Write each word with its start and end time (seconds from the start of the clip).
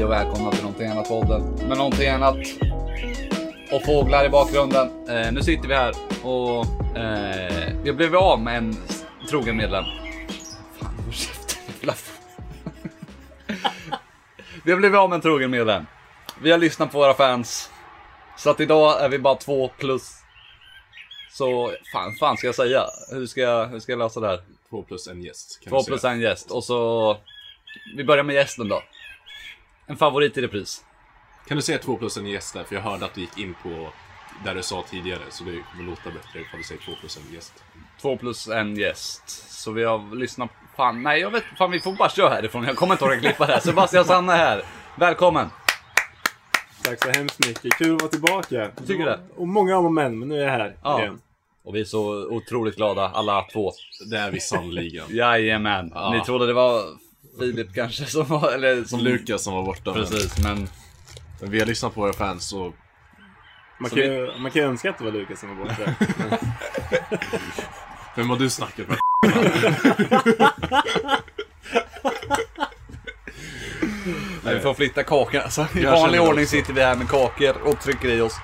Hej 0.00 0.04
och 0.04 0.12
välkomna 0.12 0.50
till 0.50 0.62
någonting 0.62 0.86
annat 0.86 1.08
podden 1.08 1.68
med 1.68 1.78
någonting 1.78 2.08
annat. 2.08 2.36
Och 3.72 3.84
fåglar 3.84 4.24
i 4.24 4.28
bakgrunden. 4.28 5.08
Eh, 5.08 5.32
nu 5.32 5.42
sitter 5.42 5.68
vi 5.68 5.74
här 5.74 5.94
och 6.22 6.64
eh, 6.96 7.72
vi 7.82 7.88
har 7.88 7.96
blivit 7.96 8.20
av 8.20 8.40
med 8.40 8.56
en 8.56 8.76
trogen 9.28 9.56
medlem. 9.56 9.84
Fan, 10.78 10.94
håll 11.04 11.12
käften 11.12 11.94
Vi 14.64 14.70
har 14.70 14.78
blivit 14.78 14.98
av 14.98 15.08
med 15.08 15.16
en 15.16 15.22
trogen 15.22 15.50
medlem. 15.50 15.86
Vi 16.42 16.50
har 16.50 16.58
lyssnat 16.58 16.92
på 16.92 16.98
våra 16.98 17.14
fans. 17.14 17.70
Så 18.36 18.50
att 18.50 18.60
idag 18.60 19.04
är 19.04 19.08
vi 19.08 19.18
bara 19.18 19.34
två 19.34 19.68
plus. 19.68 20.12
Så 21.30 21.72
fan, 21.92 22.14
fan 22.20 22.36
ska 22.36 22.46
jag 22.46 22.54
säga? 22.54 22.84
Hur 23.12 23.26
ska 23.26 23.40
jag, 23.40 23.66
hur 23.66 23.80
ska 23.80 23.92
jag 23.92 23.98
lösa 23.98 24.20
det 24.20 24.26
här? 24.26 24.40
Två 24.70 24.82
plus 24.82 25.08
en 25.08 25.22
gäst. 25.22 25.60
Kan 25.62 25.70
Två 25.70 25.82
plus 25.82 26.04
en 26.04 26.20
gäst 26.20 26.50
och 26.50 26.64
så... 26.64 27.16
Vi 27.96 28.04
börjar 28.04 28.24
med 28.24 28.34
gästen 28.34 28.68
då. 28.68 28.82
En 29.90 29.96
favorit 29.96 30.38
i 30.38 30.42
repris. 30.42 30.84
Kan 31.48 31.56
du 31.56 31.62
säga 31.62 31.78
två 31.78 31.96
plus 31.96 32.16
en 32.16 32.26
gäst 32.26 32.54
där? 32.54 32.64
För 32.64 32.74
jag 32.74 32.82
hörde 32.82 33.04
att 33.04 33.14
du 33.14 33.20
gick 33.20 33.38
in 33.38 33.54
på 33.62 33.88
där 34.44 34.54
du 34.54 34.62
sa 34.62 34.84
tidigare. 34.90 35.20
Så 35.30 35.44
det 35.44 35.50
kommer 35.72 35.90
låta 35.90 36.02
bättre 36.04 36.40
ifall 36.40 36.58
du 36.58 36.64
säger 36.64 36.80
två 36.80 36.92
plus 37.00 37.16
en 37.16 37.34
gäst. 37.34 37.52
Två 38.00 38.16
plus 38.16 38.48
en 38.48 38.76
gäst. 38.76 39.28
Så 39.52 39.72
vi 39.72 39.84
har 39.84 40.16
lyssnat... 40.16 40.50
Fan, 40.76 41.02
nej 41.02 41.20
jag 41.20 41.30
vet 41.30 41.44
Fan 41.58 41.70
vi 41.70 41.80
får 41.80 41.92
bara 41.92 42.08
köra 42.08 42.28
härifrån. 42.28 42.64
Jag 42.64 42.76
kommer 42.76 42.94
inte 42.94 43.04
orka 43.04 43.20
klippa 43.20 43.46
det 43.46 43.52
här. 43.52 43.60
Sebastian 43.60 44.04
Sanne 44.04 44.32
här. 44.32 44.62
Välkommen! 44.96 45.48
Tack 46.82 47.02
så 47.04 47.10
hemskt 47.10 47.46
mycket. 47.46 47.72
Kul 47.72 47.94
att 47.94 48.02
vara 48.02 48.10
tillbaka. 48.10 48.70
Du 48.78 48.86
tycker 48.86 49.04
det? 49.04 49.20
Och 49.36 49.48
många 49.48 49.76
om 49.76 49.84
och 49.84 49.92
men, 49.92 50.18
men 50.18 50.28
nu 50.28 50.40
är 50.40 50.44
jag 50.44 50.50
här 50.52 50.76
Ja. 50.82 51.00
igen. 51.00 51.20
Och 51.64 51.74
vi 51.74 51.80
är 51.80 51.84
så 51.84 52.26
otroligt 52.28 52.76
glada 52.76 53.08
alla 53.14 53.42
två. 53.52 53.72
Det 54.10 54.16
är 54.16 54.30
vi 54.30 54.40
sannoliken. 54.40 55.04
Jajamän. 55.16 55.90
Ja. 55.94 56.12
Ni 56.12 56.20
trodde 56.20 56.46
det 56.46 56.52
var 56.52 56.82
Filip 57.38 57.74
kanske 57.74 58.04
som 58.06 58.26
var... 58.26 58.52
Eller 58.52 58.84
som... 58.84 59.00
Lukas 59.00 59.42
som 59.42 59.54
var 59.54 59.62
borta. 59.62 59.92
men- 59.94 60.04
Precis, 60.06 60.38
men... 60.42 60.68
Men 61.40 61.50
vi 61.50 61.58
har 61.58 61.66
lyssnat 61.66 61.94
på 61.94 62.00
våra 62.00 62.12
fans 62.12 62.52
och 62.52 62.74
Man 63.80 63.90
Så 63.90 63.96
kan, 63.96 64.04
ju, 64.04 64.38
man 64.38 64.50
kan 64.50 64.62
ju 64.62 64.68
önska 64.68 64.90
att 64.90 64.98
det 64.98 65.04
var 65.04 65.12
Lukas 65.12 65.40
som 65.40 65.56
var 65.58 65.64
borta. 65.64 65.94
vem 68.16 68.30
har 68.30 68.36
du 68.36 68.50
snackat 68.50 68.88
med? 68.88 68.98
Nej, 74.44 74.54
vi 74.54 74.60
får 74.60 74.74
flytta 74.74 75.02
kakorna. 75.02 75.42
Alltså, 75.44 75.66
I 75.74 75.84
vanlig 75.84 76.20
ordning 76.20 76.46
sitter 76.46 76.72
vi 76.72 76.82
här 76.82 76.96
med 76.96 77.08
kakor 77.08 77.62
och 77.62 77.80
trycker 77.80 78.08
i 78.08 78.20
oss. 78.20 78.34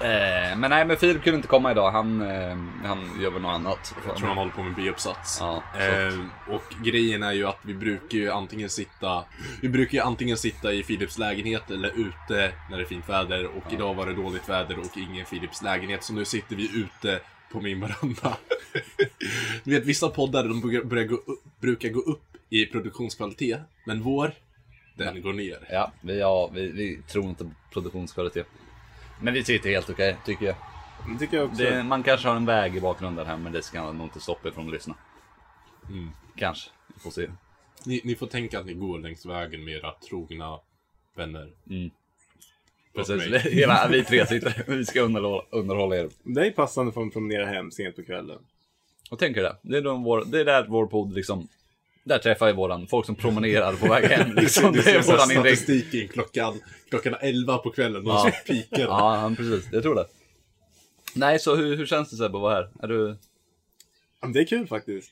Eh, 0.00 0.58
men 0.58 0.70
nej, 0.70 0.84
men 0.84 0.96
Filip 0.96 1.22
kunde 1.22 1.36
inte 1.36 1.48
komma 1.48 1.70
idag. 1.70 1.90
Han, 1.90 2.20
eh, 2.20 2.56
han 2.84 3.20
gör 3.22 3.30
väl 3.30 3.42
något 3.42 3.54
annat. 3.54 3.94
Jag 4.06 4.16
tror 4.16 4.28
han 4.28 4.36
håller 4.36 4.52
på 4.52 4.62
med 4.62 4.74
biuppsats. 4.74 5.38
Ja, 5.40 5.62
eh, 5.78 6.54
och 6.54 6.74
grejen 6.84 7.22
är 7.22 7.32
ju 7.32 7.46
att 7.46 7.58
vi 7.62 7.74
brukar 7.74 8.18
ju 8.18 8.30
antingen 8.30 8.70
sitta 8.70 9.24
Vi 9.62 9.68
brukar 9.68 9.98
ju 9.98 10.04
antingen 10.04 10.36
sitta 10.36 10.72
i 10.72 10.82
Philips 10.82 11.18
lägenhet 11.18 11.70
eller 11.70 11.88
ute 11.88 12.52
när 12.70 12.76
det 12.76 12.82
är 12.82 12.86
fint 12.86 13.08
väder 13.08 13.46
och 13.46 13.72
idag 13.72 13.94
var 13.94 14.06
det 14.06 14.14
dåligt 14.14 14.48
väder 14.48 14.78
och 14.78 14.96
ingen 14.96 15.26
Philips 15.26 15.62
lägenhet 15.62 16.04
så 16.04 16.12
nu 16.12 16.24
sitter 16.24 16.56
vi 16.56 16.78
ute 16.80 17.20
på 17.52 17.60
min 17.60 17.80
veranda. 17.80 18.36
du 19.64 19.70
vet 19.70 19.84
vissa 19.84 20.08
poddar 20.08 20.44
de 20.44 20.88
börjar 20.88 21.04
gå 21.04 21.14
upp, 21.14 21.60
brukar 21.60 21.88
gå 21.88 22.00
upp 22.00 22.36
i 22.50 22.66
produktionskvalitet 22.66 23.60
men 23.84 24.02
vår 24.02 24.32
den 24.94 25.22
går 25.22 25.32
ner. 25.32 25.68
Ja, 25.70 25.92
vi, 26.00 26.18
ja 26.18 26.50
vi, 26.54 26.72
vi 26.72 27.02
tror 27.02 27.24
inte 27.24 27.44
på 27.44 27.50
produktionskvalitet. 27.72 28.46
Men 29.20 29.34
vi 29.34 29.44
sitter 29.44 29.70
helt 29.70 29.90
okej, 29.90 30.16
tycker 30.24 30.46
jag. 30.46 30.56
Det 31.12 31.18
tycker 31.18 31.36
jag 31.36 31.46
också. 31.46 31.62
Det, 31.62 31.82
man 31.82 32.02
kanske 32.02 32.28
har 32.28 32.36
en 32.36 32.46
väg 32.46 32.76
i 32.76 32.80
bakgrunden 32.80 33.26
här, 33.26 33.36
men 33.36 33.52
det 33.52 33.62
ska 33.62 33.92
nog 33.92 34.06
inte 34.06 34.20
stoppa 34.20 34.48
er 34.48 34.52
från 34.52 34.66
att 34.66 34.72
lyssna. 34.72 34.94
Mm. 35.88 36.10
Kanske. 36.36 36.70
Vi 36.94 37.00
får 37.00 37.10
se. 37.10 37.28
Ni, 37.86 38.00
ni 38.04 38.14
får 38.14 38.26
tänka 38.26 38.60
att 38.60 38.66
ni 38.66 38.74
går 38.74 38.98
längs 38.98 39.26
vägen 39.26 39.64
med 39.64 39.74
era 39.74 39.94
trogna 40.08 40.58
vänner. 41.14 41.52
Och 42.92 43.06
Precis, 43.06 43.42
hela, 43.52 43.88
vi 43.88 44.04
tre 44.04 44.26
sitter 44.26 44.64
Vi 44.66 44.84
ska 44.84 45.00
underhålla, 45.00 45.42
underhålla 45.50 45.96
er. 45.96 46.08
Det 46.22 46.46
är 46.46 46.50
passande 46.50 46.92
för 46.92 47.02
att 47.02 47.12
promenera 47.12 47.46
hem 47.46 47.70
sent 47.70 47.96
på 47.96 48.02
kvällen. 48.02 48.38
Och 49.10 49.18
tänker 49.18 49.42
det. 49.42 49.56
Det 49.62 49.76
är, 49.76 49.82
de 49.82 50.02
vår, 50.02 50.24
det 50.26 50.40
är 50.40 50.44
där 50.44 50.66
vår 50.68 50.86
podd 50.86 51.14
liksom... 51.14 51.48
Där 52.08 52.18
träffar 52.18 52.46
vi 52.46 52.52
våran, 52.52 52.86
folk 52.86 53.06
som 53.06 53.14
promenerar 53.14 53.72
på 53.72 53.88
väg 53.88 54.04
hem. 54.04 54.32
Liksom. 54.36 54.72
Det 54.72 54.86
är 54.90 55.02
våran 55.02 55.28
statistiken 55.28 56.08
klockan, 56.08 56.60
klockan 56.90 57.14
11 57.20 57.58
på 57.58 57.70
kvällen. 57.70 58.06
Och 58.06 58.12
Ja. 58.12 58.32
så 58.46 58.52
pikar 58.52 58.80
Ja, 58.82 59.32
precis. 59.36 59.68
Jag 59.72 59.82
tror 59.82 59.94
det. 59.94 60.06
Nej, 61.14 61.38
så 61.38 61.56
hur, 61.56 61.76
hur 61.76 61.86
känns 61.86 62.10
det 62.10 62.16
Sebbe 62.16 62.36
att 62.38 62.42
vara 62.42 62.54
här? 62.54 62.68
Är 62.82 62.88
du... 62.88 63.16
Det 64.32 64.40
är 64.40 64.44
kul 64.46 64.66
faktiskt. 64.66 65.10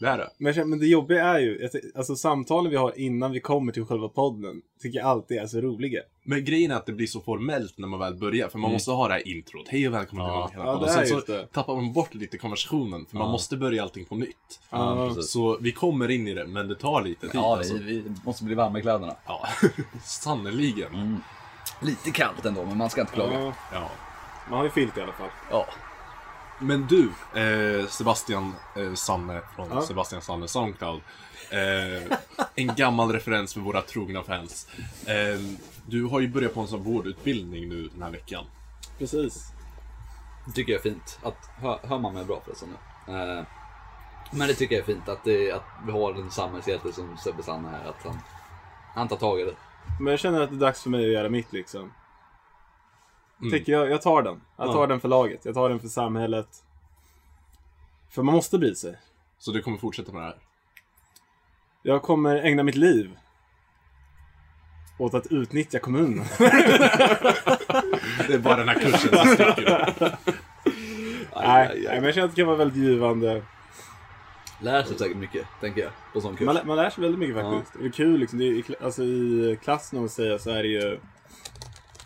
Det 0.00 0.06
här 0.06 0.18
då? 0.18 0.24
Men, 0.38 0.70
men 0.70 0.78
det 0.78 0.86
jobbiga 0.86 1.24
är 1.24 1.38
ju, 1.38 1.68
alltså 1.96 2.16
samtalen 2.16 2.70
vi 2.70 2.76
har 2.76 2.98
innan 2.98 3.32
vi 3.32 3.40
kommer 3.40 3.72
till 3.72 3.84
själva 3.84 4.08
podden, 4.08 4.62
tycker 4.82 4.98
jag 4.98 5.06
alltid 5.08 5.38
är 5.38 5.46
så 5.46 5.60
roliga. 5.60 6.00
Men 6.24 6.44
grejen 6.44 6.70
är 6.70 6.74
att 6.76 6.86
det 6.86 6.92
blir 6.92 7.06
så 7.06 7.20
formellt 7.20 7.78
när 7.78 7.88
man 7.88 7.98
väl 8.00 8.14
börjar. 8.14 8.48
För 8.48 8.58
man 8.58 8.72
måste 8.72 8.90
ha 8.90 9.08
det 9.08 9.14
här 9.14 9.28
introt. 9.28 9.68
Hej 9.68 9.88
och 9.88 9.94
välkommen 9.94 10.26
Ja. 10.26 10.48
till 10.48 10.58
Ja, 10.58 10.64
Våldhela 10.64 10.96
det 10.96 11.02
Och 11.02 11.08
sen 11.08 11.20
så 11.20 11.32
det. 11.32 11.46
tappar 11.46 11.74
man 11.74 11.92
bort 11.92 12.14
lite 12.14 12.38
konversationen. 12.38 13.06
För 13.06 13.16
man 13.16 13.30
måste 13.30 13.56
börja 13.56 13.82
allting 13.82 14.04
på 14.04 14.14
nytt. 14.14 14.60
Ja, 14.70 15.12
Ja. 15.16 15.22
Så 15.22 15.58
vi 15.60 15.72
kommer 15.72 16.10
in 16.10 16.28
i 16.28 16.34
det, 16.34 16.46
men 16.46 16.68
det 16.68 16.74
tar 16.76 17.02
lite 17.02 17.20
tid. 17.20 17.30
Ja, 17.34 17.56
alltså. 17.56 17.74
vi, 17.74 17.80
vi 18.00 18.04
måste 18.24 18.44
bli 18.44 18.54
varma 18.54 18.78
i 18.78 18.82
kläderna. 18.82 19.16
ja. 19.26 19.48
sannerligen. 20.04 21.16
Lite 21.82 22.10
kallt 22.10 22.44
ändå, 22.46 22.64
men 22.64 22.76
man 22.76 22.90
ska 22.90 23.00
inte 23.00 23.12
klaga. 23.12 23.40
Ja, 23.40 23.52
Ja. 23.72 23.90
man 24.50 24.58
har 24.58 24.64
ju 24.64 24.70
filt 24.70 24.98
i 24.98 25.00
alla 25.00 25.12
fall. 25.12 25.28
Ja. 25.50 25.66
Men 26.58 26.86
du, 26.86 27.10
eh, 27.40 27.86
Sebastian 27.86 28.54
eh, 28.76 28.94
Sanne 28.94 29.40
från 29.56 29.68
Ja. 29.70 29.82
Sebastian 29.82 30.22
Sanne 30.22 30.48
Soundcloud. 30.48 31.00
Eh, 31.50 32.16
en 32.54 32.74
gammal 32.76 33.12
referens 33.12 33.54
för 33.54 33.60
våra 33.60 33.82
trogna 33.82 34.22
fans. 34.22 34.68
Eh, 35.06 35.40
du 35.86 36.04
har 36.04 36.20
ju 36.20 36.28
börjat 36.28 36.54
på 36.54 36.60
en 36.60 36.66
sån 36.68 36.82
vårdutbildning 36.82 37.68
nu 37.68 37.88
den 37.92 38.02
här 38.02 38.10
veckan. 38.10 38.44
Precis. 38.98 39.52
Det 40.46 40.52
tycker 40.52 40.72
jag 40.72 40.78
är 40.78 40.82
fint. 40.82 41.18
Att, 41.22 41.50
hör, 41.60 41.78
hör 41.82 41.98
man 41.98 42.14
mig 42.14 42.24
bra 42.24 42.42
förresten 42.44 42.68
nu? 43.06 43.12
Eh, 43.14 43.44
men 44.30 44.48
det 44.48 44.54
tycker 44.54 44.74
jag 44.74 44.82
är 44.82 44.86
fint 44.94 45.08
att, 45.08 45.24
det, 45.24 45.52
att 45.52 45.64
vi 45.86 45.92
har 45.92 46.14
en 46.14 46.30
samhällshjälte 46.30 46.92
som 46.92 47.16
Sebbe 47.16 47.42
Sanne 47.42 47.68
här. 47.68 47.88
Att 47.88 48.02
han, 48.04 48.18
han 48.94 49.08
tar 49.08 49.16
tag 49.16 49.40
i 49.40 49.44
det. 49.44 49.54
Men 50.00 50.10
jag 50.10 50.20
känner 50.20 50.40
att 50.40 50.50
det 50.50 50.56
är 50.56 50.60
dags 50.60 50.82
för 50.82 50.90
mig 50.90 51.04
att 51.04 51.12
göra 51.12 51.28
mitt 51.28 51.52
liksom. 51.52 51.92
Tycker 53.50 53.72
jag, 53.72 53.90
jag 53.90 54.02
tar 54.02 54.22
den. 54.22 54.40
Jag 54.56 54.66
tar 54.72 54.80
Ja. 54.80 54.86
den 54.86 55.00
för 55.00 55.08
laget. 55.08 55.44
Jag 55.44 55.54
tar 55.54 55.68
den 55.68 55.80
för 55.80 55.88
samhället. 55.88 56.48
För 58.10 58.22
man 58.22 58.34
måste 58.34 58.58
bry 58.58 58.74
sig. 58.74 58.96
Så 59.38 59.50
du 59.50 59.62
kommer 59.62 59.78
fortsätta 59.78 60.12
med 60.12 60.22
det 60.22 60.26
här? 60.26 60.36
Jag 61.82 62.02
kommer 62.02 62.36
ägna 62.36 62.62
mitt 62.62 62.74
liv 62.74 63.18
åt 64.98 65.14
att 65.14 65.26
utnyttja 65.26 65.78
kommunen. 65.78 66.24
Det 66.38 68.34
är 68.34 68.38
bara 68.38 68.56
den 68.56 68.68
här 68.68 68.78
kursen 68.78 69.16
som 69.16 69.26
sticker. 69.26 69.94
nej, 71.36 71.84
men 71.88 72.04
jag 72.04 72.14
känner 72.14 72.28
att 72.28 72.34
det 72.34 72.40
kan 72.40 72.46
vara 72.46 72.56
väldigt 72.56 72.82
givande. 72.82 73.42
Lär 74.60 74.82
sig 74.82 74.98
säkert 74.98 75.16
mycket, 75.16 75.46
tänker 75.60 75.80
jag. 75.82 75.90
På 76.12 76.20
sån 76.20 76.36
kurs. 76.36 76.46
Man, 76.46 76.54
lär- 76.56 76.64
man 76.64 76.76
lär 76.76 76.90
sig 76.90 77.02
väldigt 77.02 77.18
mycket 77.18 77.36
faktiskt. 77.36 77.72
Det 77.80 77.86
är 77.86 77.90
kul 77.90 78.20
liksom. 78.20 78.38
Det 78.38 78.44
är, 78.44 78.84
alltså, 78.84 79.02
I 79.02 79.58
klassen 79.62 79.98
om 79.98 80.02
man 80.02 80.08
säger 80.08 80.38
så 80.38 80.50
är 80.50 80.62
det 80.62 80.68
ju 80.68 80.98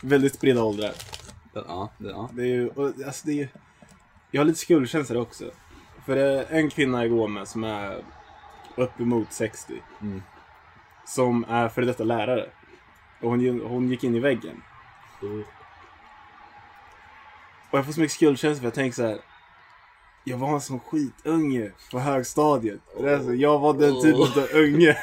väldigt 0.00 0.34
spridda 0.34 0.62
åldrar. 0.64 0.92
Ja, 1.52 1.90
det, 1.98 2.08
ja. 2.10 2.28
Det 2.32 2.42
är 2.42 2.46
ju, 2.46 2.68
och, 2.68 2.86
alltså 3.06 3.26
det 3.26 3.32
är, 3.32 3.36
ju- 3.36 3.48
jag 4.30 4.40
har 4.40 4.44
lite 4.46 4.58
skuldkänslor 4.58 5.20
också. 5.22 5.50
För 6.06 6.16
det 6.16 6.22
är 6.22 6.58
en 6.58 6.70
kvinna 6.70 7.00
jag 7.02 7.10
går 7.10 7.28
med 7.28 7.48
som 7.48 7.64
är 7.64 8.04
uppemot 8.76 9.32
60. 9.32 9.82
Mm. 10.00 10.22
Som 11.06 11.44
är 11.48 11.68
före 11.68 11.84
detta 11.84 12.04
lärare. 12.04 12.50
Och 13.20 13.30
hon, 13.30 13.60
hon 13.60 13.88
gick 13.88 14.04
in 14.04 14.16
i 14.16 14.20
väggen. 14.20 14.62
Och 17.70 17.78
jag 17.78 17.84
får 17.86 17.92
så 17.92 18.00
mycket 18.00 18.14
skuldkänslor 18.14 18.60
för 18.60 18.66
jag 18.66 18.74
tänker 18.74 18.94
så 18.96 19.06
här. 19.06 19.18
Jag 20.24 20.38
var 20.38 20.48
en 20.48 20.60
sån 20.60 20.80
skitunge 20.80 21.70
på 21.90 21.98
högstadiet. 21.98 22.80
Det 23.00 23.10
är 23.10 23.20
så, 23.20 23.34
jag 23.34 23.58
var 23.58 23.74
den 23.74 24.02
typen 24.02 24.42
av 24.42 24.48
unge. 24.54 24.96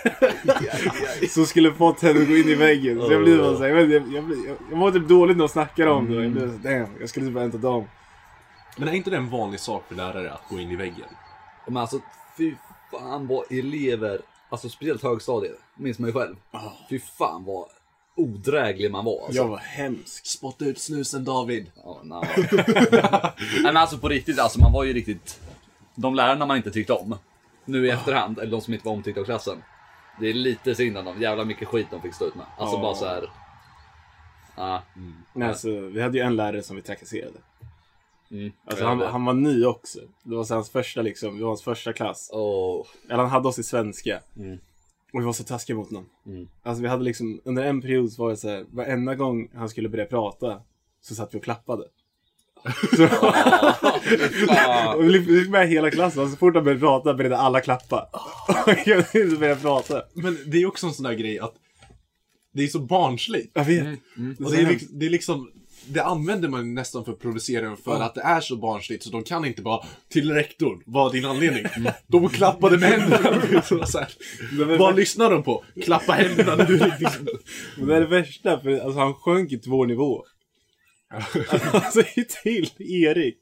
som 1.29 1.45
skulle 1.45 1.73
fått 1.73 2.01
henne 2.01 2.21
att 2.21 2.27
gå 2.27 2.35
in 2.35 2.49
i 2.49 2.55
väggen. 2.55 3.01
Så 3.01 3.11
jag 3.11 3.23
blir 3.23 3.38
bara 3.38 3.57
så 3.57 3.63
här, 3.63 3.69
jag, 3.69 3.85
vet, 3.85 3.91
jag, 3.91 4.13
jag, 4.13 4.29
jag, 4.47 4.57
jag 4.71 4.77
var 4.77 4.91
typ 4.91 5.07
dålig 5.07 5.38
när 5.38 5.44
de 5.44 5.49
snackade 5.49 5.91
om 5.91 6.11
det. 6.11 6.23
Jag 6.23 6.31
blev 6.31 6.51
så, 6.51 6.67
damn, 6.67 6.99
jag 6.99 7.09
skulle 7.09 7.27
typ 7.27 7.53
av 7.53 7.61
dem. 7.61 7.85
Men 8.77 8.88
är 8.88 8.94
inte 8.94 9.09
det 9.09 9.17
en 9.17 9.29
vanlig 9.29 9.59
sak 9.59 9.83
för 9.88 9.95
lärare 9.95 10.33
att 10.33 10.49
gå 10.49 10.59
in 10.59 10.71
i 10.71 10.75
väggen? 10.75 11.07
Men 11.67 11.77
alltså, 11.77 11.99
fy 12.38 12.55
fan 12.91 13.27
vad 13.27 13.51
elever, 13.51 14.21
alltså 14.49 14.69
speciellt 14.69 15.03
högstadiet, 15.03 15.59
minns 15.75 15.99
man 15.99 16.09
ju 16.09 16.13
själv. 16.13 16.35
Fy 16.89 16.99
fan 16.99 17.44
vad 17.45 17.65
odräglig 18.19 18.92
man 18.92 19.06
var. 19.06 19.13
Alltså. 19.25 19.33
Jag 19.42 19.48
var 19.48 19.57
hemsk. 19.57 20.25
Spotta 20.25 20.66
ut 20.66 20.80
snusen 20.80 21.25
David! 21.25 21.71
Ja, 21.83 22.00
nej. 22.04 22.24
Nej 23.38 23.63
men 23.63 23.77
alltså 23.77 23.98
på 23.98 24.10
riktigt, 24.10 24.39
alltså 24.39 24.60
man 24.60 24.71
var 24.71 24.83
ju 24.83 24.94
riktigt... 24.94 25.39
De 25.95 26.16
lärarna 26.16 26.45
man 26.45 26.57
inte 26.57 26.71
tyckte 26.71 26.94
om, 26.94 27.16
nu 27.66 27.88
i 27.88 27.89
efterhand, 27.89 28.39
eller 28.39 28.51
de 28.51 28.62
som 28.62 28.74
inte 28.74 28.86
var 28.86 28.94
omtyckta 28.94 29.21
av 29.21 29.25
klassen. 29.25 29.63
Det 30.19 30.30
är 30.30 30.33
lite 30.33 30.75
synd 30.75 30.98
om 30.98 31.06
dem, 31.06 31.21
jävla 31.21 31.45
mycket 31.45 31.68
skit 31.68 31.88
de 31.92 32.01
fick 32.01 32.13
stå 32.13 32.25
ut 32.25 32.36
med. 32.36 32.45
Alltså 32.57 32.75
Ja. 32.75 32.81
bara 32.81 32.95
så 32.95 33.06
här. 33.06 33.30
Ja, 34.56 34.81
Nej, 35.33 35.48
alltså, 35.48 35.69
vi 35.80 36.01
hade 36.01 36.18
ju 36.18 36.24
en 36.24 36.36
lärare 36.36 36.63
som 36.63 36.75
vi 36.75 36.81
trakasserade. 36.81 37.39
mm. 38.31 38.51
Alltså, 38.66 38.86
han, 38.86 39.01
han 39.01 39.25
var 39.25 39.33
ny 39.33 39.66
också. 39.66 40.00
Det 40.24 40.36
var 40.36 40.44
så 40.44 40.54
hans 40.54 40.69
första 40.69 41.01
liksom, 41.01 41.38
det 41.38 41.44
var 41.44 41.50
hans 41.50 41.63
första 41.63 41.94
klass. 41.94 42.30
Åh, 42.33 42.86
Eller 43.10 43.18
han 43.18 43.30
hade 43.30 43.48
oss 43.48 43.60
i 43.60 43.63
svenska. 43.63 44.19
Mm. 44.38 44.60
Och 45.13 45.21
vi 45.21 45.25
var 45.25 45.33
så 45.33 45.44
taskiga 45.44 45.77
mot 45.77 45.89
honom. 45.89 46.09
Mm. 46.25 46.47
Alltså 46.63 46.81
vi 46.81 46.88
hade 46.88 47.03
liksom, 47.03 47.41
under 47.45 47.63
en 47.63 47.81
period 47.81 48.11
så 48.11 48.23
var 48.23 48.29
det 48.29 48.38
så 48.38 48.50
här, 48.50 48.65
varenda 48.71 49.15
gång 49.15 49.50
han 49.56 49.69
skulle 49.69 49.89
börja 49.89 50.06
prata 50.06 50.61
så 51.01 51.15
satt 51.15 51.33
vi 51.33 51.39
och 51.39 51.44
klappade. 51.44 51.83
Så, 52.97 53.07
Fan. 54.47 54.97
och 54.97 55.03
vi 55.03 55.25
fick 55.25 55.50
med 55.50 55.69
hela 55.69 55.91
klassen 55.91 56.23
och 56.23 56.29
så 56.29 56.35
fort 56.35 56.56
han 56.56 56.63
började 56.63 56.79
prata 56.79 57.13
började 57.13 57.38
alla 57.38 57.61
klappa. 57.61 58.09
Och 58.65 58.88
jag 58.88 59.11
kunde 59.11 59.51
inte 59.51 59.61
prata. 59.61 60.03
Men 60.13 60.38
det 60.45 60.57
är 60.57 60.65
också 60.65 60.88
en 60.88 60.94
sån 60.94 61.03
där 61.03 61.13
grej 61.13 61.39
att 61.39 61.53
det 62.53 62.63
är 62.63 62.67
så 62.67 62.79
barnsligt. 62.79 63.51
Jag 63.53 63.65
vet. 63.65 64.00
Och 64.45 64.51
det, 64.51 64.57
är 64.57 64.67
liksom, 64.67 65.00
det 65.00 65.06
är 65.06 65.09
liksom, 65.09 65.51
det 65.87 66.03
använder 66.03 66.49
man 66.49 66.73
nästan 66.73 67.05
för 67.05 67.11
att 67.11 67.19
provocera 67.19 67.65
dem 67.65 67.77
för 67.77 68.01
att 68.01 68.15
det 68.15 68.21
är 68.21 68.41
så 68.41 68.55
barnsligt 68.55 69.03
så 69.03 69.09
de 69.09 69.23
kan 69.23 69.45
inte 69.45 69.61
bara 69.61 69.85
till 70.09 70.31
rektorn, 70.31 70.83
vad 70.85 71.07
är 71.09 71.13
din 71.13 71.25
anledning? 71.25 71.65
De 72.07 72.29
klappade 72.29 72.77
med 72.77 72.89
händerna. 72.89 73.61
Så 73.65 73.85
så 73.85 73.99
här, 73.99 74.77
vad 74.77 74.95
lyssnar 74.95 75.31
de 75.31 75.43
på? 75.43 75.63
Klappa 75.83 76.11
händerna 76.13 76.55
när 76.55 76.65
du 76.65 76.77
liksom... 76.77 77.27
Men 77.77 77.87
det 77.87 77.95
är 77.95 77.99
det 78.01 78.07
värsta, 78.07 78.59
för 78.59 78.79
alltså, 78.79 78.99
han 78.99 79.13
sjönk 79.13 79.51
i 79.51 79.57
två 79.57 79.85
nivåer. 79.85 80.25
Alltså 81.73 82.03
till 82.43 82.69
Erik. 82.79 83.37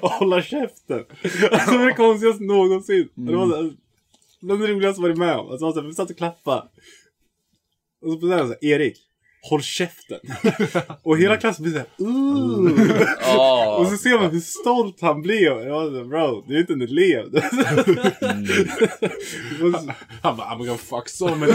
Och 0.00 0.10
hålla 0.10 0.42
käften. 0.42 1.04
Alltså 1.50 1.70
det 1.70 1.78
var 1.78 1.86
det 1.86 1.92
konstigaste 1.94 2.44
någonsin. 2.44 3.08
Det 3.14 3.36
var 3.36 3.46
så- 3.48 3.72
det 4.40 4.54
var 4.54 4.66
det 4.66 4.72
roligaste 4.72 5.00
jag 5.00 5.08
varit 5.08 5.18
med 5.18 5.36
om. 5.36 5.50
Alltså, 5.50 5.66
alltså, 5.66 5.80
vi 5.80 5.94
satt 5.94 6.10
och 6.10 6.16
klappade. 6.16 6.68
Och 8.02 8.12
så 8.12 8.18
på 8.20 8.26
så 8.26 8.32
här, 8.32 8.64
Erik. 8.64 8.98
Håll 9.50 9.62
käften. 9.62 10.20
Och 11.02 11.18
hela 11.18 11.36
klassen 11.36 11.62
blir 11.62 11.72
såhär, 11.72 11.86
ooh. 11.98 12.80
Ja. 13.20 13.76
Och 13.80 13.86
så 13.86 13.96
ser 13.96 14.18
man 14.20 14.30
hur 14.30 14.40
stolt 14.40 15.00
han 15.00 15.22
blev. 15.22 15.42
Jag 15.60 15.70
var 15.70 15.90
så, 16.02 16.04
bro, 16.04 16.44
du 16.48 16.56
är 16.56 16.60
inte 16.60 16.72
en 16.72 16.82
elev. 16.82 17.32
Så- 19.60 19.92
Han 20.22 20.36
bara, 20.36 20.46
I'm 20.46 20.58
gonna 20.58 20.76
fuck 20.78 21.08
so 21.08 21.34
many 21.34 21.52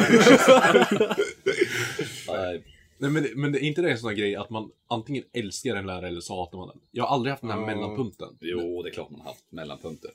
Nej. 2.27 2.63
Men, 2.99 3.13
det- 3.13 3.35
men 3.35 3.51
det 3.51 3.59
är 3.59 3.67
inte 3.67 3.81
det 3.81 3.91
en 3.91 3.97
sån 3.97 4.09
här 4.09 4.15
grej 4.17 4.35
att 4.35 4.49
man 4.49 4.71
antingen 4.89 5.23
älskar 5.33 5.75
en 5.75 5.85
lärare 5.85 6.07
eller 6.07 6.21
så 6.21 6.35
hatar 6.35 6.57
man 6.57 6.67
den. 6.67 6.79
Jag 6.91 7.03
har 7.03 7.13
aldrig 7.15 7.31
haft 7.31 7.41
den 7.41 7.51
här 7.51 7.59
Ja. 7.59 7.65
mellanpunkten. 7.65 8.27
Jo, 8.41 8.83
det 8.83 8.89
är 8.89 8.93
klart 8.93 9.09
man 9.09 9.19
har 9.21 9.27
haft 9.27 9.51
mellanpunkter. 9.51 10.11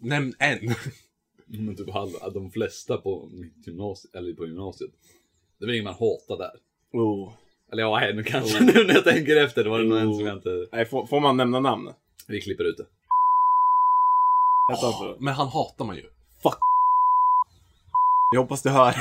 Nämn 0.00 0.34
en. 0.38 0.74
Men 1.46 1.76
typ 1.76 1.94
alla, 1.94 2.30
de 2.30 2.50
flesta 2.50 2.96
på 2.96 3.28
mitt 3.32 3.66
gymnasiet, 3.66 4.14
eller 4.14 4.32
på 4.34 4.46
gymnasiet. 4.46 4.90
Det 5.62 5.66
var 5.66 5.72
ingen 5.72 5.84
man 5.84 5.94
hatade 5.94 6.42
där. 6.44 6.52
oh. 7.00 7.32
Eller 7.72 7.82
ja, 7.82 8.00
en 8.00 8.24
kanske 8.24 8.60
nu 8.64 8.84
när 8.86 8.94
jag 8.94 9.04
tänker 9.04 9.36
efter. 9.44 9.64
Det 9.64 9.70
var 9.70 9.78
det 9.78 9.84
nog 9.84 9.98
en 9.98 10.14
som 10.14 10.26
jag 10.26 10.36
inte... 10.36 10.66
Nej, 10.72 10.84
får, 10.86 11.06
får 11.06 11.20
man 11.20 11.36
nämna 11.36 11.60
namn? 11.60 11.90
Vi 12.28 12.40
klipper 12.40 12.64
ut 12.64 12.76
det. 12.76 12.86
Så? 14.76 15.16
Men 15.18 15.34
han 15.34 15.48
hatar 15.48 15.84
man 15.84 15.96
ju. 15.96 16.02
Jag 18.34 18.40
hoppas 18.40 18.62
du 18.62 18.70
hör. 18.70 18.94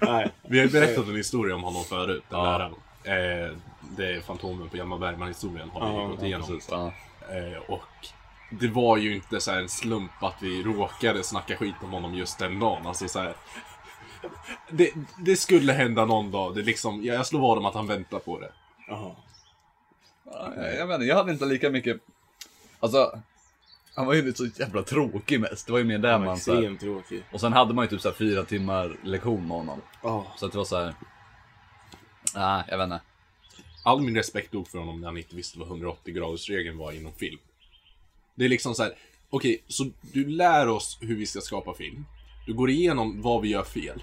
Nej. 0.06 0.30
Vi 0.42 0.58
har 0.58 0.66
ju 0.66 0.72
berättat 0.72 1.08
en 1.08 1.16
historia 1.16 1.54
om 1.54 1.62
honom 1.62 1.84
förut, 1.84 2.22
den 2.28 2.38
Ja. 2.38 2.44
läraren. 2.44 2.72
Eh, 3.04 3.56
det 3.96 4.06
är 4.16 4.20
Fantomen 4.20 4.68
på 4.68 4.76
Hjalmar 4.76 4.98
Bergman-historien 4.98 5.68
har 5.70 5.90
vi 5.90 5.96
Ja, 5.96 6.06
gått 6.06 6.22
igenom. 6.22 6.46
Precis, 6.48 6.68
ja. 6.70 6.92
Eh, 7.30 7.70
och 7.70 7.82
det 8.60 8.68
var 8.68 8.96
ju 8.96 9.14
inte 9.14 9.40
så 9.40 9.50
här 9.50 9.58
en 9.60 9.68
slump 9.68 10.22
att 10.22 10.42
vi 10.42 10.62
råkade 10.62 11.22
snacka 11.24 11.56
skit 11.56 11.74
om 11.82 11.90
honom 11.90 12.14
just 12.14 12.38
den 12.38 12.60
dagen. 12.60 12.86
Alltså 12.86 13.08
så 13.08 13.18
här, 13.18 13.34
det, 14.70 14.92
det 15.24 15.36
skulle 15.36 15.72
hända 15.72 16.04
någon 16.04 16.30
dag. 16.30 16.54
Det 16.54 16.62
liksom, 16.62 17.04
jag 17.04 17.26
slår 17.26 17.40
vad 17.40 17.58
om 17.58 17.64
att 17.64 17.74
han 17.74 17.86
väntar 17.86 18.18
på 18.18 18.40
det. 18.40 18.52
Jaha. 18.88 19.14
Ja, 20.24 20.52
jag, 20.56 20.76
jag, 20.76 20.86
vet 20.86 20.94
inte, 20.94 21.06
jag 21.06 21.16
hade 21.16 21.32
inte 21.32 21.44
lika 21.44 21.70
mycket... 21.70 22.00
Alltså, 22.80 23.20
han 23.94 24.06
var 24.06 24.14
ju 24.14 24.32
så 24.32 24.46
jävla 24.46 24.82
tråkig 24.82 25.40
mest. 25.40 25.66
Det 25.66 25.72
var 25.72 25.78
ju 25.78 25.84
mer 25.84 25.98
där 25.98 26.18
man... 26.18 26.38
Så 26.38 26.54
här, 26.54 26.76
tråkig. 26.76 27.22
och 27.32 27.40
sen 27.40 27.52
hade 27.52 27.74
man 27.74 27.84
ju 27.84 27.88
typ 27.88 28.00
så 28.00 28.08
här 28.08 28.16
fyra 28.16 28.44
timmar 28.44 28.96
lektion 29.04 29.48
med 29.48 29.56
honom. 29.56 29.80
Ja. 30.02 30.26
Så 30.36 30.46
att 30.46 30.52
det 30.52 30.58
var 30.58 30.64
så 30.64 30.76
här. 30.76 30.94
Nej, 32.34 32.64
jag 32.68 32.78
vet 32.78 32.84
inte. 32.84 33.00
All 33.84 34.00
min 34.00 34.16
respekt 34.16 34.52
dog 34.52 34.68
för 34.68 34.78
honom 34.78 35.00
när 35.00 35.06
han 35.06 35.16
inte 35.16 35.36
visste 35.36 35.58
vad 35.58 35.68
180 35.68 36.14
graders 36.14 36.50
regeln 36.50 36.78
var 36.78 36.92
inom 36.92 37.12
film. 37.12 37.38
Det 38.34 38.44
är 38.44 38.48
liksom 38.48 38.74
så 38.74 38.82
här. 38.82 38.94
okej, 39.30 39.62
så 39.68 39.90
du 40.00 40.26
lär 40.26 40.68
oss 40.68 40.98
hur 41.00 41.16
vi 41.16 41.26
ska 41.26 41.40
skapa 41.40 41.74
film. 41.74 42.04
Du 42.46 42.54
går 42.54 42.70
igenom 42.70 43.22
vad 43.22 43.42
vi 43.42 43.48
gör 43.48 43.64
fel. 43.64 44.02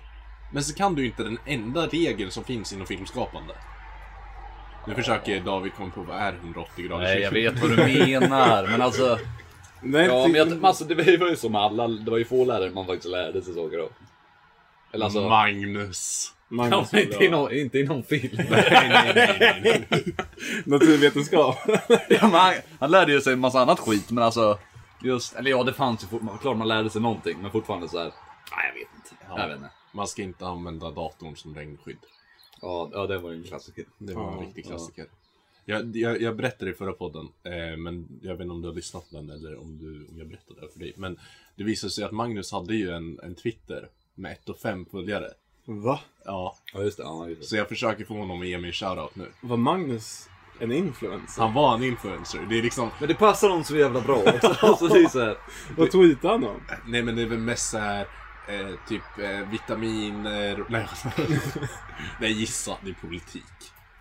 Men 0.51 0.63
så 0.63 0.75
kan 0.75 0.95
du 0.95 1.05
inte 1.05 1.23
den 1.23 1.37
enda 1.45 1.87
regeln 1.87 2.31
som 2.31 2.43
finns 2.43 2.73
inom 2.73 2.87
filmskapande. 2.87 3.53
Nu 4.87 4.95
försöker 4.95 5.39
David 5.39 5.73
komma 5.73 5.91
på 5.91 6.01
vad 6.01 6.17
är 6.17 6.33
180 6.33 6.87
graders 6.87 7.03
Nej, 7.03 7.21
jag 7.21 7.31
vet 7.31 7.61
vad 7.61 7.69
du 7.69 7.75
menar. 7.75 8.67
Men 8.67 8.81
alltså... 8.81 9.19
Nej, 9.81 10.05
Ja, 10.05 10.27
men 10.27 10.35
jag, 10.35 10.65
alltså 10.65 10.85
det 10.85 11.17
var 11.17 11.29
ju 11.29 11.35
som 11.35 11.55
alla. 11.55 11.87
Det 11.87 12.11
var 12.11 12.17
ju 12.17 12.25
få 12.25 12.45
lärare 12.45 12.71
man 12.71 12.85
faktiskt 12.85 13.09
lärde 13.09 13.41
sig 13.41 13.53
saker 13.53 13.77
av. 13.77 13.89
Eller 14.93 15.05
alltså... 15.05 15.29
Magnus. 15.29 16.33
Ja, 16.49 16.55
Magnus 16.55 16.93
var 16.93 16.99
inte, 16.99 17.17
bra. 17.17 17.25
inom, 17.25 17.51
inte 17.51 17.79
inom 17.79 18.03
film. 18.03 18.37
Nej, 18.49 18.67
nej, 18.71 19.13
nej, 19.61 19.85
nej. 19.89 20.03
Naturvetenskap. 20.65 21.57
ja, 22.09 22.27
men 22.27 22.53
han, 22.79 22.91
lärde 22.91 23.11
ju 23.11 23.21
sig 23.21 23.33
en 23.33 23.39
massa 23.39 23.59
annat 23.59 23.79
skit, 23.79 24.11
men 24.11 24.23
alltså... 24.23 24.59
Just, 25.03 25.35
eller 25.35 25.51
ja, 25.51 25.63
det 25.63 25.73
fanns 25.73 26.03
ju 26.03 26.19
klart 26.41 26.57
man 26.57 26.67
lärde 26.67 26.89
sig 26.89 27.01
någonting, 27.01 27.37
men 27.41 27.51
fortfarande 27.51 27.89
så 27.89 27.97
här. 27.97 28.05
Nej, 28.05 28.65
jag 28.67 28.73
vet 28.73 28.89
inte. 28.95 29.41
Jag 29.41 29.47
vet 29.47 29.57
inte. 29.57 29.69
Man 29.97 30.07
ska 30.07 30.21
inte 30.21 30.45
använda 30.47 30.91
datorn 30.91 31.35
som 31.35 31.55
regnskydd. 31.55 31.97
Ja, 32.61 32.89
ja, 32.93 33.07
det 33.07 33.17
var 33.17 33.31
en 33.31 33.43
klassiker. 33.43 33.85
Det 33.97 34.13
var 34.13 34.31
en 34.31 34.39
Ja, 34.39 34.45
riktig 34.45 34.65
klassiker. 34.65 35.05
Jag, 35.65 35.95
jag, 35.95 36.21
jag 36.21 36.35
berättade 36.35 36.71
i 36.71 36.73
förra 36.73 36.93
podden, 36.93 37.29
eh, 37.43 37.77
men 37.77 38.19
jag 38.21 38.33
vet 38.35 38.41
inte 38.41 38.51
om 38.53 38.61
du 38.61 38.67
har 38.67 38.75
lyssnat 38.75 39.09
på 39.09 39.15
den 39.15 39.29
eller 39.29 39.59
om, 39.61 39.77
du, 39.77 40.07
om 40.11 40.17
jag 40.17 40.27
berättade 40.27 40.61
det 40.61 40.69
för 40.73 40.79
dig. 40.79 40.93
Men 40.97 41.19
det 41.55 41.63
visade 41.63 41.91
sig 41.91 42.03
att 42.03 42.11
Magnus 42.11 42.51
hade 42.51 42.75
ju 42.75 42.91
en, 42.91 43.19
en 43.23 43.35
Twitter 43.35 43.89
med 44.15 44.31
1 44.31 44.49
och 44.49 44.57
5 44.59 44.85
följare. 44.85 45.27
Va? 45.65 45.99
Ja, 46.25 46.57
Ja, 46.73 46.81
just 46.83 46.97
det. 46.97 47.03
Ja, 47.03 47.27
just 47.29 47.41
det. 47.41 47.47
så 47.47 47.55
jag 47.55 47.67
försöker 47.69 48.05
få 48.05 48.13
honom 48.17 48.41
att 48.41 48.47
ge 48.47 48.57
mig 48.57 48.67
en 48.67 48.73
shoutout 48.73 49.15
nu. 49.15 49.31
Var 49.41 49.57
Magnus 49.57 50.29
en 50.59 50.71
influencer? 50.71 51.41
Han 51.41 51.53
var 51.53 51.75
en 51.75 51.83
influencer. 51.83 52.45
Det 52.49 52.57
är 52.59 52.63
liksom, 52.63 52.89
Men 52.99 53.07
det 53.07 53.15
passar 53.15 53.49
honom 53.49 53.63
så 53.63 53.77
jävla 53.77 54.01
bra 54.01 54.17
också. 54.17 54.47
alltså, 54.65 54.87
det 54.87 54.99
är 54.99 55.07
så 55.09 55.19
här. 55.19 55.37
Vad 55.77 55.91
tweetade 55.91 56.33
han 56.33 56.43
om? 56.43 56.61
nej 56.87 57.03
men 57.03 57.15
det 57.15 57.21
är 57.21 57.25
väl 57.25 57.39
mest 57.39 57.69
såhär, 57.69 58.07
eh, 58.47 58.69
typ 58.87 59.19
eh, 59.19 59.49
vitaminer, 59.51 60.65
nej, 60.69 60.87
nej 62.21 62.31
gissa, 62.31 62.77
det 62.83 62.89
är 62.89 62.93
politik. 62.93 63.43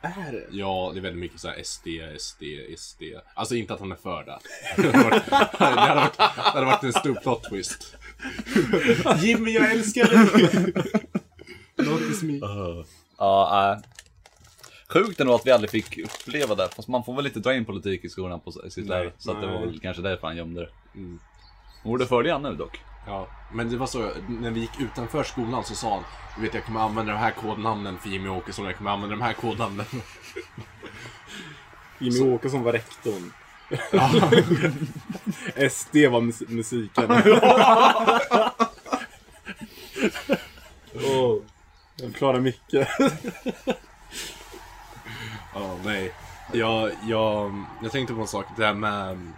Är 0.02 0.32
det? 0.32 0.46
Ja, 0.50 0.90
det 0.94 1.00
är 1.00 1.02
väldigt 1.02 1.20
mycket 1.20 1.40
så 1.40 1.48
här 1.48 1.62
SD, 1.62 1.86
SD, 2.18 2.42
SD. 2.78 3.02
Alltså 3.34 3.54
inte 3.54 3.74
att 3.74 3.80
han 3.80 3.92
är 3.92 3.96
för 3.96 4.24
det. 4.24 4.38
Det 4.82 4.96
hade 4.96 5.10
varit, 5.10 5.26
det 5.58 5.64
hade 5.64 5.94
varit, 5.94 6.16
det 6.16 6.22
hade 6.22 6.66
varit 6.66 6.82
en 6.82 6.92
stor 6.92 7.14
plot 7.14 7.44
twist. 7.44 7.96
Jimmy, 9.22 9.50
jag 9.50 9.72
älskar 9.72 10.04
dig! 10.04 10.72
Notice 11.76 12.22
me. 12.22 12.38
Ja, 13.18 13.72
äh. 13.72 13.78
Sjukt 14.88 15.20
ändå 15.20 15.34
att 15.34 15.46
vi 15.46 15.50
aldrig 15.50 15.70
fick 15.70 15.98
uppleva 15.98 16.54
det. 16.54 16.68
Fast 16.76 16.88
man 16.88 17.04
får 17.04 17.14
väl 17.14 17.26
inte 17.26 17.40
dra 17.40 17.54
in 17.54 17.64
politik 17.64 18.04
i 18.04 18.08
skolan 18.08 18.40
på 18.40 18.52
sitt 18.52 18.86
läge. 18.86 19.12
Så 19.18 19.32
att 19.32 19.40
det 19.40 19.46
var 19.46 19.60
väl 19.60 19.80
kanske 19.80 20.02
därför 20.02 20.26
han 20.26 20.36
gömde 20.36 20.60
det. 20.60 20.70
Mm. 20.94 21.18
Borde 21.84 22.06
följa 22.06 22.32
han 22.32 22.42
nu 22.42 22.54
dock. 22.54 22.80
Ja, 23.06 23.28
men 23.52 23.70
det 23.70 23.76
var 23.76 23.86
så, 23.86 24.10
när 24.28 24.50
vi 24.50 24.60
gick 24.60 24.80
utanför 24.80 25.22
skolan 25.22 25.64
så 25.64 25.74
sa 25.74 25.94
han 25.94 26.04
Du 26.36 26.42
vet, 26.42 26.54
jag 26.54 26.64
kommer 26.64 26.80
använda 26.80 27.12
de 27.12 27.18
här 27.18 27.30
kodnamnen 27.30 27.98
för 27.98 28.08
Jimmy 28.08 28.28
Åkesson, 28.28 28.64
jag 28.64 28.76
kommer 28.76 28.90
använda 28.90 29.16
de 29.16 29.22
här 29.22 29.32
kodnamnen. 29.32 29.86
Jimmy 31.98 32.34
Åkesson 32.34 32.62
var 32.62 32.72
rektorn. 32.72 33.32
SD 35.70 35.96
var 36.10 36.20
mus 36.20 36.42
musiken. 36.48 37.10
oh. 40.94 41.42
Jag 41.96 42.14
klarar 42.14 42.40
mycket. 42.40 42.88
Ja, 45.54 45.78
nej. 45.84 46.12
Jag, 46.52 46.90
jag, 47.06 47.64
jag 47.82 47.92
tänkte 47.92 48.14
på 48.14 48.20
en 48.20 48.26
sak, 48.26 48.46
det 48.56 48.66
här 48.66 48.74
med, 48.74 49.32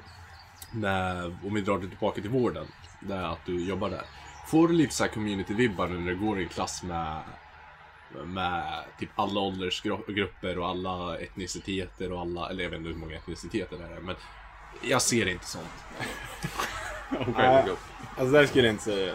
med, 0.71 1.25
om 1.25 1.55
vi 1.55 1.61
drar 1.61 1.79
det 1.79 1.89
tillbaka 1.89 2.21
till 2.21 2.31
vården, 2.31 2.67
det 3.01 3.15
är 3.15 3.23
att 3.23 3.47
du 3.47 3.65
jobbar 3.65 3.91
där. 3.91 4.03
Får 4.47 4.69
du 4.69 4.75
lite 4.75 4.95
så 4.95 5.05
här 5.05 5.11
community-vibbar 5.11 5.89
nu 5.89 5.99
när 5.99 6.11
du 6.13 6.17
går 6.19 6.41
i 6.41 6.43
en 6.43 6.49
klass 6.49 6.83
med, 6.83 7.23
med 8.25 8.85
typ 8.99 9.11
alla 9.15 9.41
åldersgrupper 9.41 10.59
och 10.59 10.69
alla 10.69 11.19
etniciteter 11.19 12.13
och 12.13 12.21
alla, 12.21 12.51
eller 12.51 12.63
jag 12.63 12.71
vet 12.71 12.79
inte 12.79 12.91
hur 12.91 12.97
många 12.97 13.17
etniciteter 13.17 13.79
det 13.79 13.97
är, 13.97 14.01
men 14.01 14.15
jag 14.83 15.03
ser 15.03 15.29
inte 15.29 15.47
sånt. 15.47 15.85
Nej, 17.37 17.65
alltså 18.17 18.33
där 18.33 18.47
skulle 18.47 18.65
jag 18.65 18.75
inte 18.75 18.85
säga. 18.85 19.15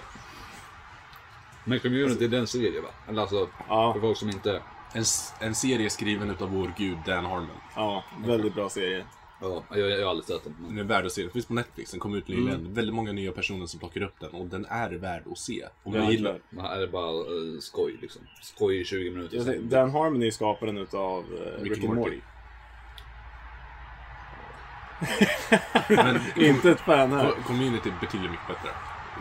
Men 1.63 1.80
community, 1.80 2.28
det 2.28 2.38
är 2.38 2.42
en 2.42 2.48
serie 2.48 2.82
va? 2.82 2.90
Eller 3.08 3.22
alltså, 3.22 3.50
Ja, 3.70 3.94
för 3.94 4.02
folk 4.02 4.18
som 4.18 4.30
inte... 4.30 4.62
En, 4.94 5.04
en 5.40 5.56
serie 5.56 5.90
skriven 5.90 6.30
utav 6.30 6.50
vår 6.50 6.74
gud 6.78 6.98
Dan 7.06 7.25
Harmon. 7.25 7.50
ja, 7.75 8.04
väldigt 8.25 8.56
bra 8.56 8.70
serie. 8.70 9.06
Ja, 9.43 9.63
jag, 9.69 9.89
jag 9.89 10.01
har 10.03 10.09
aldrig 10.09 10.25
sett 10.25 10.43
den. 10.43 10.55
Den 10.67 10.77
är 10.77 10.83
värd 10.83 11.05
att 11.05 11.12
se. 11.12 11.21
Den 11.21 11.31
finns 11.31 11.45
på 11.45 11.53
Netflix. 11.53 11.91
Den 11.91 12.00
kom 12.00 12.15
ut 12.15 12.27
nyligen. 12.27 12.73
Väldigt 12.73 12.95
många 12.95 13.12
nya 13.12 13.31
personer 13.31 13.65
som 13.65 13.79
plockar 13.79 14.01
upp 14.01 14.19
den 14.19 14.29
och 14.29 14.45
den 14.45 14.65
är 14.65 14.89
värd 14.91 15.23
att 15.31 15.38
se. 15.38 15.65
Om 15.83 15.91
du 15.93 16.00
Ja, 16.00 16.12
gillar... 16.12 16.39
Men 16.50 16.65
här 16.65 16.75
är 16.75 16.81
det 16.81 16.88
bara 16.88 17.12
uh, 17.12 17.59
skoj 17.59 17.97
liksom. 18.01 18.21
Skoj 18.41 18.81
i 18.81 18.85
20 18.85 19.12
minuter. 19.12 19.35
Jag 19.38 19.45
sen. 19.45 19.69
Dan 19.69 19.91
Harmon 19.91 20.23
är 20.23 20.31
skaparen 20.31 20.77
utav 20.77 21.23
uh, 21.33 21.63
Rick 21.63 21.83
and 21.83 21.93
Morty. 21.95 22.19
Men 25.89 26.19
Inte 26.45 26.71
ett 26.71 26.79
fan 26.79 27.12
här. 27.12 27.29
co- 27.31 27.41
community 27.47 27.89
är 27.89 28.00
betydligt 28.01 28.31
mycket 28.31 28.47
bättre. 28.47 28.69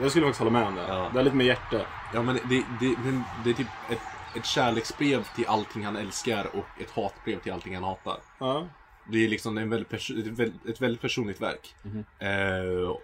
Jag 0.02 0.10
skulle 0.10 0.26
faktiskt 0.26 0.38
hålla 0.38 0.50
med 0.50 0.66
om 0.66 0.74
det. 0.74 0.84
Ja. 0.88 1.10
Det 1.14 1.20
är 1.20 1.24
lite 1.24 1.36
mer 1.36 1.44
hjärta. 1.44 1.80
Ja 2.14 2.22
men 2.22 2.34
det, 2.34 2.42
det, 2.80 2.86
det, 3.04 3.22
det 3.44 3.50
är 3.50 3.54
typ 3.54 3.66
ett, 3.90 3.98
ett 4.36 4.46
kärleksbrev 4.46 5.28
till 5.34 5.46
allting 5.46 5.84
han 5.84 5.96
älskar 5.96 6.46
och 6.56 6.80
ett 6.80 6.90
hatbrev 6.90 7.40
till 7.40 7.52
allting 7.52 7.74
han 7.74 7.84
hatar. 7.84 8.16
Ja. 8.38 8.66
Det 9.10 9.24
är 9.24 9.28
liksom 9.28 9.58
en 9.58 9.70
väldigt 9.70 9.88
perso- 9.88 10.50
ett, 10.70 10.80
väldigt, 10.80 11.00
personligt 11.00 11.40
verk. 11.40 11.74
Mhm. 11.82 12.04
Eh, 12.18 12.96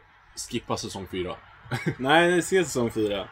skippa 0.51 0.77
säsong 0.77 1.07
4. 1.11 1.37
Nej, 1.99 2.43
se 2.43 2.65
säsong 2.65 2.91
fyra. 2.91 3.29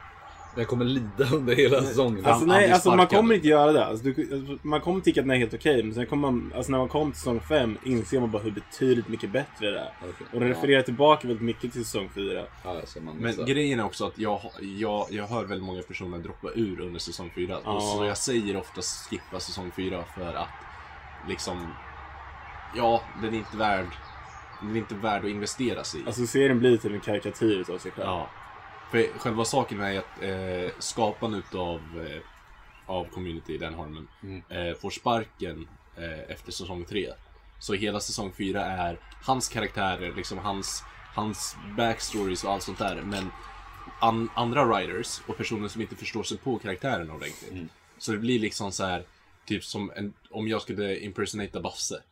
Jag 0.56 0.68
kommer 0.68 0.85
lida 0.85 1.35
under 1.35 1.56
hela 1.56 1.82
säsongen. 1.82 2.26
Alltså 2.26 2.46
nej, 2.46 2.73
alltså 2.73 2.96
man 2.96 3.06
kommer 3.06 3.35
inte 3.35 3.49
göra 3.49 3.73
det. 3.73 3.85
Alltså, 3.85 4.04
du, 4.04 4.35
alltså, 4.35 4.68
man 4.68 4.80
kommer 4.80 5.00
tycka 5.00 5.20
att 5.20 5.26
den 5.26 5.30
är 5.30 5.38
helt 5.38 5.54
okej, 5.54 5.82
men 5.82 5.94
sen 5.94 6.06
kommer 6.06 6.30
man, 6.30 6.52
alltså 6.56 6.73
när 6.73 6.78
man 6.78 6.88
kommer 6.88 7.12
till 7.12 7.18
säsong 7.20 7.40
5 7.40 7.78
inser 7.85 8.20
man 8.20 8.30
bara 8.30 8.42
hur 8.42 8.50
betydligt 8.50 9.08
mycket 9.08 9.30
bättre 9.30 9.70
det 9.70 9.78
är. 9.78 9.90
Okej. 10.00 10.26
Och 10.32 10.40
den 10.40 10.49
refererar 10.49 10.82
tillbaka 10.82 11.28
väldigt 11.28 11.44
mycket 11.44 11.73
till 11.73 11.85
säsong 11.85 12.08
4. 12.14 12.44
Ja, 12.64 12.82
man 13.00 13.16
Men 13.16 13.46
grejen 13.46 13.80
är 13.80 13.85
också 13.85 14.06
att 14.06 14.18
jag, 14.18 14.40
jag, 14.61 15.06
jag 15.11 15.26
hör 15.26 15.44
väldigt 15.44 15.66
många 15.66 15.82
personer 15.82 16.18
droppa 16.18 16.49
ur 16.54 16.80
under 16.80 17.00
säsong 17.00 17.30
4. 17.35 17.58
Ja. 17.64 17.80
Så 17.80 18.04
jag 18.04 18.16
säger 18.16 18.56
ofta 18.56 18.80
skippa 18.82 19.40
säsong 19.40 19.70
4 19.76 20.04
för 20.16 20.35
att 20.35 20.49
liksom... 21.28 21.73
Ja, 22.75 23.02
den 23.23 23.35
är 23.35 23.38
inte 23.38 23.56
värd... 23.56 23.87
Den 24.61 24.70
är 24.70 24.76
inte 24.76 24.94
värd 24.94 25.25
att 25.25 25.30
investera 25.30 25.85
sig 25.85 26.00
i. 26.00 26.06
Alltså 26.06 26.26
serien 26.26 26.58
blir 26.58 26.76
till 26.76 26.94
en 26.94 27.00
karikatyr 27.00 27.70
av 27.70 27.78
sig 27.78 27.90
själv. 27.90 28.06
Ja. 28.08 28.30
För 28.90 29.18
själva 29.18 29.44
saken 29.44 29.80
är 29.80 29.99
att 29.99 30.23
eh, 30.23 30.75
skaparen 30.78 31.35
utav 31.35 31.80
eh, 32.06 32.23
av 32.87 33.04
community, 33.04 33.58
Dan 33.58 33.75
Harmon, 33.75 34.08
Mm. 34.23 34.42
eh, 34.49 34.75
får 34.76 34.90
sparken 34.90 35.68
eh, 35.96 36.30
efter 36.32 36.52
säsong 36.52 36.85
3. 36.85 37.12
Så 37.58 37.75
hela 37.75 38.00
säsong 38.00 38.32
4 38.32 38.64
är 38.64 38.99
hans 39.25 39.49
karaktärer, 39.49 40.12
liksom 40.16 40.38
hans, 40.38 40.85
hans 41.14 41.56
backstories 41.76 42.44
och 42.44 42.52
allt 42.52 42.62
sånt 42.62 42.78
där. 42.78 43.02
Men 43.04 43.30
an, 44.00 44.30
andra 44.35 44.64
writers 44.64 45.20
och 45.26 45.37
personer 45.37 45.68
som 45.68 45.80
inte 45.82 45.96
förstår 45.96 46.23
sig 46.23 46.38
på 46.38 46.58
karaktärerna 46.58 47.14
ordentligt. 47.14 47.50
Mm. 47.52 47.68
Så 47.99 48.12
det 48.12 48.18
blir 48.18 48.38
liksom 48.38 48.73
så 48.73 48.85
här, 48.85 49.02
typ 49.46 49.64
som 49.64 49.92
en, 49.96 50.12
om 50.30 50.49
jag 50.49 50.62
skulle 50.62 50.99
impersonata 50.99 51.61
Basse. 51.61 52.02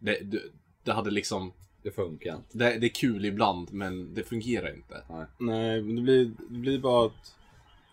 Det, 0.00 0.18
det, 0.22 0.40
det 0.84 0.92
hade 0.92 1.10
liksom, 1.10 1.52
Det 1.82 1.90
funkar 1.90 2.36
inte. 2.36 2.58
det, 2.58 2.78
det 2.78 2.86
är 2.86 2.94
kul 2.94 3.24
ibland 3.24 3.72
men 3.72 4.14
det 4.14 4.22
fungerar 4.22 4.74
inte. 4.74 5.02
Nej. 5.08 5.26
Nej, 5.38 5.82
men 5.82 5.96
det 5.96 6.02
blir, 6.02 6.24
det 6.48 6.58
blir 6.58 6.78
bara 6.78 7.06
att 7.06 7.34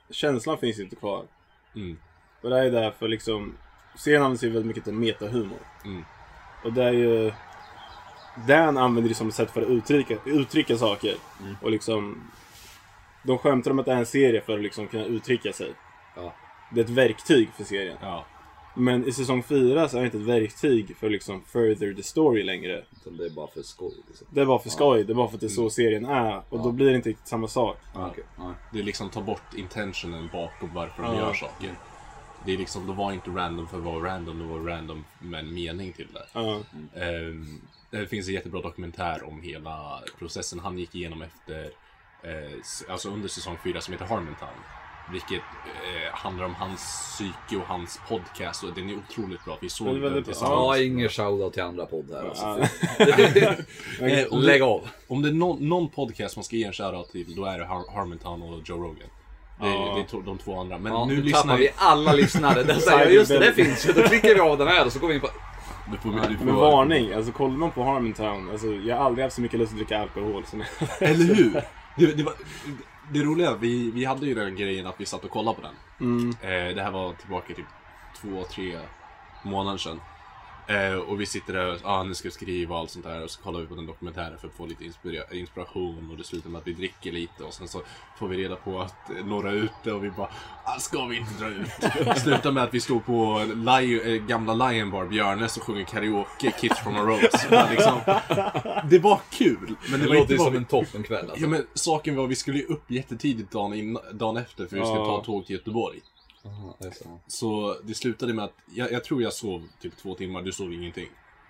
känslan 0.10 0.58
finns 0.58 0.80
inte 0.80 0.96
kvar. 0.96 1.26
Mm. 1.76 1.98
Och 2.42 2.50
det 2.50 2.60
är 2.60 2.72
därför 2.72 3.08
liksom, 3.08 3.58
serien 3.98 4.22
använder 4.22 4.40
sig 4.40 4.50
väldigt 4.50 4.68
mycket 4.68 4.84
till 4.84 4.94
metahumor. 4.94 5.60
Mm. 5.86 6.04
Och 6.64 6.74
det 6.74 6.84
är 6.84 6.92
ju, 6.92 7.32
Dan 8.48 8.78
använder 8.78 9.10
det 9.10 9.16
som 9.16 9.28
ett 9.28 9.34
sätt 9.34 9.52
för 9.52 9.62
att 9.62 9.70
uttrycka, 9.70 10.18
uttrycka 10.26 10.78
saker. 10.78 11.16
Mm. 11.42 11.56
Och 11.62 11.72
liksom, 11.72 12.32
de 13.24 13.38
skämtar 13.38 13.72
om 13.72 13.80
att 13.80 13.86
det 13.86 13.94
är 13.94 13.98
en 13.98 14.06
serie 14.06 14.42
för 14.42 14.54
att 14.54 14.64
liksom 14.64 14.88
kunna 14.88 15.06
uttrycka 15.06 15.54
sig. 15.54 15.74
Ja. 16.16 16.34
Det 16.74 16.80
är 16.80 16.84
ett 16.84 16.90
verktyg 16.90 17.50
för 17.58 17.64
serien. 17.64 17.98
Ja. 18.02 18.26
Men 18.80 19.08
i 19.08 19.12
säsong 19.12 19.44
4 19.44 19.90
så 19.90 19.98
är 19.98 20.02
det 20.02 20.06
inte 20.06 20.18
ett 20.18 20.24
verktyg 20.24 20.98
för 20.98 21.10
liksom 21.10 21.44
further 21.44 21.94
the 21.94 22.04
story 22.04 22.44
längre. 22.44 22.84
Utan 23.02 23.18
det 23.18 23.26
är 23.26 23.30
bara 23.30 23.48
för 23.48 23.62
skoj 23.62 23.94
liksom. 24.08 24.28
Det 24.30 24.42
är 24.42 24.46
bara 24.46 24.60
för 24.60 24.70
skoj, 24.70 25.04
det 25.04 25.14
är 25.14 25.16
bara 25.16 25.28
för 25.28 25.36
att 25.36 25.42
det 25.42 25.48
är 25.48 25.50
så 25.50 25.70
serien 25.70 26.06
är. 26.06 26.42
Och 26.50 26.60
då 26.60 26.72
blir 26.72 26.90
det 26.90 26.96
inte 26.96 27.10
riktigt 27.10 27.28
samma 27.28 27.48
sak. 27.48 27.78
Ja, 27.94 28.08
okej. 28.12 28.24
Ja. 28.38 28.54
Det 28.74 28.84
liksom 28.84 29.10
tar 29.10 29.22
bort 29.22 29.54
intentionen 29.56 30.30
bakom 30.34 30.74
varför 30.74 31.04
de 31.04 31.16
gör 31.16 31.34
saker. 31.34 31.72
Det 32.46 32.54
är 32.54 32.58
liksom, 32.58 32.88
det 32.88 32.94
var 32.94 33.12
inte 33.12 33.30
random 33.30 33.68
för 33.68 33.78
att 33.78 33.84
vara 33.84 34.14
random, 34.14 34.40
det 34.40 34.46
var 34.46 34.60
random 34.60 35.06
med 35.20 35.40
en 35.40 35.54
mening 35.54 35.94
till 35.94 36.08
det. 36.14 36.26
Ja. 36.34 36.60
Ehm, 36.96 37.62
det 37.92 38.08
finns 38.08 38.28
en 38.28 38.34
jättebra 38.34 38.62
dokumentär 38.62 39.24
om 39.24 39.42
hela 39.42 40.00
processen 40.20 40.60
han 40.60 40.78
gick 40.78 40.96
igenom 40.96 41.22
efter, 41.22 41.64
eh, 42.24 42.90
alltså 42.90 43.10
under 43.10 43.28
säsong 43.28 43.58
4 43.64 43.82
som 43.82 43.92
heter 43.94 44.06
Harmontown. 44.06 44.50
Vilket 45.12 45.38
eh, 45.66 46.14
handlar 46.16 46.46
om 46.46 46.56
hans 46.56 46.82
psyke 47.14 47.56
och 47.62 47.68
hans 47.68 48.00
podcast 48.10 48.64
och 48.64 48.74
den 48.76 48.90
är 48.90 48.96
otroligt 48.96 49.46
bra. 49.46 49.58
Vi 49.62 49.70
såg 49.70 50.02
den 50.02 50.24
tillsammans. 50.24 50.78
Ja, 50.78 50.78
ingen 50.84 51.10
shoutout 51.10 51.54
till 51.54 51.64
andra 51.64 51.86
podd 51.86 52.12
här 52.12 52.30
alltså. 52.30 52.46
Eh, 54.02 54.26
om, 54.34 54.42
Lägg 54.42 54.62
det, 54.62 54.66
av. 54.66 54.88
om 55.08 55.22
det 55.22 55.30
är 55.30 55.34
någon, 55.34 55.70
någon 55.70 55.90
podcast 55.90 56.36
man 56.38 56.44
ska 56.44 56.56
ge 56.56 56.64
en 56.64 56.74
shoutout 56.74 57.12
till, 57.12 57.36
då 57.36 57.46
är 57.46 57.60
det 57.60 57.66
Har- 57.66 57.94
Harmontown 57.96 58.42
och 58.42 58.62
Joe 58.66 58.78
Rogan. 58.78 58.96
Det, 59.00 59.68
Ja. 59.68 59.94
det 59.96 60.02
är 60.02 60.06
to, 60.06 60.22
de 60.22 60.38
två 60.38 60.60
andra. 60.60 60.78
Men 60.78 60.94
Ja, 60.94 61.06
nu 61.06 61.16
nu 61.16 61.22
lyssnar 61.22 61.42
tappar 61.42 61.58
vi... 61.58 61.70
alla 61.78 62.14
lyssnare. 62.14 62.80
Säger, 62.80 63.10
just 63.10 63.30
det, 63.32 63.40
det 63.40 63.54
finns 63.54 63.88
ju. 63.90 63.94
Då 63.94 64.02
klickar 64.02 64.34
vi 64.34 64.40
av 64.40 64.58
den 64.58 64.68
här 64.68 64.86
och 64.86 64.92
så 64.94 65.00
går 65.00 65.08
vi 65.08 65.14
in 65.16 65.22
på... 65.22 65.30
Du 65.92 65.98
får, 65.98 66.10
du 66.30 66.38
får, 66.38 66.46
Men 66.46 66.56
varning, 66.56 67.14
alltså 67.14 67.32
kollar 67.32 67.58
man 67.58 67.72
på 67.72 67.84
Harmontown, 67.84 68.50
alltså 68.52 68.68
jag 68.68 68.98
har 68.98 69.06
aldrig 69.06 69.24
haft 69.24 69.36
så 69.36 69.42
mycket 69.42 69.60
lust 69.60 69.72
att 69.72 69.78
dricka 69.78 70.00
alkohol 70.02 70.46
som 70.46 70.60
jag... 71.00 71.10
Eller 71.10 71.36
hur? 71.36 71.62
Det, 71.98 72.06
det, 72.18 72.24
var, 72.24 72.34
det 73.12 73.24
roliga, 73.24 73.56
vi, 73.56 73.92
vi 73.92 74.06
hade 74.06 74.26
ju 74.26 74.34
den 74.34 74.56
grejen 74.56 74.88
att 74.88 75.02
vi 75.02 75.06
satt 75.06 75.24
och 75.24 75.32
kollade 75.32 75.56
på 75.56 75.62
den. 75.62 75.76
Mm. 76.00 76.30
Eh, 76.30 76.76
det 76.76 76.84
här 76.84 76.92
var 76.92 77.14
tillbaka 77.14 77.54
typ 77.54 77.66
två, 78.22 78.44
tre 78.44 78.80
månader 79.44 79.78
sedan. 79.78 80.02
Eh, 80.68 80.94
och 80.96 81.22
vi 81.22 81.26
sitter 81.26 81.54
där 81.54 81.74
och 81.74 81.80
ah, 81.84 82.04
nu 82.04 82.14
ska 82.14 82.28
vi 82.28 82.32
skriva 82.34 82.76
och 82.76 82.82
allt 82.82 82.90
sånt 82.92 83.06
där 83.06 83.24
och 83.24 83.32
så 83.32 83.42
kollar 83.42 83.60
vi 83.60 83.66
på 83.68 83.76
den 83.76 83.86
dokumentären 83.86 84.38
för 84.38 84.48
att 84.48 84.54
få 84.54 84.66
lite 84.66 84.84
inspira- 84.84 85.34
inspiration 85.34 86.10
och 86.12 86.18
det 86.18 86.24
slutar 86.24 86.50
med 86.50 86.60
att 86.60 86.68
vi 86.68 86.74
dricker 86.74 87.12
lite 87.12 87.44
och 87.44 87.54
sen 87.54 87.68
så 87.68 87.82
får 88.20 88.28
vi 88.28 88.38
reda 88.38 88.56
på 88.56 88.82
att 88.82 89.10
eh, 89.10 89.26
några 89.26 89.50
är 89.52 89.56
ute 89.56 89.92
och 89.94 90.04
vi 90.04 90.10
bara 90.12 90.30
ah, 90.64 90.80
ska 90.80 91.06
vi 91.06 91.18
inte 91.18 91.34
dra 91.44 91.50
ut? 91.50 92.18
Slutar 92.18 92.52
med 92.52 92.64
att 92.64 92.74
vi 92.74 92.80
står 92.80 93.00
på 93.00 93.42
Lion, 93.56 94.02
eh, 94.06 94.22
gamla 94.28 94.70
Lion 94.70 94.92
Bar, 94.92 95.06
Björnes 95.06 95.58
och 95.58 95.64
sjunger 95.64 95.84
karaoke, 95.86 96.52
Kids 96.52 96.80
from 96.80 96.96
a 96.96 97.02
Rose. 97.02 97.48
Bara 97.50 97.70
liksom, 97.70 98.00
det 98.90 99.00
var 99.00 99.20
kul, 99.32 99.76
men 99.92 100.00
det, 100.00 100.06
Det 100.06 100.10
var 100.10 100.16
låter 100.16 100.32
inte 100.34 100.44
som 100.44 100.52
vi 100.52 100.58
en 100.58 100.66
toppenkväll 100.66 101.26
alltså. 101.30 101.40
Ja 101.46 101.48
men 101.48 101.68
saken 101.74 102.16
var 102.16 102.28
vi 102.28 102.36
skulle 102.36 102.58
ju 102.58 102.66
upp 102.66 102.92
jättetidigt 102.92 103.52
dagen, 103.52 103.74
innan, 103.74 104.02
dagen 104.14 104.38
efter 104.38 104.66
för 104.68 104.76
vi 104.76 104.82
skulle 104.86 105.00
Ja. 105.00 105.06
ta 105.06 105.24
tåg 105.24 105.46
till 105.46 105.56
Göteborg. 105.56 106.00
Aha, 106.48 106.76
det 106.80 106.88
är 106.88 106.92
så. 106.92 107.20
Så 107.28 107.76
det 107.84 107.94
slutade 107.94 108.34
med 108.34 108.46
att 108.46 108.54
jag, 108.66 108.92
jag 108.92 109.04
tror 109.04 109.22
jag 109.22 109.34
sov 109.34 109.68
typ 109.82 109.98
två 109.98 110.16
timmar, 110.16 110.42
du 110.42 110.52
sov 110.52 110.74
ingenting. 110.74 111.08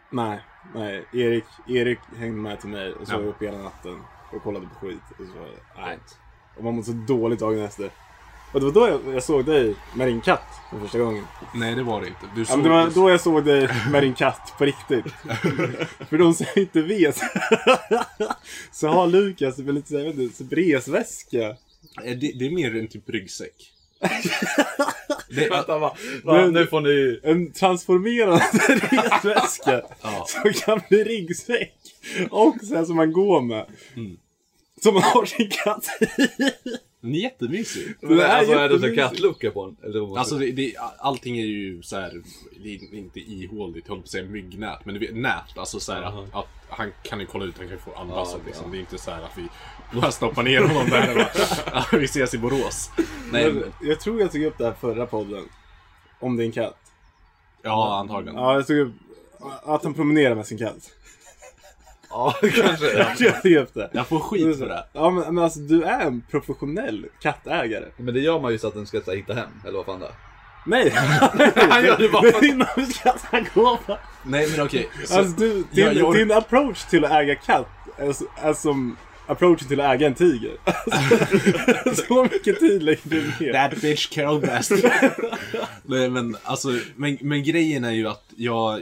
Nej, 0.09 0.39
nej. 0.75 1.05
Erik, 1.13 1.43
Erik 1.67 1.99
hängde 2.17 2.37
med 2.37 2.59
till 2.59 2.69
mig 2.69 2.93
och 2.93 3.07
så 3.07 3.13
Ja. 3.13 3.17
uppe 3.19 3.45
hela 3.45 3.57
natten 3.57 4.01
och 4.33 4.43
kollade 4.43 4.67
på 4.67 4.75
skit. 4.87 5.01
Och 5.11 5.25
så, 5.25 5.47
nej. 5.81 5.97
Och 6.57 6.63
man 6.63 6.73
mådde 6.75 6.85
så 6.87 6.91
dåligt 7.07 7.39
dagen 7.39 7.59
efter. 7.59 7.91
Och 8.53 8.59
det 8.59 8.65
var 8.65 8.73
då 8.73 8.87
jag, 8.87 9.15
jag 9.15 9.23
såg 9.23 9.45
dig 9.45 9.75
med 9.95 10.07
din 10.07 10.21
katt 10.21 10.47
för 10.71 10.79
första 10.79 10.99
gången. 10.99 11.23
Nej 11.55 11.75
det 11.75 11.83
var 11.83 12.01
det 12.01 12.07
inte. 12.07 12.19
Du 12.35 12.41
Ja, 12.41 12.45
sov, 12.45 12.57
men 12.57 12.63
det 12.63 12.69
var 12.69 12.89
då 12.89 13.09
jag 13.09 13.21
såg 13.21 13.45
dig 13.45 13.69
med 13.91 14.03
din 14.03 14.13
katt 14.13 14.53
på 14.57 14.65
riktigt. 14.65 15.05
för 16.09 16.17
de 16.17 16.33
som 16.33 16.45
inte 16.55 16.81
vet 16.81 17.17
så 18.71 18.87
har 18.87 19.07
Lukas 19.07 19.59
en 19.59 19.75
lite 19.75 20.43
resväska. 20.55 21.47
Eh, 21.49 21.55
det, 22.03 22.31
det 22.39 22.45
är 22.47 22.51
mer 22.55 22.75
en 22.75 22.87
typ 22.87 23.09
ryggsäck. 23.09 23.73
Det, 25.29 25.49
Vänta, 25.49 25.77
va? 25.77 25.95
Va? 26.23 26.45
Nu 26.45 26.67
får 26.67 26.81
ni... 26.81 27.19
En 27.23 27.51
transformerande 27.51 28.43
resväska 28.91 29.81
Ja. 30.01 30.25
som 30.27 30.53
kan 30.53 30.81
bli 30.89 31.03
ryggsäck. 31.03 31.73
Och 32.29 32.55
sen 32.69 32.85
som 32.85 32.95
man 32.95 33.11
går 33.11 33.41
med. 33.41 33.65
Mm. 33.95 34.17
Som 34.83 34.93
man 34.93 35.03
har 35.03 35.25
sin 35.25 35.49
katt 35.49 35.85
i. 36.01 36.27
den 37.01 37.15
är 37.15 37.19
jättemysig. 37.19 37.95
Det 38.01 38.07
är 38.23 38.27
alltså, 38.37 38.53
är 38.53 38.57
det 38.69 38.73
jättemysigt. 38.73 38.95
kattlucka 39.01 39.51
på 39.51 39.65
den? 39.65 39.89
Eller 39.89 39.99
vad 39.99 40.09
man 40.09 40.17
Alltså 40.17 40.35
det, 40.37 40.51
det, 40.51 40.75
allting 40.99 41.37
är 41.37 41.45
ju 41.45 41.81
så 41.81 41.95
här, 41.95 42.21
det 42.63 42.69
är 42.75 42.95
inte 42.95 43.19
ihåligt, 43.19 43.85
jag 43.87 43.93
höll 43.93 44.01
på 44.01 44.03
att 44.05 44.09
säga 44.09 44.23
myggnät, 44.25 44.85
men 44.85 44.93
du 44.93 44.99
vet 44.99 45.15
nät. 45.15 45.57
Alltså 45.57 45.79
så 45.79 45.93
här, 45.93 46.01
Jaha. 46.01 46.23
att, 46.23 46.39
att 46.39 46.47
han 46.69 46.91
kan 47.03 47.19
ju 47.19 47.25
kolla 47.25 47.45
ut, 47.45 47.57
han 47.57 47.67
kan 47.67 47.75
ju 47.75 47.81
få 47.81 47.93
andas. 47.93 48.29
Ja, 48.33 48.39
liksom. 48.45 48.65
ja. 48.65 48.71
Det 48.71 48.77
är 48.77 48.79
inte 48.79 48.97
så 48.97 49.11
här 49.11 49.21
att 49.23 49.37
vi 49.37 49.47
bara 50.01 50.11
stoppar 50.11 50.43
ner 50.43 50.61
honom 50.61 50.89
där 50.89 51.09
och 51.09 51.15
bara, 51.15 51.29
"Ja, 51.91 51.97
vi 51.97 52.05
ses 52.05 52.33
i 52.33 52.37
Borås. 52.37 52.89
Nej, 53.31 53.53
Men 53.53 53.63
jag 53.81 53.99
tror 53.99 54.21
jag 54.21 54.31
tog 54.31 54.43
upp 54.43 54.57
det 54.57 54.65
här 54.65 54.73
förra 54.73 55.05
podden. 55.05 55.43
Om 56.19 56.37
din 56.37 56.51
katt. 56.51 56.77
Ja, 57.61 57.97
antagligen. 57.99 58.35
Ja, 58.35 58.53
jag 58.53 58.67
tog 58.67 58.77
upp 58.77 58.93
att 59.63 59.83
han 59.83 59.93
promenerar 59.93 60.35
med 60.35 60.45
sin 60.47 60.57
katt. 60.57 60.91
Ja, 62.09 62.35
kanske. 62.41 62.85
Jag 63.23 63.89
jag 63.91 64.07
får 64.07 64.19
skit 64.19 64.57
för 64.59 64.65
det. 64.67 64.85
Ja 64.93 65.09
men, 65.09 65.35
men 65.35 65.43
alltså 65.43 65.59
du 65.59 65.83
är 65.83 65.99
en 66.01 66.23
professionell 66.31 67.05
kattägare. 67.21 67.85
Men 67.97 68.13
det 68.13 68.19
gör 68.19 68.39
man 68.39 68.51
ju 68.51 68.57
så 68.59 68.67
att 68.67 68.73
den 68.73 68.87
ska 68.87 69.01
så 69.01 69.11
här, 69.11 69.17
hitta 69.17 69.33
hem, 69.33 69.49
eller 69.65 69.77
vad 69.77 69.85
fan 69.85 69.99
det 69.99 70.05
är. 70.05 70.11
Nej! 70.65 70.89
Han 71.69 71.85
gör 71.85 71.97
det 71.97 72.09
bara 72.09 72.31
för- 72.31 72.43
är 72.45 72.49
inomhuskatt 72.49 73.21
han 73.31 73.45
går 73.53 73.77
på. 73.85 73.97
Nej 74.25 74.47
men 74.57 74.65
okej. 74.65 74.89
så- 75.05 75.17
Alltså 75.17 75.35
du, 75.39 75.53
din, 75.53 75.65
jag- 75.85 75.93
jag- 75.93 76.13
din 76.15 76.31
approach 76.31 76.83
till 76.83 77.05
att 77.05 77.11
äga 77.11 77.35
katt 77.35 77.67
är, 77.97 78.09
s- 78.09 78.23
är 78.41 78.53
som 78.53 78.97
approachen 79.27 79.67
till 79.67 79.81
att 79.81 79.95
äga 79.95 80.07
en 80.07 80.13
tiger. 80.13 80.51
så 82.07 82.23
mycket 82.23 82.59
tid 82.59 82.83
lägger 82.83 83.01
du 83.03 83.21
ner. 83.45 83.53
That 83.53 83.81
bitch 83.81 84.09
Carol 84.09 84.41
best. 84.41 84.71
Nej 85.83 86.09
men 86.09 86.37
alltså, 86.43 86.67
men, 86.95 87.17
men 87.21 87.43
grejen 87.43 87.83
är 87.83 87.91
ju 87.91 88.07
att 88.07 88.25
jag, 88.35 88.81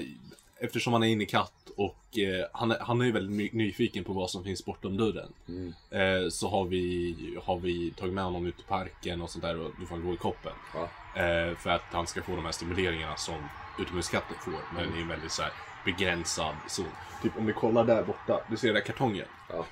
eftersom 0.60 0.94
han 0.94 1.04
är 1.04 1.08
inne 1.08 1.24
i 1.24 1.28
katt 1.28 1.52
och 1.76 2.18
eh, 2.20 2.46
han, 2.54 2.72
är, 2.72 2.80
han 2.80 3.02
är 3.02 3.06
ju 3.06 3.12
väldigt 3.12 3.38
ny- 3.38 3.50
nyfiken 3.66 4.04
på 4.04 4.14
vad 4.14 4.30
som 4.30 4.44
finns 4.44 4.66
bortom 4.66 4.98
dörren. 4.98 5.28
Mm. 5.48 5.74
Eh, 5.92 6.30
så 6.30 6.50
har 6.50 6.66
vi, 6.66 7.16
har 7.44 7.58
vi 7.60 7.92
tagit 7.92 8.14
med 8.14 8.24
honom 8.24 8.46
ut 8.46 8.60
i 8.60 8.64
parken 8.68 9.22
och 9.22 9.30
sånt 9.30 9.44
där 9.44 9.60
och 9.60 9.72
då 9.80 9.86
får 9.86 9.96
han 9.96 10.06
gå 10.06 10.14
i 10.14 10.18
koppen. 10.18 10.54
Ja. 10.74 10.84
Eh, 11.24 11.56
för 11.58 11.70
att 11.70 11.82
han 11.92 12.08
ska 12.08 12.22
få 12.22 12.36
de 12.36 12.46
här 12.46 12.52
stimuleringarna 12.52 13.16
som 13.18 13.36
utomhuskatter 13.80 14.36
får. 14.36 14.54
Men 14.76 14.92
det 14.92 14.98
är 14.98 15.02
en 15.02 15.08
väldigt 15.08 15.32
så 15.32 15.42
här 15.42 15.52
begränsad 15.86 16.56
zon. 16.70 16.86
Typ 17.24 17.38
om 17.38 17.46
vi 17.46 17.54
kollar 17.54 17.86
där 17.86 18.04
borta, 18.04 18.42
du 18.50 18.58
ser 18.58 18.68
den 18.68 18.76
där 18.76 18.82
kartongen? 18.82 19.26
Ja. 19.50 19.66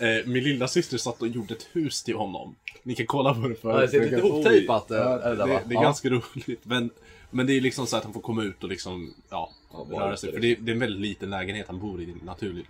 Eh, 0.00 0.26
min 0.26 0.44
lilla 0.44 0.68
syster 0.68 0.98
satt 0.98 1.22
och 1.22 1.28
gjorde 1.28 1.54
ett 1.54 1.68
hus 1.72 2.02
till 2.02 2.16
honom. 2.16 2.54
Ni 2.82 2.94
kan 2.94 3.06
kolla 3.06 3.34
på 3.34 3.48
det 3.48 3.54
för 3.54 3.70
Ja, 3.70 3.80
det 3.80 3.88
ser 3.88 4.00
lite 4.00 4.16
ihoptejpat, 4.16 4.90
Oj. 4.90 4.96
eh, 4.96 5.04
det 5.20 5.34
det, 5.36 5.44
det 5.46 5.52
är 5.52 5.62
Ja. 5.74 5.82
ganska 5.82 6.08
roligt. 6.08 6.60
Men, 6.64 6.90
men 7.30 7.46
det 7.46 7.52
är 7.56 7.60
liksom 7.60 7.86
så 7.86 7.96
att 7.96 8.04
han 8.04 8.12
får 8.12 8.20
komma 8.20 8.42
ut 8.42 8.62
och 8.62 8.68
liksom, 8.68 9.14
ja, 9.30 9.50
Ja, 9.72 9.86
röra 9.90 10.16
sig. 10.16 10.32
För 10.32 10.40
det, 10.40 10.54
det 10.54 10.70
är 10.70 10.74
en 10.74 10.80
väldigt 10.80 11.00
liten 11.00 11.30
lägenhet 11.30 11.66
han 11.66 11.78
bor 11.80 12.00
i 12.00 12.16
naturligt. 12.24 12.68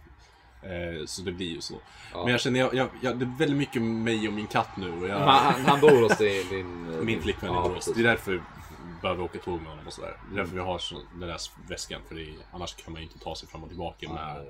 Eh, 0.63 1.07
så 1.07 1.23
det 1.23 1.33
blir 1.33 1.49
ju 1.49 1.61
så. 1.61 1.75
Ja. 2.13 2.23
Men 2.23 2.33
jag 2.33 2.41
känner, 2.41 2.61
jag, 2.61 2.75
jag, 2.75 2.89
jag, 3.03 3.19
det 3.19 3.25
är 3.25 3.39
väldigt 3.39 3.59
mycket 3.59 3.83
mig 3.83 4.29
och 4.29 4.35
min 4.35 4.47
katt 4.47 4.77
nu. 4.77 4.93
Och 4.93 5.09
jag, 5.09 5.19
Han, 5.19 5.65
han, 5.65 5.81
bor 5.81 6.03
hos 6.03 6.19
din... 6.19 6.49
din 6.51 6.97
min 7.05 7.23
flickvän 7.23 7.51
i 7.51 7.55
ja, 7.55 7.63
Borås. 7.63 7.75
precis. 7.75 7.95
Det 7.95 8.01
är 8.01 8.05
därför 8.05 8.33
vi 8.33 8.41
behöver 9.03 9.25
åka 9.25 9.39
tåg 9.39 9.61
med 9.61 9.71
honom 9.71 9.87
och 9.87 9.93
sådär. 9.93 10.17
Det 10.29 10.35
är 10.35 10.37
därför 10.39 10.55
vi 10.55 10.61
har 10.61 10.79
så, 10.79 10.95
den 11.19 11.29
där 11.29 11.39
väskan. 11.69 12.01
För 12.09 12.19
är, 12.19 12.29
annars 12.53 12.75
kan 12.75 12.93
man 12.93 13.03
ju 13.03 13.09
inte 13.09 13.19
ta 13.19 13.35
sig 13.35 13.49
fram 13.49 13.63
och 13.63 13.69
tillbaka 13.69 14.13
med... 14.13 14.47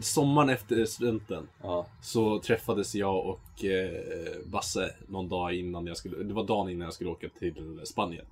Sommaren 0.00 0.48
efter 0.48 0.84
studenten 0.84 1.48
Ja. 1.62 1.86
så 2.02 2.38
träffades 2.40 2.94
jag 2.94 3.26
och 3.26 3.64
eh, 3.64 3.90
Basse 4.44 4.94
någon 5.08 5.28
dag 5.28 5.54
innan 5.54 5.86
jag 5.86 5.96
skulle, 5.96 6.22
det 6.24 6.34
var 6.34 6.44
dagen 6.44 6.68
innan 6.70 6.84
jag 6.84 6.94
skulle 6.94 7.10
åka 7.10 7.28
till 7.28 7.80
Spanien. 7.84 8.24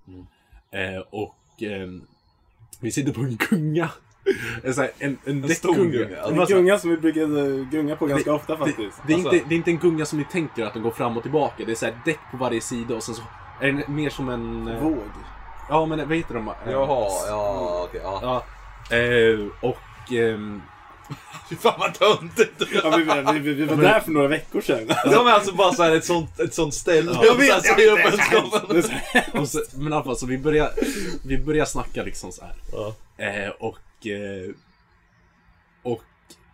Eh, 0.70 1.02
och 1.10 1.62
eh, 1.62 1.88
vi 2.80 2.92
sitter 2.92 3.12
på 3.12 3.20
en 3.20 3.36
gunga. 3.50 3.88
En, 4.62 4.72
här- 4.72 4.90
en, 4.98 5.18
en, 5.24 5.44
En 5.44 5.48
stor 5.54 5.74
gunga. 5.74 5.90
Det 5.98 6.16
En 6.40 6.46
gunga 6.46 6.78
som 6.78 6.90
vi 6.90 6.96
brukade 6.96 7.64
gunga 7.70 7.96
på 7.96 8.06
ganska 8.06 8.32
ofta 8.34 8.52
det, 8.52 8.58
faktiskt. 8.58 9.02
det, 9.06 9.12
är 9.12 9.16
Alltså- 9.16 9.34
inte, 9.34 9.48
det 9.48 9.54
är 9.54 9.56
inte 9.56 9.70
en 9.70 9.78
gunga 9.78 10.04
som 10.04 10.18
ni 10.18 10.24
tänker 10.24 10.64
att 10.64 10.74
den 10.74 10.82
går 10.82 10.90
fram 10.90 11.16
och 11.16 11.22
tillbaka. 11.22 11.64
Det 11.66 11.72
är 11.72 11.76
så 11.76 11.86
här 11.86 11.94
däck 12.04 12.18
på 12.30 12.36
varje 12.36 12.60
sida 12.60 12.94
och 12.94 13.02
sen 13.02 13.14
så 13.14 13.22
är 13.60 13.72
den 13.72 13.94
mer 13.96 14.10
som 14.10 14.28
en... 14.28 14.68
eh, 14.68 14.82
Våg. 14.82 14.98
Ja 15.68 15.86
men 15.86 16.08
vad 16.08 16.16
heter 16.16 16.34
de? 16.34 16.48
Eh, 16.48 16.54
Jaha, 16.72 17.06
ja 17.28 17.80
okej. 17.88 18.00
ja. 18.04 18.42
Ja. 18.90 18.96
Eh, 18.96 19.38
och... 19.60 19.78
Fy 21.48 21.56
fan 21.56 21.74
vad 21.78 21.94
töntigt! 21.94 22.62
Ja, 22.82 22.96
vi, 22.96 23.04
vi, 23.32 23.38
vi, 23.38 23.54
vi 23.54 23.64
var 23.64 23.76
där 23.76 24.00
för 24.00 24.10
några 24.10 24.28
veckor 24.28 24.60
sedan. 24.60 24.86
Ja 24.88 25.22
men 25.24 25.34
alltså 25.34 25.54
bara 25.54 25.72
såhär 25.72 25.96
ett 25.96 26.04
sånt, 26.04 26.40
ett 26.40 26.54
sånt 26.54 26.74
ställe. 26.74 27.18
Jag 27.22 27.34
vet, 27.34 27.64
Så 27.66 27.74
här, 27.74 27.82
jag 27.82 27.96
vet, 27.96 28.14
upp 28.14 28.68
det 28.68 28.78
är 28.78 28.82
så 28.82 28.90
är 29.12 29.46
så 29.46 29.46
så, 29.46 29.78
men 29.78 29.92
i 29.92 29.96
alla 29.96 30.04
fall, 30.04 30.16
så 30.16 30.26
vi 30.26 30.38
börjar, 30.38 30.70
vi 31.24 31.38
börjar 31.38 31.64
snacka 31.64 32.02
liksom 32.02 32.32
så 32.32 32.44
här. 32.44 32.54
Ja. 32.72 32.94
Eh, 33.24 33.48
och... 33.48 34.06
Eh, 34.06 34.54
och 35.82 36.02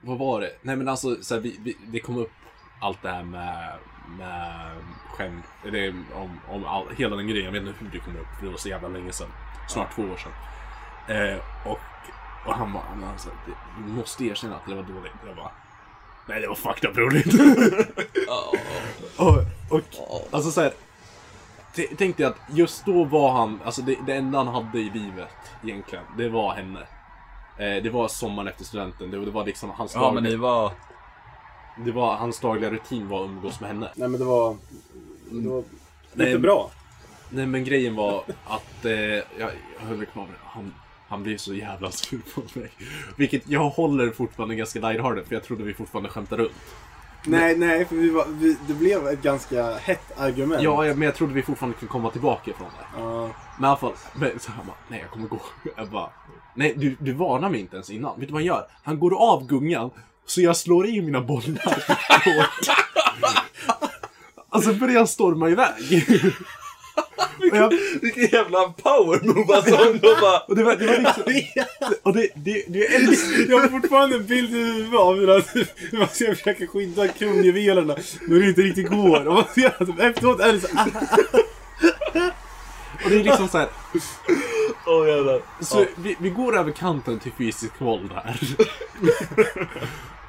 vad 0.00 0.18
var 0.18 0.40
det? 0.40 0.52
Nej 0.62 0.76
men 0.76 0.88
alltså, 0.88 1.22
så 1.22 1.34
här, 1.34 1.40
vi, 1.40 1.56
vi, 1.62 1.76
det 1.86 2.00
kom 2.00 2.16
upp 2.16 2.30
allt 2.80 3.02
det 3.02 3.08
här 3.08 3.22
med, 3.22 3.72
med 4.18 4.70
skämt, 5.16 5.44
eller 5.66 5.94
om, 6.14 6.40
om 6.48 6.64
all, 6.64 6.84
hela 6.96 7.16
den 7.16 7.28
grejen. 7.28 7.44
Jag 7.44 7.52
vet 7.52 7.68
inte 7.68 7.84
hur 7.84 7.90
det 7.90 7.98
kom 7.98 8.16
upp, 8.16 8.26
för 8.38 8.44
det 8.46 8.50
var 8.50 8.58
så 8.58 8.68
jävla 8.68 8.88
länge 8.88 9.12
sedan. 9.12 9.28
Snart 9.68 9.94
två 9.94 10.02
år 10.02 10.16
sedan. 10.16 10.32
Eh, 11.16 11.38
och, 11.66 11.78
och 12.46 12.54
han 12.54 12.72
bara, 12.72 12.82
han 12.88 13.00
bara 13.00 13.18
så 13.18 13.28
här, 13.28 13.38
du 13.86 13.92
måste 13.92 14.24
erkänna 14.24 14.56
att 14.56 14.66
det 14.66 14.74
var 14.74 14.82
dåligt. 14.82 15.12
Jag 15.26 15.36
bara, 15.36 15.50
nej 16.26 16.40
det 16.40 16.48
var 16.48 16.54
fucked 16.54 16.90
up 16.90 16.96
roligt. 16.98 17.26
Och, 19.16 19.36
och 19.70 19.82
alltså 20.30 20.50
så 20.50 20.60
här, 20.60 20.72
t- 21.76 21.88
Tänk 21.98 22.16
dig 22.16 22.26
att 22.26 22.36
just 22.50 22.84
då 22.86 23.04
var 23.04 23.32
han, 23.32 23.60
alltså 23.64 23.82
det, 23.82 23.96
det 24.06 24.14
enda 24.14 24.38
han 24.38 24.48
hade 24.48 24.78
i 24.78 24.90
livet 24.90 25.28
egentligen, 25.64 26.04
det 26.16 26.28
var 26.28 26.54
henne. 26.54 26.80
Eh, 27.58 27.82
det 27.82 27.90
var 27.90 28.08
sommaren 28.08 28.48
efter 28.48 28.64
studenten, 28.64 29.10
det, 29.10 29.24
det 29.24 29.30
var 29.30 29.44
liksom 29.46 29.70
hans, 29.70 29.94
Ja 29.94 30.00
men 30.00 30.14
dagliga, 30.14 30.30
ni 30.30 30.36
var... 30.42 30.72
det 31.76 31.92
var, 31.92 32.16
hans 32.16 32.40
dagliga 32.40 32.70
rutin 32.70 33.08
var 33.08 33.24
att 33.24 33.28
umgås 33.30 33.60
med 33.60 33.68
henne. 33.70 33.90
Nej 33.94 34.08
men 34.08 34.20
det 34.20 34.26
var... 34.26 34.56
Det 35.30 35.48
var 35.48 35.64
lite 36.12 36.38
bra. 36.38 36.70
Nej 37.30 37.46
men 37.46 37.64
grejen 37.64 37.96
var 37.96 38.24
att, 38.46 38.84
eh, 38.84 38.92
jag, 38.92 39.24
jag 39.38 39.86
höll 39.88 40.06
kvar 40.06 40.22
med 40.22 40.34
han, 40.44 40.74
han 41.10 41.22
blev 41.22 41.36
så 41.36 41.54
jävla 41.54 41.90
sur 41.90 42.20
på 42.34 42.42
mig. 42.58 42.70
Vilket 43.16 43.48
jag 43.48 43.70
håller 43.70 44.10
fortfarande 44.10 44.54
ganska 44.54 44.80
lighthearted 44.80 45.26
för 45.26 45.34
jag 45.34 45.44
trodde 45.44 45.64
vi 45.64 45.74
fortfarande 45.74 46.10
skämtade 46.10 46.42
runt. 46.42 46.52
Nej, 47.26 47.56
nej, 47.56 47.84
för 47.84 47.96
vi 47.96 48.10
var, 48.10 48.24
vi, 48.28 48.56
det 48.68 48.74
blev 48.74 49.06
ett 49.06 49.22
ganska 49.22 49.74
hett 49.74 50.18
argument. 50.18 50.62
Ja, 50.62 50.82
men 50.82 51.02
jag 51.02 51.14
trodde 51.14 51.34
vi 51.34 51.42
fortfarande 51.42 51.78
kunde 51.78 51.92
komma 51.92 52.10
tillbaka 52.10 52.50
ifrån 52.50 52.68
det. 52.78 53.00
Ja. 53.00 53.30
Men 53.58 53.64
i 53.64 53.68
alla 53.68 53.76
fall, 53.76 53.92
men, 54.14 54.38
så 54.38 54.52
han 54.52 54.66
bara, 54.66 54.76
nej 54.88 55.00
jag 55.00 55.10
kommer 55.10 55.28
gå. 55.28 55.40
Jag 55.76 55.90
bara, 55.90 56.10
nej 56.54 56.74
du, 56.76 56.96
du 57.00 57.12
varnar 57.12 57.50
mig 57.50 57.60
inte 57.60 57.76
ens 57.76 57.90
innan. 57.90 58.20
Vet 58.20 58.28
du 58.28 58.32
vad 58.32 58.40
han 58.40 58.46
gör? 58.46 58.66
Han 58.82 58.98
går 58.98 59.32
av 59.32 59.46
gungan, 59.46 59.90
så 60.26 60.40
jag 60.40 60.56
slår 60.56 60.86
i 60.86 61.02
mina 61.02 61.20
bollar. 61.20 61.84
alltså 64.48 64.74
börjar 64.74 65.06
storma 65.06 65.48
iväg. 65.48 66.04
Jag, 67.52 67.72
Vilken 68.02 68.22
jävla 68.22 68.68
power 68.68 69.20
move 69.34 69.54
alltså. 69.54 69.76
De 69.92 70.20
bara... 70.20 70.38
och 70.38 70.56
det 70.56 70.64
var, 70.64 70.76
det 70.76 70.86
var 70.86 70.96
liksom, 70.96 71.52
och 72.02 72.14
det, 72.14 72.28
det, 72.34 72.64
det 72.68 72.86
är 72.86 73.50
Jag 73.50 73.60
har 73.60 73.68
fortfarande 73.68 74.16
en 74.16 74.26
bild 74.26 74.54
i 74.54 74.58
huvudet 74.58 75.00
av 75.00 75.16
hur 75.16 75.30
att 75.38 75.54
man 75.92 76.08
ska 76.08 76.34
försöka 76.34 76.66
skydda 76.66 77.08
kronjuvelerna 77.08 77.96
när 78.28 78.40
det 78.40 78.48
inte 78.48 78.62
riktigt 78.62 78.88
går. 78.88 79.26
Och 79.26 79.34
man 79.34 79.44
ser 79.54 79.82
att 79.82 80.00
efteråt 80.00 80.40
är 80.40 80.52
det 80.52 80.60
så 80.60 80.68
och 83.04 83.10
det 83.10 83.20
är 83.20 83.24
liksom 83.24 83.48
så 83.48 83.58
här. 83.58 83.68
Åh 84.86 85.08
jävlar. 85.08 85.40
Så 85.60 85.84
vi, 85.96 86.16
vi 86.20 86.30
går 86.30 86.58
över 86.58 86.72
kanten 86.72 87.18
till 87.18 87.32
fysisk 87.32 87.80
våld 87.80 88.12
här. 88.12 88.40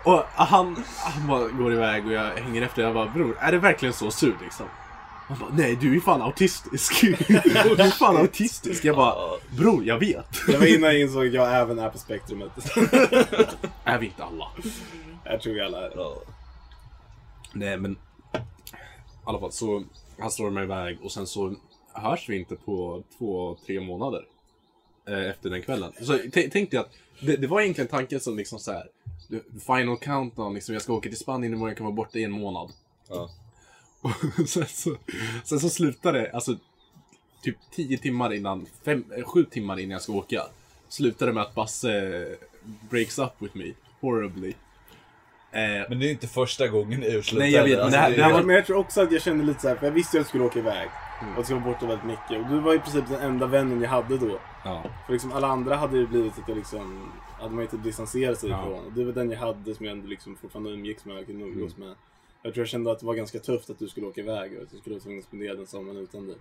och 0.03 0.23
han, 0.35 0.83
han 0.97 1.27
bara 1.27 1.47
går 1.47 1.73
iväg 1.73 2.05
och 2.05 2.13
jag 2.13 2.23
hänger 2.23 2.61
efter. 2.61 2.81
Jag 2.81 2.93
bara, 2.93 3.05
bror, 3.05 3.37
är 3.39 3.51
det 3.51 3.57
verkligen 3.57 3.93
så 3.93 4.11
sur 4.11 4.37
liksom? 4.41 4.65
Han 5.31 5.39
bara, 5.39 5.53
nej 5.57 5.75
du 5.81 5.95
är 5.95 5.99
fan 5.99 6.21
autistisk. 6.21 7.01
du 7.27 7.83
är 7.83 7.89
fan 7.89 8.17
autistisk. 8.17 8.85
Jag 8.85 8.95
bara, 8.95 9.15
bror 9.57 9.85
jag 9.85 9.99
vet. 9.99 10.25
Det 10.47 10.57
var 10.57 10.65
innan 10.65 10.89
jag 10.89 10.99
insåg 11.01 11.27
att 11.27 11.33
jag 11.33 11.55
även 11.61 11.79
är 11.79 11.89
på 11.89 11.97
spektrumet. 11.97 12.51
Är 13.83 13.97
vi 13.99 14.05
inte 14.05 14.23
alla? 14.23 14.47
Jag 15.23 15.41
tror 15.41 15.53
vi 15.53 15.61
alla 15.61 15.85
är. 15.85 15.91
Ja. 15.95 16.15
Nej 17.53 17.77
men, 17.77 17.91
i 17.91 17.97
alla 19.23 19.39
fall 19.39 19.51
så, 19.51 19.83
han 20.19 20.31
slår 20.31 20.49
mig 20.49 20.63
iväg 20.63 20.97
och 21.03 21.11
sen 21.11 21.27
så 21.27 21.55
hörs 21.93 22.29
vi 22.29 22.37
inte 22.39 22.55
på 22.55 23.03
två, 23.17 23.57
tre 23.65 23.79
månader. 23.79 24.25
Eh, 25.09 25.29
efter 25.29 25.49
den 25.49 25.61
kvällen. 25.61 25.91
Så 26.01 26.17
t- 26.17 26.49
tänk 26.53 26.71
dig 26.71 26.79
att 26.79 26.89
det, 27.21 27.35
det 27.37 27.47
var 27.47 27.61
egentligen 27.61 27.87
tanken 27.87 28.19
som 28.19 28.37
liksom 28.37 28.59
så 28.59 28.71
här. 28.71 28.87
Final 29.65 29.97
countdown, 29.97 30.53
liksom, 30.53 30.73
jag 30.73 30.81
ska 30.81 30.93
åka 30.93 31.09
till 31.09 31.17
Spanien 31.17 31.53
imorgon, 31.53 31.69
jag 31.69 31.77
kan 31.77 31.85
vara 31.85 31.95
borta 31.95 32.19
i 32.19 32.23
en 32.23 32.31
månad. 32.31 32.71
Ja. 33.09 33.29
Och 34.01 34.11
sen 34.49 34.65
så, 34.65 34.95
sen 35.43 35.59
så 35.59 35.69
slutar 35.69 36.13
det, 36.13 36.31
alltså 36.31 36.55
typ 37.41 37.57
10 37.71 37.97
timmar 37.97 38.33
innan, 38.33 38.65
7 39.25 39.43
timmar 39.45 39.79
innan 39.79 39.91
jag 39.91 40.01
ska 40.01 40.13
åka. 40.13 40.41
Slutar 40.89 41.25
det 41.27 41.33
med 41.33 41.43
att 41.43 41.55
Basse 41.55 42.27
breaks 42.89 43.19
up 43.19 43.31
with 43.39 43.57
me, 43.57 43.73
horribly. 44.01 44.49
Eh, 45.53 45.89
Men 45.89 45.99
det 45.99 46.07
är 46.07 46.11
inte 46.11 46.27
första 46.27 46.67
gången 46.67 46.99
ni 46.99 47.07
urslutar. 47.15 47.45
Nej, 47.45 47.53
jag 47.53 47.63
vet, 47.63 47.79
men 47.79 47.91
det 47.91 47.97
här- 47.97 48.11
är- 48.11 48.17
det 48.17 48.23
här 48.23 48.33
var- 48.33 48.43
Men 48.43 48.55
jag 48.55 48.65
tror 48.65 48.77
också 48.77 49.01
att 49.01 49.11
jag 49.11 49.21
kände 49.21 49.43
lite 49.45 49.61
så 49.61 49.67
här, 49.67 49.75
för 49.75 49.85
jag 49.85 49.93
visste 49.93 50.09
att 50.09 50.19
jag 50.19 50.25
skulle 50.27 50.43
åka 50.43 50.59
iväg. 50.59 50.89
Mm. 51.21 51.33
Och 51.33 51.37
jag 51.39 51.45
skulle 51.45 51.59
vara 51.59 51.73
borta 51.73 51.85
väldigt 51.87 52.05
mycket. 52.05 52.45
Och 52.45 52.51
du 52.51 52.59
var 52.59 52.75
i 52.75 52.79
princip 52.79 53.03
den 53.09 53.21
enda 53.21 53.45
vännen 53.47 53.81
jag 53.81 53.89
hade 53.89 54.17
då. 54.17 54.39
ja. 54.63 54.83
För 55.05 55.13
liksom 55.13 55.31
alla 55.31 55.47
andra 55.47 55.75
hade 55.75 55.97
ju 55.97 56.07
blivit 56.07 56.33
att 56.39 56.47
jag 56.47 56.57
liksom, 56.57 57.11
hade 57.39 57.55
man 57.55 57.63
ju 57.63 57.67
typ 57.69 57.83
distanserat 57.83 58.39
sig 58.39 58.49
Ja. 58.49 58.61
ifrån. 58.61 58.85
Och 58.85 58.91
du 58.93 59.03
var 59.03 59.13
den 59.13 59.31
jag 59.31 59.39
hade 59.39 59.75
som 59.75 59.85
jag 59.85 59.91
ändå 59.95 60.07
liksom 60.07 60.37
fortfarande 60.41 60.69
umgicks 60.71 61.05
med 61.05 61.17
och 61.17 61.25
kunde 61.25 61.43
Mm. 61.43 61.57
umgås 61.57 61.77
med. 61.77 61.95
Jag 62.43 62.53
tror 62.53 62.61
jag 62.61 62.69
kände 62.69 62.91
att 62.91 62.99
det 62.99 63.05
var 63.05 63.15
ganska 63.15 63.39
tufft 63.39 63.69
att 63.69 63.79
du 63.79 63.87
skulle 63.87 64.07
åka 64.07 64.21
iväg 64.21 64.57
och 64.57 64.63
att 64.63 64.71
du 64.71 64.77
skulle 64.77 64.95
vara 64.95 65.03
tvungen 65.03 65.19
att 65.19 65.25
spendera 65.25 65.55
den 65.55 65.67
sommaren 65.67 65.97
utan 65.97 66.27
dig. 66.27 66.37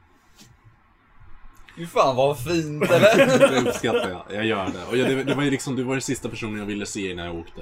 Fy 1.76 1.86
fan 1.86 2.16
vad 2.16 2.38
fint 2.44 2.82
eller? 2.90 3.38
Det 3.38 3.70
uppskattar 3.70 4.10
jag, 4.10 4.24
jag 4.36 4.46
gör 4.46 4.64
det. 4.64 4.86
Och 4.90 4.96
jag, 4.96 5.08
det, 5.08 5.24
det 5.24 5.34
var 5.34 5.42
ju 5.42 5.50
liksom, 5.50 5.76
du 5.76 5.82
var 5.82 5.94
den 5.94 6.02
sista 6.02 6.28
personen 6.28 6.58
jag 6.58 6.66
ville 6.66 6.86
se 6.86 7.10
innan 7.10 7.26
jag 7.26 7.38
åkte. 7.38 7.60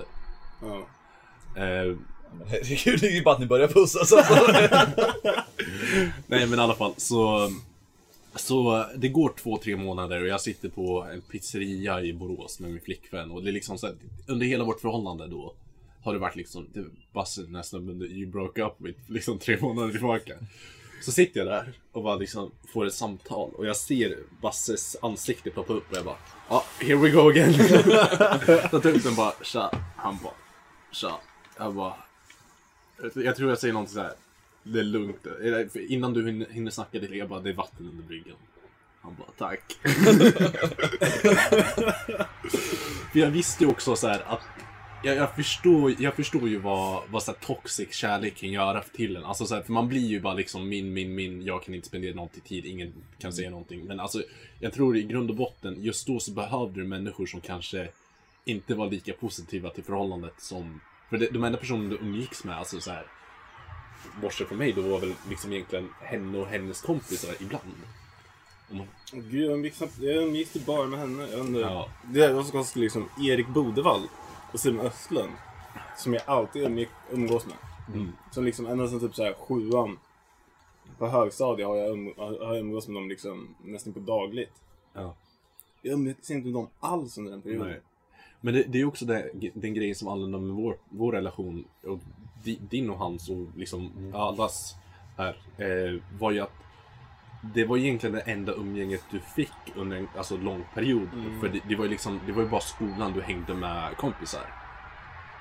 Ja. 0.62 0.87
Eh, 1.62 1.96
Herregud, 2.46 3.01
det 3.01 3.07
är 3.07 3.14
ju 3.14 3.22
bara 3.22 3.35
att 3.35 3.40
ni 3.40 3.46
börjar 3.46 3.68
pussas 3.68 4.12
alltså. 4.12 4.53
nej 6.27 6.46
men 6.46 6.59
i 6.59 6.62
alla 6.62 6.74
fall 6.74 6.94
så... 6.96 7.51
Så 8.35 8.87
det 8.96 9.09
går 9.09 9.33
två, 9.42 9.59
tre 9.59 9.77
månader 9.77 10.22
och 10.22 10.29
jag 10.29 10.40
sitter 10.40 10.68
på 10.68 11.07
en 11.12 11.20
pizzeria 11.20 12.03
i 12.03 12.12
Borås 12.12 12.61
med 12.61 12.70
min 12.70 12.81
flickvän 12.81 13.31
och 13.31 13.42
det 13.42 13.51
är 13.51 13.53
liksom 13.53 13.79
så 13.79 13.87
här, 13.87 13.96
under 14.27 14.46
hela 14.46 14.64
vårt 14.64 14.81
förhållande 14.81 15.27
då 15.27 15.55
har 16.03 16.13
det 16.13 16.19
varit 16.19 16.37
liksom, 16.37 16.67
det 16.73 16.85
Basse 17.13 17.41
nästan 17.49 17.85
men 17.85 18.03
you 18.03 18.31
broke 18.31 18.63
up 18.63 18.75
with 18.79 18.99
liksom 19.07 19.39
tre 19.39 19.61
månader 19.61 19.93
tillbaka. 19.93 20.35
Så 21.01 21.13
sitter 21.13 21.41
jag 21.41 21.47
där 21.47 21.73
och 21.93 22.03
bara 22.03 22.17
liksom 22.17 22.51
får 22.73 22.87
ett 22.87 22.95
samtal 22.95 23.51
och 23.55 23.67
jag 23.67 23.77
ser 23.77 24.19
Basses 24.41 24.97
ansikte 25.03 25.51
ploppa 25.51 25.73
upp 25.73 25.91
och 25.91 25.97
jag 25.97 26.05
bara 26.05 26.17
Ja, 26.49 26.65
here 26.81 26.97
we 26.97 27.11
go 27.11 27.29
again. 27.29 27.55
Så 28.71 28.81
tar 28.81 28.91
upp 28.91 29.03
den 29.03 29.15
bara 29.15 29.33
tja. 29.43 29.71
Han 29.97 30.19
bara 30.23 30.35
tja. 30.93 31.21
Jag 31.59 31.75
bara 31.75 31.95
Jag 33.15 33.37
tror 33.37 33.49
jag 33.49 33.59
säger 33.59 33.75
någonting 33.75 33.95
så 33.95 34.01
här. 34.01 34.13
Det 34.63 34.79
är 34.79 34.85
lugnt. 34.85 35.23
För 35.73 35.93
Innan 35.93 36.13
du 36.13 36.27
hinner, 36.27 36.47
hinner 36.51 36.71
snacka 36.71 36.99
lite, 36.99 37.15
jag 37.15 37.29
bara 37.29 37.41
det 37.41 37.51
är 37.51 37.55
vatten 37.55 37.89
under 37.89 38.03
bryggan. 38.05 38.37
Han 39.01 39.17
bara 39.19 39.31
tack. 39.39 39.79
för 43.13 43.19
jag 43.19 43.31
visste 43.31 43.65
ju 43.65 43.71
också 43.71 43.97
så 43.97 44.09
här 44.09 44.23
att 44.27 44.41
jag, 45.03 45.17
jag, 45.17 45.35
förstår, 45.35 45.95
jag 45.99 46.15
förstår 46.15 46.49
ju 46.49 46.59
vad, 46.59 47.03
vad 47.11 47.23
så 47.23 47.33
här 47.33 47.39
toxic 47.39 47.95
kärlek 47.95 48.37
kan 48.37 48.51
göra 48.51 48.83
till 48.83 49.17
en. 49.17 49.25
Alltså 49.25 49.47
så 49.47 49.55
här, 49.55 49.63
för 49.63 49.73
man 49.73 49.89
blir 49.89 50.07
ju 50.07 50.21
bara 50.21 50.35
liksom 50.35 50.69
min, 50.69 50.93
min, 50.93 51.15
min, 51.15 51.43
jag 51.43 51.63
kan 51.63 51.75
inte 51.75 51.89
spendera 51.89 52.15
någonting 52.15 52.43
tid, 52.43 52.67
ingen 52.67 52.93
kan 53.19 53.33
säga 53.33 53.51
någonting. 53.51 53.85
Men 53.85 54.01
alltså, 54.01 54.23
jag 54.61 54.73
tror 54.73 54.97
i 54.97 55.03
grund 55.03 55.31
och 55.31 55.37
botten, 55.37 55.77
just 55.83 56.07
då 56.07 56.21
så 56.21 56.31
behövde 56.31 56.81
du 56.81 56.87
människor 56.87 57.27
som 57.27 57.41
kanske 57.41 57.89
inte 58.45 58.75
var 58.75 58.91
lika 58.91 59.13
positiva 59.13 59.71
till 59.71 59.85
förhållandet 59.85 60.35
som 60.39 60.81
För 61.11 61.19
det, 61.19 61.31
de 61.31 61.45
enda 61.45 61.59
personerna 61.59 61.91
du 61.91 61.97
umgicks 61.97 62.45
med, 62.45 62.57
alltså 62.57 62.81
så 62.81 62.91
här. 62.91 63.07
Bortsett 64.23 64.49
från 64.49 64.59
mig, 64.59 64.73
då 64.73 64.83
var 64.83 65.01
väl 65.01 65.15
liksom 65.29 65.53
egentligen 65.53 65.89
henne 66.01 66.39
och 66.39 66.47
hennes 66.47 66.83
kompisar 66.83 67.35
ibland. 67.41 67.75
Åh, 68.73 68.83
Gud, 69.13 69.45
jag 69.45 69.53
umgicks, 69.53 69.83
jag 70.01 70.17
umgicks 70.17 70.55
bara 70.55 70.87
med 70.87 70.99
henne. 70.99 71.29
Jag 71.31 71.41
undrar, 71.41 71.61
Ja. 71.61 71.91
Det 72.03 72.33
var 72.33 72.43
så 72.43 72.53
konstigt 72.53 72.83
liksom 72.83 73.09
Erik 73.21 73.49
Bodevall 73.49 74.03
och 74.53 74.61
Simon 74.61 74.87
Östlund. 74.87 75.33
Som 75.97 76.15
jag 76.15 76.23
alltid 76.27 76.63
umgick, 76.63 76.89
umgås 77.11 77.47
med. 77.47 77.57
Mm. 77.95 78.13
Som 78.31 78.45
liksom 78.45 78.67
ända 78.67 78.89
sedan 78.89 79.01
typ 79.01 79.15
så 79.15 79.25
här 79.25 79.35
sjuan 79.35 79.99
på 80.99 81.07
högstadiet 81.07 81.69
har 81.69 81.77
jag, 81.77 81.91
um, 81.91 82.13
har 82.17 82.55
jag 82.55 82.59
umgås 82.59 82.89
med 82.89 82.97
dem 82.97 83.09
liksom 83.09 83.55
nästan 83.65 83.93
på 83.93 84.01
dagligt. 84.01 84.63
Ja. 84.93 85.15
Jag 85.83 85.93
umgicks 85.93 86.31
inte 86.31 86.47
med 86.47 86.55
dem 86.55 86.69
alls 86.81 87.19
under 87.19 87.31
den 87.31 87.43
perioden. 87.43 87.69
Nej. 87.69 87.81
Men 88.41 88.55
det, 88.55 88.63
det 88.63 88.81
är 88.81 88.85
också 88.85 89.05
det, 89.05 89.31
den 89.55 89.75
grejen 89.75 89.95
som 89.95 90.09
använder 90.09 90.39
med 90.39 90.57
vår, 90.57 90.77
vår 90.89 91.13
relation, 91.13 91.65
och 91.83 91.99
di, 92.45 92.59
din 92.71 92.91
och 92.91 92.99
hans 92.99 93.29
och 93.29 93.47
liksom 93.57 94.13
allas 94.15 94.75
här, 95.17 95.37
eh, 95.59 96.03
var 96.19 96.31
ju 96.31 96.41
att 96.41 96.53
det 97.55 97.65
var 97.65 97.77
egentligen 97.77 98.15
det 98.15 98.21
enda 98.21 98.53
umgänget 98.53 99.05
du 99.11 99.21
fick 99.21 99.77
under 99.77 99.97
en 99.97 100.09
alltså, 100.17 100.37
lång 100.37 100.65
period. 100.75 101.09
För 101.41 101.49
det, 101.49 101.61
det, 101.69 101.77
var 101.77 101.85
ju 101.85 101.91
liksom, 101.91 102.21
det 102.27 102.33
var 102.33 102.43
ju 102.43 102.49
bara 102.49 102.61
skolan 102.61 103.13
du 103.13 103.23
hängde 103.23 103.55
med 103.55 103.97
kompisar. 103.97 104.47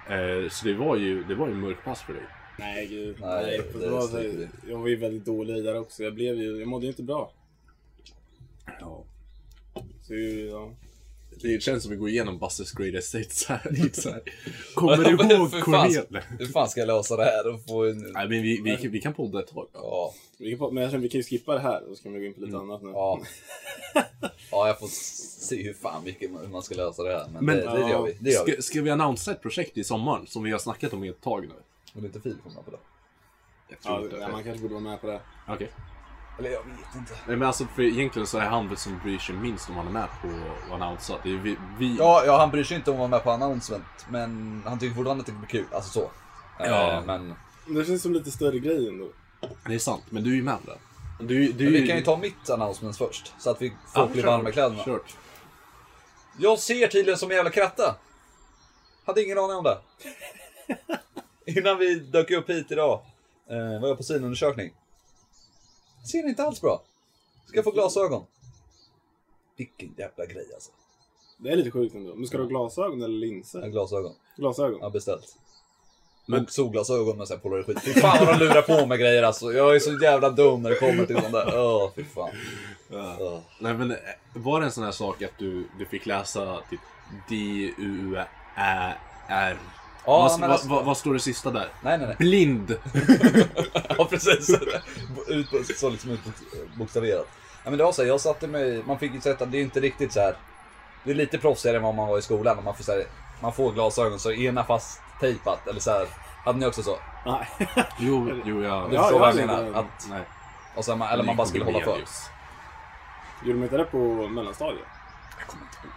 Eh, 0.09 0.49
så 0.49 0.67
det 0.67 0.73
var 0.73 0.95
ju, 0.95 1.23
det 1.23 1.35
var 1.35 1.47
ju 1.47 1.53
mörkpass 1.53 2.01
för 2.01 2.13
dig. 2.13 2.23
Nej, 2.59 2.87
gud. 2.87 3.17
Nej, 3.21 3.43
Nej, 3.43 3.61
det 3.73 3.79
det 3.79 3.89
var, 3.89 4.47
jag 4.69 4.77
var 4.77 4.87
ju 4.87 4.95
väldigt 4.95 5.25
dålig 5.25 5.63
där 5.63 5.79
också. 5.79 6.03
Jag 6.03 6.13
blev 6.13 6.35
ju, 6.35 6.59
jag 6.59 6.67
mådde 6.67 6.85
ju 6.85 6.91
inte 6.91 7.03
bra. 7.03 7.31
Ja. 8.79 9.03
Så 10.01 10.13
ja. 10.13 10.71
Det 11.41 11.63
känns 11.63 11.83
som 11.83 11.91
att 11.91 11.95
vi 11.95 11.99
går 11.99 12.09
igenom 12.09 12.37
Busters 12.39 12.71
Greatest 12.71 13.15
Hits 13.15 13.45
här. 13.45 13.67
Lite 13.71 14.01
så 14.01 14.09
här. 14.09 14.21
Kommer 14.75 14.97
du 14.97 15.09
ihåg 15.35 15.51
Cornel? 15.63 16.05
Hur 16.39 16.45
fan 16.45 16.69
ska 16.69 16.79
jag 16.79 16.87
lösa 16.87 17.15
det 17.15 17.23
här 17.25 17.53
och 17.53 17.65
få 17.65 17.85
en... 17.85 17.97
Nej 17.97 18.29
men 18.29 18.41
vi, 18.41 18.61
vi, 18.61 18.87
vi 18.87 19.01
kan 19.01 19.13
podda 19.13 19.39
ett 19.39 19.47
tag. 19.47 19.67
Ja, 19.73 20.13
Vi 20.37 20.57
kan, 20.57 20.73
men 20.73 20.83
jag 20.83 20.91
känner 20.91 21.03
vi 21.03 21.09
kan 21.09 21.19
ju 21.19 21.23
skippa 21.23 21.53
det 21.53 21.59
här 21.59 21.89
och 21.89 21.97
så 21.97 22.03
kan 22.03 22.13
vi 22.13 22.19
gå 22.19 22.25
in 22.25 22.33
på 22.33 22.41
lite 22.41 22.57
annat 22.57 22.81
nu. 22.83 22.89
ja. 22.89 23.21
Ja, 24.51 24.67
jag 24.67 24.79
får 24.79 24.87
se 24.87 25.63
hur 25.63 25.73
fan 25.73 26.03
mycket 26.03 26.31
man- 26.31 26.41
hur 26.41 26.47
man 26.51 26.63
ska 26.63 26.75
lösa 26.75 27.03
det 27.03 27.13
här. 27.13 27.27
Men, 27.33 27.45
Men- 27.45 27.57
det, 27.57 27.63
det 27.83 27.89
gör 27.89 28.03
vi. 28.05 28.17
Det 28.19 28.29
gör 28.29 28.45
vi. 28.45 28.51
Ska, 28.51 28.61
ska 28.61 28.81
vi 28.81 28.89
annonsera 28.89 29.35
ett 29.35 29.41
projekt 29.41 29.77
i 29.77 29.83
sommaren 29.83 30.27
som 30.27 30.43
vi 30.43 30.51
har 30.51 30.59
snackat 30.59 30.93
om 30.93 31.03
i 31.03 31.07
ett 31.07 31.21
tag 31.21 31.47
nu? 31.47 31.53
Vill 31.93 32.05
inte 32.05 32.21
Filip 32.21 32.37
med 32.45 32.65
på 32.65 32.71
det? 32.71 32.77
Jag 33.69 33.79
tror 33.81 33.95
Ja, 33.97 34.03
inte 34.03 34.15
ja, 34.15 34.25
det. 34.25 34.31
man 34.31 34.43
kanske 34.43 34.61
borde 34.61 34.73
vara 34.73 34.83
med 34.83 35.01
på 35.01 35.07
det. 35.07 35.19
Okej. 35.47 35.69
Eller 36.39 36.49
jag 36.49 36.63
vet 36.63 36.95
inte. 36.95 37.13
Nej 37.27 37.35
men 37.37 37.47
alltså 37.47 37.65
för 37.75 37.81
egentligen 37.81 38.27
så 38.27 38.37
är 38.37 38.45
han 38.45 38.67
väl 38.67 38.77
som 38.77 38.99
bryr 39.03 39.17
sig 39.19 39.35
minst 39.35 39.69
om 39.69 39.75
han 39.75 39.87
är 39.87 39.91
med 39.91 40.07
på 40.21 40.27
att 40.75 40.81
annonsera. 40.81 41.17
Det 41.23 41.33
är 41.33 41.37
vi, 41.37 41.57
vi... 41.79 41.95
Ja, 41.97 42.23
ja, 42.25 42.37
han 42.37 42.51
bryr 42.51 42.63
sig 42.63 42.77
inte 42.77 42.91
om 42.91 42.95
att 42.95 42.99
vara 42.99 43.09
med 43.09 43.23
på 43.23 43.31
announcement, 43.31 44.05
men 44.09 44.61
han 44.65 44.79
tycker 44.79 44.95
fortfarande 44.95 45.21
att 45.21 45.25
det 45.25 45.31
blir 45.31 45.47
kul. 45.47 45.65
Alltså 45.71 45.89
så. 45.89 46.11
Ja. 46.59 46.91
Eh, 46.91 47.05
men 47.05 47.35
Det 47.67 47.85
känns 47.85 48.01
som 48.01 48.13
lite 48.13 48.31
större 48.31 48.59
grej 48.59 48.87
ändå. 48.87 49.07
Det 49.67 49.73
är 49.73 49.79
sant, 49.79 50.03
men 50.09 50.23
du 50.23 50.31
är 50.31 50.35
ju 50.35 50.43
med 50.43 50.57
där. 50.65 50.77
Du, 51.19 51.51
du, 51.51 51.63
men 51.63 51.73
vi 51.73 51.87
kan 51.87 51.97
ju 51.97 52.03
ta 52.03 52.17
mitt 52.17 52.49
announcement 52.49 52.97
först, 52.97 53.33
så 53.39 53.49
att 53.49 53.61
vi 53.61 53.73
folk 53.93 54.11
blir 54.11 54.23
varma 54.23 54.49
i 54.49 54.51
kläderna. 54.51 54.83
Kört. 54.83 55.15
Jag 56.37 56.59
ser 56.59 56.87
tydligen 56.87 57.17
som 57.17 57.29
en 57.29 57.35
jävla 57.35 57.51
kratta. 57.51 57.95
Hade 59.05 59.23
ingen 59.23 59.37
aning 59.37 59.57
om 59.57 59.63
det. 59.63 59.77
Innan 61.59 61.77
vi 61.77 61.95
dök 61.95 62.31
upp 62.31 62.49
hit 62.49 62.71
idag 62.71 63.01
eh, 63.49 63.81
var 63.81 63.87
jag 63.87 63.97
på 63.97 64.03
synundersökning. 64.03 64.71
Ser 66.11 66.27
inte 66.29 66.43
alls 66.43 66.61
bra. 66.61 66.81
Ska 67.45 67.55
jag 67.57 67.63
få 67.63 67.71
glasögon? 67.71 68.23
Vilken 69.57 69.93
jävla 69.97 70.25
grej 70.25 70.45
alltså. 70.53 70.71
Det 71.37 71.49
är 71.49 71.55
lite 71.55 71.71
sjukt 71.71 71.95
ändå. 71.95 72.15
Men 72.15 72.27
ska 72.27 72.37
du 72.37 72.43
ha 72.43 72.49
glasögon 72.49 73.01
eller 73.01 73.17
linser? 73.17 73.67
glasögon. 73.67 74.13
Glasögon? 74.37 74.77
Jag 74.79 74.85
har 74.85 74.89
beställt. 74.91 75.35
Men- 76.25 76.43
Och 76.43 76.51
solglasögon 76.51 77.17
med 77.17 77.27
sån 77.27 77.37
här 77.37 77.41
polaroid 77.41 77.65
skit. 77.65 77.81
Fy 77.81 77.93
fan 77.93 78.25
vad 78.25 78.39
de 78.39 78.45
lurar 78.45 78.61
på 78.61 78.85
med 78.85 78.99
grejer 78.99 79.23
alltså. 79.23 79.53
Jag 79.53 79.75
är 79.75 79.79
så 79.79 79.97
jävla 80.03 80.29
dum 80.29 80.63
när 80.63 80.69
det 80.69 80.75
kommer 80.75 81.05
till 81.05 81.15
sånt 81.21 81.31
där. 81.31 81.59
Åh, 81.59 81.91
fy 81.95 82.03
fan. 82.03 82.29
Åh. 82.91 83.39
Nej 83.59 83.73
men 83.73 83.91
eh, 83.91 83.97
var 84.33 84.59
det 84.59 84.65
en 84.65 84.71
sån 84.71 84.83
här 84.83 84.91
sak 84.91 85.21
att 85.21 85.37
du, 85.37 85.67
du 85.79 85.85
fick 85.85 86.05
läsa 86.05 86.61
typ 86.69 86.79
D-U-Ä-R? 87.29 89.57
Ja, 90.07 90.13
vad, 90.19 90.31
men 90.39 90.41
vad, 90.41 90.51
alltså- 90.51 90.67
vad, 90.69 90.85
vad 90.85 90.97
står 90.97 91.13
det 91.13 91.19
sista 91.19 91.51
där? 91.51 91.67
Nej, 91.81 91.97
nej, 91.97 92.07
nej. 92.07 92.15
Blind! 92.19 92.77
Ja, 93.97 94.05
precis. 94.09 94.49
Ut, 95.27 95.77
så 95.77 95.89
liksom 95.89 96.17
utbokstaverat. 96.71 97.27
Ja, 97.63 97.69
men 97.69 97.77
det 97.77 97.83
var 97.83 97.91
så 97.91 98.01
här, 98.01 98.09
jag 98.09 98.21
satte 98.21 98.47
mig, 98.47 98.83
man 98.87 98.99
fick 98.99 99.13
ju 99.13 99.21
sätta, 99.21 99.45
det 99.45 99.57
är 99.57 99.61
inte 99.61 99.79
riktigt 99.79 100.13
så 100.13 100.19
här. 100.19 100.35
Det 101.03 101.11
är 101.11 101.15
lite 101.15 101.37
proffsigare 101.37 101.77
än 101.77 101.83
vad 101.83 101.95
man 101.95 102.07
var 102.07 102.17
i 102.17 102.21
skolan. 102.21 102.57
och 102.57 102.63
Man 102.63 102.75
får, 102.75 102.83
så 102.83 102.91
här, 102.91 103.03
man 103.41 103.53
får 103.53 103.71
glasögon 103.71 104.19
så 104.19 104.31
ena 104.31 104.63
fast 104.63 105.01
tejpat 105.19 105.67
eller 105.67 105.79
så 105.79 105.91
här. 105.91 106.07
Hade 106.45 106.59
ni 106.59 106.65
också 106.65 106.83
så? 106.83 106.97
Nej. 107.25 107.47
Jo, 107.99 108.31
jo 108.45 108.63
jag... 108.63 108.89
Du 108.89 108.95
Ja, 108.95 109.01
förstår 109.01 109.19
vad 109.19 109.29
jag 109.29 109.35
menar? 109.35 109.79
Att, 109.79 110.07
Nej. 110.09 110.21
och 110.75 110.85
sen, 110.85 110.97
man- 110.97 111.09
eller 111.09 111.23
man 111.23 111.35
bara 111.35 111.47
skulle 111.47 111.65
hålla 111.65 111.79
för. 111.79 111.97
Gjorde 113.45 113.59
de 113.59 113.63
inte 113.63 113.77
det 113.77 113.83
på 113.85 113.97
mellanstadiet? 114.27 114.85
Jag 115.39 115.47
kommer 115.47 115.63
inte 115.65 115.77
ihåg. 115.83 115.93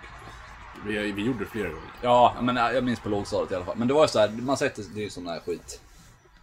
Vi, 0.86 1.12
vi 1.12 1.26
gjorde 1.26 1.38
det 1.38 1.46
flera 1.50 1.68
gånger. 1.68 1.92
Ja, 2.02 2.36
men 2.40 2.56
jag 2.56 2.84
minns 2.84 3.00
på 3.00 3.08
lågstadiet 3.08 3.52
i 3.52 3.54
alla 3.54 3.64
fall. 3.64 3.76
Men 3.76 3.88
det 3.88 3.94
var 3.94 4.02
ju 4.02 4.08
så 4.08 4.18
här, 4.18 4.28
man 4.28 4.56
sätter, 4.56 4.84
det 4.94 5.00
är 5.00 5.04
ju 5.04 5.10
sån 5.10 5.26
här 5.26 5.40
skit. 5.40 5.80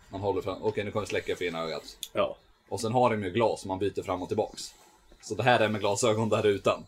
Man 0.10 0.22
håller 0.22 0.42
fram, 0.42 0.58
okej 0.62 0.84
nu 0.84 0.92
kommer 0.92 1.06
vi 1.06 1.10
släcka 1.10 1.36
för 1.36 1.46
ena 1.46 1.62
ögat. 1.64 1.98
Ja. 2.14 2.38
Och 2.70 2.82
sen 2.82 2.92
har 2.92 3.10
de 3.10 3.24
ju 3.24 3.30
glas 3.30 3.62
som 3.62 3.68
man 3.68 3.80
byter 3.80 4.04
fram 4.04 4.22
och 4.22 4.28
tillbaks. 4.28 4.74
Så 5.22 5.36
det 5.36 5.44
här 5.44 5.60
är 5.60 5.70
med 5.70 5.82
glasögon 5.82 6.30
där 6.30 6.46
utan. 6.46 6.86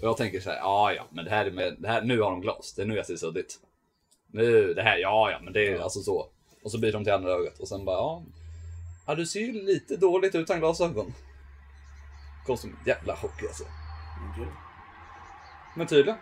Och 0.00 0.08
jag 0.08 0.16
tänker 0.16 0.40
så 0.40 0.50
här, 0.50 0.56
ja 0.56 0.92
ja, 0.92 1.06
men 1.10 1.24
det 1.24 1.30
här 1.30 1.46
är 1.46 1.50
med, 1.50 1.76
det 1.78 1.88
här, 1.88 2.02
nu 2.02 2.20
har 2.20 2.30
de 2.30 2.40
glas. 2.40 2.72
Det 2.76 2.82
är 2.82 2.86
nu 2.86 2.96
jag 2.96 3.06
ser 3.06 3.16
suddigt. 3.16 3.58
Nu, 4.26 4.74
det 4.74 4.82
här, 4.82 4.96
ja 4.96 5.30
ja, 5.30 5.38
men 5.42 5.52
det 5.52 5.68
är 5.68 5.80
alltså 5.80 6.00
så. 6.00 6.26
Och 6.62 6.70
så 6.70 6.78
byter 6.78 6.92
de 6.92 7.04
till 7.04 7.12
andra 7.12 7.30
ögat 7.30 7.58
och 7.58 7.68
sen 7.68 7.84
bara, 7.84 7.96
ja. 7.96 8.22
Ja, 9.06 9.14
du 9.14 9.26
ser 9.26 9.40
ju 9.40 9.52
lite 9.52 9.96
dåligt 9.96 10.34
utan 10.34 10.58
glasögon. 10.60 11.14
Kom 12.46 12.56
som 12.56 12.70
en 12.70 12.76
jävla 12.86 13.16
chock 13.16 13.42
alltså. 13.42 13.64
Okej. 14.32 14.48
Men 15.76 15.86
tydligen. 15.86 16.18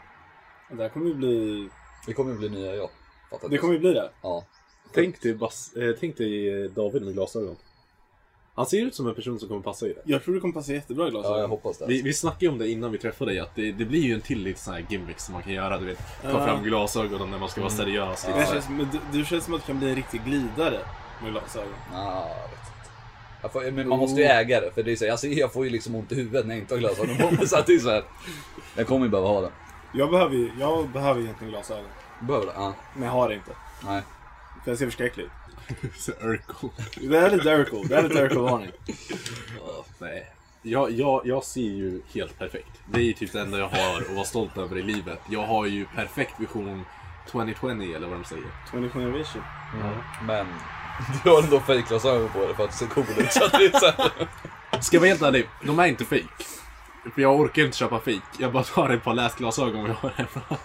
Det 0.77 0.83
här 0.83 0.89
kommer 0.89 1.07
ju 1.07 1.15
bli... 1.15 1.69
Det 2.07 2.13
kommer 2.13 2.33
ju 2.33 2.39
bli 2.39 2.49
nya 2.49 2.75
jag. 2.75 2.91
Fattar 3.31 3.49
Det 3.49 3.59
kommer 3.59 3.75
ju 3.75 3.81
bli 3.81 3.93
det. 3.93 4.11
Ja. 4.23 4.45
Tänk 4.95 5.23
dig, 5.23 5.35
Bas, 5.35 5.73
eh, 5.77 5.95
tänk 6.01 6.17
dig 6.17 6.65
eh, 6.65 6.71
David 6.71 7.03
med 7.03 7.15
glasögon. 7.15 7.57
Han 8.55 8.67
ser 8.67 8.79
ut 8.83 8.95
som 8.95 9.09
en 9.09 9.15
person 9.15 9.39
som 9.39 9.49
kommer 9.49 9.61
passa 9.61 9.87
i 9.87 9.93
det. 9.93 10.01
Jag 10.05 10.23
tror 10.25 10.35
det 10.35 10.41
kommer 10.41 10.55
passa 10.55 10.73
jättebra 10.73 11.09
i 11.09 11.11
glasögon. 11.11 11.37
Ja, 11.37 11.43
jag 11.43 11.49
hoppas 11.49 11.79
det. 11.79 11.87
Vi, 11.87 12.03
vi 12.03 12.13
snackade 12.13 12.45
ju 12.45 12.53
om 12.53 12.59
det 12.59 12.69
innan 12.69 12.93
vi 12.93 12.99
träffade 12.99 13.31
dig, 13.31 13.41
att 13.41 13.55
det, 13.55 13.73
det 13.73 13.85
blir 13.85 14.01
ju 14.01 14.15
en 14.15 14.21
till 14.21 14.43
lite 14.43 14.61
sån 14.61 14.75
här 14.75 14.87
gimmick 14.89 15.21
som 15.21 15.33
man 15.35 15.43
kan 15.43 15.53
göra. 15.53 15.79
Du 15.79 15.87
vet, 15.87 15.99
ta 16.23 16.29
Ja. 16.29 16.47
fram 16.47 16.63
glasögonen 16.63 17.31
när 17.31 17.39
man 17.39 17.49
ska 17.49 17.61
vara 17.61 17.71
seriös. 17.71 18.23
Det 18.25 18.29
lite 18.33 18.47
så 18.47 18.53
här. 18.53 18.61
känns, 18.61 18.69
men 18.69 18.89
du, 18.93 19.19
du 19.19 19.25
känns 19.25 19.45
som 19.45 19.55
att 19.55 19.61
du 19.61 19.67
kan 19.67 19.79
bli 19.79 19.89
en 19.89 19.97
riktig 19.97 20.25
glidare 20.25 20.79
med 21.23 21.33
glasögon. 21.33 21.69
Ja, 21.93 22.29
jag 22.29 22.49
vet 22.49 22.59
inte. 22.59 22.91
Jag 23.43 23.53
får, 23.53 23.71
men 23.71 23.89
man 23.89 23.99
måste 23.99 24.21
ju 24.21 24.27
äga 24.27 24.61
det, 24.61 24.71
för 24.75 24.83
det 24.83 24.93
är 24.93 24.97
så, 24.97 25.05
jag, 25.05 25.19
ser, 25.19 25.29
jag 25.39 25.53
får 25.53 25.65
ju 25.65 25.71
liksom 25.71 25.95
ont 25.95 26.13
i 26.13 26.15
huvudet 26.15 26.47
när 26.47 26.55
jag 26.55 26.63
inte 26.63 26.75
har 26.75 26.79
glasögon 26.79 27.17
på 27.17 27.31
mig. 27.31 27.49
Så 27.49 27.57
att 27.59 27.67
det 27.67 27.75
är 27.75 27.79
så 27.79 27.91
här, 27.91 28.05
jag 28.77 28.87
kommer 28.87 29.07
ju 29.07 29.11
behöva 29.11 29.29
ha 29.29 29.41
det. 29.41 29.51
Jag 29.93 30.11
behöver 30.11 30.35
ju 30.37 30.51
jag 30.59 30.89
behöver 30.89 31.21
egentligen 31.21 31.51
glasögon. 31.51 31.85
Du 32.21 32.27
behöver 32.27 32.47
det? 32.47 32.53
Ja. 32.57 32.75
Men 32.95 33.03
jag 33.03 33.13
har 33.13 33.29
det 33.29 33.35
inte. 33.35 33.53
Nej. 33.85 34.03
För 34.65 34.71
jag 34.71 34.79
ser 34.79 34.87
förskräcklig 34.87 35.25
ut. 35.25 35.31
Så 35.97 36.13
Urkel. 36.13 36.71
Det 37.11 37.19
är 37.19 37.31
lite 37.31 37.55
Urkel. 37.55 37.89
Det 37.89 37.97
är 37.97 38.03
lite 38.03 38.23
Urkel-varning. 38.23 38.71
Nej. 39.99 40.27
Jag, 40.63 40.91
jag, 40.91 41.23
jag 41.25 41.45
ser 41.45 41.61
ju 41.61 42.03
helt 42.15 42.39
perfekt. 42.39 42.81
Det 42.87 43.01
är 43.01 43.05
ju 43.05 43.13
typ 43.13 43.33
det 43.33 43.41
enda 43.41 43.59
jag 43.59 43.69
har 43.69 44.01
att 44.01 44.11
vara 44.11 44.25
stolt 44.25 44.59
över 44.59 44.79
i 44.79 44.83
livet. 44.83 45.21
Jag 45.31 45.47
har 45.47 45.67
ju 45.67 45.87
perfekt 45.87 46.41
vision 46.41 46.85
2020 47.31 47.69
eller 47.69 48.09
vad 48.09 48.19
de 48.19 48.25
säger. 48.25 48.45
2020 48.71 48.99
vision. 48.99 49.43
Men 50.27 50.47
du 51.25 51.31
har 51.31 51.43
ändå 51.43 51.61
fejkglasögon 51.61 52.29
på 52.29 52.39
dig 52.39 52.55
för 52.55 52.65
att 52.65 52.71
det 52.71 52.77
ser 52.77 52.87
cool 52.87 53.05
ut. 53.19 53.33
Så 53.33 53.45
att 53.45 53.53
det 53.53 53.65
är 53.65 53.79
så 53.79 53.87
här. 53.87 54.29
Ska 54.81 54.97
jag 54.97 55.01
vara 55.01 55.09
helt 55.09 55.23
ärlig, 55.23 55.49
de 55.63 55.79
är 55.79 55.87
inte 55.87 56.05
fake. 56.05 56.45
För 57.15 57.23
jag 57.23 57.41
orkar 57.41 57.63
inte 57.65 57.77
köpa 57.77 57.99
fake. 57.99 58.23
Jag 58.41 58.53
bara 58.53 58.65
tar 58.65 58.91
ett 58.91 59.05
par 59.05 59.15
läsglasögon 59.15 59.85
vi 59.85 59.91
har 59.91 60.11
hemma. 60.11 60.59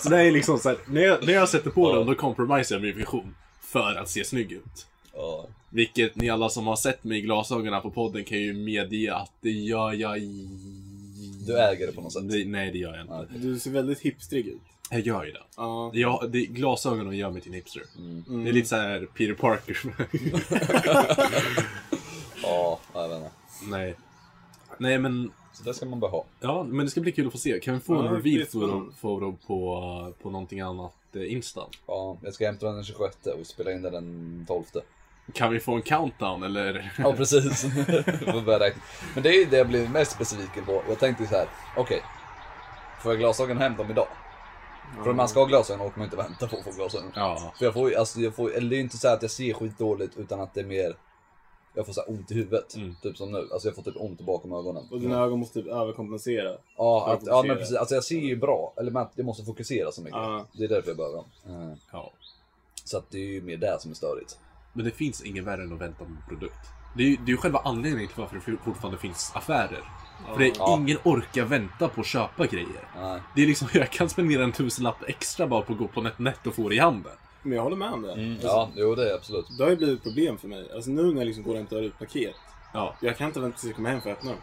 Så 0.00 0.08
det 0.08 0.22
är 0.22 0.30
liksom 0.30 0.58
så 0.58 0.68
här, 0.68 0.78
när 0.86 1.00
jag, 1.00 1.26
när 1.26 1.32
jag 1.32 1.48
sätter 1.48 1.70
på 1.70 1.94
dem 1.94 2.06
då 2.06 2.14
compromisar 2.14 2.76
jag 2.76 2.82
min 2.82 2.96
vision. 2.96 3.34
För 3.60 3.94
att 3.94 4.08
se 4.08 4.24
snygg 4.24 4.52
ut. 4.52 4.86
Ja. 5.14 5.46
Vilket 5.70 6.16
ni 6.16 6.30
alla 6.30 6.48
som 6.48 6.66
har 6.66 6.76
sett 6.76 7.04
mig 7.04 7.18
i 7.18 7.20
glasögonen 7.20 7.82
på 7.82 7.90
podden 7.90 8.24
kan 8.24 8.38
ju 8.38 8.52
medge 8.54 9.14
att 9.14 9.32
det 9.40 9.50
gör 9.50 9.92
jag. 9.92 10.20
Du 11.46 11.58
äger 11.58 11.86
det 11.86 11.92
på 11.92 12.00
något 12.00 12.12
sätt. 12.12 12.28
Det, 12.30 12.44
nej, 12.44 12.70
det 12.72 12.78
gör 12.78 12.94
jag 12.96 13.00
inte. 13.02 13.38
Du 13.38 13.58
ser 13.58 13.70
väldigt 13.70 14.00
hipstrig 14.00 14.46
ut. 14.46 14.60
Jag 14.90 15.00
gör 15.00 15.24
ju 15.24 15.32
det. 15.32 15.42
Ja. 15.56 15.90
Ja, 15.94 16.24
det, 16.28 16.46
glasögonen 16.46 17.16
gör 17.16 17.30
mig 17.30 17.42
till 17.42 17.50
en 17.50 17.54
hipster. 17.54 17.82
Mm. 17.98 18.44
Det 18.44 18.50
är 18.50 18.52
lite 18.52 18.68
så 18.68 18.76
här 18.76 19.06
Peter 19.14 19.34
Parker. 19.34 19.78
Ja, 22.42 22.80
jag 22.94 23.08
vet 23.08 23.16
inte. 23.16 23.30
nej. 23.70 23.94
Nej, 24.78 24.98
men... 24.98 25.30
Så 25.60 25.68
det 25.68 25.74
ska 25.74 25.86
man 25.86 26.00
bara 26.00 26.10
ha. 26.10 26.24
Ja, 26.40 26.62
men 26.62 26.86
det 26.86 26.90
ska 26.90 27.00
bli 27.00 27.12
kul 27.12 27.26
att 27.26 27.32
få 27.32 27.38
se. 27.38 27.60
Kan 27.60 27.74
vi 27.74 27.80
få 27.80 27.94
Ja, 27.94 28.06
en 28.08 28.14
det 28.14 28.20
blir 28.20 28.32
reveal 28.32 28.46
photo, 28.46 28.66
spännande. 28.68 28.92
photo 29.00 29.36
på, 29.46 30.12
på 30.22 30.30
någonting 30.30 30.60
annat 30.60 30.92
eh, 31.14 31.32
Insta? 31.32 31.60
Ja, 31.86 32.16
jag 32.22 32.34
ska 32.34 32.46
hämta 32.46 32.66
den 32.66 32.74
den 32.74 32.84
26 32.84 33.16
och 33.40 33.46
spela 33.46 33.72
in 33.72 33.82
den 33.82 33.92
den 33.92 34.44
12. 34.48 34.64
Kan 35.34 35.52
vi 35.52 35.60
få 35.60 35.74
en 35.74 35.82
countdown 35.82 36.42
eller? 36.42 36.92
Ja, 36.98 37.12
precis. 37.12 37.64
Men 39.14 39.22
det 39.22 39.28
är 39.28 39.38
ju 39.38 39.44
det 39.44 39.56
jag 39.56 39.68
blir 39.68 39.88
mest 39.88 40.18
besviken 40.18 40.64
på. 40.64 40.82
Jag 40.88 40.98
tänkte 40.98 41.26
så 41.26 41.34
här, 41.34 41.46
okej. 41.76 42.02
får 43.02 43.12
jag 43.12 43.18
glasögon 43.18 43.58
hem 43.58 43.76
dem 43.76 43.90
idag? 43.90 44.08
För 45.02 45.10
om 45.10 45.16
man 45.16 45.28
ska 45.28 45.40
ha 45.40 45.46
glasögon 45.46 45.86
orkar 45.86 45.98
man 45.98 46.04
inte 46.04 46.16
vänta 46.16 46.46
på 46.48 46.56
att 46.56 46.64
få 46.64 46.70
glasögon. 46.70 47.12
Ja. 47.14 47.52
För 47.58 47.64
jag 47.64 47.74
får 47.74 47.90
ju, 47.90 47.96
alltså 47.96 48.20
jag 48.20 48.34
får, 48.34 48.54
eller 48.54 48.70
det 48.70 48.74
är 48.74 48.78
ju 48.78 48.82
inte 48.82 48.98
så 48.98 49.08
här 49.08 49.14
att 49.14 49.22
jag 49.22 49.30
ser 49.30 49.52
skitdåligt 49.54 50.16
utan 50.16 50.40
att 50.40 50.54
det 50.54 50.60
är 50.60 50.64
mer 50.64 50.96
jag 51.80 51.86
får 51.86 51.92
så 51.92 52.00
här 52.00 52.10
ont 52.10 52.30
i 52.30 52.34
huvudet, 52.34 52.74
Mm. 52.76 52.94
typ 53.02 53.16
som 53.16 53.32
nu. 53.32 53.48
Alltså 53.52 53.68
jag 53.68 53.74
får 53.74 53.82
typ 53.82 53.96
ont 53.96 54.20
bakom 54.20 54.52
ögonen. 54.52 54.84
Och 54.90 55.00
dina 55.00 55.18
ögon 55.18 55.38
måste 55.38 55.62
typ 55.62 55.72
överkompensera. 55.72 56.56
Ja, 56.76 57.12
att 57.12 57.26
ja 57.26 57.42
men 57.46 57.56
precis. 57.56 57.76
Alltså 57.76 57.94
jag 57.94 58.04
ser 58.04 58.18
ju 58.20 58.36
bra, 58.36 58.72
eller 58.76 58.90
men 58.90 59.06
jag 59.14 59.26
måste 59.26 59.44
fokusera 59.44 59.92
så 59.92 60.00
mycket. 60.02 60.16
Ja. 60.16 60.46
Det 60.52 60.64
är 60.64 60.68
därför 60.68 60.88
jag 60.88 60.96
behöver 60.96 61.16
dem. 61.16 61.26
Eh, 61.46 61.76
ja. 61.92 62.12
Så 62.84 62.98
att 62.98 63.10
det 63.10 63.18
är 63.18 63.26
ju 63.32 63.42
mer 63.42 63.56
det 63.56 63.76
som 63.80 63.90
är 63.90 63.94
störigt. 63.94 64.38
Men 64.72 64.84
det 64.84 64.90
finns 64.90 65.22
ingen 65.22 65.44
värre 65.44 65.62
än 65.62 65.72
att 65.72 65.80
vänta 65.80 65.98
på 65.98 66.04
en 66.04 66.18
produkt. 66.28 66.58
Det 66.96 67.02
är 67.02 67.06
ju 67.06 67.16
det 67.16 67.22
är 67.22 67.28
ju 67.30 67.36
själva 67.36 67.58
anledningen 67.64 68.08
till 68.08 68.20
varför 68.20 68.34
det 68.50 68.56
fortfarande 68.64 68.98
finns 68.98 69.32
affärer. 69.34 69.84
För 70.32 70.38
det 70.38 70.46
är 70.46 70.52
Ja. 70.58 70.76
ingen 70.78 70.98
orkar 71.04 71.44
vänta 71.44 71.88
på 71.88 72.00
att 72.00 72.06
köpa 72.06 72.46
grejer. 72.46 72.88
Nej. 72.96 73.20
Det 73.36 73.42
är 73.42 73.46
liksom, 73.46 73.68
jag 73.74 73.90
kan 73.90 74.08
spendera 74.08 74.44
en 74.44 74.52
tusenlapp 74.52 74.96
extra 75.08 75.46
bara 75.46 75.62
på 75.62 75.72
att 75.72 75.78
gå 75.78 75.88
på 75.88 76.00
NetNet 76.00 76.46
och 76.46 76.54
få 76.54 76.68
det 76.68 76.74
i 76.74 76.78
handen. 76.78 77.12
Men 77.42 77.52
jag 77.56 77.62
håller 77.62 77.76
med 77.76 77.90
om 77.92 78.02
det. 78.02 78.12
Mm, 78.12 78.32
Alltså, 78.32 78.46
ja, 78.46 78.70
jo 78.76 78.94
det 78.94 79.10
är 79.10 79.14
absolut. 79.14 79.46
Det 79.58 79.64
har 79.64 79.70
ju 79.70 79.76
blivit 79.76 79.96
ett 79.98 80.02
problem 80.02 80.38
för 80.38 80.48
mig. 80.48 80.68
Alltså 80.74 80.90
nu 80.90 81.02
när 81.02 81.20
jag 81.20 81.26
liksom 81.26 81.44
går 81.44 81.50
och 81.50 81.56
hämtar 81.56 81.82
ut 81.82 81.98
paket. 81.98 82.34
Ja. 82.72 82.96
Jag 83.02 83.16
kan 83.16 83.26
inte 83.26 83.40
vänta 83.40 83.58
tills 83.58 83.68
jag 83.70 83.76
kommer 83.76 83.90
hem 83.90 84.00
för 84.00 84.10
att 84.10 84.18
öppna 84.18 84.30
dem. 84.30 84.40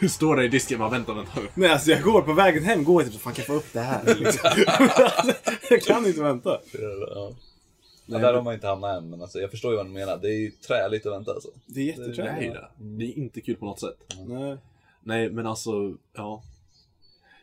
Du 0.00 0.08
står 0.08 0.36
där 0.36 0.42
i 0.42 0.48
disken 0.48 0.74
och 0.82 0.90
bara 0.90 0.98
vänta, 0.98 1.14
vänta. 1.14 1.40
Nej 1.54 1.70
alltså 1.70 1.90
jag 1.90 2.02
går 2.02 2.22
på 2.22 2.32
vägen 2.32 2.64
hem, 2.64 2.84
går 2.84 3.02
jag 3.02 3.12
typ 3.12 3.20
så 3.20 3.24
fan 3.24 3.32
kan 3.34 3.42
jag 3.42 3.46
få 3.46 3.52
upp 3.54 3.72
det 3.72 3.80
här? 3.80 4.14
Liksom. 4.14 4.50
jag 5.70 5.82
kan 5.82 6.06
inte 6.06 6.22
vänta. 6.22 6.60
Ja. 7.08 7.32
Där 8.06 8.34
har 8.34 8.42
man 8.42 8.54
inte 8.54 8.66
hamnat 8.66 8.96
än, 8.98 9.10
men 9.10 9.22
alltså, 9.22 9.38
jag 9.38 9.50
förstår 9.50 9.70
ju 9.70 9.76
vad 9.76 9.86
du 9.86 9.90
menar. 9.90 10.16
Det 10.16 10.28
är 10.28 10.38
ju 10.38 10.50
träligt 10.50 11.06
att 11.06 11.12
vänta 11.12 11.32
alltså. 11.32 11.48
Det 11.66 11.80
är 11.80 11.96
Det 11.96 12.02
är 12.02 12.06
jätteträligt. 12.08 12.54
det. 12.54 12.68
Det 12.78 13.04
är 13.04 13.18
inte 13.18 13.40
kul 13.40 13.56
på 13.56 13.64
något 13.66 13.80
sätt. 13.80 13.96
Nej. 14.26 14.56
Nej, 15.02 15.30
men 15.30 15.46
alltså, 15.46 15.94
ja. 16.12 16.42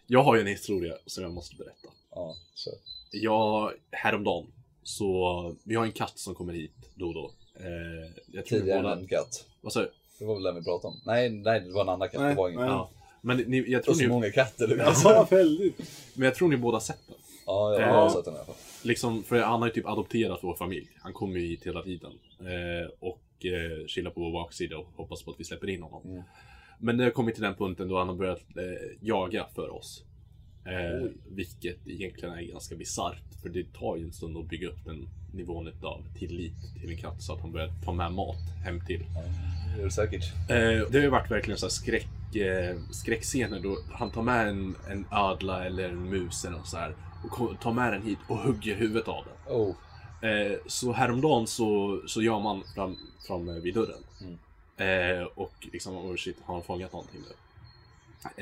Jag 0.08 0.24
har 0.24 0.36
ju 0.36 0.42
en 0.42 0.48
historia 0.48 0.94
som 1.06 1.24
jag 1.24 1.34
måste 1.34 1.56
berätta. 1.56 1.88
Ja, 2.12 2.36
så. 2.56 2.72
Jag, 3.12 3.72
häromdagen, 3.92 4.48
så 4.84 5.56
vi 5.64 5.76
har 5.76 5.86
en 5.86 5.92
katt 5.92 6.20
som 6.20 6.36
kommer 6.36 6.54
hit 6.54 6.72
då 6.96 7.08
och 7.08 7.14
då. 7.14 7.32
Eh, 7.60 8.12
jag 8.32 8.46
tror 8.46 8.58
vi 8.58 8.62
Tidigare 8.64 8.82
båda... 8.82 8.96
en 8.96 9.08
katt. 9.08 9.46
Vad 9.62 9.74
sa 9.74 9.80
du? 9.82 9.92
Det 10.20 10.26
var 10.26 10.34
väl 10.36 10.44
den 10.44 10.56
vi 10.56 10.64
pratade 10.64 10.88
om. 10.88 11.02
Nej, 11.06 11.30
nej 11.30 11.60
det 11.60 11.72
var 11.72 11.82
en 11.82 11.90
annan 11.90 12.10
katt. 12.10 12.22
Nej, 12.22 12.30
det 12.30 12.36
var 12.36 12.50
ingen. 12.50 12.62
Ja. 12.68 12.90
Men 13.22 13.38
ni, 13.38 13.64
jag, 13.68 13.84
tror 13.84 13.94
så 13.94 14.02
ni, 14.02 14.08
många 14.08 14.32
katter. 14.32 14.94
Ja, 15.04 15.28
väldigt. 15.32 15.78
men 16.14 16.26
jag 16.26 16.36
tror 16.36 16.50
ni 16.50 16.58
båda 16.58 16.80
sett 16.80 17.08
den. 17.08 17.16
Ja, 17.46 17.74
jag 17.74 17.82
Ja. 17.82 17.94
har 17.94 18.10
sett 18.10 18.26
den 18.26 18.34
i 18.34 18.38
alla 18.38 18.46
fall. 18.46 18.56
Liksom, 18.84 19.24
för 19.24 19.40
han 19.40 19.60
har 19.62 19.68
ju 19.68 19.74
typ 19.74 19.86
adopterat 19.88 20.40
vår 20.42 20.56
familj. 20.56 20.88
Han 21.02 21.14
kommer 21.14 21.40
ju 21.40 21.48
hit 21.48 21.68
hela 21.68 21.82
tiden. 21.84 22.12
Eh, 22.40 22.90
och 23.00 23.46
eh, 23.46 23.88
chillar 23.88 24.12
på 24.12 24.22
vår 24.22 24.32
baksida 24.32 24.78
och 24.78 24.88
hoppas 24.96 25.24
på 25.24 25.32
att 25.32 25.40
vi 25.40 25.44
släpper 25.44 25.70
in 25.70 25.82
honom. 25.82 26.02
Mm. 26.06 26.24
Men 26.80 26.98
det 26.98 27.04
har 27.04 27.12
kommit 27.12 27.36
till 27.36 27.44
den 27.44 27.56
punkten 27.56 27.88
då 27.90 27.98
han 27.98 28.08
har 28.08 28.16
börjat 28.16 28.42
eh, 28.58 28.98
jaga 29.02 29.48
för 29.56 29.70
oss. 29.70 30.04
Eh, 30.66 31.10
vilket 31.30 31.88
egentligen 31.88 32.36
är 32.36 32.42
ganska 32.42 32.76
bisarrt. 32.76 33.24
För 33.42 33.50
det 33.50 33.74
tar 33.74 33.98
ju 33.98 34.04
en 34.04 34.14
stund 34.14 34.38
att 34.38 34.50
bygga 34.50 34.68
upp 34.68 34.86
den 34.86 35.10
nivån 35.34 35.68
av 35.68 36.04
tillit 36.20 36.54
till 36.82 36.90
en 36.92 36.98
katt 36.98 37.22
så 37.22 37.34
att 37.34 37.42
han 37.42 37.52
börjar 37.52 37.72
ta 37.86 37.94
med 37.94 38.12
mat 38.12 38.38
hem 38.66 38.86
till. 38.86 39.06
Ja, 39.16 39.22
det 39.76 39.82
är 39.82 39.86
det 39.86 39.92
säkert. 39.92 40.24
Eh, 40.50 40.92
det 40.92 40.94
har 40.94 41.02
ju 41.02 41.10
varit 41.10 41.32
verkligen 41.32 41.58
så 41.58 41.70
skräck, 41.70 42.36
eh, 42.36 42.78
skräckscener 42.92 43.60
då 43.60 43.78
han 43.92 44.12
tar 44.12 44.22
med 44.22 44.48
en, 44.48 44.76
en 44.90 45.06
ödla 45.12 45.66
eller 45.66 45.90
en 45.90 46.10
mus 46.10 46.46
eller 46.46 46.60
så 46.64 46.78
här 46.78 46.96
och 47.24 47.60
tar 47.60 47.74
med 47.74 47.94
den 47.94 48.02
hit 48.02 48.20
och 48.28 48.38
hugger 48.38 48.76
huvudet 48.76 49.08
av 49.08 49.26
den. 49.26 49.56
Oh. 49.56 49.76
Eh, 50.22 50.58
så 50.68 50.92
häromdagen 50.94 51.48
så, 51.48 52.02
så 52.08 52.22
gör 52.22 52.40
man 52.40 52.64
fram, 52.76 52.98
fram 53.28 53.62
vid 53.62 53.74
dörren. 53.74 54.04
Mm. 54.22 54.38
Eh, 54.78 55.24
och 55.24 55.68
liksom, 55.72 55.96
oh 55.96 56.16
shit, 56.16 56.38
har 56.46 56.54
han 56.54 56.64
fångat 56.64 56.94
någonting 56.94 57.22
nu? 57.22 57.36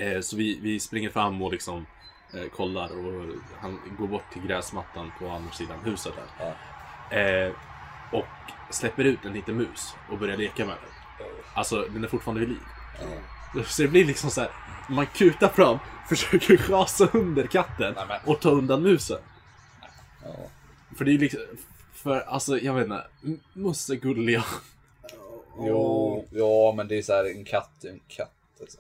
Eh, 0.04 0.22
så 0.22 0.38
vi, 0.38 0.60
vi 0.62 0.80
springer 0.80 1.10
fram 1.10 1.42
och 1.42 1.52
liksom 1.52 1.86
eh, 2.34 2.50
kollar 2.56 2.90
och 2.98 3.26
han 3.62 3.80
går 4.00 4.08
bort 4.08 4.24
till 4.34 4.42
gräsmattan 4.42 5.12
på 5.20 5.30
andra 5.30 5.52
sidan 5.52 5.80
huset 5.86 6.14
där. 6.16 6.54
Ja. 7.12 7.18
Eh, 7.18 7.54
och 8.12 8.26
släpper 8.74 9.04
ut 9.04 9.26
en 9.26 9.34
liten 9.34 9.56
mus 9.58 9.94
och 10.12 10.18
börjar 10.20 10.38
leka 10.38 10.66
med 10.66 10.76
den. 10.76 11.28
Alltså, 11.54 11.82
den 11.94 12.04
är 12.04 12.08
fortfarande 12.08 12.40
vid 12.40 12.50
liv. 12.50 12.60
Ja. 13.56 13.64
Så 13.64 13.82
det 13.82 13.88
blir 13.88 14.06
liksom 14.06 14.30
så 14.30 14.42
här. 14.42 14.52
man 14.90 15.06
kutar 15.08 15.48
fram, 15.48 15.78
försöker 16.10 16.58
schasa 16.58 17.08
under 17.14 17.48
katten 17.48 17.94
Nej, 17.96 18.06
men- 18.08 18.34
och 18.34 18.40
ta 18.42 18.50
undan 18.50 18.84
musen. 18.84 19.20
Ja. 20.24 20.36
För 20.98 21.06
det 21.06 21.12
är 21.14 21.18
liksom, 21.18 21.42
för 21.94 22.20
alltså 22.20 22.60
jag 22.60 22.74
vet 22.74 22.84
inte, 22.84 23.04
m- 23.24 23.40
mus 23.54 23.90
är 23.90 23.96
gulliga. 23.96 24.44
Jo, 25.58 26.26
ja 26.32 26.74
men 26.78 26.88
det 26.88 26.98
är 26.98 27.02
så 27.02 27.14
här 27.14 27.26
en 27.38 27.46
katt, 27.46 27.84
en 27.86 28.00
katt. 28.08 28.32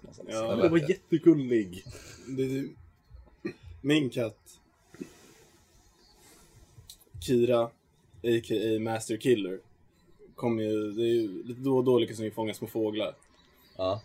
Någonstans. 0.02 0.28
Ja, 0.32 0.56
Det 0.56 0.62
vet 0.62 0.72
var 0.72 0.90
jättegullig. 0.90 1.84
Det 2.28 2.44
är 2.44 2.66
min 3.82 4.10
katt. 4.10 4.60
Kira, 7.22 7.62
a.k.a. 8.24 8.80
Master 8.80 9.18
Killer. 9.18 9.60
Kommer 10.36 10.64
ju, 10.64 10.92
det 10.92 11.02
är 11.02 11.14
ju 11.14 11.44
lite 11.44 11.62
då 11.62 11.78
och 11.78 11.84
då 11.84 12.00
lyckas 12.00 12.20
ju 12.20 12.32
fånga 12.32 12.54
små 12.54 12.68
fåglar. 12.68 13.16
Ja. 13.78 14.02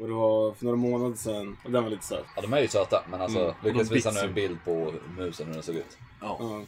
Och 0.00 0.06
det 0.08 0.12
var 0.14 0.52
för 0.54 0.64
några 0.64 0.76
månader 0.76 1.16
sedan, 1.16 1.56
och 1.64 1.70
den 1.70 1.82
var 1.82 1.90
lite 1.90 2.04
söt. 2.04 2.24
ja, 2.36 2.42
de 2.42 2.52
är 2.52 2.60
ju 2.60 2.68
söta, 2.68 3.04
men 3.10 3.20
alltså 3.20 3.38
Mm, 3.40 3.54
lyckas 3.64 3.88
de 3.88 3.94
visa 3.94 4.10
nu 4.10 4.14
bits 4.14 4.22
ju. 4.24 4.28
en 4.28 4.34
bild 4.34 4.58
på 4.64 4.94
musen 5.18 5.46
hur 5.46 5.54
den 5.54 5.62
såg 5.62 5.74
ut. 5.74 5.98
Ja. 6.20 6.36
Ja. 6.40 6.62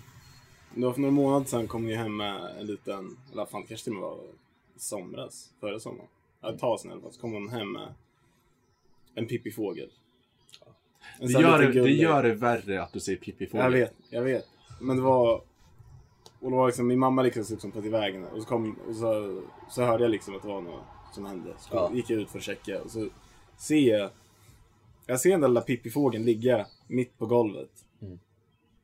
Det 0.74 0.84
var 0.86 0.92
för 0.92 1.00
några 1.00 1.12
månader 1.12 1.46
sedan 1.46 1.68
kom 1.68 1.88
ju 1.88 1.94
hem 1.94 2.16
med 2.16 2.56
en 2.60 2.66
liten, 2.66 3.16
eller 3.32 3.46
fan 3.46 3.62
kanske 3.66 3.84
till 3.84 3.92
och 3.92 3.98
med 4.00 4.08
var 4.08 4.16
i 4.76 4.78
somras, 4.80 5.50
förra 5.60 5.80
sommaren. 5.80 6.08
Ja, 6.40 6.52
ett 6.52 6.58
tag 6.60 6.80
sedan 6.80 6.90
i 6.90 6.92
alla 6.92 7.02
fall, 7.02 7.12
så 7.12 7.20
kom 7.20 7.32
hon 7.32 7.48
hem 7.48 7.72
med 7.72 7.94
en 9.14 9.26
pippifågel. 9.26 9.90
Det 11.20 11.32
gör, 11.32 11.58
det, 11.62 11.82
det 11.82 11.90
gör 11.92 12.22
det 12.22 12.34
värre 12.34 12.82
att 12.82 12.92
du 12.92 13.00
säger 13.00 13.18
Pippi 13.18 13.46
Fågel. 13.46 13.64
Jag 13.64 13.70
vet, 13.70 13.94
jag 14.10 14.22
vet. 14.22 14.44
Men 14.80 14.96
det 14.96 15.02
var... 15.02 15.42
Och 16.40 16.50
det 16.50 16.56
var 16.56 16.66
liksom, 16.66 16.86
min 16.86 16.98
mamma 16.98 17.22
lyckades 17.22 17.50
liksom 17.50 17.72
ta 17.72 17.80
till 17.82 17.90
vägen 17.90 18.24
och 18.24 18.42
så, 18.42 18.48
kom, 18.48 18.78
och 18.88 18.94
så, 18.96 19.42
så 19.70 19.82
hörde 19.84 20.04
jag 20.04 20.10
liksom 20.10 20.36
att 20.36 20.42
det 20.42 20.48
var 20.48 20.60
något 20.60 20.84
som 21.12 21.26
hände. 21.26 21.54
Så 21.58 21.68
Ja. 21.72 21.90
gick 21.94 22.10
jag 22.10 22.20
ut 22.20 22.30
för 22.30 22.38
att 22.38 22.44
checka 22.44 22.82
och 22.82 22.90
så 22.90 23.08
ser 23.56 23.98
jag... 23.98 24.10
Jag 25.06 25.20
ser 25.20 25.30
den 25.30 25.40
där 25.40 25.48
lilla 25.48 25.60
pippifågeln 25.60 26.24
ligga 26.24 26.66
mitt 26.86 27.18
på 27.18 27.26
golvet. 27.26 27.70
Mm. 28.02 28.18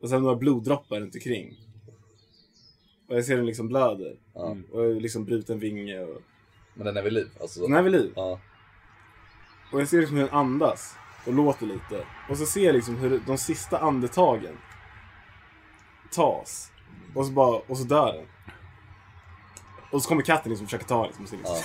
Och 0.01 0.09
sen 0.09 0.23
några 0.23 0.37
bloddroppar 0.37 1.01
runt 1.01 1.15
omkring. 1.15 1.57
Och 3.09 3.17
jag 3.17 3.25
ser 3.25 3.37
den 3.37 3.47
liksom 3.47 3.69
blöder. 3.69 4.17
Ja. 4.35 4.57
Och 4.73 4.95
liksom 5.01 5.25
bruten 5.25 5.59
vinge 5.59 6.01
och... 6.01 6.23
Men 6.75 6.87
den 6.87 6.97
är 6.97 7.03
vid 7.03 7.13
liv. 7.13 7.29
Alltså, 7.41 7.61
Den 7.63 7.75
är 7.75 7.83
vid 7.83 7.93
liv. 7.93 8.13
Ja. 8.17 8.41
Och 9.73 9.81
jag 9.81 9.89
ser 9.89 9.99
liksom 9.99 10.17
hur 10.17 10.25
den 10.25 10.35
andas 10.35 10.95
och 11.27 11.33
låter 11.33 11.67
lite. 11.67 12.05
Och 12.29 12.39
så 12.39 12.47
ser 12.47 12.67
jag 12.67 12.75
liksom 12.75 12.97
hur 12.97 13.21
de 13.27 13.39
sista 13.39 13.79
andetagen 13.79 14.59
tas. 16.11 16.73
Och 17.15 17.27
så, 17.27 17.33
bara, 17.33 17.61
och 17.67 17.79
så 17.79 17.85
dör 17.85 18.13
den. 18.13 18.27
Och 19.93 20.03
så 20.03 20.09
kommer 20.09 20.23
katten 20.23 20.51
liksom 20.51 20.67
försöka 20.67 20.85
ta 20.85 21.07
liksom, 21.07 21.27
så 21.27 21.37
liksom. 21.37 21.57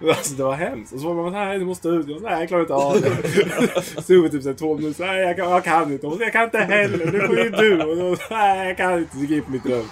alltså, 0.08 0.34
Det 0.34 0.42
var 0.42 0.54
hemskt. 0.54 0.92
Och 0.92 1.00
så 1.00 1.12
var 1.12 1.22
man 1.22 1.32
nej 1.32 1.58
du 1.58 1.64
måste 1.64 1.88
ut. 1.88 2.08
Jag, 2.08 2.22
bara, 2.22 2.30
nej 2.30 2.40
jag 2.40 2.48
klarar 2.48 2.62
inte 2.62 2.74
av 2.74 3.00
det. 3.00 3.82
Stod 4.02 4.26
i 4.26 4.30
typ 4.30 4.42
såhär 4.42 4.56
två 4.56 4.76
minuter. 4.76 5.06
Nej 5.06 5.20
jag 5.20 5.36
kan, 5.36 5.50
jag 5.50 5.64
kan 5.64 5.92
inte. 5.92 6.06
Och 6.06 6.12
så, 6.12 6.22
jag 6.22 6.32
kan 6.32 6.44
inte 6.44 6.58
heller. 6.58 7.12
Det 7.12 7.26
får 7.26 7.38
ju 7.38 7.50
du. 7.50 7.82
Och 7.82 7.96
då, 7.96 8.16
nej 8.30 8.68
jag 8.68 8.76
kan 8.76 8.98
inte. 8.98 9.16
Så 9.16 9.18
gick 9.18 9.30
jag 9.30 9.36
in 9.36 9.44
på 9.44 9.50
mitt 9.50 9.66
rum. 9.66 9.86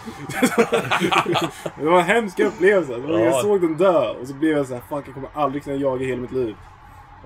det 1.80 1.84
var 1.84 1.98
en 1.98 2.04
hemsk 2.06 2.40
upplevelse. 2.40 2.92
Ja. 3.08 3.20
Jag 3.20 3.42
såg 3.42 3.60
den 3.60 3.76
dö. 3.76 4.10
Och 4.10 4.28
så 4.28 4.34
blev 4.34 4.56
jag 4.56 4.66
såhär, 4.66 4.82
fuck 4.88 5.04
jag 5.06 5.14
kommer 5.14 5.30
aldrig 5.34 5.64
kunna 5.64 5.76
jaga 5.76 6.04
i 6.04 6.06
hela 6.06 6.20
mitt 6.20 6.32
liv. 6.32 6.56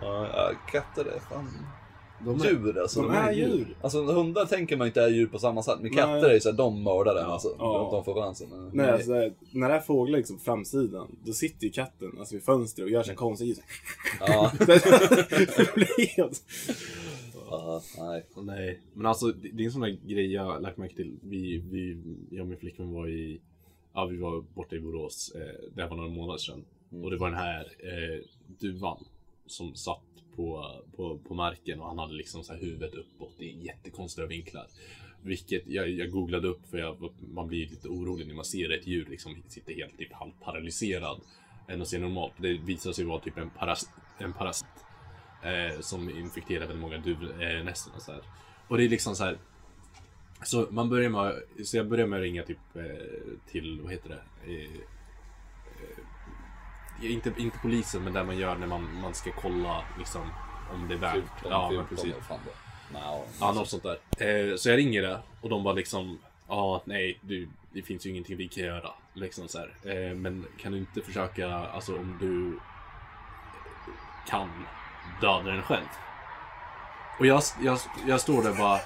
Ja, 0.02 0.50
katter 0.72 1.04
är 1.04 1.20
fan 1.20 1.48
De 2.24 2.40
är- 2.40 2.44
djur 2.44 2.78
alltså. 2.78 3.02
De 3.02 3.10
är 3.10 3.32
djur. 3.32 3.76
Alltså 3.80 4.02
hundar 4.02 4.44
tänker 4.46 4.76
man 4.76 4.86
inte 4.86 5.02
är 5.02 5.08
djur 5.08 5.26
på 5.26 5.38
samma 5.38 5.62
sätt. 5.62 5.78
Men 5.80 5.90
Nej. 5.90 5.94
katter 5.94 6.28
är 6.28 6.34
ju 6.34 6.40
såhär, 6.40 6.56
de 6.56 6.82
mördar 6.82 7.14
den 7.14 7.26
alltså. 7.26 7.56
Ja. 7.58 7.88
De, 7.92 8.04
får 8.04 8.22
chansen. 8.22 8.70
Nej, 8.72 8.90
alltså, 8.90 9.12
när 9.50 9.68
det 9.68 9.74
är 9.74 9.80
fåglar 9.80 10.18
liksom 10.18 10.36
på 10.38 10.42
framsidan, 10.44 11.16
då 11.24 11.32
sitter 11.32 11.64
ju 11.66 11.72
katten 11.72 12.12
alltså, 12.18 12.34
vid 12.34 12.44
fönstret 12.44 12.84
och 12.84 12.90
gör 12.90 13.02
sig 13.02 13.14
konstiga 13.14 13.48
ljud. 13.48 13.58
Ja. 14.20 14.52
det 14.58 15.74
blir 15.74 16.16
helt... 16.16 16.42
ja, 17.50 17.82
nej. 17.98 18.26
Nej, 18.36 18.80
men 18.94 19.06
alltså 19.06 19.26
det 19.26 19.62
är 19.62 19.66
en 19.66 19.72
sån 19.72 19.80
där 19.80 19.98
grej 20.06 20.32
jag 20.32 20.42
har 20.44 20.60
lagt 20.60 20.76
märke 20.76 20.94
till. 20.96 21.16
Vi, 21.22 21.58
vi, 21.70 21.98
jag 22.30 22.40
och 22.40 22.46
min 22.48 22.58
flickvän 22.58 22.92
var 22.92 23.08
i, 23.08 23.40
ja 23.94 24.04
vi 24.04 24.16
var 24.16 24.44
borta 24.54 24.76
i 24.76 24.80
Borås, 24.80 25.32
eh, 25.34 25.70
det 25.74 25.82
här 25.82 25.88
var 25.88 25.96
några 25.96 26.10
månader 26.10 26.38
sedan. 26.38 26.64
Och 27.02 27.10
det 27.10 27.16
var 27.16 27.28
den 27.30 27.38
här 27.38 27.60
eh, 27.78 28.24
duvan 28.60 29.04
som 29.52 29.74
satt 29.74 30.02
på, 30.36 30.76
på, 30.96 31.18
på 31.18 31.34
marken 31.34 31.80
och 31.80 31.88
han 31.88 31.98
hade 31.98 32.14
liksom 32.14 32.44
så 32.44 32.52
här 32.52 32.60
huvudet 32.60 32.94
uppåt 32.94 33.40
i 33.40 33.64
jättekonstiga 33.66 34.26
vinklar. 34.26 34.66
Vilket 35.22 35.62
jag, 35.66 35.90
jag 35.90 36.10
googlade 36.10 36.48
upp 36.48 36.70
för 36.70 36.78
jag, 36.78 37.10
man 37.34 37.48
blir 37.48 37.68
lite 37.68 37.88
orolig 37.88 38.26
när 38.26 38.34
man 38.34 38.44
ser 38.44 38.72
ett 38.72 38.86
djur 38.86 39.06
liksom 39.10 39.42
sitta 39.48 39.72
helt 39.72 39.98
typ 39.98 40.12
halvparalyserad. 40.12 41.20
Än 41.68 41.82
att 41.82 41.88
se 41.88 41.98
normalt. 41.98 42.32
Det 42.36 42.52
visar 42.52 42.92
sig 42.92 43.04
vara 43.04 43.20
typ 43.20 43.38
en, 43.38 43.50
paras, 43.50 43.90
en 44.18 44.32
parasit 44.32 44.66
eh, 45.42 45.80
som 45.80 46.10
infekterar 46.10 46.60
väldigt 46.60 46.78
många 46.78 46.98
duvnästen 46.98 47.92
och 47.96 48.02
så 48.02 48.12
här. 48.12 48.22
Och 48.68 48.76
det 48.76 48.84
är 48.84 48.88
liksom 48.88 49.16
så 49.16 49.24
här. 49.24 49.38
Så 50.44 50.66
man 50.70 50.88
börjar 50.88 51.10
med, 51.10 51.42
så 51.64 51.76
jag 51.76 51.88
börjar 51.88 52.06
med 52.06 52.16
att 52.16 52.22
ringa 52.22 52.42
typ 52.42 52.76
eh, 52.76 52.82
till, 53.50 53.80
vad 53.80 53.92
heter 53.92 54.08
det? 54.08 54.52
Eh, 54.52 54.80
inte, 57.02 57.32
inte 57.36 57.58
polisen, 57.58 58.04
men 58.04 58.12
där 58.12 58.24
man 58.24 58.38
gör 58.38 58.56
när 58.56 58.66
man, 58.66 59.00
man 59.00 59.14
ska 59.14 59.32
kolla 59.32 59.84
liksom 59.98 60.22
om 60.72 60.88
det 60.88 60.94
är 60.94 60.98
värt. 60.98 61.24
Ja, 61.50 61.70
men 61.70 61.86
precis. 61.86 62.14
Fan, 62.28 62.38
Ja, 62.94 63.24
Ja, 63.40 63.52
något 63.52 63.68
sånt 63.68 63.82
där. 63.82 63.98
Eh, 64.50 64.56
så 64.56 64.68
jag 64.68 64.76
ringer 64.76 65.02
det 65.02 65.18
och 65.40 65.48
de 65.48 65.62
bara 65.64 65.74
liksom, 65.74 66.18
ja, 66.48 66.82
nej, 66.84 67.18
du, 67.20 67.48
det 67.72 67.82
finns 67.82 68.06
ju 68.06 68.10
ingenting 68.10 68.36
vi 68.36 68.48
kan 68.48 68.64
göra. 68.64 68.90
Liksom 69.14 69.48
så. 69.48 69.58
Eh, 69.58 70.14
men 70.14 70.46
kan 70.60 70.72
du 70.72 70.78
inte 70.78 71.00
försöka, 71.02 71.54
alltså 71.54 71.98
om 71.98 72.16
du 72.20 72.58
kan 74.28 74.48
döda 75.20 75.50
den 75.50 75.62
själv? 75.62 75.86
Och 77.18 77.26
jag, 77.26 77.42
jag, 77.62 77.78
jag 78.06 78.20
står 78.20 78.42
där 78.42 78.54
bara, 78.54 78.80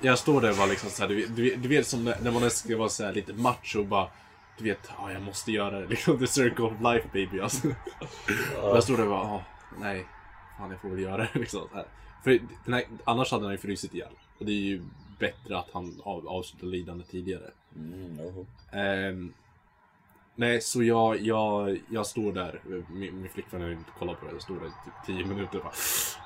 jag 0.00 0.18
står 0.18 0.40
där 0.40 0.54
bara 0.54 0.66
liksom 0.66 0.90
så 0.90 1.02
här, 1.02 1.08
du, 1.08 1.26
du, 1.26 1.56
du 1.56 1.68
vet 1.68 1.86
som 1.86 2.04
när 2.04 2.16
när 2.22 2.30
man 2.30 2.50
ska 2.50 2.76
vara 2.76 2.88
så 2.88 3.12
lite 3.12 3.32
macho 3.32 3.78
och 3.78 3.86
bara, 3.86 4.08
du 4.62 4.70
vet, 4.70 4.90
ja, 4.98 5.12
jag 5.12 5.22
måste 5.22 5.52
göra 5.52 5.80
det. 5.80 5.86
Liksom, 5.88 6.18
the 6.18 6.26
circle 6.26 6.64
of 6.64 6.72
life 6.80 7.08
baby 7.12 7.40
alltså. 7.40 7.68
Och 8.62 8.76
jag 8.76 8.82
står 8.82 8.96
där 8.96 9.02
och 9.04 9.10
bara, 9.10 9.24
ja, 9.24 9.42
nej, 9.80 10.06
fan 10.58 10.70
jag 10.70 10.80
får 10.80 10.88
väl 10.88 11.00
göra 11.00 11.16
det 11.16 11.28
liksom. 11.38 11.68
Så 11.70 11.76
här. 11.76 11.86
För 12.24 12.38
den 12.64 12.74
här, 12.74 12.84
annars 13.04 13.32
hade 13.32 13.44
han 13.44 13.52
ju 13.52 13.58
frusit 13.58 13.94
ihjäl. 13.94 14.12
Och 14.38 14.46
det 14.46 14.52
är 14.52 14.54
ju 14.54 14.82
bättre 15.18 15.58
att 15.58 15.70
han 15.72 16.00
av, 16.04 16.28
avslutar 16.28 16.66
lidande 16.66 17.04
tidigare. 17.04 17.50
Mm. 17.76 18.46
Ehm, 18.72 19.32
nej, 20.34 20.60
så 20.60 20.82
jag, 20.82 21.20
jag, 21.20 21.78
jag 21.90 22.06
står 22.06 22.32
där. 22.32 22.60
Min, 22.88 23.20
min 23.20 23.28
flickvän 23.28 23.62
har 23.62 23.70
inte 23.70 23.90
kollat 23.98 24.20
på 24.20 24.26
det. 24.26 24.32
Jag 24.32 24.42
står 24.42 24.54
där 24.54 24.66
i 24.66 24.70
typ 24.84 25.18
10 25.18 25.26
minuter 25.26 25.58
och 25.58 25.64
bara 25.64 25.72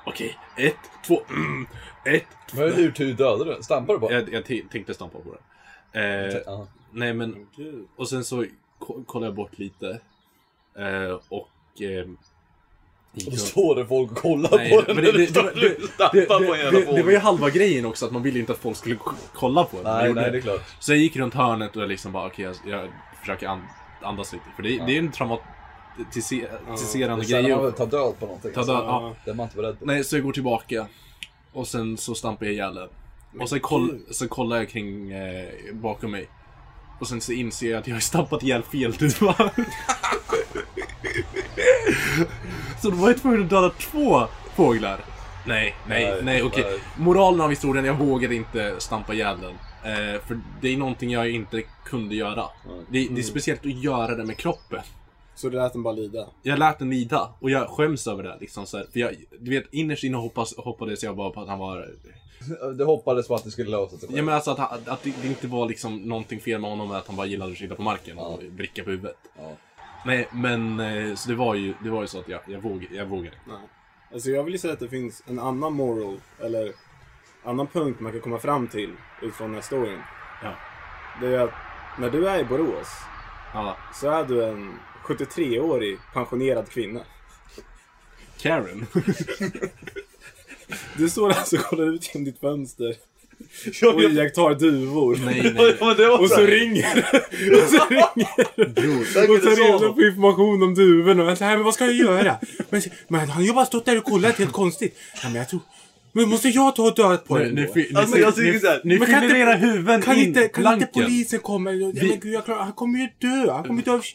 Okej, 0.05 0.37
ett, 0.57 0.91
två, 1.07 1.21
mm, 1.29 1.67
ett, 2.05 2.27
två. 2.49 2.57
Men 2.57 2.73
hur 2.73 3.13
dödade 3.13 3.45
du 3.45 3.51
den? 3.51 3.63
Stampade 3.63 3.99
du 3.99 3.99
på 3.99 4.09
den? 4.09 4.27
Jag, 4.31 4.33
jag 4.33 4.69
tänkte 4.71 4.93
stampa 4.93 5.19
på 5.19 5.31
den. 5.31 5.41
Eh, 6.03 6.37
Ja. 6.45 6.67
Nej 6.95 7.13
men, 7.13 7.47
och 7.95 8.09
sen 8.09 8.23
så 8.25 8.45
ko- 8.79 9.03
kollar 9.05 9.27
jag 9.27 9.35
bort 9.35 9.57
lite. 9.59 9.99
Eh, 10.77 11.19
och... 11.29 11.81
Eh, 11.81 12.05
Och 13.25 13.31
då 13.31 13.37
står 13.37 13.75
det 13.75 13.85
folk 13.87 14.11
och 14.11 14.17
kollar 14.17 14.57
Nej, 14.57 14.69
på 14.71 14.81
den 14.81 14.95
men 14.95 15.05
det, 15.05 15.11
det, 15.11 15.33
det, 15.33 15.41
det, 15.41 15.69
det, 16.13 16.25
det, 16.71 16.95
det 16.95 17.03
var 17.03 17.11
ju 17.11 17.17
halva 17.17 17.49
grejen 17.49 17.85
också, 17.85 18.05
att 18.05 18.11
man 18.11 18.23
ville 18.23 18.39
inte 18.39 18.51
att 18.51 18.57
folk 18.57 18.77
skulle 18.77 18.97
kolla 19.33 19.63
på 19.63 19.77
den. 19.83 19.83
Nej, 19.97 20.13
nej, 20.13 20.31
det 20.31 20.37
är 20.37 20.41
klart. 20.41 20.61
Så 20.79 20.91
jag 20.91 20.99
gick 20.99 21.15
runt 21.15 21.33
hörnet 21.33 21.75
och 21.75 21.81
jag 21.81 21.89
liksom 21.89 22.11
bara, 22.11 22.27
okej, 22.27 22.45
jag, 22.45 22.55
jag 22.81 22.89
försöker 23.19 23.47
and, 23.47 23.61
andas 24.01 24.33
lite. 24.33 24.45
För 24.55 24.63
det, 24.63 24.69
det 24.69 24.95
är 24.95 24.99
en 24.99 25.11
traumatiserande 25.97 27.25
Det 27.25 27.33
är 27.33 27.41
grej. 27.41 27.51
man 27.55 27.59
att- 27.59 27.65
vill 27.65 27.73
ta 27.77 27.85
död 27.85 28.13
på 28.19 28.25
någonting. 28.25 28.51
Ta 28.53 28.63
död, 28.63 28.75
ja. 28.87 29.15
Det 29.25 29.31
är 29.31 29.35
man 29.35 29.43
inte 29.43 29.55
beredd 29.57 29.79
på. 29.79 29.85
Nej, 29.85 30.03
så 30.03 30.15
jag 30.15 30.23
går 30.23 30.31
tillbaka. 30.33 30.87
Och 31.53 31.67
sen 31.67 31.97
så 31.97 32.15
stampar 32.15 32.45
jag 32.45 32.53
ihjäl 32.53 32.75
den. 32.75 32.89
Och 33.39 33.49
sen, 33.49 33.59
koll, 33.59 33.99
sen 34.11 34.27
kollar 34.27 34.57
jag 34.57 34.69
kring 34.69 35.11
eh, 35.11 35.49
bakom 35.73 36.11
mig. 36.11 36.27
Och 36.99 37.07
sen 37.07 37.21
så 37.21 37.31
inser 37.31 37.71
jag 37.71 37.79
att 37.79 37.87
jag 37.87 37.95
har 37.95 37.99
stampat 38.01 38.43
ihjäl 38.43 38.63
fel 38.63 38.91
duva. 38.91 39.35
så 42.81 42.89
då 42.89 42.95
var 42.95 43.07
jag 43.07 43.21
tvungen 43.21 43.43
att 43.43 43.49
döda 43.49 43.69
två 43.69 44.27
fåglar. 44.55 44.99
Nej, 45.47 45.75
nej, 45.87 46.05
Nej, 46.11 46.21
nej, 46.23 46.43
okej. 46.43 46.63
nej. 46.69 46.79
Moralen 46.97 47.41
av 47.41 47.49
historien, 47.49 47.85
jag 47.85 47.97
vågade 47.97 48.35
inte 48.35 48.75
stampa 48.77 49.13
ihjäl 49.13 49.37
den. 49.41 49.53
Eh, 49.93 50.21
för 50.21 50.39
det 50.61 50.73
är 50.73 50.77
någonting 50.77 51.11
jag 51.11 51.29
inte 51.29 51.63
kunde 51.85 52.15
göra. 52.15 52.43
Det, 52.89 53.07
det 53.11 53.21
är 53.21 53.23
speciellt 53.23 53.65
att 53.65 53.83
göra 53.83 54.15
det 54.15 54.25
med 54.25 54.37
kroppen. 54.37 54.81
Så 55.35 55.49
du 55.49 55.57
lät 55.57 55.73
den 55.73 55.83
bara 55.83 55.93
lida? 55.93 56.27
Jag 56.43 56.59
lät 56.59 56.79
den 56.79 56.89
lida 56.89 57.29
och 57.39 57.49
jag 57.49 57.69
skäms 57.69 58.07
över 58.07 58.23
det. 58.23 58.37
Liksom, 58.39 58.65
så 58.65 58.77
här. 58.77 58.85
För 58.93 58.99
jag, 58.99 59.15
du 59.39 59.51
vet, 59.51 59.73
innerst 59.73 60.03
inne 60.03 60.17
hoppas, 60.17 60.57
hoppades 60.57 61.03
jag 61.03 61.15
bara 61.15 61.29
på 61.29 61.41
att 61.41 61.47
han 61.47 61.59
var... 61.59 61.89
Det 62.77 62.83
hoppades 62.83 63.27
på 63.27 63.35
att 63.35 63.43
det 63.43 63.51
skulle 63.51 63.69
lösa 63.71 63.97
sig. 63.97 64.09
Ja, 64.11 64.23
men 64.23 64.35
alltså 64.35 64.51
att, 64.51 64.57
han, 64.59 64.79
att 64.85 65.03
det, 65.03 65.25
inte 65.25 65.47
var 65.47 65.67
liksom 65.67 65.97
någonting 65.97 66.39
fel 66.39 66.61
med 66.61 66.69
honom, 66.69 66.91
att 66.91 67.07
han 67.07 67.15
bara 67.15 67.27
gillade 67.27 67.51
att 67.51 67.57
sitta 67.57 67.75
på 67.75 67.81
marken 67.81 68.17
och 68.17 68.43
Ja. 68.43 68.47
vricka 68.51 68.83
på 68.83 68.89
huvudet. 68.89 69.17
Ja. 69.37 69.51
Nej, 70.05 70.27
men 70.31 70.79
eh, 70.79 71.15
så 71.15 71.29
det 71.29 71.35
var 71.35 71.55
ju, 71.55 71.73
det 71.83 71.89
var 71.89 72.01
ju 72.01 72.07
så 72.07 72.19
att 72.19 72.29
jag, 72.29 72.41
jag, 72.47 72.61
våg, 72.61 72.87
jag 72.91 73.05
vågade. 73.05 73.35
Nej. 73.47 73.57
Alltså 74.13 74.29
jag 74.29 74.43
vill 74.43 74.53
ju 74.53 74.57
säga 74.59 74.73
att 74.73 74.79
det 74.79 74.89
finns 74.89 75.23
en 75.27 75.39
annan 75.39 75.73
moral, 75.73 76.19
eller 76.39 76.71
annan 77.43 77.67
punkt 77.67 77.99
man 77.99 78.11
kan 78.11 78.21
komma 78.21 78.39
fram 78.39 78.67
till 78.67 78.91
utifrån 79.21 79.47
den 79.47 79.55
här 79.55 79.61
storyn. 79.61 79.99
Ja. 80.43 80.53
Det 81.21 81.27
är 81.27 81.39
att 81.39 81.51
när 81.99 82.09
du 82.09 82.29
är 82.29 82.39
i 82.39 82.43
Borås 82.43 82.87
Ja. 83.53 83.77
så 83.93 84.09
är 84.09 84.23
du 84.23 84.45
en 84.45 84.73
73-årig 85.03 85.97
pensionerad 86.13 86.69
kvinna. 86.69 86.99
Karen. 88.37 88.85
Du 90.97 91.09
står 91.09 91.29
alltså 91.29 91.55
och 91.55 91.63
kollar 91.63 91.93
ut 91.93 92.09
genom 92.13 92.25
ditt 92.25 92.39
fönster 92.39 92.95
och 93.93 94.01
iakttar 94.01 94.55
duvor. 94.59 95.19
nej, 95.25 95.41
nej. 95.55 95.75
Men 95.79 95.97
det 95.97 96.07
var 96.07 96.21
Och 96.21 96.29
så 96.29 96.35
här- 96.35 96.47
ringer 96.47 96.97
Och 97.63 97.69
så 97.69 97.85
ringer 97.89 99.29
Och 99.35 99.41
tar 99.41 99.79
reda 99.79 99.93
på 99.93 100.01
information 100.01 100.63
om 100.63 100.75
duvorna. 100.75 101.23
Och 101.23 101.29
jag 101.29 101.37
säger, 101.37 101.55
men 101.55 101.63
vad 101.63 101.73
ska 101.73 101.85
jag 101.85 101.95
göra? 101.95 102.37
Men, 102.69 102.81
men 103.07 103.19
han 103.19 103.29
har 103.29 103.41
ju 103.41 103.53
bara 103.53 103.65
stått 103.65 103.85
där 103.85 103.97
och 103.97 104.03
kollat 104.03 104.37
helt 104.37 104.51
konstigt. 104.51 104.97
Ja, 105.23 105.29
men 105.29 105.35
jag 105.35 105.49
tror... 105.49 105.59
Men 106.17 106.29
måste 106.29 106.49
jag 106.49 106.75
ta 106.75 106.83
och 106.83 106.95
döda 106.95 107.17
på 107.17 107.37
Nu, 107.37 107.43
den 107.45 107.55
nu, 107.55 107.65
då? 107.65 107.73
fi- 107.73 107.87
ni, 107.91 107.95
Alltså, 107.99 108.17
jag 108.17 108.35
tycker 108.35 108.53
ni, 108.53 108.59
så 108.59 108.67
här, 108.67 108.81
ni 108.83 108.99
men 108.99 109.07
kan 109.07 109.21
fyller 109.21 109.35
inte- 109.35 109.37
era 109.37 109.55
huvuden 109.55 110.01
Kan 110.01 110.17
in 110.17 110.27
inte, 110.27 110.47
kan 110.47 110.73
inte 110.73 110.85
polisen 110.85 111.39
komma? 111.39 111.71
Vi- 111.71 111.93
men 111.93 112.19
gud, 112.19 112.33
jag 112.33 112.45
klarar, 112.45 112.63
han 112.63 112.73
kommer 112.73 112.99
ju 112.99 113.07
dö. 113.21 113.51
Han 113.51 113.63
kommer 113.63 113.81
dö. 113.81 113.91
av- 113.91 114.05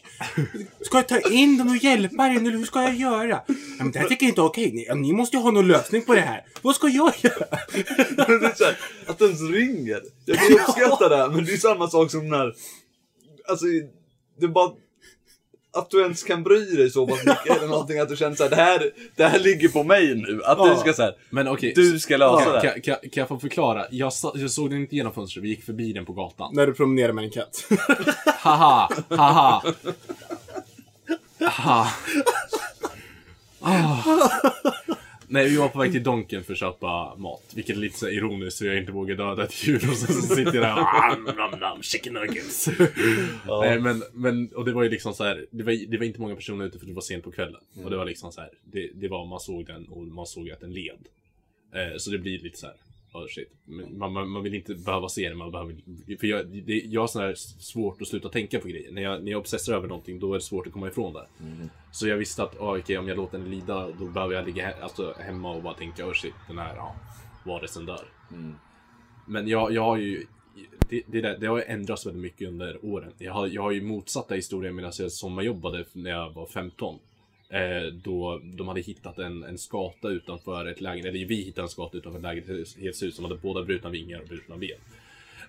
Ska 0.81 0.97
jag 0.97 1.07
ta 1.07 1.19
in 1.19 1.57
dem 1.57 1.67
och 1.67 1.77
hjälpa 1.77 2.23
den 2.27 2.37
eller 2.47 2.57
hur 2.57 2.65
ska 2.65 2.81
jag 2.83 2.95
göra? 2.95 3.41
Ja, 3.47 3.53
men 3.77 3.91
det 3.91 3.99
här 3.99 4.07
tycker 4.07 4.25
jag 4.25 4.31
inte 4.31 4.41
är 4.41 4.45
okej. 4.45 4.71
Ni, 4.93 5.01
ni 5.01 5.13
måste 5.13 5.37
ju 5.37 5.43
ha 5.43 5.51
någon 5.51 5.67
lösning 5.67 6.01
på 6.01 6.13
det 6.15 6.21
här. 6.21 6.41
Vad 6.61 6.75
ska 6.75 6.87
jag 6.87 7.13
göra? 7.21 7.45
Men 8.27 8.39
det 8.39 8.47
är 8.47 8.55
så 8.55 8.63
här, 8.63 8.77
att 9.07 9.17
den 9.19 9.27
ens 9.27 9.41
ringer. 9.41 9.99
Jag 10.25 10.37
kan 10.37 10.53
uppskatta 10.53 11.09
det, 11.09 11.35
men 11.35 11.45
det 11.45 11.53
är 11.53 11.57
samma 11.57 11.87
sak 11.89 12.11
som 12.11 12.29
när... 12.29 12.53
Alltså, 13.49 13.65
det 14.39 14.45
är 14.45 14.47
bara... 14.47 14.71
Att 15.73 15.89
du 15.89 16.01
ens 16.01 16.23
kan 16.23 16.43
bry 16.43 16.75
dig 16.75 16.89
så 16.89 17.07
pass 17.07 17.19
mycket 17.25 17.57
eller 17.57 17.67
någonting 17.67 17.99
att 17.99 18.09
du 18.09 18.15
känner 18.15 18.35
såhär, 18.35 18.49
det 18.49 18.55
här, 18.55 18.91
det 19.15 19.23
här 19.23 19.39
ligger 19.39 19.69
på 19.69 19.83
mig 19.83 20.15
nu. 20.15 20.41
Att 20.45 20.57
Ja. 20.57 20.73
du 20.73 20.79
ska 20.79 20.93
säga, 20.93 21.13
Men 21.29 21.47
okej. 21.47 21.73
du 21.75 21.99
ska 21.99 22.17
lösa 22.17 22.43
kan, 22.43 22.53
det. 22.53 22.61
kan, 22.61 22.81
kan, 22.81 22.95
kan 23.09 23.21
jag 23.21 23.27
få 23.27 23.39
förklara? 23.39 23.85
Jag, 23.91 24.13
sa, 24.13 24.31
jag 24.35 24.51
såg 24.51 24.69
den 24.69 24.79
inte 24.81 24.95
genom 24.95 25.13
fönstret, 25.13 25.43
vi 25.43 25.49
gick 25.49 25.63
förbi 25.65 25.93
den 25.93 26.05
på 26.05 26.13
gatan. 26.13 26.51
När 26.55 26.67
du 26.67 26.73
promenerar 26.73 27.13
med 27.13 27.23
en 27.23 27.29
katt. 27.31 27.65
Haha, 28.25 28.89
haha. 29.09 29.63
Haha. 31.39 31.87
Ah. 33.63 33.97
Nej, 35.33 35.49
vi 35.49 35.57
var 35.57 35.69
på 35.69 35.79
väg 35.79 35.91
till 35.91 36.03
Donken 36.03 36.43
för 36.43 36.53
att 36.53 36.59
köpa 36.59 37.15
mat. 37.15 37.51
Vilket 37.55 37.75
är 37.75 37.79
lite 37.79 37.97
så 37.97 38.09
ironiskt, 38.09 38.57
så 38.57 38.65
jag 38.65 38.77
inte 38.77 38.91
vågar 38.91 39.15
döda 39.15 39.43
ett 39.43 39.67
djur. 39.67 39.89
Och 39.89 39.97
så, 39.97 40.13
så 40.13 40.21
sitter 40.21 40.53
jag 40.55 40.63
där 40.63 40.73
och 40.73 41.39
ah, 41.39 41.57
nom, 41.57 41.81
chicken 41.81 42.13
nuggets. 42.13 42.69
Nej, 43.47 43.79
men, 43.79 44.03
men, 44.13 44.47
och 44.55 44.65
det 44.65 44.73
var 44.73 44.83
ju 44.83 44.89
liksom 44.89 45.13
så 45.13 45.23
här, 45.23 45.45
det 45.51 45.63
var, 45.63 45.91
det 45.91 45.97
var 45.97 46.05
inte 46.05 46.21
många 46.21 46.35
personer 46.35 46.65
ute 46.65 46.79
för 46.79 46.85
det 46.85 46.93
var 46.93 47.01
sent 47.01 47.23
på 47.23 47.31
kvällen. 47.31 47.61
Och 47.83 47.89
det 47.89 47.97
var 47.97 48.05
liksom 48.05 48.31
så 48.31 48.41
här, 48.41 48.49
det, 48.63 48.89
det 48.93 49.07
var, 49.07 49.25
man 49.25 49.39
såg 49.39 49.65
den 49.65 49.85
och 49.85 50.03
man 50.03 50.25
såg 50.25 50.51
att 50.51 50.59
den 50.59 50.73
led. 50.73 51.07
Eh, 51.73 51.97
så 51.97 52.11
det 52.11 52.17
blir 52.17 52.39
lite 52.39 52.57
så 52.57 52.65
här, 52.65 52.75
oh 53.13 53.27
shit. 53.27 53.51
Man, 53.65 54.13
man, 54.13 54.29
man 54.29 54.43
vill 54.43 54.55
inte 54.55 54.75
behöva 54.75 55.09
se 55.09 55.29
det, 55.29 55.35
man 55.35 55.51
behöver, 55.51 55.75
för 56.19 56.27
jag, 56.27 56.47
det, 56.47 56.73
jag 56.73 57.01
har 57.01 57.07
sån 57.07 57.21
här 57.21 57.35
svårt 57.35 58.01
att 58.01 58.07
sluta 58.07 58.29
tänka 58.29 58.59
på 58.59 58.67
grejer. 58.67 58.91
När 58.91 59.01
jag, 59.01 59.23
när 59.23 59.31
jag 59.31 59.39
obsessar 59.39 59.73
över 59.73 59.87
någonting, 59.87 60.19
då 60.19 60.33
är 60.33 60.37
det 60.37 60.41
svårt 60.43 60.67
att 60.67 60.73
komma 60.73 60.87
ifrån 60.87 61.13
det. 61.13 61.27
Så 61.91 62.07
jag 62.07 62.17
visste 62.17 62.43
att, 62.43 62.55
oh, 62.57 62.77
okej, 62.79 62.97
om 62.97 63.07
jag 63.07 63.17
låter 63.17 63.37
den 63.37 63.49
lida, 63.51 63.87
då 63.99 64.05
behöver 64.05 64.35
jag 64.35 64.45
ligga 64.45 64.69
he- 64.71 64.81
alltså, 64.81 65.15
hemma 65.19 65.51
och 65.55 65.63
bara 65.63 65.73
tänka, 65.73 66.07
oh 66.07 66.13
shit, 66.13 66.33
den 66.47 66.57
här 66.57 66.75
ja, 66.75 66.95
varelsen 67.45 67.85
dör. 67.85 68.05
Men 69.27 69.47
jag, 69.47 69.71
jag 69.73 69.81
har 69.83 69.97
ju, 69.97 70.25
det, 70.89 71.01
det, 71.07 71.21
där, 71.21 71.37
det 71.37 71.47
har 71.47 71.59
ändrats 71.67 72.05
väldigt 72.05 72.21
mycket 72.21 72.47
under 72.47 72.85
åren. 72.85 73.13
Jag 73.17 73.33
har, 73.33 73.47
jag 73.47 73.61
har 73.61 73.71
ju 73.71 73.81
motsatta 73.81 74.35
historier 74.35 74.71
medan 74.71 74.91
jag 74.99 75.11
sommarjobbade 75.11 75.85
när 75.93 76.11
jag 76.11 76.33
var 76.33 76.45
15. 76.45 76.99
Eh, 77.51 77.93
då 77.93 78.41
de 78.43 78.67
hade 78.67 78.81
hittat 78.81 79.17
en, 79.17 79.43
en 79.43 79.57
skata 79.57 80.09
utanför 80.09 80.65
ett 80.65 80.81
lägenhet, 80.81 81.15
eller 81.15 81.25
vi 81.25 81.35
hittade 81.35 81.65
en 81.65 81.69
skata 81.69 81.97
utanför 81.97 82.19
ett 82.19 82.23
lägenhetshus 82.23 83.15
som 83.15 83.25
hade 83.25 83.37
båda 83.37 83.63
brutna 83.63 83.89
vingar 83.89 84.19
och 84.19 84.27
brutna 84.27 84.57
ben. 84.57 84.79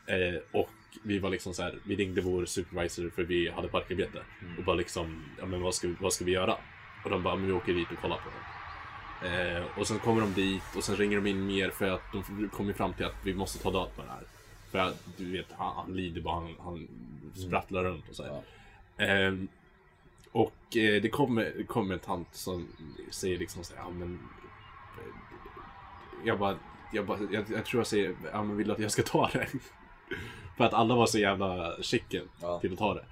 Eh, 0.06 0.40
och 0.52 0.70
vi 1.02 1.18
var 1.18 1.30
liksom 1.30 1.54
så 1.54 1.62
här, 1.62 1.74
vi 1.84 1.96
ringde 1.96 2.20
vår 2.20 2.44
supervisor 2.44 3.10
för 3.10 3.22
vi 3.22 3.48
hade 3.48 3.68
parkarbete. 3.68 4.18
Och 4.58 4.64
bara 4.64 4.76
liksom, 4.76 5.22
ja 5.38 5.46
men 5.46 5.62
vad 5.62 5.74
ska, 5.74 5.94
vad 6.00 6.12
ska 6.12 6.24
vi 6.24 6.32
göra? 6.32 6.56
Och 7.04 7.10
de 7.10 7.22
bara, 7.22 7.36
men 7.36 7.46
vi 7.46 7.52
åker 7.52 7.74
dit 7.74 7.90
och 7.92 7.98
kollar 7.98 8.16
på 8.16 8.30
den. 8.30 9.56
Eh, 9.56 9.78
och 9.78 9.86
sen 9.86 9.98
kommer 9.98 10.20
de 10.20 10.32
dit 10.32 10.62
och 10.76 10.84
sen 10.84 10.96
ringer 10.96 11.16
de 11.16 11.26
in 11.26 11.46
mer 11.46 11.70
för 11.70 11.88
att 11.88 12.02
de 12.12 12.48
kommer 12.48 12.72
fram 12.72 12.92
till 12.92 13.06
att 13.06 13.16
vi 13.24 13.34
måste 13.34 13.62
ta 13.62 13.70
död 13.70 13.88
på 13.96 14.02
den 14.02 14.10
här. 14.10 14.22
För 14.70 14.78
att 14.78 15.08
du 15.16 15.32
vet, 15.32 15.46
han, 15.52 15.76
han 15.76 15.96
lider 15.96 16.20
bara, 16.20 16.34
han, 16.34 16.54
han 16.60 16.88
sprattlar 17.34 17.84
runt 17.84 18.08
och 18.08 18.16
så 18.16 18.22
här. 18.22 18.42
Och 20.32 20.76
eh, 20.76 21.02
det 21.02 21.08
kommer, 21.08 21.66
kommer 21.66 21.94
en 21.94 22.00
tant 22.00 22.28
som 22.32 22.68
säger 23.10 23.38
liksom 23.38 23.64
så 23.64 23.74
här, 23.74 23.82
ja 23.82 23.90
men... 23.90 24.14
eh, 24.98 25.14
Jag 26.24 26.38
bara, 26.38 26.56
jag, 26.92 27.06
bara 27.06 27.18
jag, 27.32 27.44
jag 27.50 27.64
tror 27.64 27.80
jag 27.80 27.86
säger, 27.86 28.14
ja 28.32 28.42
men 28.42 28.56
vill 28.56 28.66
du 28.66 28.72
att 28.72 28.78
jag 28.78 28.90
ska 28.90 29.02
ta 29.02 29.30
det? 29.32 29.46
För 30.56 30.64
att 30.64 30.72
alla 30.74 30.94
var 30.94 31.06
så 31.06 31.18
jävla 31.18 31.82
chicken 31.82 32.28
Ja. 32.40 32.60
till 32.60 32.72
att 32.72 32.78
ta 32.78 32.94
det. 32.94 33.04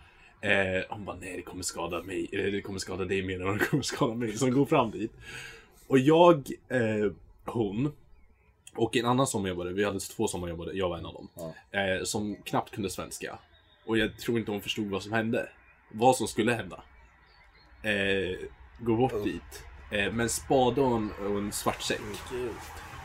Eh, 0.43 0.85
hon 0.89 1.05
bara, 1.05 1.17
nej 1.17 1.37
det 1.37 1.43
kommer 1.43 1.63
skada 1.63 2.03
mig, 2.03 2.29
det 2.33 2.61
kommer 2.63 2.79
skada 2.79 3.05
dig 3.05 3.23
mer 3.23 3.47
än 3.47 3.59
det 3.59 3.65
kommer 3.65 3.83
skada 3.83 4.15
mig. 4.15 4.37
Så 4.37 4.45
hon 4.45 4.55
går 4.55 4.65
fram 4.67 4.91
dit. 4.91 5.13
Och 5.87 5.99
jag, 5.99 6.49
eh, 6.69 7.13
hon 7.45 7.93
och 8.75 8.97
en 8.97 9.07
annan 9.07 9.27
sommarjobbare, 9.27 9.73
vi 9.73 9.85
hade 9.85 10.01
två 10.01 10.29
sommarjobbare, 10.29 10.71
jag 10.73 10.89
var 10.89 10.99
en 10.99 11.07
av 11.07 11.13
dem. 11.15 11.29
Eh, 11.71 12.05
som 12.05 12.37
knappt 12.45 12.71
kunde 12.75 12.91
svenska. 12.91 13.39
Och 13.85 13.99
jag 13.99 14.19
tror 14.19 14.39
inte 14.39 14.51
hon 14.51 14.61
förstod 14.61 14.87
vad 14.91 15.03
som 15.03 15.13
hände. 15.13 15.49
Vad 15.93 16.17
som 16.17 16.29
skulle 16.29 16.53
hända. 16.53 16.83
Eh, 17.83 18.37
gå 18.79 18.97
bort 18.97 19.25
dit. 19.25 19.63
Eh, 19.91 20.13
med 20.13 20.21
en 20.21 20.29
spade 20.29 20.81
och 20.81 20.97
en, 20.97 21.11
och 21.13 21.39
en 21.39 21.53
svart 21.53 21.83
säck. 21.83 22.01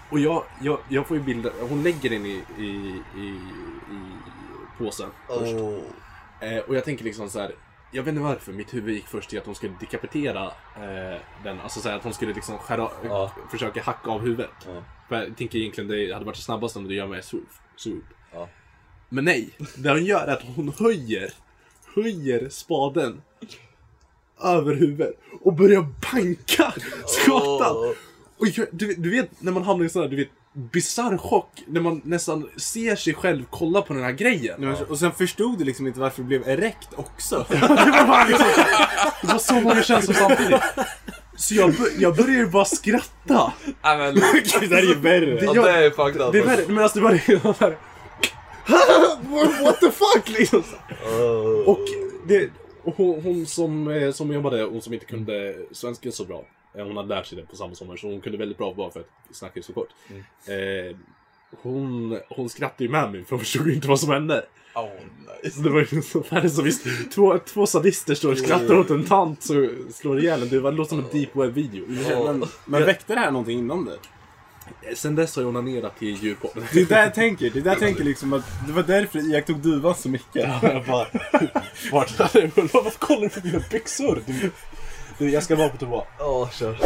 Och 0.10 0.20
jag, 0.20 0.44
jag, 0.62 0.80
jag 0.90 1.08
får 1.08 1.18
ju 1.18 1.24
bilder, 1.24 1.52
hon 1.70 1.84
lägger 1.84 2.10
den 2.10 2.26
i, 2.26 2.44
i, 2.60 3.02
i, 3.18 3.28
i 3.92 4.10
påsen 4.78 5.10
först. 5.28 5.56
Eh, 6.42 6.58
och 6.68 6.76
jag 6.76 6.84
tänker 6.86 7.04
liksom 7.04 7.30
så 7.30 7.40
här. 7.40 7.56
Jag 7.92 8.04
vet 8.04 8.10
inte 8.12 8.22
varför 8.22 8.52
mitt 8.54 8.74
huvud 8.74 8.96
gick 8.96 9.08
först 9.08 9.30
till 9.30 9.40
att 9.40 9.46
hon 9.46 9.56
skulle 9.56 9.74
dekapitera 9.80 10.46
eh, 10.76 11.20
den. 11.44 11.60
Alltså 11.60 11.80
så 11.80 11.90
här, 11.90 11.96
att 11.96 12.04
hon 12.04 12.14
skulle 12.14 12.34
liksom 12.34 12.58
skära, 12.58 12.90
Ja. 13.04 13.32
försöka 13.52 13.82
hacka 13.82 14.10
av 14.12 14.22
huvudet. 14.22 14.50
Ja. 14.66 14.84
För 15.10 15.16
jag 15.24 15.38
tänker 15.38 15.60
egentligen 15.60 15.88
det 15.90 16.14
hade 16.14 16.26
varit 16.26 16.38
snabbast 16.38 16.78
om 16.78 16.88
du 16.88 16.96
gör 16.96 17.08
med 17.08 17.24
swoop. 17.24 17.50
swoop. 17.76 18.04
Ja. 18.34 18.50
Men 19.10 19.26
nej, 19.26 19.50
det 19.78 19.90
hon 19.90 20.06
gör 20.06 20.28
är 20.28 20.34
att 20.34 20.44
hon 20.56 20.74
höjer, 20.80 21.34
höjer 21.96 22.50
spaden 22.50 23.22
över 24.44 24.76
huvudet 24.76 25.14
och 25.44 25.54
börjar 25.54 25.86
banka 26.14 26.74
skatan. 27.08 27.76
Och 28.38 28.48
jag, 28.48 28.68
du, 28.72 28.94
du 28.98 29.10
vet 29.12 29.30
när 29.42 29.52
man 29.52 29.64
hamnar 29.64 29.86
i 29.86 29.90
sån 29.90 30.02
här, 30.02 30.10
du 30.10 30.16
vet, 30.16 30.28
bisarr 30.72 31.18
chock. 31.18 31.64
När 31.68 31.82
man 31.82 32.02
nästan 32.04 32.50
ser 32.58 32.96
sig 32.96 33.14
själv 33.14 33.44
kolla 33.50 33.82
på 33.82 33.94
den 33.94 34.04
här 34.04 34.12
grejen. 34.12 34.56
Men- 34.62 34.76
Och 34.90 35.00
sen 35.00 35.12
förstod 35.12 35.58
du 35.58 35.64
liksom 35.66 35.88
inte 35.88 36.00
varför 36.00 36.22
det 36.22 36.28
blev 36.28 36.48
erekt 36.50 36.90
också. 36.96 37.46
Det 37.50 37.56
var, 37.60 38.08
bara 38.08 38.26
liksom, 38.28 38.48
det 39.22 39.28
var 39.28 39.38
så 39.40 39.54
många 39.54 39.84
känslor 39.84 40.14
samtidigt. 40.16 40.62
Så 41.38 41.56
jag, 41.56 41.74
jag 42.00 42.16
började 42.16 42.34
ju 42.38 42.48
bara 42.48 42.66
skratta. 42.66 43.54
Nej 43.84 43.98
men, 43.98 44.16
det 44.60 44.68
där 44.68 44.78
är 44.78 44.82
ju 44.82 44.96
värre. 44.96 45.40
ja, 45.46 45.54
det 45.64 45.72
är 45.86 45.90
fucked 45.90 46.22
up. 46.22 46.32
Det 46.32 46.40
är 46.40 46.46
värre, 46.46 46.64
men 46.68 46.84
alltså 46.84 47.00
det 47.00 47.04
var 47.06 47.12
det 47.12 47.60
värre. 47.60 47.78
What 49.64 49.80
the 49.80 49.92
fuck 49.92 50.30
liksom. 50.40 50.64
Och, 51.66 51.80
det, 52.28 52.50
och 52.86 52.94
hon, 52.98 53.22
hon 53.22 53.46
som, 53.46 53.88
eh, 53.88 54.12
som 54.12 54.34
jobbade, 54.34 54.64
hon 54.64 54.82
som 54.82 54.94
inte 54.94 55.06
kunde 55.06 55.56
svenska 55.72 56.12
så 56.12 56.26
bra. 56.26 56.46
eh, 56.78 56.86
Hon 56.86 56.98
hade 56.98 57.10
lärt 57.16 57.26
sig 57.26 57.38
det 57.38 57.46
på 57.46 57.56
samma 57.56 57.76
sommar 57.76 57.96
så 57.98 58.08
hon 58.08 58.22
kunde 58.22 58.38
väldigt 58.38 58.58
bra 58.58 58.74
bara 58.74 58.92
för 58.92 59.00
att 59.00 59.10
vi 59.28 59.34
snackade 59.36 59.66
så 59.66 59.74
kort. 59.74 59.90
Eh, 60.48 60.98
hon, 61.62 62.20
hon 62.30 62.50
skrattade 62.50 62.84
ju 62.84 62.90
med 62.90 63.12
mig 63.12 63.24
för 63.24 63.30
hon 63.32 63.40
förstod 63.40 63.68
inte 63.70 63.88
vad 63.88 64.00
som 64.00 64.10
hände. 64.10 64.46
Oh, 64.76 64.90
Så 65.52 65.62
det 65.62 65.70
var 65.70 65.80
ju 65.92 66.02
så 66.02 66.24
färdigt 66.24 66.54
som 66.54 66.64
visst, 66.64 67.12
två, 67.12 67.38
två 67.40 67.66
sadister 67.66 68.16
står 68.16 68.32
och 68.32 68.38
skrattar 68.38 68.78
åt 68.80 68.90
en 68.90 69.04
tant 69.06 69.44
så 69.44 69.70
slår 69.94 70.20
ihjäl 70.20 70.42
en. 70.42 70.50
Det 70.50 70.60
var- 70.60 70.72
låter 70.72 70.90
som 70.90 71.00
en 71.00 71.06
deep 71.12 71.36
web 71.36 71.54
video. 71.54 71.86
Men, 72.26 72.44
men 72.66 72.86
väckte 72.86 73.14
det 73.14 73.20
här 73.20 73.32
någonting 73.32 73.60
inom 73.60 73.86
dig? 73.86 73.98
Sen 74.96 75.16
dess 75.16 75.36
har 75.36 75.44
jag 75.44 75.50
onanerat 75.50 76.00
till 76.00 76.24
djurporr. 76.24 76.52
Det 76.74 76.82
är 76.82 76.86
där 76.86 77.04
jag 77.04 77.14
tänker. 77.14 77.50
Det 77.50 77.60
är 77.60 77.64
där 77.64 77.72
jag 77.72 77.80
tänker 77.80 78.04
liksom 78.04 78.34
att 78.34 78.44
det 78.68 78.74
var 78.74 78.84
därför 78.84 79.20
jag 79.20 79.28
iakttog 79.28 79.60
duvan 79.60 79.96
så 79.96 80.10
mycket. 80.10 80.50
Jag 80.62 80.86
bara... 80.86 81.08
Vart? 81.92 82.20
Varför 82.20 83.00
kollar 83.00 83.22
du 83.22 83.30
på 83.30 83.48
mina 83.48 83.60
byxor? 83.72 84.24
Du, 84.26 84.52
du, 85.18 85.30
jag 85.30 85.44
ska 85.44 85.56
vara 85.56 85.70
på 85.70 85.78
toa. 85.78 86.04
Åh, 86.20 86.50
kör. 86.52 86.78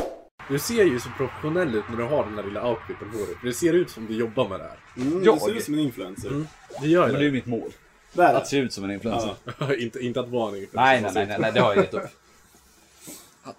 Du 0.49 0.59
ser 0.59 0.83
ju 0.83 0.99
så 0.99 1.09
professionell 1.17 1.75
ut 1.75 1.83
när 1.89 1.97
du 1.97 2.03
har 2.03 2.25
den 2.25 2.35
där 2.35 2.43
lilla 2.43 2.69
outfiten 2.69 3.11
på 3.11 3.17
dig. 3.17 3.35
Det 3.43 3.53
ser 3.53 3.73
ut 3.73 3.89
som 3.89 4.05
du 4.05 4.13
jobbar 4.13 4.49
med 4.49 4.59
det 4.59 4.63
här. 4.63 4.77
Mm, 4.97 5.23
Jag? 5.23 5.35
Du 5.35 5.39
ser 5.39 5.55
ut 5.55 5.63
som 5.63 5.73
en 5.73 5.79
influencer. 5.79 6.45
Det 6.81 6.87
gör 6.87 7.07
Men 7.07 7.13
det 7.15 7.19
är 7.21 7.23
ju 7.23 7.31
mitt 7.31 7.45
mål. 7.45 7.71
Där. 8.13 8.33
Att 8.33 8.47
se 8.47 8.57
ut 8.57 8.73
som 8.73 8.83
en 8.83 8.91
influencer. 8.91 9.35
det. 9.67 9.77
inte, 9.83 9.99
inte 9.99 10.19
att 10.19 10.29
vara 10.29 10.57
en 10.57 10.67
Nej, 10.71 11.01
nej, 11.01 11.11
nej, 11.13 11.25
nej, 11.27 11.37
nej, 11.39 11.51
det 11.53 11.59
har 11.59 11.75
jag 11.75 11.83
gett 11.83 11.93
upp. 11.93 12.09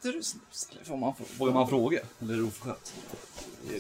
Hade 0.03 0.17
du 0.17 0.23
snus? 0.23 0.69
Eller 0.73 0.85
får 0.85 0.97
man, 0.97 1.13
vågar 1.39 1.53
man 1.53 1.69
fråga? 1.69 2.01
Eller 2.21 2.35
är 2.35 2.39
det 2.39 2.43
oförskämt? 2.43 2.95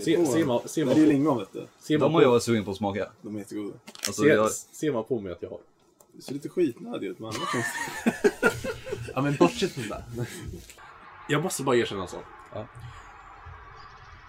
Se, 0.05 0.27
ser 0.27 0.45
man, 0.45 0.69
ser 0.69 0.87
Det 0.87 0.93
är 0.93 0.97
ju 0.97 1.07
lingon 1.07 1.39
vet 1.39 1.53
du. 1.53 1.67
ser 1.81 1.99
De 1.99 2.15
har 2.15 2.23
jag 2.23 2.31
varit 2.31 2.43
sugen 2.43 2.65
på 2.65 2.71
att 2.71 2.77
smaka. 2.77 3.11
De 3.23 3.35
är 3.35 3.39
jättegoda. 3.39 3.75
Alltså, 4.07 4.23
ser, 4.23 4.29
jag, 4.29 4.51
ser 4.51 4.93
man 4.93 5.05
på 5.05 5.21
mig 5.21 5.33
att 5.33 5.43
jag 5.43 5.51
har? 5.51 5.59
Du 6.13 6.23
ser 6.23 6.33
lite 6.35 6.49
skitnödig 6.49 7.07
ut 7.07 7.19
men 7.19 7.27
annars 7.29 7.53
känns 7.53 7.67
Ja 9.15 9.21
men 9.21 9.37
bortsett 9.37 9.73
från 9.73 9.89
det. 9.89 10.27
Jag 11.29 11.43
måste 11.43 11.63
bara 11.63 11.77
erkänna 11.77 12.03
en 12.03 12.09
sak. 12.09 12.25
Ja. 12.55 12.67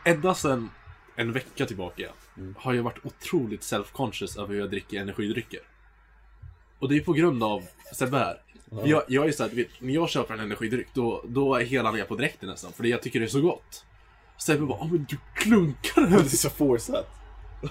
Ända 0.05 0.36
sedan 0.36 0.69
en 1.15 1.32
vecka 1.32 1.65
tillbaka 1.65 2.09
har 2.57 2.73
jag 2.73 2.84
varit 2.84 3.05
otroligt 3.05 3.61
self-conscious 3.61 4.39
över 4.39 4.53
hur 4.53 4.59
jag 4.59 4.69
dricker 4.69 5.01
energidrycker. 5.01 5.59
Och 6.79 6.89
det 6.89 6.97
är 6.97 7.01
på 7.01 7.13
grund 7.13 7.43
av 7.43 7.63
Sebbe 7.93 8.17
här. 8.17 8.41
Jag, 8.84 9.03
jag 9.07 9.28
är 9.28 9.32
såhär, 9.32 9.49
du 9.49 9.55
vet, 9.55 9.69
när 9.80 9.93
jag 9.93 10.09
köper 10.09 10.34
en 10.34 10.39
energidryck 10.39 10.88
då, 10.93 11.24
då 11.28 11.55
är 11.55 11.63
hela 11.63 11.91
ner 11.91 12.03
på 12.03 12.15
direkten 12.15 12.49
nästan, 12.49 12.72
för 12.74 12.84
jag 12.84 13.01
tycker 13.01 13.19
det 13.19 13.26
är 13.26 13.30
så 13.30 13.41
gott. 13.41 13.86
Sebbe 14.38 14.65
bara, 14.65 14.78
ah, 14.82 14.88
men 14.91 15.05
du 15.09 15.17
klunkar 15.36 16.01
det 16.01 16.15
är 16.15 16.19
den. 16.19 16.30
så 16.30 16.49
forceat. 16.49 17.07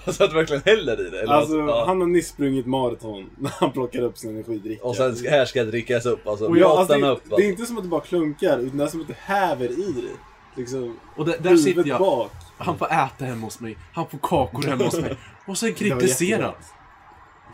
så 0.05 0.23
att 0.23 0.29
du 0.29 0.35
verkligen 0.35 0.61
häller 0.65 1.07
i 1.07 1.09
det? 1.09 1.21
Eller? 1.21 1.33
Alltså 1.33 1.57
ja. 1.57 1.85
han 1.87 2.01
har 2.01 2.07
nyss 2.07 2.27
sprungit 2.27 2.65
maraton 2.65 3.29
när 3.37 3.51
han 3.51 3.71
plockar 3.71 4.01
upp 4.01 4.17
sin 4.17 4.29
energidricka. 4.29 4.83
Och 4.83 4.95
sen 4.95 5.15
här 5.29 5.45
ska 5.45 5.63
drickas 5.63 6.05
upp 6.05 6.27
alltså. 6.27 6.45
Och 6.45 6.57
jag, 6.57 6.71
alltså, 6.71 6.93
den 6.93 7.01
det, 7.01 7.09
upp. 7.09 7.23
det 7.29 7.45
är 7.45 7.49
inte 7.49 7.65
som 7.65 7.77
att 7.77 7.83
du 7.83 7.89
bara 7.89 8.01
klunkar 8.01 8.59
utan 8.59 8.77
det 8.77 8.83
är 8.83 8.87
som 8.87 9.01
att 9.01 9.07
du 9.07 9.15
häver 9.17 9.71
i 9.71 9.93
det. 10.01 10.61
Liksom, 10.61 10.99
Och 11.15 11.25
där, 11.25 11.37
där 11.39 11.55
sitter 11.55 11.87
jag. 11.87 11.99
bak. 11.99 12.31
Han 12.57 12.77
får 12.77 12.85
äta 12.85 13.25
hemma 13.25 13.41
hos 13.41 13.59
mig, 13.59 13.77
han 13.93 14.09
får 14.09 14.17
kakor 14.17 14.63
hemma 14.63 14.83
hos 14.83 14.99
mig. 14.99 15.17
Och 15.47 15.57
sen 15.57 15.73
kritisera. 15.73 16.53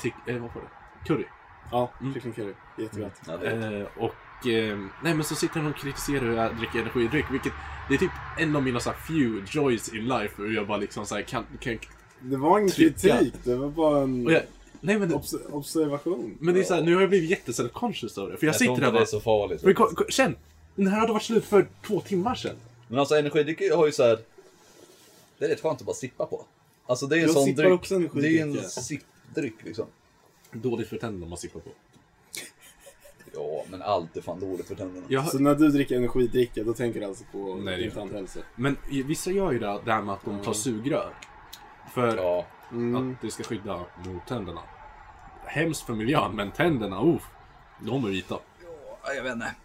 Trick, 0.02 0.14
eh, 0.28 0.34
vad 0.34 0.42
var 0.42 0.62
det? 0.62 1.08
Curry. 1.08 1.26
Ja, 1.72 1.92
kycklingcurry. 2.14 2.54
Jättegott. 2.78 3.12
Ja, 3.28 3.44
Eh, 3.44 3.86
och 3.98 4.48
eh, 4.48 4.78
nej 5.04 5.14
men 5.14 5.24
så 5.24 5.36
sitter 5.36 5.60
han 5.60 5.72
och 5.72 5.78
kritiserar 5.78 6.22
hur 6.22 6.36
jag 6.36 6.56
dricker 6.58 6.80
energidryck, 6.80 7.26
vilket 7.32 7.54
det 7.90 7.94
är 7.94 7.98
typ 7.98 8.12
en 8.38 8.56
av 8.56 8.64
mina 8.64 8.80
så 8.80 8.90
här, 8.90 8.98
few 8.98 9.46
joys 9.52 9.94
in 9.94 10.08
life. 10.08 10.34
Hur 10.38 10.56
jag 10.56 10.68
bara 10.68 10.78
liksom 10.78 11.06
så 11.06 11.16
här, 11.16 11.22
kan, 11.22 11.46
kan... 11.60 11.78
Det 12.20 12.38
var 12.38 12.60
ingen 12.60 12.72
Trycka. 12.72 13.00
kritik, 13.18 13.34
det 13.44 13.56
var 13.56 13.70
bara 13.70 14.02
en 14.04 14.26
Och 14.26 14.32
jag, 14.34 14.42
nej 14.82 15.00
men, 15.00 15.10
det, 15.10 15.16
obs- 15.16 15.52
observation. 15.52 16.38
men 16.40 16.54
det 16.54 16.60
är 16.60 16.64
så 16.64 16.74
här, 16.74 16.82
nu 16.82 16.94
har 16.96 17.02
jag 17.02 17.10
blivit 17.10 17.30
jätteself-conscious 17.30 18.20
av 18.20 18.30
det. 18.30 18.38
För 18.38 18.46
jag, 18.48 18.54
jag 18.54 18.60
sitter 18.60 18.72
inte 18.72 18.82
där 18.86 18.92
det 18.92 18.98
är 18.98 19.00
bara, 19.00 19.06
så 19.06 19.20
farligt. 19.20 19.64
men, 19.64 19.76
känn! 20.10 20.36
Den 20.76 20.88
här 20.88 21.00
hade 21.00 21.14
varit 21.14 21.24
slut 21.24 21.46
för 21.46 21.68
två 21.88 22.02
timmar 22.02 22.36
sedan. 22.36 22.56
Men 22.88 23.00
alltså 23.00 23.16
energidrycker 23.16 23.76
har 23.76 23.86
ju 23.86 23.92
så 23.92 24.04
här. 24.04 24.20
Det 25.38 25.46
är 25.46 25.50
rätt 25.50 25.62
skönt 25.62 25.80
att 25.80 25.86
bara 25.86 25.96
sippa 25.96 26.26
på. 26.26 26.46
Alltså 26.86 27.08
det 27.08 27.16
är 27.16 27.18
en 27.18 27.24
Jag 27.26 27.32
sån 27.34 27.56
dryck. 27.56 27.72
också 27.74 28.00
Det 28.00 28.06
är 28.06 28.42
energidryck, 28.42 28.64
en 28.64 28.70
sippdryck 28.70 29.56
liksom. 29.64 29.86
Dåligt 30.62 30.88
för 30.90 30.98
tänderna 30.98 31.26
man 31.26 31.38
sippar 31.38 31.60
på. 31.60 31.70
Ja, 33.34 33.64
men 33.70 33.82
allt 33.82 34.18
är 34.18 34.22
fan 34.22 34.40
dåligt 34.40 34.68
för 34.68 34.76
tänderna. 34.76 35.06
Jag, 35.10 35.28
Så 35.28 35.40
när 35.40 35.56
du 35.56 35.70
dricker 35.70 35.96
energidricka, 35.98 36.64
då 36.64 36.74
tänker 36.74 37.00
du 37.00 37.06
alltså 37.06 37.24
på 37.32 37.56
Nej, 37.56 37.78
din 37.82 37.92
tandhälsa? 37.92 38.40
men 38.56 38.78
vissa 38.90 39.32
gör 39.32 39.52
ju 39.52 39.60
det, 39.60 39.80
det 39.86 39.92
här 39.94 40.02
med 40.02 40.14
att 40.14 40.26
de 40.26 40.42
tar 40.42 40.54
sugrör. 40.54 41.14
För 41.94 42.18
Ja, 42.18 42.46
Mm. 42.72 43.12
att 43.14 43.22
det 43.22 43.32
ska 43.32 43.44
skydda 43.44 43.86
mot 44.06 44.28
tänderna. 44.28 44.62
Hemskt 45.46 45.82
för 45.86 45.94
miljön, 45.94 46.36
men 46.36 46.52
tänderna, 46.52 47.02
oh, 47.02 47.22
de 47.80 48.06
är 48.06 48.10
vita. 48.10 48.40
Ja, 49.04 49.14
jag 49.14 49.24
vet 49.24 49.34
inte. 49.34 49.56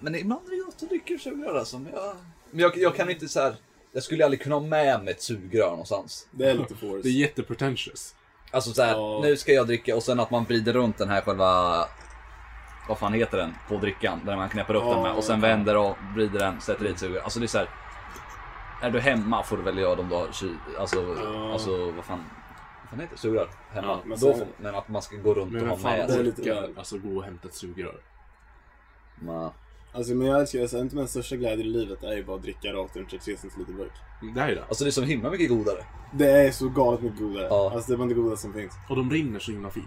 Men 0.00 0.14
ibland 0.14 0.46
är 0.46 0.50
det 0.50 0.64
gott 0.64 0.82
att 0.82 0.88
dricka 0.88 1.18
sugrör 1.18 1.54
alltså. 1.58 1.78
Men 1.78 1.92
jag, 1.92 2.16
men 2.50 2.60
jag, 2.60 2.76
jag 2.76 2.96
kan 2.96 3.10
inte 3.10 3.28
så 3.28 3.40
här. 3.40 3.56
Jag 3.92 4.02
skulle 4.02 4.24
aldrig 4.24 4.40
kunna 4.40 4.54
ha 4.54 4.62
med 4.62 5.04
mig 5.04 5.14
ett 5.14 5.22
sugrör 5.22 5.70
någonstans. 5.70 6.26
Det 6.30 6.50
är 6.50 6.54
lite 6.54 6.74
force. 6.74 7.02
Det 7.02 7.08
är 7.08 7.12
jättepretentious. 7.12 8.14
Alltså 8.50 8.70
så 8.72 8.82
här, 8.82 8.92
Ja. 8.92 9.20
nu 9.22 9.36
ska 9.36 9.52
jag 9.52 9.66
dricka 9.66 9.96
och 9.96 10.02
sen 10.02 10.20
att 10.20 10.30
man 10.30 10.44
vrider 10.44 10.72
runt 10.72 10.98
den 10.98 11.08
här 11.08 11.20
själva... 11.20 11.84
Vad 12.88 12.98
fan 12.98 13.12
heter 13.12 13.38
den? 13.38 13.54
På 13.68 13.76
drickan. 13.76 14.20
Där 14.24 14.36
man 14.36 14.48
knäpper 14.48 14.74
upp 14.74 14.82
Ja, 14.86 14.94
den 14.94 15.02
med 15.02 15.12
och 15.12 15.24
sen 15.24 15.40
ja. 15.42 15.48
vänder 15.48 15.76
och 15.76 15.96
vrider 16.14 16.38
den, 16.38 16.60
sätter 16.60 16.84
ett 16.84 16.98
sugrör. 16.98 17.20
Alltså 17.20 17.38
det 17.40 17.44
är 17.44 17.48
så 17.48 17.58
här. 17.58 17.68
Är 18.82 18.90
du 18.90 19.00
hemma 19.00 19.42
får 19.42 19.56
du 19.56 19.62
väl 19.62 19.78
göra 19.78 19.94
dem 19.94 20.08
då. 20.08 20.18
Alltså, 20.20 20.46
alltså 20.78 21.90
vad 21.96 22.04
fan. 22.04 22.24
Vad 22.80 22.90
fan 22.90 23.00
heter 23.00 23.12
det? 23.14 23.18
Sugrör? 23.20 23.48
Hemma. 23.70 23.86
Ja, 23.88 24.00
men 24.04 24.18
sen- 24.18 24.38
får, 24.38 24.46
men 24.56 24.74
att 24.74 24.88
man 24.88 25.02
ska 25.02 25.16
gå 25.16 25.34
runt 25.34 25.52
Men 25.52 25.70
och 25.70 25.78
ha 25.78 25.90
med 25.90 26.10
sig. 26.10 26.74
alltså 26.76 26.98
gå 26.98 27.16
och 27.16 27.24
hämta 27.24 27.48
ett 27.48 27.54
sugrör? 27.54 28.00
Ja. 29.26 29.52
Alltså 29.98 30.14
men 30.14 30.26
jag 30.26 30.40
älskar, 30.40 30.60
alltså, 30.60 30.78
inte 30.78 30.96
min 30.96 31.08
största 31.08 31.36
glädje 31.36 31.64
i 31.64 31.68
livet 31.68 32.02
är 32.02 32.12
ju 32.16 32.24
bara 32.24 32.36
att 32.36 32.42
dricka 32.42 32.72
rakt 32.72 32.96
ur 32.96 33.00
en 33.00 33.06
33 33.06 33.36
centiliter 33.36 33.72
burk. 33.72 33.92
Det 34.34 34.40
är 34.40 34.48
ju 34.48 34.54
det. 34.54 34.64
Alltså 34.68 34.84
det 34.84 34.90
är 34.90 34.92
så 34.92 35.02
himla 35.02 35.30
mycket 35.30 35.48
godare. 35.48 35.84
Det 36.12 36.30
är 36.30 36.50
så 36.50 36.68
galet 36.68 37.02
mycket 37.02 37.18
godare. 37.18 37.46
Ja. 37.50 37.70
Alltså 37.74 37.88
det 37.90 37.94
är 37.94 37.96
bland 37.96 38.10
det 38.10 38.14
godaste 38.14 38.42
som 38.42 38.52
finns. 38.52 38.72
Och 38.88 38.96
de 38.96 39.10
rinner 39.10 39.38
så 39.38 39.52
himla 39.52 39.70
fint. 39.70 39.86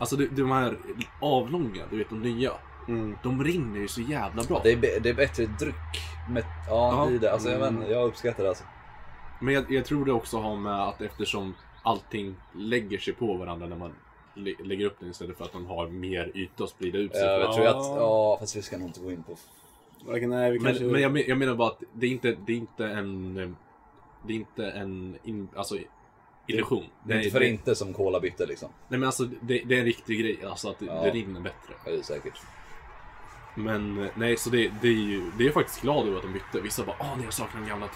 Alltså 0.00 0.16
de, 0.16 0.26
de 0.26 0.50
här 0.50 0.78
avlånga, 1.20 1.82
du 1.90 1.98
vet 1.98 2.08
de 2.10 2.22
nya. 2.22 2.52
Mm. 2.88 3.16
De 3.22 3.44
rinner 3.44 3.80
ju 3.80 3.88
så 3.88 4.00
jävla 4.00 4.42
bra. 4.42 4.60
Det 4.64 4.72
är, 4.72 5.00
det 5.00 5.08
är 5.10 5.14
bättre 5.14 5.46
dryck. 5.46 5.74
Med, 6.30 6.44
ja, 6.68 7.08
Ja. 7.08 7.10
är 7.14 7.18
det. 7.18 7.32
Alltså, 7.32 7.50
jag, 7.50 7.62
Mm. 7.68 7.90
jag 7.90 8.04
uppskattar 8.08 8.42
det 8.42 8.48
alltså. 8.48 8.64
Men 9.40 9.54
jag, 9.54 9.72
jag 9.72 9.84
tror 9.84 10.04
det 10.04 10.12
också 10.12 10.38
har 10.40 10.56
med 10.56 10.82
att 10.88 11.00
eftersom 11.00 11.54
allting 11.82 12.34
lägger 12.54 12.98
sig 12.98 13.14
på 13.14 13.34
varandra 13.36 13.66
när 13.66 13.76
man 13.76 13.92
lägger 14.64 14.86
upp 14.86 14.96
den 15.00 15.10
istället 15.10 15.36
för 15.38 15.44
att 15.44 15.52
de 15.52 15.66
har 15.66 15.88
mer 15.88 16.30
yta 16.34 16.64
att 16.64 16.70
sprida 16.70 16.98
ut 16.98 17.12
sig. 17.16 17.24
Jag 17.24 17.46
på. 17.46 17.52
tror 17.52 17.66
Ja. 17.66 17.70
att, 17.70 17.86
ja 18.00 18.36
fast 18.40 18.56
vi 18.56 18.62
ska 18.62 18.78
nog 18.78 18.88
inte 18.88 19.00
gå 19.00 19.10
in 19.12 19.22
på. 19.22 19.36
Nej, 20.06 20.50
vi 20.50 20.58
kanske... 20.58 20.82
Men, 20.82 20.92
men 20.92 21.02
jag, 21.02 21.12
men- 21.12 21.24
jag 21.26 21.38
menar 21.38 21.54
bara 21.54 21.68
att 21.68 21.82
det 21.92 22.06
är 22.06 22.10
inte, 22.10 22.36
det 22.46 22.52
är 22.52 22.56
inte 22.56 22.86
en... 22.86 23.56
Det 24.26 24.32
är 24.32 24.36
inte 24.36 24.70
en 24.70 25.18
in, 25.24 25.48
alltså, 25.56 25.76
illusion. 26.46 26.84
Det 27.04 27.14
är 27.14 27.18
inte 27.18 27.30
för 27.30 27.40
inte 27.42 27.74
som 27.74 27.94
cola 27.94 28.20
bytte 28.20 28.46
liksom. 28.46 28.68
Nej 28.88 28.98
men 29.00 29.06
alltså 29.06 29.24
det, 29.24 29.62
det 29.66 29.74
är 29.74 29.78
en 29.78 29.84
riktig 29.84 30.20
grej, 30.20 30.38
alltså 30.46 30.68
att 30.70 30.78
det, 30.78 30.86
Ja. 30.86 31.02
det 31.02 31.10
rinner 31.10 31.40
bättre. 31.40 31.74
Ja, 31.84 31.90
det 31.90 31.98
är 31.98 32.02
säkert. 32.02 32.40
Men 33.54 34.08
nej, 34.14 34.36
så 34.36 34.50
det, 34.50 34.70
det 34.82 34.88
är 34.88 34.92
ju, 34.92 35.22
det 35.38 35.42
är 35.42 35.46
jag 35.46 35.54
faktiskt 35.54 35.80
glad 35.82 36.06
över 36.06 36.16
att 36.16 36.22
de 36.22 36.32
bytte. 36.32 36.60
Vissa 36.60 36.84
bara 36.84 36.96
åh 37.00 37.14
nej 37.16 37.24
jag 37.24 37.32
saknar 37.34 37.60
den 37.60 37.68
gamla. 37.70 37.86
t-" 37.86 37.92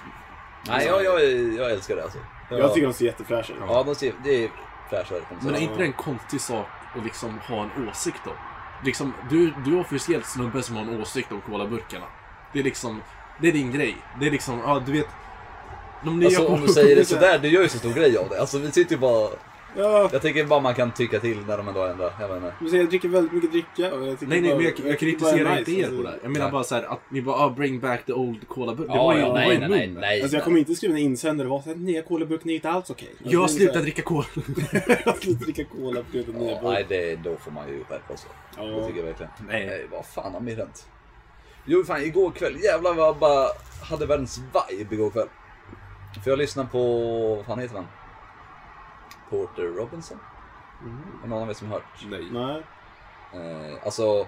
Nej, 0.69 0.87
jag, 0.87 1.05
jag, 1.05 1.23
jag 1.55 1.71
älskar 1.71 1.97
det 1.97 2.03
alltså. 2.03 2.19
Jag 2.51 2.75
tycker 2.75 2.87
de 2.87 2.93
ser 2.93 3.05
jättefräscha 3.05 3.53
ut. 3.53 3.59
Ja, 3.69 3.83
de 3.83 3.95
ser, 3.95 4.13
det 4.25 4.45
är 4.45 4.51
fräschare 4.91 5.21
Men 5.41 5.55
är 5.55 5.59
inte 5.59 5.75
det 5.79 5.85
en 5.85 5.93
konstig 5.93 6.41
sak 6.41 6.67
att 6.97 7.05
liksom 7.05 7.39
ha 7.39 7.63
en 7.63 7.89
åsikt 7.89 8.27
om? 8.27 8.33
Liksom, 8.85 9.15
du, 9.31 9.53
du 9.65 9.77
är 9.77 9.81
officiellt 9.81 10.27
snubbe 10.27 10.63
som 10.63 10.77
har 10.77 10.83
en 10.83 11.01
åsikt 11.01 11.33
om 11.33 11.41
colaburkarna. 11.41 12.07
Det 12.53 12.59
är 12.59 12.63
liksom, 12.65 13.03
det 13.41 13.49
är 13.49 13.53
din 13.53 13.73
grej. 13.73 13.97
Det 14.21 14.27
är 14.27 14.31
liksom, 14.31 14.59
ja 14.67 14.83
du 14.87 14.93
vet. 14.93 15.07
Det- 16.21 16.27
Alltså 16.27 16.47
om 16.47 16.61
du 16.61 16.69
säger 16.69 16.97
det 16.97 17.05
sådär, 17.05 17.39
du 17.39 17.49
gör 17.49 17.63
ju 17.63 17.69
så 17.69 17.79
stor 17.79 17.93
grej 17.93 18.19
av 18.19 18.29
det. 18.29 18.41
Alltså 18.41 18.59
vi 18.59 18.73
sitter 18.73 18.93
ju 18.95 18.99
bara... 19.01 19.29
Ja, 19.77 20.09
Jag 20.13 20.23
tycker 20.23 20.45
bara 20.45 20.61
man 20.61 20.75
kan 20.75 20.93
tycka 20.93 21.21
till 21.21 21.39
när 21.47 21.57
de 21.57 21.69
ändå 21.69 21.85
ändrar. 21.85 22.13
Jag 22.21 22.29
vet 22.29 22.37
inte. 22.37 22.55
du 22.61 22.69
säger 22.69 22.83
jag 22.83 22.91
dricker 22.91 23.09
väldigt 23.09 23.33
mycket 23.33 23.51
dricka 23.53 23.95
och 23.95 24.07
jag 24.07 24.17
Nej, 24.23 24.41
nej, 24.41 24.51
bara, 24.51 24.57
men 24.57 24.65
jag, 24.65 24.75
jag 24.87 24.99
kritiserar 24.99 25.59
inte 25.59 25.71
nice, 25.71 25.83
er 25.93 25.97
på 25.97 26.03
det. 26.03 26.09
här. 26.09 26.19
Jag 26.23 26.31
menar 26.33 26.45
Nej. 26.47 26.53
bara 26.53 26.65
så 26.65 26.75
här 26.75 26.83
att 26.83 27.01
ni 27.11 27.23
bara 27.23 27.37
ah, 27.37 27.51
bring 27.51 27.81
back 27.81 28.07
the 28.07 28.13
old 28.13 28.49
cola 28.49 28.75
burk. 28.75 28.89
Det 28.89 28.95
Ja, 28.95 29.03
var 29.05 29.15
ju 29.15 29.21
ja, 29.21 29.35
nej, 29.35 29.59
nej, 29.59 29.69
nej, 29.69 29.89
nej. 29.89 30.23
Alltså 30.23 30.37
jag 30.37 30.45
kommer 30.45 30.59
inte 30.59 30.75
skriva 30.75 30.95
en 30.95 31.01
insändare 31.01 31.49
och 31.49 31.51
vara 31.51 31.63
såhär, 31.63 31.77
nya 31.77 32.03
colaburken 32.03 32.51
är 32.51 32.55
inte 32.55 32.71
alls 32.71 32.91
okej. 32.91 33.09
Alltså, 33.19 33.33
Jag 33.33 33.41
har 33.41 33.49
slutat 33.49 33.83
dricka 33.83 34.03
cola. 34.03 34.25
Jag 35.05 35.13
har 35.13 35.21
slutat 35.21 35.41
dricka 35.43 35.65
cola 35.65 36.01
på 36.03 36.13
grund 36.13 36.29
av 36.29 36.43
nya 36.43 36.53
Ja, 36.53 36.71
nej, 36.71 36.87
det, 36.89 37.17
då 37.17 37.37
får 37.37 37.51
man 37.51 37.69
ju 37.69 37.85
skärpa 37.85 38.17
sig. 38.17 38.31
Ja. 38.57 38.63
Det 38.63 38.87
tycker 38.87 38.99
jag 38.99 39.07
verkligen. 39.07 39.33
Nej. 39.49 39.67
Nej, 39.67 39.87
vad 39.91 40.07
fan 40.07 40.33
har 40.33 40.41
mer 40.41 40.57
hänt? 40.57 40.87
Jo, 41.65 41.85
fan 41.85 42.03
igår 42.03 42.31
kväll, 42.31 42.57
jävlar 42.65 42.95
vad 42.95 43.07
jag 43.07 43.17
bara 43.19 43.47
hade 43.83 44.07
världens 44.07 44.39
vibe 44.39 44.95
igår 44.95 45.11
kväll. 45.11 45.29
För 46.25 46.31
jag 46.31 46.39
lyssnade 46.39 46.69
på, 46.69 46.79
vad 47.37 47.47
fan 47.47 47.59
heter 47.59 47.75
han? 47.77 47.87
Porter 49.33 49.63
Robinson? 49.63 50.19
Är 51.25 51.29
någon 51.29 51.43
av 51.43 51.51
er 51.51 51.55
som 51.55 51.69
hört? 51.69 52.07
Nej. 52.07 52.29
Nej. 52.33 52.63
Eh, 53.35 53.85
alltså, 53.85 54.27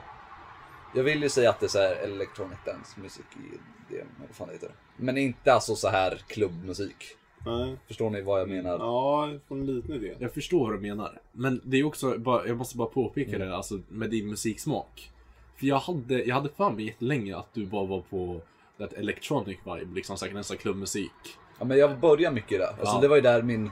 jag 0.94 1.02
vill 1.04 1.22
ju 1.22 1.28
säga 1.28 1.50
att 1.50 1.60
det 1.60 1.66
är 1.66 1.68
så 1.68 1.78
här 1.78 1.96
electronic 1.96 2.58
dance 2.66 3.00
music 3.00 3.24
i 3.36 3.58
det, 3.88 4.04
vad 4.20 4.36
fan 4.36 4.46
det 4.48 4.54
heter. 4.54 4.70
Men 4.96 5.18
inte 5.18 5.52
alltså 5.54 5.76
så 5.76 5.88
här 5.88 6.22
klubbmusik. 6.26 7.04
Nej. 7.46 7.76
Förstår 7.86 8.10
ni 8.10 8.22
vad 8.22 8.40
jag 8.40 8.48
menar? 8.48 8.78
Ja, 8.78 9.28
jag 9.30 9.40
får 9.48 9.54
en 9.54 9.66
liten 9.66 9.94
idé. 9.94 10.14
Jag 10.18 10.32
förstår 10.32 10.70
vad 10.70 10.76
du 10.78 10.80
menar. 10.88 11.20
Men 11.32 11.60
det 11.64 11.76
är 11.76 11.84
också, 11.84 12.18
bara, 12.18 12.46
jag 12.46 12.56
måste 12.56 12.76
bara 12.76 12.88
påpeka 12.88 13.38
det, 13.38 13.56
alltså 13.56 13.80
med 13.88 14.10
din 14.10 14.30
musiksmak. 14.30 15.10
För 15.56 15.66
jag 15.66 15.78
hade, 15.78 16.24
jag 16.24 16.34
hade 16.34 16.48
för 16.48 16.70
mig 16.70 16.84
jättelänge 16.86 17.36
att 17.36 17.54
du 17.54 17.66
bara 17.66 17.84
var 17.86 18.00
på 18.00 18.40
that 18.78 18.92
electronic 18.92 19.58
vibe, 19.64 19.94
liksom 19.94 20.16
säkert 20.16 20.34
nästan 20.34 20.56
klubbmusik. 20.56 21.12
Ja, 21.58 21.64
men 21.64 21.78
jag 21.78 21.98
började 22.00 22.34
mycket 22.34 22.58
där. 22.58 22.66
Alltså, 22.66 22.94
Ja. 22.96 23.00
Det 23.00 23.08
var 23.08 23.16
ju 23.16 23.22
där 23.22 23.42
min... 23.42 23.70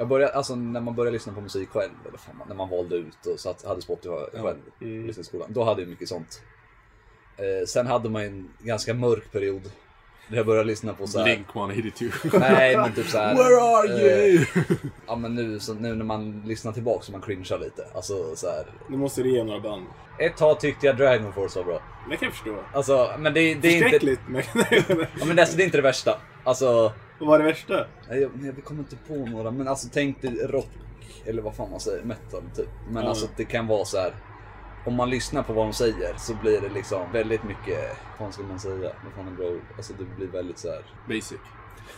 Jag 0.00 0.08
började, 0.08 0.32
alltså 0.32 0.54
när 0.54 0.80
man 0.80 0.94
började 0.94 1.12
lyssna 1.12 1.32
på 1.32 1.40
musik 1.40 1.68
själv, 1.68 1.90
eller 2.08 2.18
fan, 2.18 2.42
när 2.48 2.54
man 2.54 2.68
valde 2.68 2.96
ut 2.96 3.26
och 3.26 3.40
satt, 3.40 3.64
hade 3.64 3.82
Spotify 3.82 4.08
själv 4.32 4.58
Mm. 4.80 5.00
och 5.00 5.06
lyssnade 5.06 5.20
i 5.20 5.24
skolan. 5.24 5.48
Då 5.52 5.64
hade 5.64 5.82
jag 5.82 5.88
mycket 5.88 6.08
sånt. 6.08 6.42
Eh, 7.36 7.66
sen 7.66 7.86
hade 7.86 8.08
man 8.10 8.22
en 8.22 8.48
ganska 8.58 8.94
mörk 8.94 9.32
period. 9.32 9.62
Där 10.28 10.36
jag 10.36 10.46
började 10.46 10.66
lyssna 10.66 10.94
på 10.94 11.06
så 11.06 11.18
här, 11.18 11.24
Blink 11.24 11.46
182. 11.56 12.38
Nej 12.38 12.76
men 12.76 12.92
typ 12.94 13.06
så 13.06 13.18
här. 13.18 13.34
Where 13.34 13.60
are 13.60 14.08
eh, 14.08 14.26
you? 14.26 14.44
Ja 15.06 15.16
men 15.16 15.34
nu, 15.34 15.60
så, 15.60 15.74
nu 15.74 15.94
när 15.94 16.04
man 16.04 16.42
lyssnar 16.46 16.72
tillbaka 16.72 17.02
så 17.04 17.12
man 17.12 17.20
cringear 17.20 17.58
lite. 17.58 17.86
Alltså 17.94 18.36
så 18.36 18.46
här. 18.46 18.66
Nu 18.88 18.96
måste 18.96 19.22
det 19.22 19.28
ge 19.28 19.44
några 19.44 19.60
band. 19.60 19.86
Ett 20.18 20.36
tag 20.36 20.60
tyckte 20.60 20.86
jag 20.86 20.96
Dragon 20.96 21.32
Force 21.32 21.58
var 21.58 21.66
bra. 21.66 21.82
Det 22.10 22.16
kan 22.16 22.26
jag 22.26 22.34
förstå. 22.34 22.56
Alltså, 22.72 23.10
men 23.18 23.34
det, 23.34 23.40
det 23.40 23.68
är 23.68 23.72
inte... 23.72 23.82
Förskräckligt. 23.82 24.20
Men... 24.28 24.42
Ja, 25.20 25.24
men 25.26 25.36
det, 25.36 25.42
alltså, 25.42 25.56
det 25.56 25.62
är 25.62 25.64
inte 25.64 25.78
det 25.78 25.82
värsta. 25.82 26.18
Alltså, 26.44 26.92
Vad 27.20 27.28
var 27.28 27.38
det 27.38 27.44
värsta? 27.44 27.86
nej, 28.08 28.20
jag, 28.20 28.30
jag 28.56 28.64
kommer 28.64 28.80
inte 28.80 28.96
på 28.96 29.14
några. 29.14 29.50
Men 29.50 29.68
alltså 29.68 29.88
tänk 29.92 30.22
dig 30.22 30.46
rock, 30.46 30.68
eller 31.26 31.42
vad 31.42 31.54
fan 31.54 31.70
man 31.70 31.80
säger, 31.80 32.02
metal 32.04 32.42
typ. 32.56 32.68
Men 32.90 33.02
Ja. 33.02 33.08
alltså 33.08 33.28
det 33.36 33.44
kan 33.44 33.66
vara 33.66 33.84
så 33.84 33.98
här. 33.98 34.14
Om 34.86 34.94
man 34.94 35.10
lyssnar 35.10 35.42
på 35.42 35.52
vad 35.52 35.66
de 35.66 35.72
säger 35.72 36.14
så 36.18 36.34
blir 36.34 36.60
det 36.60 36.68
liksom 36.68 37.12
väldigt 37.12 37.44
mycket, 37.44 37.78
vad 38.08 38.18
fan 38.18 38.32
ska 38.32 38.42
man 38.42 38.58
säga? 38.60 38.92
Vad 39.04 39.12
fan 39.16 39.28
är 39.32 39.36
bra 39.36 39.46
ord? 39.46 39.60
Alltså 39.76 39.92
det 39.98 40.04
blir 40.16 40.26
väldigt 40.28 40.58
så 40.58 40.68
här. 40.68 40.82
Basic. 41.08 41.38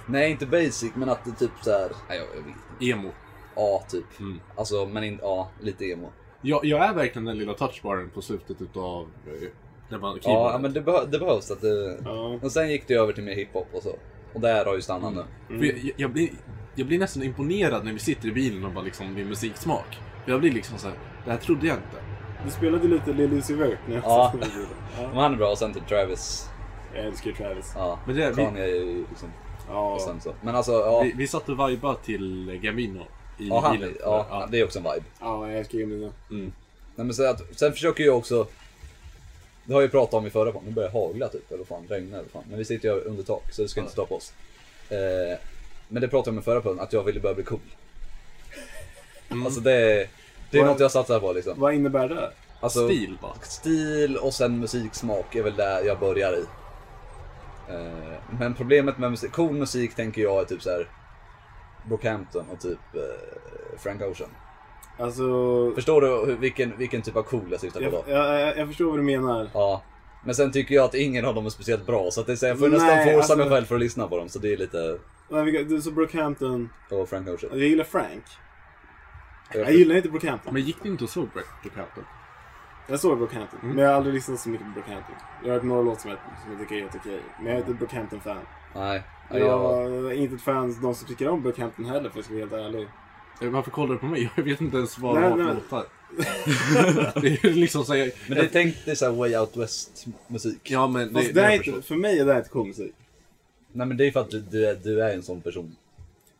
Nej 0.06 0.30
inte 0.30 0.46
basic 0.46 0.92
men 0.94 1.08
att 1.08 1.24
det 1.24 1.30
typ 1.32 1.50
så 1.62 1.70
här. 1.70 1.92
Nej 2.08 2.18
jag, 2.18 2.26
jag 2.26 2.42
vet 2.42 2.46
inte. 2.46 2.84
Emo. 2.90 3.10
Ja 3.56 3.84
typ. 3.88 4.20
Mm. 4.20 4.40
Alltså 4.56 4.86
men 4.86 5.04
in, 5.04 5.18
ja, 5.22 5.48
lite 5.60 5.84
emo. 5.84 6.12
Jag, 6.42 6.64
jag 6.64 6.84
är 6.84 6.94
verkligen 6.94 7.24
den 7.24 7.38
lilla 7.38 7.54
touchbaren 7.54 8.10
på 8.10 8.22
slutet 8.22 8.60
utav 8.62 9.02
eh, 9.26 9.48
när 9.88 9.98
man 9.98 10.18
Ja 10.22 10.58
men 10.62 10.72
det, 10.72 10.80
behö- 10.80 11.06
det 11.10 11.18
behövs 11.18 11.50
att 11.50 11.60
det... 11.60 11.98
Ja. 12.04 12.38
Och 12.42 12.52
sen 12.52 12.70
gick 12.70 12.88
det 12.88 12.94
över 12.94 13.12
till 13.12 13.24
mer 13.24 13.34
hiphop 13.34 13.66
och 13.72 13.82
så. 13.82 13.96
Och 14.35 14.41
där 14.41 14.64
har 14.64 14.74
ju 14.74 14.80
stannat 14.83 15.12
nu. 15.49 15.59
För 15.59 15.64
jag, 15.64 15.93
jag, 15.97 16.11
blir, 16.12 16.30
jag 16.74 16.87
blir 16.87 16.99
nästan 16.99 17.22
imponerad 17.22 17.85
när 17.85 17.93
vi 17.93 17.99
sitter 17.99 18.28
i 18.28 18.33
bilen 18.33 18.64
och 18.64 18.72
bara 18.72 18.85
liksom 18.85 19.14
min 19.14 19.28
musiksmak. 19.28 19.99
Jag 20.26 20.41
blir 20.41 20.53
liksom 20.53 20.78
så 20.78 20.89
här, 20.89 20.97
det 21.24 21.30
här 21.30 21.39
trodde 21.39 21.66
jag 21.66 21.76
inte. 21.76 21.97
Du 22.45 22.51
spelade 22.51 22.89
lite 22.89 23.12
Lil 23.12 23.33
Uzi 23.33 23.55
Vert 23.55 23.78
när 23.89 23.95
jag 23.95 24.05
Ja. 24.05 24.30
satt 24.33 24.41
bilen. 24.41 24.66
Men 24.97 25.05
ja. 25.14 25.20
han 25.20 25.33
är 25.33 25.37
bra 25.37 25.51
och 25.51 25.59
sen 25.59 25.72
till 25.72 25.83
Travis. 25.83 26.49
Jag 26.95 27.05
älskar 27.05 27.33
Travis. 27.33 27.72
Ja, 27.76 27.99
Men 28.07 28.16
det 28.16 28.24
är- 28.24 28.30
vi- 28.33 28.45
Kanye 28.45 28.62
är 28.64 28.66
ju 28.68 29.05
liksom... 29.11 29.28
Ja. 29.68 29.95
Och 29.95 30.01
sen 30.01 30.20
så. 30.20 30.35
Men 30.43 30.55
alltså, 30.57 30.72
ja. 30.72 31.01
Vi, 31.03 31.12
vi 31.16 31.26
satt 31.28 31.49
och 31.49 31.70
vibade 31.70 31.99
till 32.05 32.59
Gambino 32.62 33.01
i 33.39 33.49
Ja, 33.49 33.61
han, 33.64 33.76
bilen. 33.78 33.95
ja, 34.01 34.49
det 34.51 34.61
är 34.61 34.64
också 34.64 34.78
en 34.78 34.85
vibe. 34.85 35.05
Ja, 35.20 35.49
jag 35.49 35.59
älskar 35.59 35.78
ju 35.78 35.87
mina. 35.87 36.12
Nej, 36.28 37.07
men 37.07 37.14
så 37.14 37.30
att, 37.30 37.59
sen 37.59 37.72
försöker 37.72 38.05
jag 38.05 38.16
också... 38.16 38.47
Det 39.64 39.72
har 39.72 39.80
jag 39.80 39.86
ju 39.86 39.90
pratat 39.90 40.14
om 40.14 40.26
i 40.26 40.30
förra 40.30 40.52
podden, 40.52 40.68
nu 40.68 40.74
börjar 40.74 40.90
det 40.90 40.98
hagla 40.98 41.28
typ, 41.28 41.52
eller 41.52 41.64
fan, 41.64 41.86
regna 41.88 42.18
eller 42.18 42.28
fan. 42.28 42.44
Men 42.48 42.58
vi 42.58 42.64
sitter 42.64 42.88
ju 42.88 43.00
under 43.00 43.22
tak, 43.22 43.52
så 43.52 43.62
det 43.62 43.68
ska 43.68 43.80
inte 43.80 43.92
stoppa 43.92 44.14
oss. 44.14 44.32
Eh, 44.88 45.38
men 45.88 46.00
det 46.02 46.08
pratade 46.08 46.28
jag 46.30 46.34
om 46.34 46.38
i 46.38 46.42
förra 46.42 46.60
podden, 46.60 46.80
att 46.80 46.92
jag 46.92 47.04
ville 47.04 47.20
börja 47.20 47.34
bli 47.34 47.44
cool. 47.44 47.60
Alltså 49.44 49.60
det, 49.60 50.08
det 50.50 50.58
är 50.58 50.62
Vad- 50.62 50.70
något 50.70 50.80
jag 50.80 50.90
satsar 50.90 51.20
på 51.20 51.32
liksom. 51.32 51.60
Vad 51.60 51.74
innebär 51.74 52.08
det? 52.08 52.30
Alltså, 52.60 52.86
Stil 52.86 53.18
bara. 53.22 53.34
Stil 53.42 54.16
och 54.16 54.34
sen 54.34 54.58
musiksmak 54.58 55.34
är 55.34 55.42
väl 55.42 55.56
där 55.56 55.82
jag 55.84 55.98
börjar 55.98 56.32
i. 56.32 56.44
Eh, 57.72 58.18
men 58.38 58.54
problemet 58.54 58.98
med 58.98 59.10
musik, 59.10 59.32
cool 59.32 59.52
musik 59.52 59.94
tänker 59.94 60.22
jag 60.22 60.40
är 60.40 60.44
typ 60.44 60.62
så 60.62 60.70
här. 60.70 60.88
Brockhampton 61.88 62.44
och 62.52 62.60
typ 62.60 62.78
eh, 62.94 63.78
Frank 63.78 64.02
Ocean. 64.02 64.30
Alltså... 65.03 65.72
Förstår 65.74 66.00
du 66.00 66.07
hur, 66.07 66.36
vilken, 66.36 66.76
vilken 66.78 67.03
typ 67.03 67.16
av 67.16 67.22
cool 67.22 67.48
jag 67.50 67.61
syftar 67.61 67.80
på 67.80 67.90
då? 67.90 68.05
jag, 68.07 68.40
jag, 68.40 68.59
jag 68.59 68.68
förstår 68.68 68.84
vad 68.90 68.98
du 68.98 69.03
menar. 69.03 69.48
Ja. 69.55 69.82
Men 70.24 70.34
sen 70.34 70.53
tycker 70.53 70.74
jag 70.74 70.84
att 70.84 70.94
ingen 70.94 71.24
av 71.24 71.34
dem 71.34 71.46
är 71.46 71.50
speciellt 71.50 71.86
bra 71.86 72.11
så 72.11 72.20
att 72.20 72.26
det 72.26 72.32
är 72.32 72.36
så 72.36 72.46
jag 72.46 72.59
får 72.59 72.68
Nej, 72.68 72.78
nästan 72.78 72.98
forsa 73.05 73.16
alltså- 73.16 73.36
mig 73.36 73.48
själv 73.48 73.64
för 73.64 73.74
att 73.74 73.80
lyssna 73.80 74.09
på 74.09 74.16
dem 74.16 74.28
så 74.28 74.38
det 74.38 74.53
är 74.53 74.57
lite... 74.57 74.98
Du 75.68 75.80
sa 75.82 75.90
Brockhampton. 75.90 76.68
Och 76.90 77.09
Frank 77.09 77.28
Ocean. 77.28 77.50
Jag 77.59 77.68
gillar 77.68 77.84
Frank. 77.84 78.24
Jag, 79.55 79.62
Jag 79.62 79.72
gillar 79.72 79.96
inte 79.96 80.09
Brockhampton. 80.09 80.55
Men 80.55 80.62
gick 80.62 80.76
det 80.82 80.88
inte 80.88 81.05
och 81.05 81.11
såg 81.11 81.28
Brockhampton? 81.62 82.05
Jag 82.88 83.00
såg 83.00 83.18
Brockhampton. 83.18 83.59
Mm. 83.62 83.74
Men 83.76 83.84
jag 83.84 83.90
har 83.90 83.96
aldrig 83.96 84.14
lyssnat 84.14 84.40
så 84.40 84.48
mycket 84.48 84.66
på 84.66 84.72
Brockhampton. 84.72 85.14
Jag 85.42 85.48
har 85.48 85.55
hört 85.55 85.62
några 85.62 85.82
låtar 85.82 86.00
som 86.00 86.11
jag, 86.11 86.18
som 86.42 86.50
jag 86.53 86.61
tycker 86.61 86.74
är 86.76 86.80
helt 86.80 86.94
okej. 86.96 87.20
Men 87.38 87.46
jag 87.46 87.55
är 87.55 87.59
inte 87.59 87.72
Brockhampton-fan. 87.72 88.38
nej. 88.74 89.03
Ja, 89.30 89.38
jag, 89.38 89.90
Jag 89.92 90.05
är 90.12 90.16
inte 90.16 90.34
ett 90.34 90.42
fan 90.42 90.57
av 90.64 90.80
de 90.82 90.94
som 90.94 91.09
tycker 91.09 91.28
om 91.28 91.42
Brockhampton 91.42 91.84
heller 91.84 92.00
för 92.00 92.09
att 92.09 92.16
jag 92.16 92.24
ska 92.24 92.34
vara 92.34 92.40
helt 92.62 92.74
ärlig. 92.74 92.88
Eh, 93.43 93.51
Varför 93.51 93.70
kollar 93.70 93.93
du 93.95 93.99
på 93.99 94.07
mig? 94.07 94.30
Jag 94.36 94.45
vet 94.45 94.61
inte 94.61 94.76
ens 94.76 94.99
vad 94.99 95.14
Nej, 95.14 95.22
det 95.24 95.30
var 95.30 95.36
för 95.36 95.45
nej. 95.45 95.55
låtar. 95.55 95.84
det 97.20 97.45
är 97.45 97.55
liksom 97.55 97.84
så 97.84 97.95
här, 97.95 98.11
men 98.28 98.38
det 98.38 98.49
tänk 98.53 98.84
dig 98.84 98.97
såhär 98.97 99.12
way 99.12 99.36
out 99.36 99.57
west 99.57 100.07
musik. 100.28 100.70
Ja 100.70 100.86
men 100.86 101.12
Fast 101.12 101.26
det, 101.26 101.32
det 101.32 101.40
det 101.40 101.47
är 101.47 101.68
inte, 101.68 101.82
för 101.82 101.95
mig 101.95 102.18
är 102.18 102.24
det 102.24 102.32
här 102.32 102.38
inte 102.38 102.51
cool 102.51 102.66
musik. 102.66 102.93
Nej 103.72 103.86
men 103.86 103.97
det 103.97 104.07
är 104.07 104.11
för 104.12 104.20
att 104.20 104.30
du, 104.30 104.40
du, 104.40 104.66
är, 104.66 104.74
du 104.74 105.03
är 105.03 105.14
en 105.14 105.22
sån 105.22 105.40
person. 105.40 105.76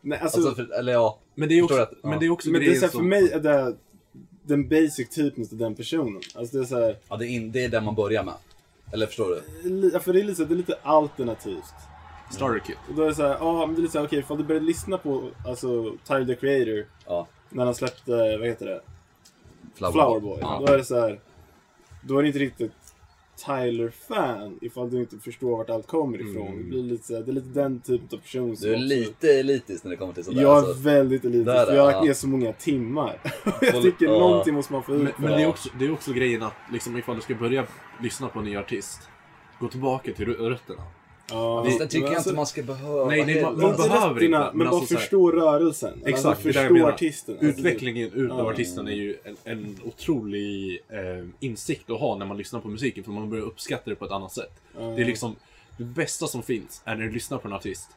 Nej, 0.01 0.19
alltså, 0.19 0.37
Alltså, 0.47 0.55
för, 0.55 0.79
eller 0.79 0.93
ja. 0.93 1.19
Men 1.35 1.49
det 1.49 1.55
är 1.59 1.63
också, 1.63 1.75
att- 1.77 1.93
ja. 2.03 2.09
men 2.09 2.19
det 2.19 2.25
är 2.25 2.29
också 2.29 2.49
men 2.49 2.61
det 2.61 2.67
är 2.67 2.75
så 2.75 2.81
här, 2.85 2.87
för 2.91 2.99
mig 3.01 3.31
är 3.31 3.39
det 3.39 3.75
den 4.43 4.67
basic 4.69 5.09
typen 5.09 5.43
av 5.51 5.57
den 5.57 5.75
personen. 5.75 6.21
Alltså 6.35 6.57
det 6.57 6.63
är 6.63 6.67
så 6.67 6.79
här, 6.79 6.97
Ja, 7.09 7.17
det, 7.17 7.25
är 7.25 7.29
in, 7.29 7.51
det 7.51 7.63
är 7.63 7.69
där 7.69 7.81
man 7.81 7.95
börjar 7.95 8.23
med. 8.23 8.33
Eller 8.93 9.05
förstår 9.07 9.29
du? 9.63 9.89
ja, 9.93 9.99
för 9.99 10.13
det 10.13 10.19
är 10.19 10.23
lite, 10.23 10.35
så 10.35 10.43
det 10.43 10.53
är 10.53 10.57
lite 10.57 10.77
alternativt. 10.83 11.73
Starter 12.33 12.59
Kit. 12.59 12.77
Och 12.89 12.95
då 12.95 13.01
är 13.03 13.07
det 13.07 13.15
så 13.15 13.23
här, 13.23 13.37
ja 13.39 13.65
men 13.65 13.75
det 13.75 13.79
är 13.79 13.81
lite 13.81 13.91
så 13.91 13.99
här, 13.99 14.05
okej 14.07 14.19
ifall 14.19 14.37
du 14.37 14.43
började 14.43 14.65
lyssna 14.65 14.97
på 14.97 15.23
alltså 15.47 15.93
Tyler 16.07 16.25
the 16.25 16.35
Creator 16.35 16.85
Ja. 17.05 17.27
när 17.49 17.65
han 17.65 17.75
släppte, 17.75 18.37
vad 18.37 18.47
heter 18.47 18.65
det? 18.65 18.81
Flower, 19.75 19.91
Flower 19.93 20.19
Boy. 20.19 20.37
Ja. 20.41 20.63
Då 20.67 20.73
är 20.73 20.77
det 20.77 20.83
så 20.85 20.99
här, 20.99 21.19
då 22.01 22.17
är 22.17 22.21
det 22.21 22.27
inte 22.27 22.39
riktigt 22.39 22.71
Tyler-fan 23.45 24.59
ifall 24.61 24.89
du 24.89 24.99
inte 24.99 25.17
förstår 25.19 25.57
vart 25.57 25.69
allt 25.69 25.87
kommer 25.87 26.29
ifrån. 26.29 26.47
Mm. 26.47 26.57
Det, 26.57 26.63
blir 26.69 26.83
lite 26.83 27.07
så 27.07 27.15
här, 27.15 27.21
det 27.23 27.31
är 27.31 27.33
lite 27.33 27.49
den 27.59 27.79
typen 27.79 28.07
av 28.17 28.21
person 28.21 28.57
som 28.57 28.67
Du 28.69 28.73
är 28.73 28.77
också- 28.77 28.85
lite 28.87 29.27
elitisk 29.39 29.83
när 29.83 29.91
det 29.91 29.97
kommer 29.97 30.13
till 30.13 30.23
sånt 30.23 30.35
där. 30.37 30.43
Jag 30.43 30.51
är 30.51 30.57
alltså. 30.57 30.73
väldigt 30.83 31.25
elitisk, 31.25 31.45
Där, 31.45 31.65
för 31.65 31.75
jag 31.75 31.83
har 31.83 31.91
lagt 31.91 32.05
ner 32.05 32.13
så 32.13 32.27
många 32.27 32.53
timmar. 32.53 33.19
jag 33.61 33.81
tycker 33.81 34.05
ja. 34.05 34.11
någonting 34.11 34.53
måste 34.53 34.73
man 34.73 34.83
få 34.83 34.95
ut 34.95 35.01
Men, 35.03 35.11
men 35.17 35.31
det. 35.31 35.43
är 35.43 35.47
också, 35.47 35.69
det 35.79 35.85
är 35.85 35.93
också 35.93 36.13
grejen 36.13 36.43
att 36.43 36.53
liksom, 36.71 36.97
ifall 36.97 37.15
du 37.15 37.21
ska 37.21 37.35
börja 37.35 37.65
lyssna 38.01 38.27
på 38.27 38.39
en 38.39 38.45
ny 38.45 38.57
artist, 38.57 39.09
gå 39.59 39.67
tillbaka 39.67 40.13
till 40.13 40.27
rö- 40.27 40.49
rötterna. 40.49 40.81
Ja, 41.31 41.63
Fast 41.65 41.79
det 41.79 41.87
tycker 41.87 42.05
jag 42.05 42.15
alltså, 42.15 42.29
inte 42.29 42.35
man 42.37 42.45
ska 42.47 42.63
behöva 42.63 43.05
Nej, 43.05 43.25
nej, 43.25 43.41
man- 43.43 43.57
man 43.59 43.69
Inte 43.69 43.77
behöver 43.87 44.13
rötterna, 44.13 44.25
inte, 44.25 44.29
men, 44.29 44.57
men 44.57 44.67
bara 44.67 44.75
alltså 44.75 44.87
så 44.87 44.93
här- 44.93 45.01
förstå 45.01 45.31
rörelsen. 45.31 46.01
Exakt, 46.05 46.25
alltså, 46.25 46.49
är 46.49 46.53
det 46.53 46.59
jag 46.59 46.63
förstå 46.67 46.73
menar. 46.73 46.89
artisten. 46.91 47.35
Alltså, 47.41 47.59
Utvecklingen 47.59 48.11
utav 48.13 48.39
Ja. 48.39 48.51
artisten 48.51 48.87
är 48.87 48.91
ju 48.91 49.17
en, 49.23 49.37
en 49.43 49.77
otrolig 49.83 50.79
eh, 50.89 51.25
insikt 51.39 51.89
att 51.89 51.99
ha 51.99 52.17
när 52.17 52.25
man 52.25 52.37
lyssnar 52.37 52.59
på 52.59 52.67
musiken, 52.67 53.03
för 53.03 53.11
man 53.11 53.29
börjar 53.29 53.43
uppskatta 53.45 53.89
det 53.89 53.95
på 53.95 54.05
ett 54.05 54.11
annat 54.11 54.31
sätt. 54.31 54.51
Ja. 54.77 54.81
Det 54.83 55.01
är 55.01 55.05
liksom, 55.05 55.35
det 55.77 55.83
bästa 55.83 56.27
som 56.27 56.43
finns 56.43 56.81
är 56.85 56.95
när 56.95 57.03
du 57.03 57.11
lyssnar 57.11 57.37
på 57.37 57.47
en 57.47 57.53
artist 57.53 57.89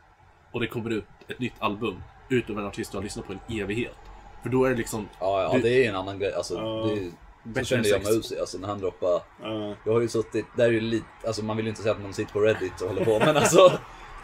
och 0.53 0.61
det 0.61 0.67
kommer 0.67 0.91
ut 0.91 1.05
ett 1.29 1.39
nytt 1.39 1.55
album 1.59 1.95
utav 2.31 2.59
en 2.59 2.67
artist 2.67 2.93
du 2.93 2.99
har 2.99 3.03
lyssnat 3.05 3.27
på 3.27 3.33
en 3.33 3.61
evighet. 3.61 3.95
För 4.43 4.51
då 4.51 4.65
är 4.65 4.71
det 4.71 4.77
liksom, 4.77 5.09
Ja, 5.21 5.43
ja 5.43 5.53
Du- 5.57 5.63
det 5.63 5.85
är 5.85 5.89
en 5.89 5.97
annan 5.97 6.19
grej. 6.19 6.33
Alltså, 6.33 6.55
Ja. 6.55 6.91
det 6.95 7.11
så 7.55 7.65
kände 7.65 7.89
än 7.89 7.93
jag 7.93 8.05
med 8.05 8.13
Uzi, 8.13 8.41
alltså 8.41 8.59
när 8.59 8.69
han 8.69 8.79
droppade. 8.79 9.23
Ja. 9.43 9.75
Jag 9.85 9.93
har 9.93 10.01
ju 10.01 10.09
suttit, 10.09 10.47
där 10.57 10.65
är 10.65 10.73
ju 10.73 10.81
lite, 10.81 11.07
alltså 11.27 11.45
man 11.45 11.57
vill 11.57 11.67
ju 11.67 11.71
inte 11.71 11.83
säga 11.83 11.95
att 11.95 12.03
man 12.03 12.13
sitter 12.13 12.33
på 12.33 12.41
Reddit 12.41 12.81
och 12.81 12.89
håller 12.89 13.05
på, 13.05 13.19
men 13.19 13.37
alltså. 13.37 13.73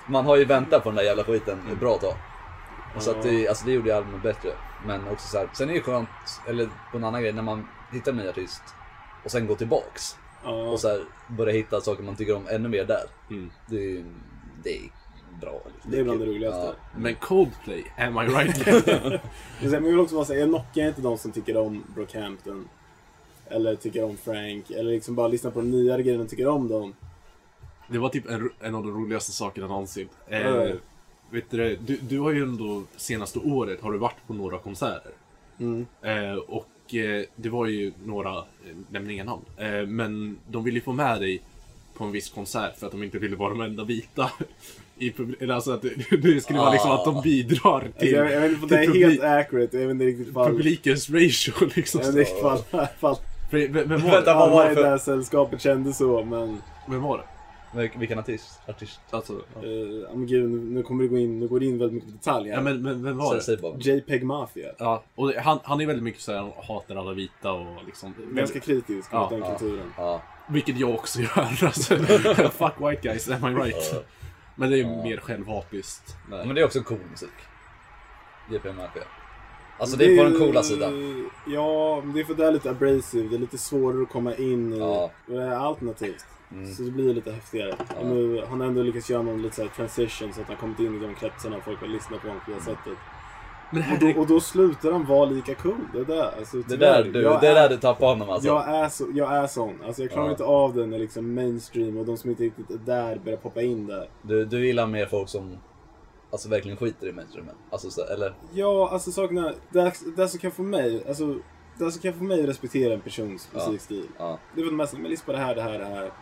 Man 0.07 0.27
har 0.27 0.37
ju 0.37 0.45
väntat 0.45 0.83
på 0.83 0.89
den 0.89 0.97
där 0.97 1.03
jävla 1.03 1.25
skiten 1.25 1.59
ett 1.73 1.81
bra 1.81 1.99
tag. 1.99 2.15
Så 2.99 3.11
att 3.11 3.23
det, 3.23 3.49
alltså 3.49 3.67
det 3.67 3.73
gjorde 3.73 3.89
ju 3.89 3.95
albumet 3.95 4.23
bättre. 4.23 4.51
Men 4.87 5.09
också 5.09 5.29
så 5.29 5.39
här, 5.39 5.49
sen 5.53 5.69
är 5.69 5.73
det 5.73 5.79
ju 5.79 5.83
skönt, 5.83 6.09
eller 6.49 6.69
på 6.91 6.97
en 6.97 7.05
annan 7.05 7.23
grej, 7.23 7.33
när 7.33 7.43
man 7.43 7.69
hittar 7.93 8.13
en 8.13 8.19
ny 8.19 8.29
artist 8.29 8.63
och 9.25 9.31
sen 9.31 9.47
går 9.47 9.55
tillbaks. 9.55 10.17
Ja. 10.45 10.51
Och 10.51 10.81
så 10.81 10.89
här, 10.89 11.05
börjar 11.29 11.55
hitta 11.55 11.81
saker 11.81 12.03
man 12.03 12.17
tycker 12.17 12.37
om 12.37 12.49
ännu 12.49 12.69
mer 12.69 12.85
där. 12.85 13.05
mm. 13.31 13.51
Det, 13.67 14.05
det, 14.63 14.79
bra. 15.41 15.63
Liksom. 15.75 15.91
Det 15.91 15.99
är 15.99 16.05
bland 16.05 16.21
det 16.21 16.27
roligaste. 16.27 16.61
Ja. 16.67 16.99
Men 16.99 17.15
Coldplay, 17.15 17.85
am 17.99 18.17
I 18.17 18.27
right? 18.27 18.67
Men 19.63 19.73
jag 19.73 19.81
vill 19.81 20.01
också 20.01 20.15
bara 20.15 20.25
säga, 20.25 20.41
jag 20.41 20.49
knockar 20.49 20.89
inte 20.89 21.01
de 21.01 21.19
som 21.19 21.33
tycker 21.33 21.57
om 21.57 21.85
Brockhampton. 21.95 22.69
Eller 23.53 23.77
tycker 23.77 24.05
om 24.05 24.17
Frank. 24.17 24.71
Eller 24.71 24.91
liksom 24.91 25.15
bara 25.15 25.29
lyssnar 25.29 25.51
på 25.51 25.61
de 25.61 25.71
nyare 25.71 26.03
grejerna 26.03 26.25
och 26.25 26.31
tycker 26.31 26.49
om 26.49 26.69
dem. 26.69 26.95
Det 27.89 27.99
var 27.99 28.09
typ 28.09 28.31
en, 28.31 28.51
en 28.61 28.75
av 28.75 28.83
de 28.83 28.93
roligaste 28.95 29.33
sakerna 29.33 29.67
någonsin. 29.67 30.09
Eh, 30.29 30.41
Ja. 30.41 30.73
vet 31.31 31.51
du, 31.51 31.77
du, 31.77 31.97
du 31.97 32.19
har 32.21 32.31
ju 32.31 32.43
ändå 32.43 32.83
senaste 32.97 33.39
året 33.39 33.81
har 33.81 33.93
du 33.93 33.99
varit 33.99 34.27
på 34.27 34.35
några 34.35 34.59
konserter. 34.59 35.13
Mm. 35.61 35.87
Eh, 36.03 36.35
och 36.35 36.95
eh, 36.95 37.25
det 37.37 37.49
var 37.49 37.67
ju 37.67 37.93
några, 38.05 38.39
eh, 38.39 38.45
nämner 38.91 39.11
inga 39.11 39.25
namn, 39.25 39.43
eh, 39.57 39.87
men 39.87 40.39
de 40.49 40.65
ville 40.65 40.77
ju 40.79 40.83
få 40.85 40.93
med 40.93 41.21
dig 41.21 41.43
på 41.95 42.05
en 42.05 42.13
viss 42.13 42.29
konsert 42.31 42.79
för 42.79 42.87
att 42.87 42.93
de 42.93 43.03
inte 43.03 43.19
ville 43.19 43.37
vara 43.37 43.51
de 43.51 43.61
enda 43.61 43.85
vita. 43.85 44.31
I 44.99 45.13
alltså 45.51 45.73
att 45.73 45.83
det, 45.83 46.17
det 46.17 46.41
skulle 46.41 46.59
vara 46.59 46.73
liksom 46.73 46.91
att 46.91 47.05
de 47.05 47.23
bidrar 47.23 47.75
Alltså, 47.85 48.01
till, 48.01 48.13
jag, 48.13 48.33
jag 48.33 48.41
vet 48.41 48.53
inte 48.53 48.63
om 48.63 48.69
det 48.69 48.77
är 48.77 49.09
helt 49.09 49.23
accurate. 49.23 49.79
Jag 49.79 49.87
vet 49.87 49.95
inte 49.95 50.05
riktigt 50.05 50.29
ifall... 50.29 50.51
publikens 50.51 51.11
ratio 51.11 51.53
liksom. 51.77 52.01
Jag 52.05 52.13
vet 52.13 52.29
inte 52.29 52.39
ifall 52.41 52.89
För, 53.01 53.17
vem, 53.53 53.73
vem 53.73 53.89
var 53.89 53.99
Vänta, 53.99 54.21
det? 54.21 54.35
vad 54.39 54.51
var 54.51 54.61
alla 54.61 54.65
det 54.65 54.73
i 54.73 54.75
för- 54.75 54.83
det 54.83 54.89
här 54.89 54.99
sällskapet 54.99 55.61
kände 55.61 55.93
så, 55.93 56.25
men... 56.25 56.63
Vem 56.89 57.03
var 57.03 57.19
det? 57.19 57.25
Vil- 57.81 57.99
Vilken 57.99 58.19
artist? 58.19 58.61
artist? 58.69 59.01
Alltså, 59.11 59.33
Uh, 59.33 60.09
men 60.15 60.27
gud, 60.27 60.51
nu, 60.51 60.59
nu 60.59 60.83
kommer 60.83 61.03
det 61.03 61.09
gå 61.09 61.19
in, 61.19 61.41
nu 61.41 61.49
går 61.49 61.61
det 61.61 61.67
in 61.67 61.79
väldigt 61.79 61.95
mycket 61.95 62.13
detalj 62.13 62.49
här. 62.49 62.57
ja, 62.57 62.63
men, 62.63 62.83
men 62.83 63.05
vem 63.05 63.17
var 63.19 63.29
Säg, 63.29 63.37
det? 63.37 63.43
säg 63.43 63.57
bara. 63.57 63.79
JPEG 63.79 64.25
Mafia. 64.25 64.69
Ja, 64.79 65.03
och 65.15 65.29
det, 65.29 65.41
han, 65.41 65.59
han 65.65 65.81
är 65.81 65.87
väldigt 65.87 66.03
mycket 66.05 66.21
såhär, 66.21 66.39
han 66.39 66.53
hatar 66.69 66.97
alla 66.97 67.13
vita 67.13 67.53
och 67.53 67.67
liksom... 67.87 68.15
Ganska 68.33 68.61
kritisk 68.61 69.09
Ja, 69.13 69.21
mot 69.21 69.31
den 69.31 69.39
ja. 69.39 69.59
kulturen. 69.59 69.93
Ja. 69.97 70.23
Vilket 70.49 70.79
jag 70.81 70.91
också 70.95 71.21
gör. 71.21 71.29
Alltså, 71.65 71.97
fuck 72.51 72.73
white 72.91 73.01
guys, 73.03 73.31
am 73.31 73.47
I 73.47 73.55
right? 73.65 73.91
Ja. 73.93 73.99
Men 74.57 74.71
det 74.71 74.79
är 74.79 74.83
Ja. 74.83 75.03
mer 75.03 75.17
självhatiskt. 75.17 76.17
Nej. 76.31 76.47
Men 76.47 76.55
det 76.55 76.61
är 76.61 76.65
också 76.65 76.83
cool 76.83 76.99
musik. 77.11 77.31
JP 78.51 78.73
Mafia. 78.73 79.03
Alltså 79.83 79.97
det 79.97 80.05
är 80.05 80.17
på 80.17 80.25
den 80.25 80.39
coola 80.39 80.63
sidan. 80.63 81.25
Ja, 81.47 82.01
men 82.05 82.15
det 82.15 82.21
är 82.21 82.25
för 82.25 82.35
det 82.35 82.47
är 82.47 82.53
lite 82.53 82.71
abrasive. 82.71 83.29
Det 83.29 83.37
är 83.37 83.39
lite 83.39 83.59
svårare 83.59 84.03
att 84.03 84.11
komma 84.11 84.35
in 84.35 84.73
i. 84.73 84.79
Ja. 84.79 85.11
Det 85.27 85.59
alternativt. 85.59 86.25
Mm. 86.53 86.75
Så 86.75 86.83
det 86.83 86.91
blir 86.91 87.15
lite 87.15 87.33
häftigare. 87.33 87.75
Ja. 87.79 88.09
Nu, 88.09 88.43
han 88.49 88.61
har 88.61 88.67
ändå 88.69 88.83
lyckats 88.83 89.11
göra 89.11 89.23
någon 89.23 89.43
lite 89.43 89.57
så 89.57 89.63
här 89.63 89.69
transition 89.69 90.33
så 90.35 90.41
att 90.41 90.47
han 90.49 90.57
kommit 90.57 90.79
in 90.81 90.97
i 90.97 91.07
de 91.07 91.15
kretsarna 91.15 91.57
och 91.57 91.63
folk 91.65 91.81
har 91.81 91.89
lyssnat 91.89 92.21
på 92.23 92.29
honom 92.29 92.43
på 92.45 92.51
det 92.51 92.61
sättet. 92.61 92.99
Men 93.75 93.83
Och 93.93 93.99
då, 94.15 94.21
och 94.21 94.27
då 94.27 94.41
slutar 94.41 94.93
han 94.93 95.05
vara 95.07 95.25
lika 95.25 95.55
cool. 95.55 95.75
Det 95.93 95.99
är 95.99 96.05
där. 96.05 96.31
Alltså, 96.39 96.57
Det 96.69 96.77
där 96.77 97.05
du, 97.05 97.23
Jag 97.23 97.41
det 97.41 97.49
är- 97.49 97.55
där 97.55 97.69
du 97.69 97.77
tappar 97.77 98.07
honom 98.07 98.31
alltså. 98.31 98.49
Jag 98.49 98.69
är, 98.69 98.89
så, 98.89 99.07
jag 99.15 99.33
är 99.37 99.47
sån. 99.47 99.75
Alltså 99.87 100.03
jag 100.03 100.11
klarar 100.11 100.27
Ja. 100.27 100.31
inte 100.31 100.45
av 100.45 100.75
det 100.75 100.87
när 100.87 100.99
liksom 100.99 101.35
mainstream 101.35 101.97
och 101.97 102.07
de 102.07 102.17
som 102.17 102.31
inte 102.31 102.43
riktigt 102.43 102.71
är 102.71 102.79
där 102.87 103.21
börjar 103.25 103.39
poppa 103.39 103.63
in 103.63 103.87
där. 103.87 104.09
Du, 104.23 104.45
du 104.45 104.67
gillar 104.67 104.87
mer 104.87 105.07
folk 105.07 105.29
som 105.29 105.57
alltså 106.33 106.49
verkligen 106.49 106.77
skiter 106.77 107.09
i 107.09 107.13
mainstreamen. 107.13 107.55
Alltså 107.71 107.91
så, 107.91 108.05
eller? 108.05 108.35
Ja, 108.53 108.89
alltså 108.93 109.13
saken 109.13 109.39
är, 109.39 109.55
det, 109.71 109.93
det 110.17 110.29
som 110.29 110.41
kan 110.41 110.51
få 110.51 110.63
mig, 110.63 111.05
alltså, 111.09 111.39
det 111.79 111.93
som 111.93 112.03
kan 112.03 112.15
få 112.15 112.25
mig 112.25 112.43
att 112.43 112.49
respektera 112.49 112.95
en 112.95 113.01
persons 113.01 113.49
Ja. 113.55 113.59
musikstil. 113.59 114.07
Ja. 114.19 114.39
Det 114.55 114.61
är 114.61 114.65
för 114.65 114.71
det 114.71 114.77
mesta, 114.77 114.97
men 114.99 115.11
lyssna 115.11 115.27
på 115.27 115.33
det 115.33 115.39
här, 115.39 115.55
det 115.55 115.63
här, 115.63 115.79
det 115.79 115.85
här. 115.85 116.13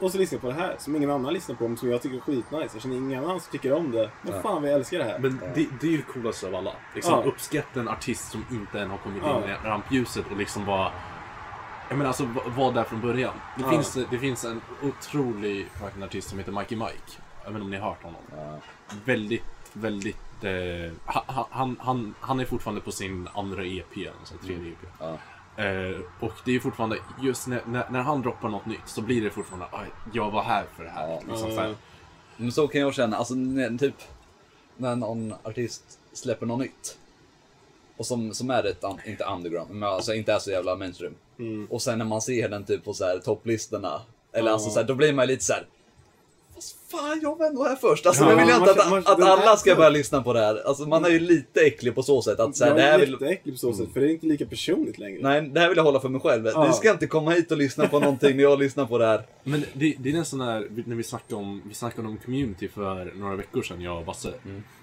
Och 0.00 0.12
så 0.12 0.18
lyssnar 0.18 0.36
jag 0.36 0.42
på 0.42 0.48
det 0.48 0.54
här, 0.66 0.76
som 0.78 0.96
ingen 0.96 1.10
annan 1.10 1.32
lyssnar 1.32 1.54
på, 1.56 1.68
men 1.68 1.76
som 1.76 1.90
jag 1.90 2.02
tycker 2.02 2.16
är 2.16 2.20
skitnice. 2.20 2.70
Jag 2.72 2.82
känner 2.82 2.96
ingen 2.96 3.24
annan 3.24 3.40
som 3.40 3.52
tycker 3.52 3.72
om 3.72 3.90
det. 3.90 4.10
Men 4.22 4.34
Ja. 4.34 4.42
fan 4.42 4.64
jag 4.64 4.72
älskar 4.74 4.98
det 4.98 5.04
här. 5.04 5.18
men 5.18 5.38
det, 5.54 5.66
det 5.80 5.86
är 5.86 5.90
ju 5.90 5.96
det 5.96 6.02
coolaste 6.02 6.46
av 6.46 6.54
alla. 6.54 6.72
Liksom 6.94 7.12
Ja. 7.14 7.24
uppskatta 7.30 7.80
en 7.80 7.88
artist 7.88 8.30
som 8.30 8.44
inte 8.50 8.80
än 8.80 8.90
har 8.90 8.98
kommit 8.98 9.22
Ja. 9.26 9.42
in 9.44 9.50
i 9.50 9.68
rampljuset 9.68 10.24
och 10.30 10.36
liksom 10.36 10.64
bara... 10.66 10.92
Jag 11.88 11.98
menar 11.98 12.08
alltså, 12.08 12.24
va- 12.24 12.42
var 12.56 12.72
där 12.72 12.84
från 12.84 13.00
början. 13.00 13.34
Det, 13.56 13.62
Ja. 13.62 13.70
finns, 13.70 13.98
det 14.10 14.18
finns 14.18 14.44
en 14.44 14.60
otrolig 14.82 15.66
fucking 15.80 16.02
artist 16.02 16.28
som 16.28 16.38
heter 16.38 16.52
Mikey 16.52 16.76
Mike. 16.78 17.12
Jag 17.44 17.50
vet 17.50 17.54
inte 17.54 17.64
om 17.64 17.70
ni 17.70 17.76
har 17.76 17.88
hört 17.88 18.02
honom. 18.02 18.20
Ja. 18.36 18.58
Väldigt, 19.04 19.42
väldigt... 19.72 20.16
Eh, 20.44 20.92
ha- 21.06 21.48
han, 21.50 21.76
han, 21.80 22.14
han 22.20 22.40
är 22.40 22.44
fortfarande 22.44 22.80
på 22.80 22.92
sin 22.92 23.28
andra 23.34 23.64
EP, 23.66 23.96
eller 23.96 24.12
så 24.24 24.34
här 24.34 24.46
tredje 24.46 24.72
EP. 24.72 24.78
Ja. 25.00 25.18
Eh, 25.64 26.00
och 26.20 26.32
det 26.44 26.54
är 26.56 26.60
fortfarande, 26.60 26.98
just 27.22 27.46
när, 27.46 27.62
när, 27.66 27.90
när 27.90 28.00
han 28.00 28.22
droppar 28.22 28.48
något 28.48 28.66
nytt 28.66 28.80
så 28.86 29.00
blir 29.02 29.22
det 29.22 29.30
fortfarande, 29.30 29.66
"Aj, 29.72 29.86
jag 30.12 30.30
var 30.30 30.42
här 30.42 30.64
för 30.76 30.84
det 30.84 30.90
här. 30.90 31.08
Ja. 31.08 31.20
liksom, 31.28 31.50
så 31.50 31.60
här. 31.60 31.74
Men 32.36 32.52
så 32.52 32.68
kan 32.68 32.80
jag 32.80 32.94
känna, 32.94 33.16
alltså 33.16 33.34
när, 33.34 33.78
typ 33.78 33.94
när 34.76 34.96
någon 34.96 35.34
artist 35.42 35.98
släpper 36.12 36.46
något 36.46 36.58
nytt. 36.60 36.98
Och 37.96 38.06
som, 38.06 38.34
som 38.34 38.50
är 38.50 38.64
ett, 38.64 38.84
inte 39.06 39.24
underground, 39.24 39.70
men 39.70 39.88
alltså 39.88 40.14
inte 40.14 40.32
är 40.32 40.38
så 40.38 40.50
jävla 40.50 40.76
mainstream. 40.76 41.14
Mm. 41.38 41.66
Och 41.70 41.82
sen 41.82 41.98
när 41.98 42.04
man 42.04 42.22
ser 42.22 42.48
den 42.48 42.64
typ 42.64 42.84
på 42.84 42.94
så 42.94 43.04
här 43.04 43.18
topplistorna. 43.18 44.00
Eller 44.32 44.48
Ja. 44.48 44.52
alltså 44.54 44.70
så 44.70 44.80
här, 44.80 44.86
då 44.86 44.94
blir 44.94 45.12
man 45.12 45.26
lite 45.26 45.44
så 45.44 45.52
här. 45.52 45.66
Fast 46.62 46.76
fan, 46.90 47.20
jag 47.22 47.38
var 47.38 47.46
ändå 47.46 47.64
här 47.64 47.76
först. 47.76 48.06
Alltså 48.06 48.24
Ja, 48.24 48.30
jag 48.30 48.36
vill 48.36 48.46
ju 48.46 48.52
man 48.52 48.68
inte 48.68 48.82
att, 48.82 48.90
man- 48.90 48.98
att 48.98 49.18
är 49.20 49.22
alla 49.24 49.56
ska 49.56 49.70
så- 49.70 49.76
börja 49.76 49.88
lyssna 49.90 50.22
på 50.22 50.32
det 50.32 50.40
här. 50.40 50.62
Alltså 50.66 50.86
man 50.88 51.04
är 51.04 51.08
ju 51.08 51.18
lite 51.18 51.60
äcklig 51.60 51.94
på 51.94 52.02
så 52.02 52.22
sätt 52.22 52.40
att 52.40 52.56
så 52.56 52.64
här, 52.64 52.70
jag 52.70 52.78
det 52.78 52.82
är 52.82 52.90
här 52.92 52.98
vill... 52.98 53.10
jätteäcklig 53.12 53.54
på 53.54 53.58
så 53.58 53.72
sätt, 53.72 53.88
för 53.92 54.00
det 54.00 54.06
är 54.06 54.10
inte 54.10 54.26
lika 54.26 54.46
personligt 54.46 54.98
längre. 54.98 55.18
Nej, 55.22 55.42
det 55.48 55.60
här 55.60 55.68
vill 55.68 55.76
jag 55.76 55.84
hålla 55.84 56.00
för 56.00 56.08
mig 56.08 56.20
själv. 56.20 56.46
Ja. 56.46 56.66
Ni 56.66 56.72
ska 56.72 56.90
inte 56.90 57.06
komma 57.06 57.30
hit 57.30 57.50
och 57.52 57.58
lyssna 57.58 57.88
på 57.88 58.00
någonting 58.00 58.36
när 58.36 58.42
jag 58.42 58.58
lyssnar 58.58 58.86
på 58.86 58.98
det 58.98 59.06
här. 59.06 59.22
Men 59.44 59.64
det, 59.72 59.94
det 59.98 60.08
är 60.10 60.12
nästan 60.12 60.38
när, 60.38 60.66
när 60.86 60.96
vi 60.96 61.02
snackade 61.02 61.34
om, 61.34 61.62
vi 61.68 61.74
snackade 61.74 62.08
om 62.08 62.16
community 62.24 62.68
för 62.68 63.12
några 63.14 63.36
veckor 63.36 63.62
sedan, 63.62 63.80
jag 63.80 63.98
och 63.98 64.04
Basse. 64.04 64.32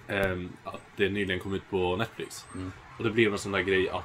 Ehm, 0.07 0.49
att 0.63 0.81
det 0.97 1.09
nyligen 1.09 1.39
kom 1.39 1.53
ut 1.53 1.69
på 1.69 1.95
Netflix. 1.95 2.45
Mm. 2.55 2.71
Och 2.97 3.03
det 3.03 3.09
blev 3.11 3.31
en 3.31 3.39
sån 3.39 3.51
där 3.51 3.59
grej 3.61 3.89
att 3.89 4.03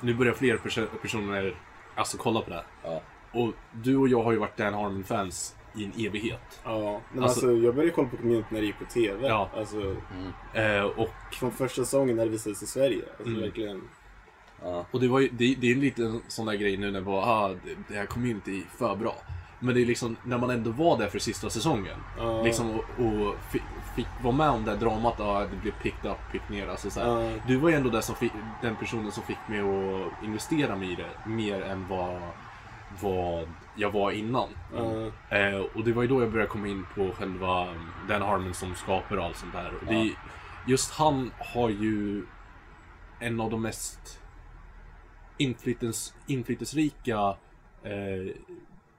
nu 0.00 0.14
börjar 0.14 0.32
fler 0.34 0.56
perso- 0.56 0.86
personer 1.02 1.54
alltså 1.96 2.16
kolla 2.16 2.40
på 2.40 2.50
det 2.50 2.56
här. 2.56 2.64
Ja. 2.84 3.02
Och 3.40 3.52
du 3.84 3.96
och 3.96 4.08
jag 4.08 4.22
har 4.22 4.32
ju 4.32 4.38
varit 4.38 4.56
Dan 4.56 4.74
Harmon-fans 4.74 5.54
i 5.76 5.84
en 5.84 6.06
evighet. 6.06 6.60
Ja, 6.64 7.00
men 7.12 7.22
Alltså- 7.22 7.46
alltså, 7.46 7.52
jag 7.64 7.74
började 7.74 7.92
kolla 7.94 8.08
på 8.08 8.16
community 8.16 8.46
när 8.50 8.60
det 8.60 8.66
gick 8.66 8.78
på 8.78 8.84
TV. 8.84 9.26
Ja. 9.28 9.50
Alltså, 9.56 9.96
Eh, 10.54 10.82
och 10.84 11.10
från 11.32 11.52
första 11.52 11.84
säsongen 11.84 12.16
när 12.16 12.24
det 12.24 12.30
visades 12.30 12.62
i 12.62 12.66
Sverige. 12.66 13.02
Alltså 13.10 13.28
Mm. 13.28 13.40
verkligen. 13.40 13.82
Ja. 14.62 14.86
Och 14.90 15.00
det, 15.00 15.08
var 15.08 15.20
ju, 15.20 15.28
det, 15.28 15.54
det 15.54 15.66
är 15.66 15.72
en 15.74 15.80
liten 15.80 16.22
sån 16.28 16.46
där 16.46 16.54
grej 16.54 16.76
nu 16.76 16.90
när 16.90 17.00
bara, 17.00 17.24
ah, 17.26 17.48
det, 17.48 17.76
det 17.88 17.94
här 17.94 18.06
community 18.06 18.58
är 18.58 18.78
för 18.78 18.96
bra. 18.96 19.14
Men 19.60 19.74
det 19.74 19.80
är 19.82 19.86
liksom, 19.86 20.16
när 20.24 20.38
man 20.38 20.50
ändå 20.50 20.70
var 20.70 20.98
där 20.98 21.08
för 21.08 21.18
sista 21.18 21.50
säsongen. 21.50 21.96
Ja. 22.18 22.42
Liksom 22.42 22.70
och, 22.70 22.78
och 23.06 23.34
fick, 23.52 23.62
fick 23.96 24.06
vara 24.22 24.34
med 24.34 24.50
om 24.50 24.64
det 24.64 24.70
här 24.70 24.78
dramat, 24.78 25.20
ah, 25.20 25.40
det 25.40 25.56
blev 25.62 25.72
picked 25.82 26.10
up, 26.10 26.16
picked 26.32 26.50
ner. 26.50 26.68
Alltså 26.68 26.90
så. 26.90 27.32
Du 27.48 27.56
var 27.56 27.68
ju 27.68 27.74
ändå 27.74 27.90
där 27.90 28.00
som 28.00 28.14
fick, 28.14 28.32
den 28.62 28.76
personen 28.76 29.12
som 29.12 29.22
fick 29.22 29.38
mig 29.48 29.60
att 29.60 30.24
investera 30.24 30.76
mig 30.76 30.92
i 30.92 30.94
det. 30.94 31.30
Mer 31.30 31.62
än 31.62 31.88
vad, 31.88 32.20
vad 33.02 33.48
jag 33.76 33.90
var 33.90 34.10
innan. 34.10 34.48
Ja. 34.74 35.36
Eh, 35.36 35.58
och 35.58 35.84
det 35.84 35.92
var 35.92 36.02
ju 36.02 36.08
då 36.08 36.22
jag 36.22 36.32
började 36.32 36.50
komma 36.50 36.68
in 36.68 36.86
på 36.94 37.10
själva 37.12 37.70
um, 37.70 37.90
Dan 38.08 38.22
Harmon 38.22 38.54
som 38.54 38.74
skapare 38.74 39.18
och 39.18 39.24
allt 39.24 39.36
sånt 39.36 39.52
där. 39.52 39.72
Och 39.80 39.86
det, 39.86 40.12
just 40.66 40.92
han 40.92 41.30
har 41.38 41.70
ju 41.70 42.22
en 43.20 43.40
av 43.40 43.50
de 43.50 43.62
mest 43.62 44.20
inflytens, 45.38 46.14
inflytelserika 46.26 47.36
eh, 47.82 48.34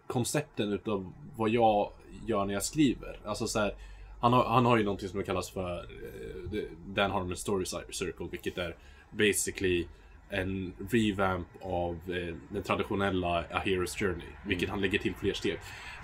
koncepten 0.07 0.73
utav 0.73 1.13
vad 1.35 1.49
jag 1.49 1.91
gör 2.25 2.45
när 2.45 2.53
jag 2.53 2.63
skriver. 2.63 3.19
Alltså 3.25 3.47
så 3.47 3.59
här, 3.59 3.75
han, 4.19 4.33
har, 4.33 4.43
han 4.43 4.65
har 4.65 4.77
ju 4.77 4.83
någonting 4.83 5.09
som 5.09 5.23
kallas 5.23 5.49
för 5.49 5.77
eh, 5.77 6.61
Dan 6.85 7.11
Harmon 7.11 7.37
Story 7.37 7.65
Circle, 7.65 8.27
vilket 8.31 8.57
är 8.57 8.75
basically 9.11 9.87
en 10.29 10.73
revamp 10.91 11.47
av 11.61 11.93
eh, 12.07 12.35
den 12.49 12.63
traditionella 12.63 13.39
A 13.51 13.61
Hero's 13.65 13.99
Journey, 13.99 14.27
vilket 14.45 14.69
han 14.69 14.81
lägger 14.81 14.99
till 14.99 15.15
fler 15.15 15.33
steg. 15.33 15.59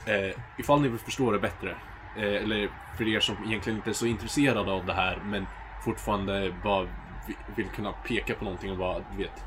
Eh, 0.07 0.35
ifall 0.59 0.81
ni 0.81 0.87
vill 0.87 0.99
förstå 0.99 1.31
det 1.31 1.39
bättre, 1.39 1.69
eh, 2.17 2.23
eller 2.43 2.69
för 2.97 3.07
er 3.15 3.19
som 3.19 3.35
egentligen 3.47 3.77
inte 3.77 3.89
är 3.89 3.93
så 3.93 4.05
intresserade 4.05 4.71
av 4.71 4.85
det 4.85 4.93
här, 4.93 5.21
men 5.25 5.45
fortfarande 5.85 6.53
bara 6.63 6.83
vi- 7.27 7.35
vill 7.55 7.67
kunna 7.67 7.91
peka 7.91 8.33
på 8.35 8.43
någonting 8.43 8.71
och 8.71 8.77
bara, 8.77 8.99
du 9.17 9.23
vet, 9.23 9.43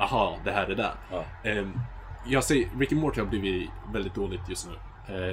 aha, 0.00 0.38
det 0.44 0.52
här 0.52 0.66
är 0.70 0.74
det. 0.74 0.90
Ja. 1.10 1.24
Eh, 1.50 1.68
jag 2.26 2.44
säger, 2.44 2.68
Rick 2.78 2.92
and 2.92 3.00
Morty 3.00 3.20
har 3.20 3.26
blivit 3.26 3.70
väldigt 3.92 4.14
dåligt 4.14 4.48
just 4.48 4.68
nu. 4.68 4.74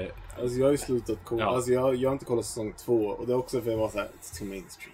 Eh, 0.01 0.09
Alltså 0.41 0.57
jag 0.57 0.65
har 0.65 0.71
ju 0.71 0.77
slutat 0.77 1.17
kolla. 1.23 1.43
Ja. 1.43 1.55
Alltså 1.55 1.71
jag, 1.71 1.95
jag 1.95 2.09
har 2.09 2.13
inte 2.13 2.25
kollat 2.25 2.45
säsong 2.45 2.73
två. 2.85 3.05
Och 3.07 3.27
det 3.27 3.33
är 3.33 3.37
också 3.37 3.61
för 3.61 3.67
att 3.67 3.71
jag 3.71 3.79
var 3.79 3.89
såhär, 3.89 4.07
it's 4.07 4.37
too 4.39 4.47
mainstream. 4.47 4.93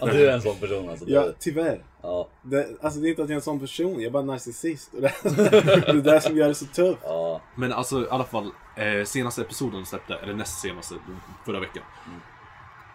Ja, 0.00 0.06
du 0.06 0.28
är 0.28 0.34
en 0.34 0.42
sån 0.42 0.56
person 0.56 0.88
alltså. 0.88 1.04
Ja, 1.08 1.26
tyvärr. 1.38 1.80
Ja. 2.06 2.28
Det, 2.42 2.76
alltså 2.82 3.00
det 3.00 3.08
är 3.08 3.10
inte 3.10 3.22
att 3.22 3.28
jag 3.28 3.34
är 3.34 3.40
en 3.40 3.42
sån 3.42 3.60
person, 3.60 3.92
jag 3.92 4.02
är 4.02 4.10
bara 4.10 4.20
en 4.20 4.26
narcissist. 4.26 4.94
Och 4.94 5.00
det, 5.00 5.12
det 5.22 5.88
är 5.88 6.02
det 6.02 6.20
som 6.20 6.36
gör 6.36 6.48
det 6.48 6.54
så 6.54 6.66
tufft. 6.66 7.00
Ja. 7.04 7.40
Men 7.54 7.72
alltså 7.72 8.02
i 8.02 8.08
alla 8.10 8.24
fall, 8.24 8.50
eh, 8.76 9.04
senaste 9.04 9.42
episoden 9.42 9.86
släppte, 9.86 10.14
eller 10.14 10.34
näst 10.34 10.60
senaste, 10.60 10.94
förra 11.44 11.60
veckan. 11.60 11.82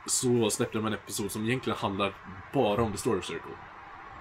Så 0.07 0.49
släppte 0.49 0.77
de 0.77 0.87
en 0.87 0.93
episod 0.93 1.31
som 1.31 1.45
egentligen 1.45 1.77
handlar 1.79 2.13
bara 2.53 2.81
om 2.81 2.91
The 2.91 2.97
Story 2.97 3.21
Circle. 3.21 3.55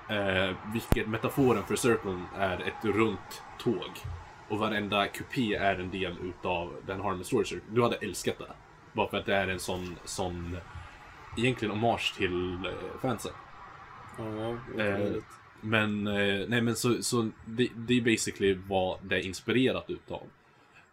Eh, 0.09 0.57
vilket 0.73 1.09
metaforen 1.09 1.65
för 1.67 1.77
Circle 1.77 2.21
är 2.39 2.61
ett 2.61 2.85
runt 2.85 3.43
tåg. 3.59 3.91
Och 4.49 4.59
varenda 4.59 5.07
kupé 5.07 5.55
är 5.55 5.75
en 5.75 5.91
del 5.91 6.17
utav 6.23 6.75
den 6.87 7.01
Harmon 7.01 7.25
Story 7.25 7.45
Circle. 7.45 7.65
Du 7.71 7.83
hade 7.83 7.97
älskat 7.97 8.39
det. 8.39 8.53
Bara 8.93 9.09
för 9.09 9.17
att 9.17 9.27
det 9.27 9.35
är 9.35 9.49
en 9.49 9.61
sån, 9.61 9.97
sån 10.05 10.57
egentligen 11.37 11.75
hommage 11.75 12.15
till 12.17 12.55
eh, 12.67 13.01
fansen. 13.03 13.33
Ja, 14.21 14.83
Eh. 14.85 15.23
Men, 15.61 16.07
eh, 16.07 16.49
nej 16.49 16.61
men 16.61 16.77
så, 16.77 17.03
så 17.03 17.31
det, 17.47 17.69
det 17.77 17.95
är 17.95 18.03
basically 18.03 18.59
vad 18.69 18.99
det 19.03 19.17
är 19.17 19.27
inspirerat 19.27 19.91
utav. 19.91 20.23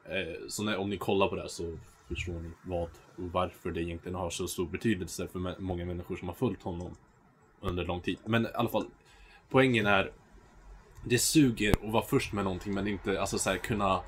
Eh, 0.05 0.47
så 0.47 0.63
när, 0.63 0.77
om 0.77 0.89
ni 0.89 0.97
kollar 0.97 1.27
på 1.27 1.35
det 1.35 1.41
här 1.41 1.47
så 1.47 1.77
förstår 2.07 2.33
ni 2.33 2.51
vad 2.61 2.89
och 3.15 3.31
varför 3.31 3.71
det 3.71 3.81
egentligen 3.81 4.15
har 4.15 4.29
så 4.29 4.47
stor 4.47 4.65
betydelse 4.65 5.27
för 5.27 5.61
många 5.61 5.85
människor 5.85 6.15
som 6.15 6.27
har 6.27 6.35
följt 6.35 6.63
honom 6.63 6.95
under 7.61 7.85
lång 7.85 8.01
tid. 8.01 8.17
Men 8.25 8.45
i 8.45 8.49
alla 8.53 8.69
fall, 8.69 8.85
poängen 9.49 9.85
är 9.85 10.11
det 11.05 11.17
suger 11.19 11.71
att 11.71 11.91
vara 11.91 12.03
först 12.03 12.33
med 12.33 12.43
någonting 12.43 12.73
men 12.73 12.87
inte, 12.87 13.21
alltså 13.21 13.37
så 13.37 13.49
här, 13.49 13.57
kunna 13.57 14.01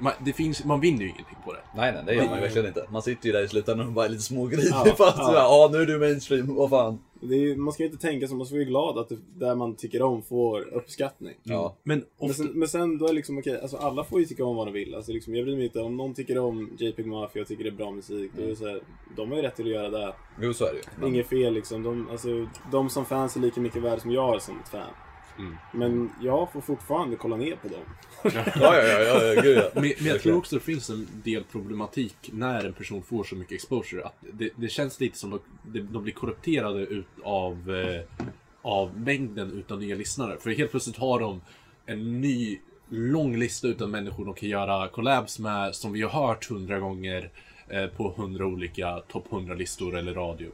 man, 0.00 0.12
det 0.24 0.32
finns, 0.32 0.64
man 0.64 0.80
vinner 0.80 1.00
ju 1.02 1.08
ingenting 1.08 1.38
på 1.44 1.52
det. 1.52 1.58
Nej, 1.76 1.92
nej, 1.92 2.02
det 2.06 2.14
gör 2.14 2.24
man 2.24 2.34
ju 2.34 2.40
verkligen 2.40 2.66
inte. 2.68 2.86
Man 2.90 3.02
sitter 3.02 3.26
ju 3.26 3.32
där 3.32 3.42
i 3.44 3.48
slutändan 3.48 3.86
och 3.86 3.92
bara 3.92 4.04
är 4.04 4.08
lite 4.08 4.22
smågrinig 4.22 4.66
Ja, 4.70 4.84
fast 4.98 5.18
ja. 5.18 5.32
ja. 5.32 5.32
ja, 5.34 5.68
nu 5.72 5.78
är 5.78 5.86
du 5.86 5.98
mainstream, 5.98 6.54
vad 6.54 6.70
fan. 6.70 6.98
Det 7.20 7.34
är, 7.34 7.38
ju- 7.38 7.56
man 7.56 7.72
ska 7.72 7.82
ju 7.82 7.88
inte 7.88 8.00
tänka 8.06 8.28
så, 8.28 8.34
man 8.34 8.46
ska 8.46 8.54
vara 8.56 8.64
glad 8.64 8.98
att 8.98 9.08
det, 9.08 9.16
där 9.34 9.54
man 9.54 9.76
tycker 9.76 10.02
om 10.02 10.22
får 10.22 10.74
uppskattning. 10.74 11.34
Ja. 11.42 11.76
Men 11.82 11.98
Men 11.98 12.30
ofta, 12.30 12.42
sen, 12.42 12.52
men 12.54 12.68
sen 12.68 12.98
då 12.98 13.04
är 13.04 13.08
det 13.08 13.14
liksom 13.14 13.38
okej, 13.38 13.60
alltså 13.60 13.76
alla 13.76 14.04
får 14.04 14.20
ju 14.20 14.26
tycka 14.26 14.44
om 14.44 14.56
vad 14.56 14.66
de 14.66 14.72
vill. 14.72 14.94
Alltså 14.94 15.12
liksom, 15.12 15.34
jag 15.34 15.44
bryr 15.44 15.56
mig 15.56 15.64
inte 15.64 15.80
om 15.80 15.96
någon 15.96 16.14
tycker 16.14 16.38
om 16.38 16.70
JPEG 16.78 17.06
Mafia 17.06 17.42
och 17.42 17.48
tycker 17.48 17.64
det 17.64 17.70
är 17.70 17.74
bra 17.74 17.90
musik. 17.90 18.30
Då 18.36 18.42
är 18.42 18.46
det 18.46 18.56
så 18.56 18.68
här, 18.68 18.80
de 19.16 19.30
har 19.30 19.36
ju 19.36 19.42
rätt 19.42 19.56
till 19.56 19.64
att 19.66 19.72
göra 19.72 19.88
det. 19.90 20.14
Jo, 20.40 20.54
så 20.54 20.64
är 20.64 20.70
det 20.72 20.76
ju. 20.76 20.82
Men- 21.00 21.08
Inget 21.08 21.26
fel 21.28 21.54
liksom. 21.54 21.82
De, 21.82 22.08
alltså, 22.10 22.28
de 22.72 22.90
som 22.90 23.04
fans 23.04 23.36
är 23.36 23.40
lika 23.40 23.60
mycket 23.60 23.82
värda 23.82 24.00
som 24.00 24.10
jag 24.10 24.34
är 24.34 24.38
som 24.38 24.54
ett 24.64 24.68
fan. 24.68 24.90
Mm. 25.38 25.56
Men 25.72 26.10
jag 26.22 26.52
får 26.52 26.60
fortfarande 26.60 27.16
kolla 27.16 27.36
ner 27.36 27.56
på 27.56 27.68
dem. 27.68 27.84
Ja, 28.22 28.42
ja, 28.54 28.82
ja, 28.82 29.22
ja, 29.22 29.42
gud 29.42 29.58
ja. 29.58 29.70
men, 29.74 29.82
men 29.98 30.06
jag 30.06 30.20
tror 30.20 30.36
också 30.36 30.56
det 30.56 30.62
finns 30.62 30.90
en 30.90 31.08
del 31.24 31.44
problematik 31.44 32.30
när 32.32 32.64
en 32.64 32.72
person 32.72 33.02
får 33.02 33.24
så 33.24 33.36
mycket 33.36 33.54
exposure. 33.54 34.04
Att 34.04 34.14
det, 34.32 34.50
det 34.56 34.68
känns 34.68 35.00
lite 35.00 35.18
som 35.18 35.32
att 35.32 35.42
de, 35.62 35.80
de 35.80 36.02
blir 36.02 36.12
korrupterade 36.12 36.80
ut 36.80 37.06
av, 37.22 37.70
eh, 37.74 38.26
av 38.62 39.00
mängden 39.00 39.52
utav 39.52 39.80
nya 39.80 39.96
lyssnare. 39.96 40.36
För 40.40 40.50
helt 40.50 40.70
plötsligt 40.70 40.96
har 40.96 41.20
de 41.20 41.40
en 41.86 42.20
ny 42.20 42.58
lång 42.88 43.36
lista 43.36 43.68
utav 43.68 43.88
människor 43.88 44.24
de 44.24 44.34
kan 44.34 44.48
göra 44.48 44.88
collabs 44.88 45.38
med 45.38 45.74
som 45.74 45.92
vi 45.92 46.02
har 46.02 46.26
hört 46.26 46.50
hundra 46.50 46.78
gånger 46.78 47.30
eh, 47.68 47.86
på 47.86 48.14
hundra 48.16 48.46
olika 48.46 49.00
topp 49.08 49.26
100-listor 49.30 49.96
eller 49.96 50.14
radio. 50.14 50.50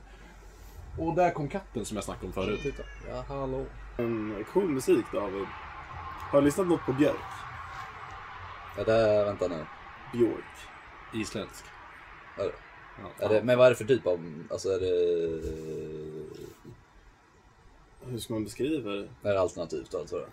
Och 0.99 1.15
där 1.15 1.31
kom 1.31 1.49
katten 1.49 1.85
som 1.85 1.97
jag 1.97 2.05
snackade 2.05 2.27
om 2.27 2.33
förut. 2.33 2.61
Titta. 2.63 2.83
Ja, 3.09 3.25
hallå. 3.29 3.65
En 4.05 4.45
cool 4.53 4.69
musik 4.69 5.05
David. 5.13 5.47
Har 6.31 6.41
du 6.41 6.45
lyssnat 6.45 6.67
något 6.69 6.87
på 6.87 6.93
Björk? 6.93 7.17
Ja, 8.77 8.85
det, 8.85 9.25
vänta 9.25 9.49
nu. 9.49 9.65
Björk. 10.13 10.45
Isländsk. 11.15 11.65
Är 12.39 12.43
det, 12.45 12.53
Ja, 13.19 13.25
är 13.27 13.29
det, 13.29 13.43
men 13.43 13.59
vad 13.59 13.67
är 13.67 13.71
det 13.71 13.77
för 13.77 13.85
typ 13.85 14.07
av, 14.07 14.35
alltså 14.51 14.69
är 14.69 14.81
det, 14.81 14.87
Hur 18.11 18.19
ska 18.19 18.33
man 18.35 18.45
beskriva 18.45 18.91
det? 18.91 19.09
är 19.23 19.35
det 19.35 19.41
alternativt 19.41 19.95
alltså? 19.95 20.17
Då? 20.17 20.25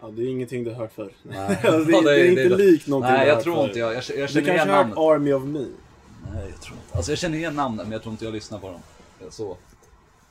Ja, 0.00 0.08
det 0.08 0.22
är 0.22 0.26
ingenting 0.28 0.64
du 0.64 0.70
har 0.70 0.76
hört 0.76 0.92
förr. 0.92 1.10
Nej. 1.22 1.38
alltså, 1.64 1.70
det, 1.84 1.92
Ja, 1.92 1.98
är- 1.98 2.04
det 2.04 2.20
är 2.20 2.44
inte 2.44 2.56
likt 2.56 2.86
någonting 2.86 3.12
Nej, 3.12 3.20
du 3.24 3.28
jag 3.28 3.34
hört 3.34 3.44
tror 3.44 3.54
förr. 3.56 3.64
inte 3.66 3.78
jag. 3.78 3.94
Jag, 3.94 4.04
jag 4.16 4.28
Du 4.28 4.28
känner 4.28 4.46
kanske 4.46 4.60
har 4.70 4.76
hört 4.76 4.86
namnet. 4.86 4.98
Army 4.98 5.32
of 5.32 5.42
Me? 5.42 5.58
Nej, 6.32 6.50
jag 6.50 6.60
tror 6.60 6.76
inte. 6.76 6.96
Alltså 6.96 7.12
jag 7.12 7.18
känner 7.18 7.38
igen 7.38 7.54
namnen, 7.56 7.84
men 7.86 7.92
jag 7.92 8.02
tror 8.02 8.10
inte 8.12 8.24
jag 8.24 8.34
lyssnar 8.34 8.58
på 8.58 8.68
dem. 8.70 8.80
Så. 9.30 9.56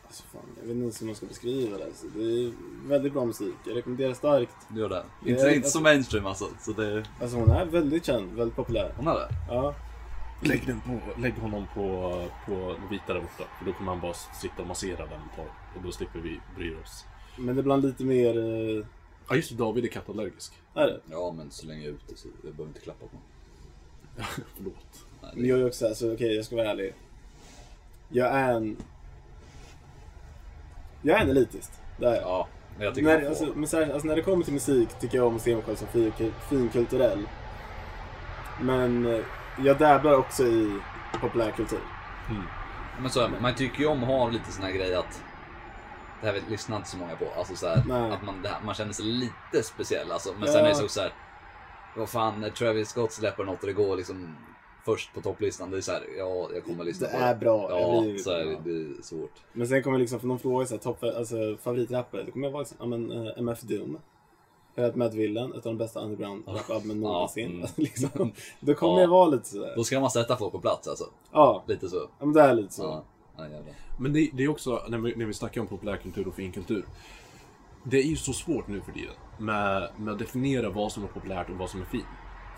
Alltså, 0.08 0.24
fan, 0.34 0.42
jag 0.56 0.62
vet 0.64 0.72
inte 0.72 0.82
ens 0.82 1.02
hur 1.02 1.06
man 1.06 1.16
ska 1.16 1.26
beskriva 1.26 1.78
det. 1.78 1.86
Alltså, 1.86 2.08
det 2.08 2.24
är 2.24 2.52
väldigt 2.88 3.14
bra 3.14 3.26
musik. 3.26 3.54
Jag 3.66 3.76
rekommenderar 3.78 4.14
starkt. 4.14 4.56
Du 4.70 4.80
gör 4.80 4.90
det? 4.90 4.96
Ja, 4.96 5.30
Inte, 5.30 5.32
inte 5.42 5.56
alltså- 5.56 5.70
så 5.72 5.82
mainstream 5.82 6.26
alltså. 6.26 6.46
Så 6.60 6.72
det, 6.72 7.06
Alltså 7.22 7.38
hon 7.38 7.50
är 7.52 7.66
väldigt 7.66 8.06
känd, 8.06 8.34
väldigt 8.34 8.56
populär. 8.56 8.94
hon 8.98 9.08
är 9.08 9.14
det? 9.14 9.30
Ja. 9.50 9.76
Lägg, 10.44 10.68
den 10.68 10.82
på, 10.82 11.00
lägg 11.22 11.34
honom 11.34 11.68
på, 11.74 12.12
på 12.46 12.52
det 12.82 12.96
vita 12.96 13.14
där 13.14 13.22
borta. 13.22 13.44
För 13.60 13.66
då 13.66 13.74
kommer 13.74 13.92
han 13.92 14.02
bara 14.02 14.14
sitta 14.14 14.62
och 14.62 14.68
massera 14.68 14.98
den 15.06 15.06
ett 15.30 15.36
tag. 15.36 15.48
Och 15.76 15.82
då 15.84 15.92
slipper 15.92 16.20
vi 16.20 16.40
bry 16.56 16.76
oss. 16.76 17.06
Men 17.38 17.56
det 17.56 17.62
är 17.62 17.64
bland 17.64 17.84
lite 17.86 18.04
mer... 18.04 18.38
eh, 18.80 18.86
Ja 19.30 19.36
just 19.36 19.50
det, 19.50 19.56
David 19.56 19.84
är 19.84 19.88
kattallergisk. 19.88 20.54
är 20.74 20.86
det? 20.88 21.00
Ja, 21.12 21.34
men 21.38 21.52
så 21.52 21.68
länge 21.68 21.80
jag 21.82 21.90
är 21.90 21.94
ute 21.94 22.18
så 22.18 22.28
jag 22.44 22.52
behöver 22.54 22.68
inte 22.70 22.80
klappa 22.80 23.06
på 23.06 23.08
honom. 23.08 23.24
Förlåt. 24.58 25.06
Nej, 25.22 25.32
Men 25.34 25.44
det, 25.44 25.50
jag 25.50 25.60
är 25.60 25.68
också 25.68 25.88
alltså, 25.88 26.14
okej 26.14 26.36
jag 26.36 26.46
ska 26.46 26.56
vara 26.56 26.70
ärlig. 26.72 26.94
Jag 28.10 28.28
är 28.28 28.54
en... 28.54 28.78
Jag 31.08 31.18
är 31.18 31.22
en 31.24 31.30
elitist. 31.30 31.82
Det 31.98 32.06
är 32.08 32.14
jag. 32.16 32.22
ja, 32.24 32.48
jag 32.80 32.96
tycker 32.96 33.20
När, 33.20 33.30
alltså, 33.30 33.46
men 33.56 33.70
här, 33.74 33.94
alltså, 33.94 34.08
när 34.08 34.16
det 34.16 34.22
kommer 34.22 34.44
till 34.44 34.54
musik 34.54 34.90
tycker 35.00 35.18
jag 35.18 35.28
om 35.28 35.36
att 35.36 35.42
se 35.42 35.56
mig 35.56 35.64
själv 35.64 35.76
som 35.76 35.88
fin- 35.88 36.34
finkulturell. 36.50 37.28
Men 38.62 39.06
eh, 39.06 39.20
jag 39.64 39.78
dabblar 39.78 40.14
också 40.14 40.44
i 40.44 40.80
populärkultur. 41.22 41.80
Men 43.02 43.10
så, 43.10 43.30
man 43.42 43.56
tycker 43.56 43.80
ju 43.80 43.86
om 43.86 44.04
att 44.04 44.10
ha 44.10 44.30
lite 44.30 44.52
sån 44.52 44.64
här 44.64 44.72
grej 44.72 44.96
att 44.96 45.24
det 46.22 46.28
här 46.28 46.42
lyssnar 46.50 46.78
inte 46.78 46.90
så 46.90 46.98
många 46.98 47.16
på. 47.16 47.26
Alltså 47.38 47.56
så 47.56 47.68
här, 47.68 47.78
att 47.78 48.24
man, 48.24 48.46
här, 48.46 48.62
man 48.66 48.76
känner 48.76 48.94
sig 48.94 49.06
lite 49.06 49.64
speciell. 49.64 50.12
Alltså, 50.12 50.34
men 50.40 50.48
Ja. 50.48 50.54
sen 50.54 50.66
är 50.66 50.70
det 50.70 50.76
så, 50.76 50.88
så 50.88 51.02
här. 51.02 51.12
Vad 51.96 52.10
fan, 52.10 52.42
när 52.42 52.50
Travis 52.50 52.90
Scott 52.90 53.12
släpper 53.12 53.44
något 53.44 53.62
och 53.62 53.68
det 53.68 53.74
går 53.74 53.96
liksom 53.98 54.36
först 54.92 55.14
på 55.14 55.22
topplistan. 55.22 55.72
Det 55.72 55.78
är 55.78 55.82
så 55.82 55.92
här, 55.92 56.02
ja, 56.18 56.50
jag 56.54 56.66
kommer 56.66 56.80
att 56.80 56.86
lyssna 56.88 57.08
Det 57.08 57.14
på 57.14 57.20
är 57.20 57.36
bra. 57.36 57.68
Ja, 57.70 58.02
blir- 58.02 58.18
så 58.18 58.32
är 58.32 58.46
det, 58.46 58.52
ja. 58.52 58.60
det 58.64 58.72
är 58.72 59.02
svårt. 59.02 59.32
Men 59.54 59.68
sen 59.68 59.84
kommer 59.84 60.00
liksom, 60.00 60.20
för 60.20 60.28
någon 60.28 60.40
frågar 60.40 60.66
såhär, 60.66 60.80
topp, 60.82 61.04
alltså 61.04 61.58
favoritrappare. 61.64 62.24
Då 62.24 62.32
kommer 62.32 62.48
jag 62.48 62.52
vara 62.52 62.62
liksom, 62.62 62.78
ja 62.80 62.86
men 62.86 63.12
eh, 63.28 63.32
MF 63.38 63.62
Doom. 63.62 63.98
Hört 64.76 64.96
Matt 64.96 65.14
Villen, 65.14 65.50
ett 65.52 65.56
av 65.56 65.62
de 65.74 65.78
bästa 65.78 66.00
underground 66.00 66.44
rapalbumen 66.48 67.02
Ja, 67.02 67.10
någonsin. 67.14 67.52
mm. 67.56 67.68
liksom. 67.76 68.32
Då 68.60 68.74
kommer 68.74 68.94
Ja. 68.96 69.02
jag 69.02 69.08
vara 69.08 69.30
lite 69.30 69.46
sådär. 69.50 69.74
Då 69.76 69.84
ska 69.84 70.00
man 70.00 70.12
sätta 70.12 70.38
folk 70.38 70.52
på 70.52 70.60
plats 70.60 70.88
alltså. 70.88 71.06
Ja, 71.32 71.64
Lite 71.68 71.90
så. 71.90 71.96
ja 72.20 72.26
men 72.26 72.34
det 72.34 72.42
är 72.42 72.54
lite 72.54 72.74
så. 72.74 72.84
Ja, 73.38 73.48
ja. 73.52 73.60
Men 74.00 74.14
det, 74.14 74.30
det 74.34 74.44
är 74.44 74.48
också, 74.50 74.84
när 74.90 74.98
vi, 74.98 75.16
när 75.16 75.26
vi 75.26 75.34
snackar 75.34 75.62
om 75.62 75.68
populärkultur 75.68 76.28
och 76.28 76.36
finkultur. 76.36 76.86
Det 77.84 77.98
är 77.98 78.04
ju 78.04 78.16
så 78.16 78.34
svårt 78.34 78.68
nu 78.68 78.82
för 78.82 78.92
tiden 78.92 79.14
med, 79.38 79.90
med 79.98 80.14
att 80.14 80.20
definiera 80.20 80.70
vad 80.70 80.92
som 80.92 81.04
är 81.04 81.08
populärt 81.08 81.50
och 81.50 81.56
vad 81.56 81.70
som 81.70 81.82
är 81.82 81.86
fint. 81.86 82.06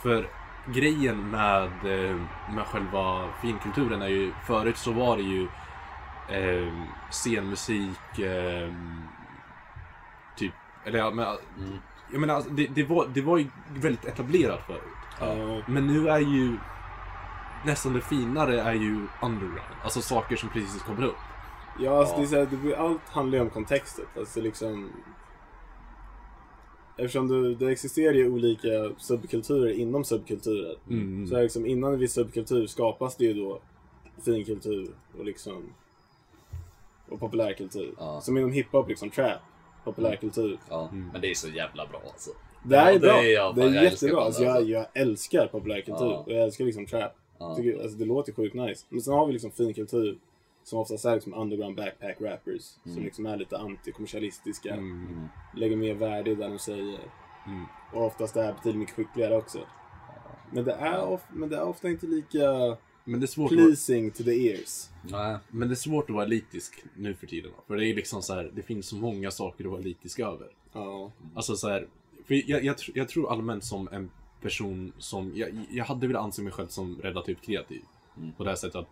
För 0.03 0.29
grejen 0.73 1.29
med, 1.31 1.63
eh, 1.63 2.15
med 2.55 2.65
själva 2.65 3.29
finkulturen 3.41 4.01
är 4.01 4.07
ju, 4.07 4.31
förut 4.47 4.77
så 4.77 4.91
var 4.91 5.17
det 5.17 5.23
ju 5.23 5.47
eh, 6.29 6.73
scenmusik, 7.09 8.19
eh, 8.19 8.73
typ, 10.35 10.53
eller 10.85 10.99
ja, 10.99 11.11
men, 11.11 11.25
Mm. 11.57 11.77
jag 12.11 12.21
menar, 12.21 12.35
alltså, 12.35 12.49
det, 12.49 12.67
det, 12.67 12.83
var, 12.83 13.07
det 13.13 13.21
var 13.21 13.37
ju 13.37 13.47
väldigt 13.73 14.05
etablerat 14.05 14.65
förut. 14.67 14.81
Ja. 15.19 15.61
Men 15.67 15.87
nu 15.87 16.09
är 16.09 16.19
ju 16.19 16.57
nästan 17.65 17.93
det 17.93 18.01
finare 18.01 18.61
är 18.61 18.73
ju 18.73 19.07
underground. 19.21 19.75
Alltså 19.83 20.01
saker 20.01 20.35
som 20.35 20.49
precis 20.49 20.83
kommer 20.83 21.03
upp. 21.03 21.15
Ja, 21.79 21.97
alltså 21.99 22.13
Ja. 22.13 22.17
det 22.19 22.23
är 22.25 22.27
så 22.27 22.35
här, 22.35 22.45
det 22.51 22.57
blir, 22.57 22.75
allt 22.79 23.09
handlar 23.09 23.37
ju 23.37 23.41
om 23.43 23.49
kontextet. 23.49 24.17
Alltså 24.17 24.41
liksom... 24.41 24.89
Eftersom 26.99 27.27
det, 27.27 27.55
det 27.55 27.71
existerar 27.71 28.13
ju 28.13 28.29
olika 28.29 28.91
subkulturer 28.97 29.71
inom 29.73 30.03
subkulturer. 30.03 30.75
Mm. 30.89 31.27
Så 31.27 31.33
är 31.33 31.37
det 31.37 31.43
liksom, 31.43 31.65
innan 31.65 31.93
en 31.93 31.99
viss 31.99 32.13
subkultur 32.13 32.67
skapas 32.67 33.15
det 33.15 33.25
ju 33.25 33.33
då 33.33 33.59
finkultur 34.25 34.87
och 35.19 35.25
liksom... 35.25 35.63
Och 37.09 37.19
populärkultur. 37.19 37.93
Ja. 37.97 38.21
Som 38.21 38.37
inom 38.37 38.51
hiphop, 38.51 38.89
liksom 38.89 39.09
trap. 39.09 39.39
Populärkultur. 39.83 40.57
Ja, 40.69 40.89
men 41.13 41.21
det 41.21 41.29
är 41.31 41.35
så 41.35 41.47
jävla 41.49 41.85
bra 41.85 42.01
alltså. 42.11 42.31
Det 42.63 42.75
är 42.75 42.87
Ja, 42.87 42.93
det 42.93 42.99
bra. 42.99 43.23
är 43.23 43.33
jag- 43.33 43.55
det 43.55 43.63
är 43.63 43.73
jag 43.73 43.83
jättebra. 43.83 44.21
Alltså, 44.21 44.43
jag, 44.43 44.55
alltså. 44.55 44.69
jag 44.71 44.85
älskar 44.93 45.47
populärkultur. 45.47 46.05
Ja. 46.05 46.17
Och 46.17 46.31
jag 46.31 46.43
älskar 46.43 46.65
liksom 46.65 46.85
trap. 46.85 47.11
Ja. 47.39 47.55
Tycker, 47.55 47.81
alltså, 47.81 47.97
det 47.97 48.05
låter 48.05 48.33
sjukt 48.33 48.55
nice. 48.55 48.85
Men 48.89 49.01
sen 49.01 49.13
har 49.13 49.25
vi 49.27 49.33
liksom 49.33 49.51
finkultur. 49.51 50.17
Som 50.69 50.79
oftast 50.79 51.05
är 51.05 51.15
liksom 51.15 51.33
underground 51.33 51.75
backpack 51.75 52.21
rappers. 52.21 52.63
Som 52.83 53.03
liksom 53.03 53.25
är 53.25 53.37
lite 53.37 53.57
antikommersialistiska. 53.57 54.73
Mm. 54.73 55.27
Lägger 55.55 55.75
mer 55.75 55.93
värde 55.93 56.31
i 56.31 56.35
det 56.35 56.47
de 56.47 56.59
säger. 56.59 56.99
Mm. 57.47 57.65
Och 57.93 58.05
oftast 58.05 58.35
är 58.35 58.53
betydligt 58.53 58.79
mycket 58.79 58.95
skickligare 58.95 59.37
också. 59.37 59.59
Men 60.51 60.63
det 60.63 60.73
är, 60.73 61.03
of, 61.03 61.21
men 61.33 61.49
det 61.49 61.57
är 61.57 61.63
ofta 61.63 61.89
inte 61.89 62.07
lika 62.07 62.77
Men 63.03 63.19
det 63.19 63.25
är 63.25 63.27
svårt 63.27 63.51
att 63.51 63.57
vara, 63.57 63.67
pleasing 63.67 64.11
to 64.11 64.23
the 64.23 64.49
ears. 64.49 64.89
Nej, 65.01 65.37
men 65.47 65.67
det 65.67 65.73
är 65.73 65.75
svårt 65.75 66.09
att 66.09 66.15
vara 66.15 66.25
elitisk 66.25 66.83
nu 66.95 67.13
för 67.13 67.27
tiden. 67.27 67.51
För 67.67 67.75
det 67.75 67.85
är 67.85 67.95
liksom 67.95 68.21
så 68.21 68.33
här, 68.33 68.51
det 68.55 68.61
finns 68.61 68.87
så 68.87 68.95
många 68.95 69.31
saker 69.31 69.65
att 69.65 69.71
vara 69.71 69.81
elitisk 69.81 70.19
över. 70.19 70.47
Ja. 70.73 71.11
Alltså 71.35 71.55
så 71.55 71.69
här, 71.69 71.87
för 72.25 72.49
jag, 72.49 72.63
jag, 72.63 72.75
jag 72.93 73.09
tror 73.09 73.31
allmänt 73.31 73.63
som 73.63 73.89
en 73.91 74.11
person 74.41 74.93
som, 74.97 75.31
jag, 75.35 75.49
jag 75.69 75.85
hade 75.85 76.07
velat 76.07 76.23
anse 76.23 76.41
mig 76.41 76.53
själv 76.53 76.67
som 76.67 76.99
relativt 77.01 77.41
kreativ. 77.41 77.81
Mm. 78.17 78.31
På 78.33 78.43
det 78.43 78.49
här 78.49 78.57
sättet 78.57 78.75
att 78.75 78.89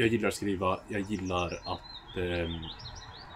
jag 0.00 0.08
gillar 0.08 0.28
att 0.28 0.34
skriva, 0.34 0.80
jag 0.88 1.00
gillar 1.00 1.60
att 1.64 1.80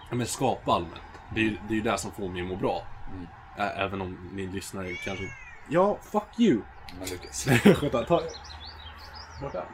ja, 0.09 0.15
men 0.15 0.27
skapa 0.27 0.71
allmänt. 0.71 1.01
Det 1.35 1.39
är 1.39 1.43
ju 1.43 1.57
det, 1.67 1.73
är 1.73 1.75
ju 1.75 1.81
det 1.81 1.97
som 1.97 2.11
får 2.11 2.29
mig 2.29 2.41
att 2.41 2.47
må 2.47 2.55
bra. 2.55 2.87
Mm. 3.13 3.27
Ä- 3.57 3.73
även 3.83 4.01
om 4.01 4.29
ni 4.33 4.47
lyssnare 4.47 4.93
kanske... 4.93 5.31
Ja, 5.69 5.97
fuck 6.01 6.39
you! 6.39 6.61
men 6.99 7.09
Lukas. 7.09 7.45
Skönt, 7.79 8.07
ta... 8.07 8.21
Vart 9.41 9.55
är 9.55 9.59
han? 9.59 9.67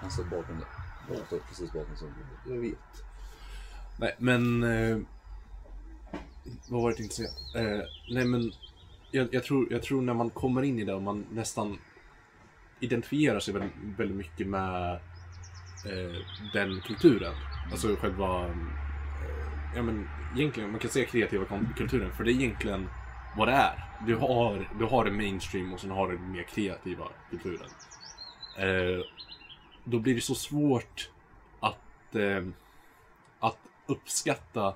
Han 0.00 0.10
står 0.10 0.24
bakom 0.24 0.58
dig. 0.58 0.66
Han 1.08 1.26
står 1.26 1.38
precis 1.38 1.72
bakom 1.72 1.96
så. 1.96 2.06
Jag 2.46 2.56
vet. 2.56 3.04
Nej, 3.98 4.14
men... 4.18 4.62
Eh, 4.62 4.98
vad 6.68 6.82
var 6.82 6.88
det 6.88 6.92
jag 6.92 6.96
tänkte 6.96 7.16
säga? 7.16 7.28
Eh, 7.56 7.84
nej, 8.10 8.24
men 8.24 8.52
jag, 9.10 9.34
jag, 9.34 9.44
tror, 9.44 9.72
jag 9.72 9.82
tror 9.82 10.02
när 10.02 10.14
man 10.14 10.30
kommer 10.30 10.62
in 10.62 10.78
i 10.78 10.84
det 10.84 10.94
och 10.94 11.02
man 11.02 11.26
nästan 11.30 11.78
identifierar 12.80 13.40
sig 13.40 13.54
väldigt, 13.54 13.72
väldigt 13.96 14.16
mycket 14.16 14.46
med 14.46 15.00
eh, 15.86 16.20
den 16.52 16.80
kulturen. 16.80 17.34
Alltså 17.70 17.96
själva... 17.96 18.44
Eh, 18.44 18.52
ja, 19.74 19.82
men 19.82 20.08
egentligen, 20.36 20.70
man 20.70 20.80
kan 20.80 20.90
säga 20.90 21.06
kreativa 21.06 21.44
kulturen, 21.76 22.12
för 22.12 22.24
det 22.24 22.32
är 22.32 22.34
egentligen 22.34 22.88
vad 23.36 23.48
det 23.48 23.54
är. 23.54 23.84
Du 24.06 24.16
har, 24.16 24.68
du 24.78 24.84
har 24.84 25.04
det 25.04 25.10
mainstream 25.10 25.72
och 25.72 25.80
sen 25.80 25.90
har 25.90 26.08
du 26.08 26.16
den 26.16 26.32
mer 26.32 26.42
kreativa 26.42 27.08
kulturen. 27.30 27.70
Eh, 28.58 29.04
då 29.84 29.98
blir 29.98 30.14
det 30.14 30.20
så 30.20 30.34
svårt 30.34 31.10
att, 31.60 32.14
eh, 32.14 32.44
att 33.40 33.58
uppskatta 33.86 34.74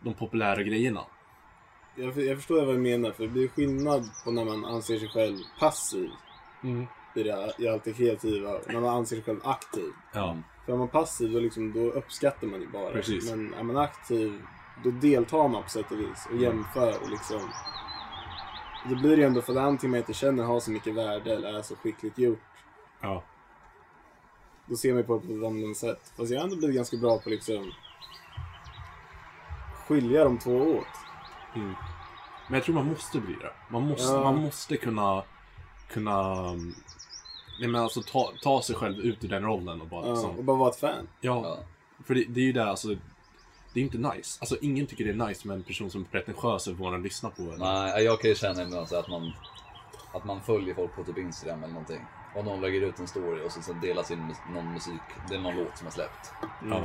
de 0.00 0.14
populära 0.14 0.62
grejerna. 0.62 1.04
Jag, 1.94 2.18
jag 2.18 2.36
förstår 2.36 2.66
vad 2.66 2.74
du 2.74 2.78
menar, 2.78 3.12
för 3.12 3.22
det 3.22 3.28
blir 3.28 3.48
skillnad 3.48 4.10
på 4.24 4.30
när 4.30 4.44
man 4.44 4.64
anser 4.64 4.98
sig 4.98 5.08
själv 5.08 5.36
passiv 5.58 6.10
i, 7.14 7.22
det, 7.22 7.52
i 7.58 7.68
allt 7.68 7.84
det 7.84 7.92
kreativa, 7.92 8.50
när 8.66 8.80
man 8.80 8.96
anser 8.96 9.16
sig 9.16 9.24
själv 9.24 9.40
aktiv. 9.44 9.92
Ja. 10.12 10.36
För 10.66 10.72
är 10.72 10.76
man 10.76 10.88
passiv, 10.88 11.32
då, 11.32 11.40
liksom, 11.40 11.72
då 11.72 11.80
uppskattar 11.80 12.46
man 12.46 12.60
ju 12.60 12.68
bara. 12.68 12.92
Precis. 12.92 13.30
Men 13.30 13.54
är 13.54 13.62
man 13.62 13.76
aktiv, 13.76 14.42
då 14.84 14.90
deltar 14.90 15.48
man 15.48 15.62
på 15.62 15.68
sätt 15.68 15.90
och 15.92 15.98
vis 16.00 16.28
och 16.30 16.36
jämför. 16.36 17.02
Och 17.02 17.10
liksom, 17.10 17.40
det 18.88 18.94
blir 18.94 19.16
ju 19.16 19.24
ändå 19.24 19.42
för 19.42 19.52
att 19.52 19.58
antingen 19.58 19.90
man 19.90 19.98
inte 19.98 20.12
känner 20.12 20.44
har 20.44 20.60
så 20.60 20.70
mycket 20.70 20.94
värde 20.94 21.34
eller 21.34 21.58
är 21.58 21.62
så 21.62 21.76
skickligt 21.76 22.18
gjort. 22.18 22.40
ja. 23.00 23.22
Då 24.66 24.76
ser 24.76 24.88
man 24.88 24.98
ju 24.98 25.04
på 25.04 25.14
det 25.14 25.20
på 25.26 25.32
ett 25.32 25.38
annorlunda 25.44 25.74
sätt. 25.74 26.12
Fast 26.16 26.30
jag 26.30 26.38
har 26.38 26.44
ändå 26.44 26.56
blivit 26.56 26.76
ganska 26.76 26.96
bra 26.96 27.18
på 27.18 27.30
liksom 27.30 27.72
skilja 29.86 30.24
de 30.24 30.38
två 30.38 30.56
åt. 30.56 30.86
Men 31.54 32.54
jag 32.54 32.64
tror 32.64 32.74
man 32.74 32.86
måste 32.86 33.20
bli 33.20 33.34
det. 33.34 33.52
Man 33.68 33.82
måste, 33.88 34.12
Ja. 34.12 34.22
man 34.24 34.36
måste 34.36 34.76
kunna, 34.76 35.22
kunna 35.92 36.42
um, 36.50 36.74
nej, 37.60 37.68
men 37.68 37.80
alltså, 37.80 38.02
ta, 38.02 38.32
ta 38.42 38.62
sig 38.62 38.76
själv 38.76 38.98
ut 39.00 39.24
ur 39.24 39.28
den 39.28 39.42
rollen 39.42 39.80
och 39.80 39.86
bara 39.88 40.06
Ja, 40.06 40.12
liksom, 40.12 40.38
och 40.38 40.44
bara 40.44 40.56
vara 40.56 40.70
ett 40.70 40.76
fan. 40.80 41.08
Ja, 41.20 41.40
Ja. 41.44 41.58
för 42.06 42.14
det, 42.14 42.24
det 42.28 42.40
är 42.40 42.44
ju 42.44 42.52
det, 42.52 42.64
alltså. 42.64 42.88
Det 43.74 43.80
är 43.80 43.84
inte 43.84 43.98
nice. 43.98 44.38
Alltså 44.40 44.56
ingen 44.60 44.86
tycker 44.86 45.04
det 45.04 45.10
är 45.10 45.28
nice 45.28 45.48
med 45.48 45.56
en 45.56 45.62
person 45.62 45.90
som 45.90 46.00
är 46.00 46.04
pretentiös 46.04 46.68
över 46.68 46.84
vad 46.84 46.92
den 46.92 47.02
lyssnar 47.02 47.30
på. 47.30 47.42
Eller? 47.42 47.56
Nej, 47.58 48.04
jag 48.04 48.20
kan 48.20 48.30
ju 48.30 48.36
känna 48.36 48.62
ibland 48.62 48.88
så 48.88 48.96
att 48.96 49.08
man, 49.08 49.32
att 50.12 50.24
man 50.24 50.40
följer 50.40 50.74
folk 50.74 50.94
på 50.96 51.04
typ 51.04 51.18
Instagram 51.18 51.58
eller 51.62 51.72
någonting. 51.72 52.00
Och 52.36 52.44
någon 52.44 52.60
lägger 52.60 52.80
ut 52.80 52.98
en 52.98 53.08
story 53.08 53.46
och 53.46 53.52
så, 53.52 53.62
så 53.62 53.72
delas 53.72 54.10
in 54.10 54.18
mus- 54.18 54.54
någon 54.54 54.72
musik, 54.72 55.00
det 55.28 55.34
är 55.34 55.38
någon 55.40 55.56
låt 55.56 55.78
som 55.78 55.86
är 55.86 55.90
släppt. 55.90 56.32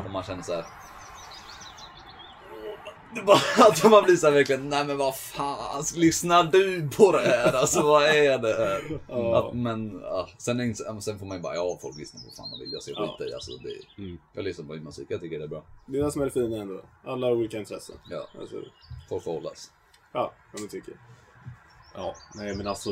Och 0.06 0.12
man 0.12 0.24
känner 0.24 0.44
så 0.44 0.54
här. 0.54 0.66
Att 3.58 3.84
man 3.92 4.04
blir 4.04 4.16
så 4.16 4.28
här 4.28 4.34
verkligen, 4.34 4.70
nej 4.70 4.86
men 4.86 4.98
vad 4.98 5.18
fan, 5.18 5.84
lyssnar 5.96 6.44
du 6.44 6.90
på 6.90 7.12
det 7.12 7.20
här? 7.22 7.54
Alltså 7.54 7.82
vad 7.82 8.04
är 8.04 8.38
det 8.40 8.54
här? 8.54 9.00
Ja. 9.10 9.38
Att, 9.48 9.54
men 9.56 10.00
ja, 10.04 10.30
sen, 10.38 10.76
sen 11.02 11.20
får 11.20 11.26
man 11.26 11.38
ju 11.38 11.44
bara, 11.44 11.56
ja 11.56 11.78
folk 11.82 11.98
lyssnar 11.98 12.22
på 12.22 12.28
vad 12.28 12.36
fan 12.36 12.52
de 12.52 12.60
vill, 12.60 12.74
jag 12.74 12.84
ser 12.84 12.94
Ja. 12.96 13.16
skit 13.20 13.28
i. 13.30 13.34
Alltså, 13.34 13.52
det, 13.52 14.02
Mm. 14.04 14.18
Jag 14.34 14.44
lyssnar 14.44 14.66
på 14.66 14.74
musik, 14.74 15.06
jag 15.10 15.22
tycker 15.22 15.38
det 15.40 15.46
är 15.46 15.50
bra. 15.50 15.64
Det 15.86 16.00
är 16.00 16.04
det 16.04 16.12
som 16.12 16.22
är 16.22 16.26
det 16.26 16.32
fina 16.32 16.58
ändå. 16.58 16.82
Alla 17.06 17.28
har 17.28 17.34
olika 17.34 17.58
intressen. 17.58 17.96
Ja, 18.10 18.28
Alltså, 18.40 18.56
folk 19.10 19.24
får 19.24 19.34
hållas. 19.34 19.72
ja, 20.14 20.34
vad 20.54 20.62
man 20.62 20.70
tycker. 20.70 20.94
Ja, 21.96 22.16
nej 22.36 22.56
men 22.56 22.68
alltså, 22.68 22.90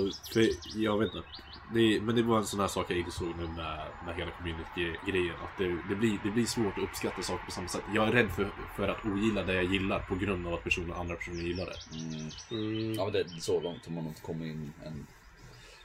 jag 0.76 0.98
vet 1.00 1.16
inte. 1.16 1.28
Det, 1.74 2.02
men 2.02 2.16
det 2.16 2.24
var 2.24 2.38
en 2.38 2.46
sån 2.46 2.60
här 2.60 2.68
sak 2.68 2.92
jag 2.92 2.98
insåg 2.98 3.28
nu 3.38 3.48
med, 3.48 3.80
med 4.06 4.16
hela 4.16 4.32
community-grejen. 4.32 5.36
Att 5.44 5.58
det, 5.58 5.78
det, 5.90 5.96
blir, 5.96 6.18
det 6.24 6.30
blir 6.32 6.46
svårt 6.46 6.78
att 6.78 6.84
uppskatta 6.84 7.22
saker 7.22 7.46
på 7.46 7.52
samma 7.52 7.68
sätt. 7.68 7.82
Jag 7.94 8.08
är 8.08 8.12
rädd 8.12 8.30
för, 8.32 8.50
för 8.76 8.88
att 8.88 9.06
ogilla 9.06 9.44
det 9.44 9.54
jag 9.54 9.64
gillar 9.64 10.00
på 10.00 10.16
grund 10.16 10.48
av 10.48 10.54
att 10.54 10.64
personer, 10.64 10.96
andra 10.96 11.16
personer 11.16 11.42
gillar 11.42 11.66
det. 11.66 11.98
Mm. 12.00 12.30
Mm. 12.52 12.94
Ja 12.94 13.04
men 13.04 13.14
det 13.14 13.20
är 13.20 13.26
så 13.40 13.62
långt 13.62 13.86
har 13.86 13.94
man 13.94 14.08
inte 14.08 14.22
kommit 14.22 14.48
in 14.48 14.74
än. 14.86 15.08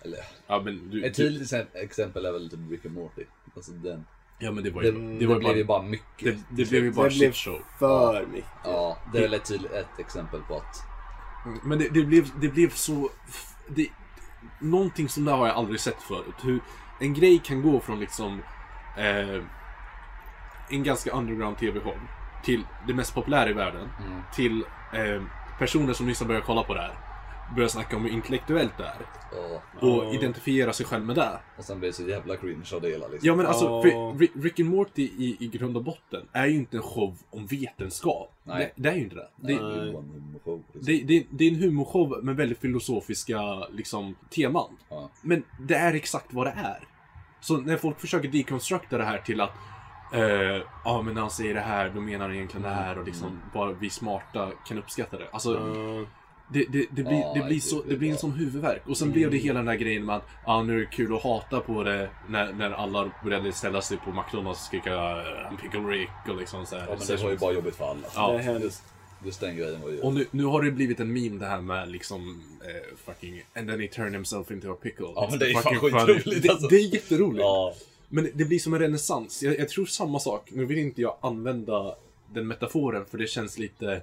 Eller, 0.03 0.18
Ja 0.47 0.61
men, 0.64 0.91
du, 0.91 1.05
ett 1.05 1.16
tydligt 1.16 1.43
exe- 1.43 1.66
exempel 1.74 2.26
är 2.26 2.32
väl 2.32 2.51
typ 2.51 2.61
Rick 2.70 2.84
and 2.86 2.95
Morty. 2.95 3.24
Alltså 3.57 3.72
den, 3.72 4.05
ja, 4.39 4.53
men 4.53 4.64
det 4.64 4.70
var 4.70 4.82
det, 4.82 4.89
ju, 4.89 5.18
det, 5.18 5.26
var 5.26 5.34
ju 5.34 5.41
blev 5.41 5.57
ju 5.57 5.64
bara, 5.64 5.78
bara 5.80 5.89
mycket. 5.89 6.24
det, 6.49 6.62
det 6.62 6.70
blev 6.70 6.84
ju 6.84 6.93
bara 6.93 7.09
Det 7.09 7.14
shit 7.14 7.34
show. 7.36 7.61
för 7.78 8.26
mycket. 8.26 8.51
Ja, 8.64 8.99
det 9.12 9.18
är 9.18 9.22
väl 9.22 9.34
ett, 9.34 9.45
tydligt, 9.45 9.72
ett 9.72 9.99
exempel 9.99 10.41
på 10.49 10.57
att... 10.57 10.82
Men 11.64 11.78
det, 11.78 11.89
det, 11.89 12.03
blev, 12.03 12.41
det 12.41 12.49
blev 12.49 12.70
så... 12.70 13.11
Det, 13.68 13.89
någonting 14.59 15.09
som 15.09 15.25
där 15.25 15.33
har 15.37 15.47
jag 15.47 15.57
aldrig 15.57 15.81
sett 15.81 16.03
förut. 16.03 16.35
Hur 16.43 16.61
en 17.01 17.15
grej 17.15 17.39
kan 17.39 17.63
gå 17.63 17.81
från 17.81 18.01
liksom 18.01 18.43
eh, 18.97 19.43
en 20.69 20.83
ganska 20.83 21.11
underground 21.11 21.59
TV-show 21.59 21.99
till 22.45 22.67
det 22.87 22.95
mest 22.95 23.15
populära 23.15 23.51
i 23.51 23.53
världen. 23.53 23.89
Mm. 24.07 24.23
Till 24.35 24.65
eh, 24.93 25.23
personer 25.59 25.93
som 25.93 26.07
nyss 26.07 26.21
har 26.21 26.27
börjat 26.27 26.45
kolla 26.45 26.63
på 26.63 26.75
det 26.75 26.81
här. 26.81 27.08
Börjar 27.55 27.69
snacka 27.69 27.97
om 27.97 28.03
hur 28.05 28.11
intellektuellt 28.11 28.73
det 28.79 28.85
är. 28.85 28.97
Ja, 29.33 29.63
Och 29.81 30.05
Ja. 30.05 30.15
identifiera 30.15 30.73
sig 30.73 30.87
själv 30.87 31.05
med 31.05 31.17
det. 31.17 31.41
och 31.59 31.65
sen 31.65 31.79
blir 31.79 31.89
det 31.89 31.93
så 31.93 32.03
jävla 32.03 32.37
cringe 32.37 32.65
av 32.75 32.81
det 32.81 32.89
hela 32.89 33.09
liksom. 33.09 33.27
Ja 33.29 33.35
men 33.37 33.47
alltså, 33.47 33.69
Ri- 33.83 34.43
Rick 34.43 34.61
and 34.61 34.69
Morty 34.71 35.03
i, 35.03 35.37
i 35.41 35.49
grund 35.49 35.77
och 35.77 35.85
botten 35.85 36.29
är 36.33 36.47
ju 36.47 36.57
inte 36.57 36.77
en 36.77 36.83
show 36.83 37.17
om 37.31 37.47
vetenskap. 37.47 38.33
Nej. 38.45 38.73
Det, 38.77 38.83
det 38.83 38.89
är 38.89 38.95
ju 38.97 39.03
inte 39.03 39.15
det. 39.17 39.29
det, 39.37 39.47
Nej, 39.47 39.57
det 39.57 39.81
är 39.81 39.93
humorshow, 39.93 40.63
liksom. 40.73 40.95
Det, 40.95 41.03
det, 41.05 41.27
det 41.31 41.45
är 41.45 41.49
en 41.53 41.63
humorshow 41.63 42.25
med 42.25 42.37
väldigt 42.37 42.59
filosofiska 42.59 43.41
liksom, 43.71 44.15
teman. 44.31 44.77
Ja. 44.89 45.11
Men 45.23 45.43
det 45.61 45.75
är 45.75 45.95
exakt 45.95 46.27
vad 46.35 46.47
det 46.47 46.51
är. 46.57 46.79
Så 47.41 47.57
när 47.57 47.77
folk 47.77 48.01
försöker 48.01 48.29
deconstructa 48.29 48.99
det 48.99 49.05
här 49.05 49.19
till 49.19 49.41
att 49.41 49.53
eh, 50.13 50.63
Ja 50.85 51.03
men 51.05 51.15
när 51.15 51.21
han 51.21 51.31
säger 51.31 51.55
det 51.55 51.61
här, 51.61 51.91
då 51.95 52.01
menar 52.01 52.27
han 52.27 52.35
egentligen 52.35 52.63
det 52.63 52.75
här 52.75 52.99
och 52.99 53.05
liksom 53.07 53.41
bara 53.55 53.73
vi 53.73 53.91
smarta 53.91 54.51
kan 54.67 54.79
uppskatta 54.79 55.19
det. 55.19 55.29
Alltså 55.33 55.55
Ja. 55.55 56.05
Det, 56.53 56.65
det, 56.73 56.87
det, 56.91 57.03
blir, 57.03 57.21
Ja, 57.21 57.33
det, 57.35 57.43
blir 57.43 57.55
det- 57.55 57.61
så, 57.61 57.83
det 57.83 57.89
det 57.91 57.97
blir 57.97 58.11
en 58.11 58.19
sån 58.19 58.33
huvudvärk. 58.33 58.83
Och 58.87 58.97
sen 58.97 59.13
blev 59.13 59.31
det 59.31 59.37
hela 59.37 59.59
den 59.59 59.67
där 59.67 59.75
grejen 59.75 60.05
med 60.05 60.17
att 60.17 60.29
ah, 60.45 60.63
nu 60.63 60.75
är 60.75 60.81
det 60.81 60.87
kul 60.87 61.15
att 61.17 61.23
hata 61.23 61.61
på 61.61 61.83
det 61.83 62.11
när, 62.29 62.53
när 62.53 62.71
alla 62.71 63.11
började 63.25 63.53
ställa 63.53 63.83
sig 63.83 63.97
på 63.97 64.11
McDonalds 64.13 64.61
och 64.61 64.67
skrika 64.67 65.17
uh, 65.17 65.57
Pickle 65.63 65.81
Rick 65.81 66.09
och 66.29 66.37
liksom 66.37 66.67
så 66.67 66.77
här. 66.77 66.87
ja, 66.89 66.97
men 66.99 67.07
det 67.07 67.23
var 67.23 67.31
ju 67.31 67.37
bara 67.37 67.53
jobbigt 67.53 67.77
för 67.77 67.91
alla. 67.91 68.07
Ja. 68.15 68.33
Det 68.33 68.39
hemskt. 68.43 68.83
Just 69.25 69.41
den 69.41 69.57
grejen 69.57 69.81
var 69.81 69.91
ju... 69.91 70.01
Och 70.01 70.13
nu, 70.13 70.27
nu 70.31 70.45
har 70.45 70.63
det 70.63 70.71
blivit 70.71 71.01
en 71.01 71.13
meme 71.13 71.39
det 71.39 71.47
här 71.47 71.61
med 71.61 71.91
liksom 71.91 72.43
eh, 72.61 72.97
fucking 73.07 73.43
And 73.57 73.69
then 73.69 73.81
he 73.81 73.87
turned 73.89 74.13
himself 74.13 74.51
into 74.51 74.73
a 74.73 74.77
pickle. 74.83 75.07
Ja, 75.15 75.27
men 75.31 75.39
det 75.39 75.47
är 75.51 75.53
fan 75.53 75.63
fucking 75.63 75.79
funny. 75.91 76.15
skitroligt, 76.15 76.43
det, 76.43 76.49
alltså. 76.49 76.69
det 76.69 76.77
är 76.77 76.95
jätteroligt. 76.95 77.41
Ja, 77.41 77.75
Men 78.09 78.31
det 78.35 78.45
blir 78.45 78.59
som 78.59 78.75
en 78.75 78.81
renässans. 78.81 79.43
Jag, 79.43 79.59
jag 79.59 79.69
tror 79.69 79.87
samma 79.87 80.19
sak. 80.19 80.49
Nu 80.53 80.65
vill 80.65 80.79
inte 80.79 81.03
jag 81.03 81.17
använda 81.21 81.95
den 82.35 82.47
metaforen 82.47 83.05
för 83.11 83.19
det 83.19 83.27
känns 83.27 83.59
lite, 83.59 84.01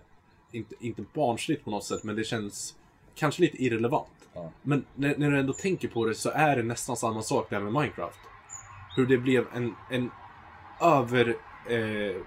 inte, 0.57 0.75
inte 0.79 1.03
barnsligt 1.13 1.63
på 1.65 1.71
något 1.71 1.83
sätt, 1.83 2.03
men 2.03 2.15
det 2.15 2.23
känns 2.23 2.75
kanske 3.15 3.41
lite 3.41 3.63
irrelevant. 3.63 4.07
Ja. 4.33 4.51
Men 4.61 4.85
när, 4.95 5.17
när 5.17 5.31
du 5.31 5.39
ändå 5.39 5.53
tänker 5.53 5.87
på 5.87 6.05
det 6.05 6.15
så 6.15 6.29
är 6.29 6.55
det 6.55 6.63
nästan 6.63 6.97
samma 6.97 7.21
sak 7.21 7.49
där 7.49 7.59
med 7.59 7.73
Minecraft. 7.73 8.19
Hur 8.95 9.05
det 9.05 9.17
blev 9.17 9.45
en, 9.53 9.75
en 9.91 10.11
över... 10.81 11.35
Eh, 11.69 12.21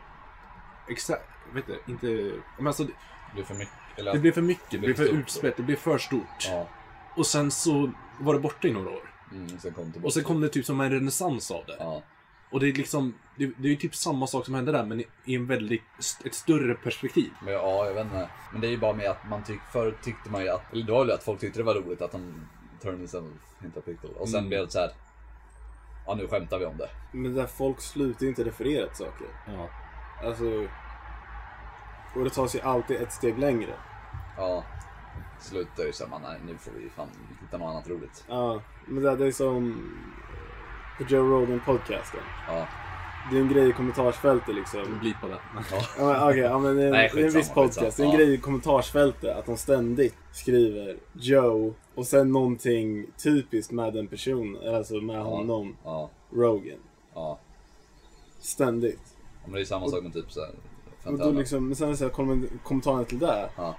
exakt, 0.89 1.29
vet 1.53 1.67
du, 1.67 1.93
inte... 1.93 2.33
Men 2.57 2.67
alltså, 2.67 2.85
det, 2.85 2.93
blev 3.35 3.45
för 3.45 3.55
mycket. 3.55 3.75
Eller, 3.97 4.13
det 4.13 4.19
blev 4.19 4.33
för 4.33 4.43
mycket, 4.43 4.71
det 4.71 4.79
blev 4.79 4.95
för 4.95 5.05
utspätt, 5.05 5.57
det 5.57 5.63
blev 5.63 5.77
för 5.77 5.99
stort. 5.99 6.49
Ja, 6.49 6.69
Och 7.17 7.27
sen 7.27 7.51
så 7.51 7.93
var 8.21 8.35
det 8.35 8.41
borta 8.41 8.69
i 8.69 8.73
några 8.73 8.91
år. 8.91 9.15
mm, 9.33 9.59
sen. 9.59 9.93
Och 10.05 10.13
sen 10.13 10.25
kom 10.25 10.41
det 10.41 10.49
typ 10.49 10.67
som 10.67 10.81
en 10.81 10.91
renässans 10.91 11.51
av 11.51 11.65
det. 11.67 11.77
Ja, 11.79 12.03
Och 12.51 12.61
det 12.61 12.69
är 12.69 12.73
liksom, 12.73 13.15
det, 13.37 13.47
det 13.47 13.69
är 13.69 13.71
ju 13.71 13.77
typ 13.77 13.95
samma 13.95 14.27
sak 14.27 14.45
som 14.45 14.55
hände 14.55 14.73
där 14.73 14.85
men 14.85 15.01
i, 15.25 15.35
en 15.35 15.47
väldigt, 15.47 15.83
ett 16.25 16.35
större 16.35 16.75
perspektiv. 16.75 17.31
men 17.45 17.53
ja, 17.55 17.87
jag 17.87 17.95
vet 17.95 18.05
inte. 18.05 18.29
Men 18.53 18.61
det 18.61 18.67
är 18.67 18.71
ju 18.71 18.79
bara 18.79 18.93
med 18.93 19.11
att 19.11 19.29
man 19.31 19.45
tyck, 19.45 19.61
förut 19.73 19.97
tyckte 20.03 20.31
man 20.31 20.43
ju 20.43 20.49
att, 20.49 20.73
eller 20.73 20.85
det 20.87 20.93
var 20.93 21.05
ju 21.07 21.13
att 21.13 21.25
folk 21.25 21.41
tyckte 21.41 21.59
det 21.61 21.65
var 21.65 21.75
roligt 21.75 22.03
att 22.03 22.13
han 22.13 22.49
turned 22.83 22.99
himself 22.99 23.25
into 23.65 23.79
a 23.79 23.83
pickle. 23.87 24.11
Och 24.11 24.29
sen 24.29 24.39
Mm. 24.39 24.49
blev 24.49 24.65
det 24.65 24.71
så 24.73 24.79
här. 24.79 24.91
Ja, 26.07 26.15
nu 26.15 26.29
skämtar 26.29 26.59
vi 26.59 26.65
om 26.65 26.77
det. 26.77 26.89
Men 27.13 27.35
där 27.35 27.47
folk 27.47 27.81
slutar 27.81 28.23
ju 28.23 28.29
inte 28.29 28.45
referera 28.45 28.87
till 28.87 28.97
saker. 28.97 29.27
Ja. 29.47 29.69
Alltså... 30.27 30.67
Och 32.15 32.25
det 32.25 32.31
tas 32.31 32.55
ju 32.57 32.61
alltid 32.61 32.97
ett 33.01 33.13
steg 33.13 33.39
längre. 33.39 33.75
Ja. 34.37 34.65
Slutar 35.41 35.85
ju 35.85 35.93
såhär, 35.93 36.19
nej 36.19 36.39
nu 36.47 36.59
får 36.59 36.71
vi 36.73 36.91
fan 36.91 37.09
hitta 37.41 37.59
något 37.59 37.69
annat 37.69 37.89
roligt. 37.89 38.25
Ja, 38.29 38.63
men 38.87 39.03
det, 39.03 39.17
det 39.17 39.27
är 39.27 39.33
som 39.33 39.91
på 40.99 41.05
Joe 41.09 41.23
Rogan 41.23 41.61
podcasten. 41.65 42.21
Ja, 42.49 42.67
Det 43.31 43.37
är 43.37 43.41
en 43.41 43.49
grej 43.49 43.69
i 43.69 43.73
kommentarsfältet 43.73 44.55
liksom. 44.55 44.99
Blipa 45.01 45.27
det. 45.29 45.39
ja. 45.71 45.81
Ja, 45.99 46.31
okej, 46.31 46.41
ja, 46.41 46.59
men 46.59 46.77
det, 46.77 46.85
är, 46.85 46.91
Nej, 46.91 47.11
det 47.15 47.21
är 47.21 47.27
en 47.27 47.33
viss 47.33 47.51
podcast. 47.51 47.97
Det 47.97 48.03
är 48.03 48.07
en 48.07 48.17
grej 48.17 48.35
i 48.35 48.39
kommentarsfältet 48.39 49.37
att 49.37 49.47
de 49.47 49.57
ständigt 49.57 50.15
skriver 50.33 50.97
Joe 51.13 51.75
och 51.95 52.07
sen 52.07 52.33
någonting 52.33 53.07
typiskt 53.23 53.73
med 53.73 53.93
den 53.93 54.07
personen, 54.07 54.75
alltså 54.75 54.95
med 54.95 55.23
honom, 55.23 55.77
Rogan. 56.31 56.79
ja. 57.15 57.39
Ständigt. 58.41 59.01
Ja, 59.15 59.41
Men 59.45 59.53
det 59.55 59.61
är 59.61 59.65
samma 59.65 59.89
sak 59.89 60.03
med 60.03 60.13
typ 60.13 60.33
såhär. 60.33 60.51
Och 61.05 61.19
då 61.19 61.31
liksom, 61.31 61.67
men 61.67 61.77
sen 61.77 61.97
så 61.97 62.05
här, 62.05 62.11
kommer 62.11 62.41
kommentarerna 62.65 63.05
till 63.05 63.19
det. 63.19 63.51
Ja. 63.57 63.77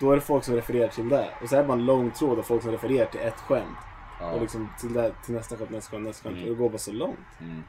Då 0.00 0.10
är 0.10 0.14
det 0.14 0.20
folk 0.20 0.44
som 0.44 0.54
refererar 0.54 0.88
till 0.88 1.08
det. 1.08 1.28
Och 1.42 1.48
så 1.48 1.56
är 1.56 1.62
det 1.62 1.68
bara 1.68 1.78
en 1.78 1.84
lång 1.86 2.10
tråd 2.10 2.38
av 2.38 2.42
folk 2.42 2.62
som 2.62 2.70
refererar 2.70 3.06
till 3.06 3.20
ett 3.20 3.40
skämt. 3.40 3.76
Ja. 4.22 4.30
Och 4.32 4.40
liksom 4.40 4.68
till, 4.80 4.92
det, 4.92 5.14
till 5.24 5.34
nästa 5.34 5.56
skämt, 5.56 5.70
nästa 5.70 5.90
skämt, 5.90 6.04
nästa 6.04 6.22
skämt. 6.22 6.36
Mm. 6.36 6.48
Och 6.48 6.56
det 6.56 6.62
går 6.62 6.70
bara 6.70 6.78
så 6.78 6.92
långt. 6.92 7.18
Mm. 7.40 7.62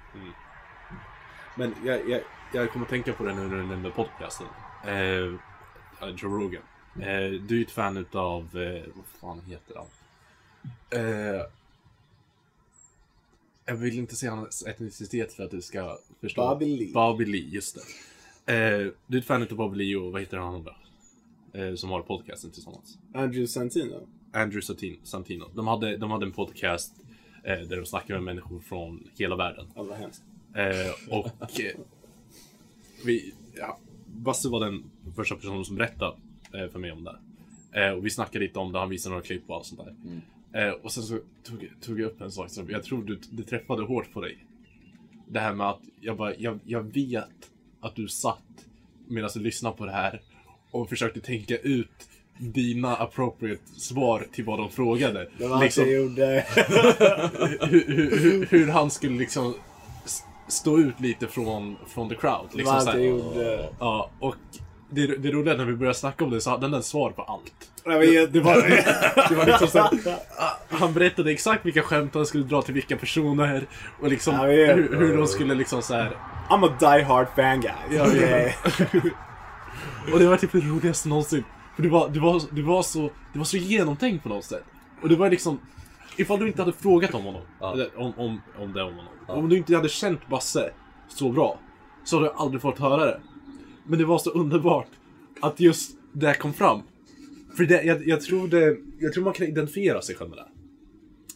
Men 1.58 1.76
jag, 1.86 2.10
jag, 2.10 2.22
jag 2.54 2.72
kommer 2.72 2.86
att 2.86 2.89
tänka 2.89 3.14
på 3.14 3.24
det 3.24 3.34
nu 3.34 3.47
när 3.47 3.56
du 3.56 3.64
nämnde 3.64 3.91
podcasten. 3.91 4.47
Eh, 4.88 5.38
Joe 6.18 6.30
Rogan. 6.30 6.62
Eh, 6.95 7.32
du 7.41 7.60
är 7.60 7.66
ett 7.66 7.72
fan 7.72 7.97
utav, 7.97 8.58
eh, 8.58 8.84
vad 8.95 9.06
fan 9.06 9.41
heter 9.41 9.76
han? 9.76 9.86
Eh, 10.89 11.41
jag 13.66 13.76
vill 13.76 13.99
inte 13.99 14.16
säga 14.16 14.32
hans 14.32 14.66
etnicitet 14.68 15.34
för 15.34 15.43
att 15.43 15.51
du 15.51 15.62
ska 15.62 15.97
förstå. 16.22 16.49
Bobby 16.49 16.78
Lee. 16.78 16.93
Bobby 16.93 17.26
Lee, 17.26 17.49
just 17.49 17.78
det. 18.45 18.54
Eh, 18.54 18.91
du 19.08 19.18
är 19.18 19.22
ett 19.22 19.28
fan 19.28 19.41
utav 19.41 19.58
Bobby 19.58 19.78
Lee 19.78 19.95
och 19.95 20.12
vad 20.12 20.22
heter 20.22 20.38
han 20.38 20.56
andra? 20.56 20.76
Eh, 21.54 21.76
som 21.76 21.89
har 21.89 22.01
podcasten 22.01 22.51
tillsammans. 22.51 22.97
Andrew 23.14 23.47
Santino. 23.47 24.08
Andrew 24.34 24.61
Santin- 24.61 24.99
Santino. 25.03 25.45
De 25.55 25.67
hade, 25.67 25.97
de 25.97 26.11
hade 26.11 26.25
en 26.25 26.31
podcast 26.31 26.93
Eh, 27.45 27.59
där 27.59 27.75
de 27.77 27.86
snackar 27.86 28.13
med 28.13 28.23
människor 28.23 28.59
från 28.59 29.07
hela 29.17 29.36
världen. 29.36 29.65
Ja, 29.75 29.84
vad 29.84 29.97
hemskt. 29.97 30.23
Eh, 30.55 31.13
och 31.17 31.59
eh, 31.59 31.79
vi, 33.05 33.34
ja, 33.55 33.79
Basse 34.07 34.49
var 34.49 34.59
den 34.59 34.84
första 35.15 35.36
personen 35.36 35.65
som 35.65 35.75
berättade 35.75 36.15
eh, 36.53 36.67
för 36.69 36.79
mig 36.79 36.91
om 36.91 37.03
det. 37.03 37.17
Eh, 37.81 37.91
och 37.91 38.05
vi 38.05 38.09
snackade 38.09 38.45
lite 38.45 38.59
om 38.59 38.71
det, 38.71 38.79
han 38.79 38.89
visade 38.89 39.13
några 39.15 39.25
klipp 39.25 39.43
och 39.47 39.55
allt 39.55 39.65
sånt 39.65 39.81
där. 40.51 40.67
Eh, 40.67 40.73
och 40.73 40.91
sen 40.91 41.03
så 41.03 41.19
tog, 41.43 41.69
tog 41.81 41.99
jag 41.99 42.05
upp 42.07 42.21
en 42.21 42.31
sak 42.31 42.49
som 42.49 42.69
jag 42.69 42.84
tror 42.84 43.03
du, 43.03 43.19
det 43.31 43.43
träffade 43.43 43.84
hårt 43.84 44.13
på 44.13 44.21
dig. 44.21 44.45
Det 45.27 45.39
här 45.39 45.53
med 45.53 45.69
att 45.69 45.81
jag 46.01 46.17
bara, 46.17 46.36
jag, 46.36 46.59
jag 46.65 46.84
vet 46.93 47.51
att 47.79 47.95
du 47.95 48.07
satt 48.07 48.65
medan 49.07 49.29
du 49.34 49.39
lyssnade 49.39 49.77
på 49.77 49.86
det 49.86 49.91
här 49.91 50.21
och 50.71 50.89
försökte 50.89 51.21
tänka 51.21 51.57
ut 51.57 52.09
dina 52.38 52.95
appropriate 52.95 53.61
svar 53.77 54.27
till 54.31 54.45
vad 54.45 54.59
de 54.59 54.69
frågade. 54.71 55.27
Det 55.38 55.47
var 55.47 55.63
Liksom- 55.63 55.84
jag 55.84 55.93
gjorde. 55.93 56.45
hur, 57.61 57.95
hur, 57.95 58.45
hur, 58.49 58.67
han 58.71 58.91
skulle 58.91 59.17
liksom 59.17 59.53
stå 60.47 60.77
ut 60.79 60.99
lite 60.99 61.27
från, 61.27 61.75
från 61.88 62.09
the 62.09 62.15
crowd. 62.15 62.49
Det 62.53 62.63
var 62.63 62.73
Liksom, 62.73 62.93
jag 62.93 63.05
gjorde. 63.09 63.69
Ja, 63.79 64.09
och 64.19 64.36
det, 64.89 65.07
det 65.07 65.31
roliga 65.31 65.57
när 65.57 65.65
vi 65.65 65.75
började 65.75 65.97
snacka 65.97 66.23
om 66.23 66.29
det 66.31 66.41
så 66.41 66.49
hade 66.49 66.67
han 66.67 66.84
svar 66.84 67.09
på 67.11 67.21
allt. 67.21 67.53
Vet, 67.99 68.34
Det 68.34 68.39
var, 68.39 68.55
det 69.29 69.36
var 69.36 69.45
liksom 69.45 69.67
så 69.67 69.79
här, 69.79 69.89
ah, 70.38 70.49
Han 70.69 70.93
berättade 70.93 71.31
exakt 71.31 71.65
vilka 71.65 71.81
skämt 71.81 72.15
han 72.15 72.25
skulle 72.25 72.43
dra 72.43 72.61
till 72.61 72.73
vilka 72.73 72.97
personer 72.97 73.65
och 74.01 74.09
liksom 74.09 74.36
hur, 74.39 74.97
hur 74.97 75.17
de 75.17 75.27
skulle 75.27 75.55
liksom 75.55 75.81
så 75.81 75.93
här. 75.93 76.17
I'm 76.49 76.65
a 76.65 76.69
die 76.79 77.03
hard 77.03 77.27
fan 77.36 77.61
guy. 77.61 77.97
Ja. 77.97 78.05
Och 80.13 80.19
det 80.19 80.27
var 80.27 80.38
typ 80.38 80.51
det 80.51 80.59
roligaste 80.59 81.09
någonsin. 81.09 81.43
För 81.76 81.84
det 81.84 81.89
var, 81.89 82.09
det 82.09 82.19
var, 82.19 82.41
det 82.51 82.61
var, 82.61 82.84
så, 82.84 83.09
det 83.34 83.38
var 83.39 83.45
så 83.45 83.57
genomtänkt 83.57 84.24
på 84.24 84.30
något 84.30 84.45
sätt. 84.45 84.63
Och 85.01 85.09
det 85.09 85.15
var 85.15 85.30
liksom, 85.30 85.59
ifall 86.17 86.39
du 86.39 86.47
inte 86.47 86.61
hade 86.61 86.74
frågat 86.74 87.13
om 87.13 87.24
honom, 87.24 87.41
Ja. 87.59 87.74
eller 87.74 87.99
om, 87.99 88.13
om, 88.17 88.41
om 88.59 88.74
det 88.74 88.84
om 88.84 88.93
honom. 88.93 89.13
Om 89.28 89.49
du 89.49 89.57
inte 89.57 89.76
hade 89.76 89.89
känt 89.89 90.28
Basse 90.30 90.71
så 91.07 91.30
bra, 91.32 91.59
så 92.03 92.15
hade 92.15 92.28
du 92.28 92.34
aldrig 92.34 92.61
fått 92.61 92.80
höra 92.80 93.05
det. 93.05 93.19
Men 93.86 93.99
det 93.99 94.05
var 94.05 94.17
så 94.17 94.30
underbart 94.30 94.88
att 95.41 95.59
just 95.59 95.97
det 96.13 96.34
kom 96.34 96.53
fram. 96.53 96.82
För 97.57 97.63
det, 97.65 97.84
jag, 97.84 98.07
jag, 98.07 98.21
tror 98.21 98.47
det, 98.47 98.78
jag 98.99 99.13
tror 99.13 99.24
man 99.24 99.34
kan 99.34 99.47
identifiera 99.47 100.01
sig 100.01 100.15
själv 100.15 100.30
med 100.30 100.39
det. 100.39 100.47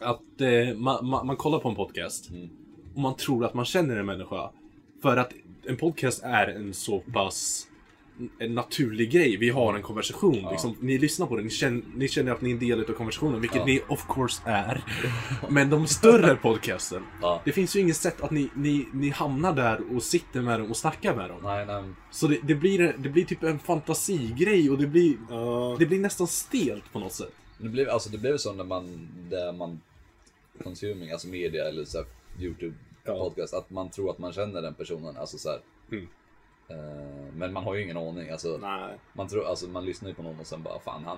Att 0.06 0.42
eh, 0.42 0.76
man, 0.78 1.08
man, 1.10 1.28
man 1.28 1.36
kollar 1.36 1.60
på 1.60 1.70
en 1.70 1.76
podcast 1.76 2.30
och 2.96 3.02
man 3.02 3.16
tror 3.16 3.46
att 3.46 3.54
man 3.54 3.66
känner 3.66 3.98
en 3.98 4.06
människa. 4.06 4.50
För 5.02 5.18
att 5.18 5.34
en 5.66 5.78
podcast 5.78 6.24
är 6.24 6.48
en 6.48 6.74
så 6.74 7.00
pass 7.00 7.67
en 8.40 8.56
naturlig 8.56 9.12
grej. 9.12 9.38
Vi 9.38 9.50
har 9.50 9.76
en 9.76 9.82
konversation. 9.82 10.48
Liksom, 10.52 10.76
ni 10.80 10.98
lyssnar 10.98 11.28
på 11.28 11.36
det, 11.36 11.44
ni 11.44 11.50
känner, 11.50 11.82
ni 11.96 12.08
känner 12.08 12.32
att 12.32 12.42
ni 12.42 12.50
är 12.50 12.54
en 12.54 12.60
del 12.60 12.80
av 12.80 12.84
konversationen, 12.94 13.42
vilket 13.42 13.58
Ja. 13.58 13.66
ni 13.66 13.82
of 13.88 14.06
course 14.10 14.42
är. 14.46 14.84
Men 15.50 15.70
de 15.70 15.88
större 15.88 16.36
podcasten, 16.42 17.04
Ja. 17.22 17.42
det 17.46 17.52
finns 17.52 17.76
ju 17.76 17.80
inget 17.80 17.98
sätt 17.98 18.22
att 18.22 18.32
ni, 18.32 18.50
ni, 18.56 18.88
ni 18.94 19.10
hamnar 19.10 19.54
där 19.54 19.96
och 19.96 20.04
sitter 20.04 20.42
med 20.42 20.60
dem 20.60 20.70
och 20.70 20.78
snackar 20.78 21.16
med 21.16 21.30
dem. 21.30 21.40
Nej, 21.44 21.66
nej. 21.66 21.84
Så 22.12 22.28
det, 22.28 22.40
det, 22.44 22.56
blir, 22.56 22.96
det 22.98 23.10
blir 23.10 23.26
typ 23.26 23.44
en 23.44 23.60
fantasigrej 23.60 24.70
och 24.70 24.78
det 24.78 24.88
blir, 24.88 25.18
Ja. 25.30 25.76
det 25.80 25.86
blir 25.86 26.00
nästan 26.00 26.28
stelt 26.28 26.94
på 26.94 27.00
något 27.00 27.14
sätt. 27.14 27.34
Det 27.58 27.70
blev, 27.70 27.90
alltså, 27.90 28.10
det 28.10 28.18
blev 28.18 28.38
så 28.38 28.54
när 28.54 28.64
man, 28.64 29.08
där 29.30 29.54
man 29.54 29.82
consuming, 30.64 31.12
alltså 31.12 31.28
media 31.28 31.66
eller 31.68 31.86
så 31.86 31.98
här, 31.98 32.08
YouTube 32.40 32.74
Ja. 33.04 33.14
podcast, 33.20 33.54
att 33.54 33.70
man 33.70 33.90
tror 33.90 34.10
att 34.12 34.20
man 34.20 34.34
känner 34.34 34.62
den 34.62 34.74
personen. 34.74 35.18
Alltså 35.18 35.38
så 35.38 35.50
här. 35.50 35.60
Mm. 35.92 36.08
Eh, 36.70 37.34
men 37.34 37.54
man 37.54 37.64
har 37.64 37.76
ju 37.76 37.84
ingen 37.84 37.98
aning. 37.98 38.30
Alltså, 38.30 38.58
Nej. 38.62 38.98
man, 39.14 39.28
tror, 39.28 39.48
alltså, 39.48 39.68
man 39.68 39.86
lyssnar 39.86 40.10
ju 40.10 40.16
på 40.16 40.24
någon 40.24 40.40
och 40.40 40.48
sen 40.48 40.64
bara, 40.64 40.80
fan 40.80 41.04
han 41.06 41.18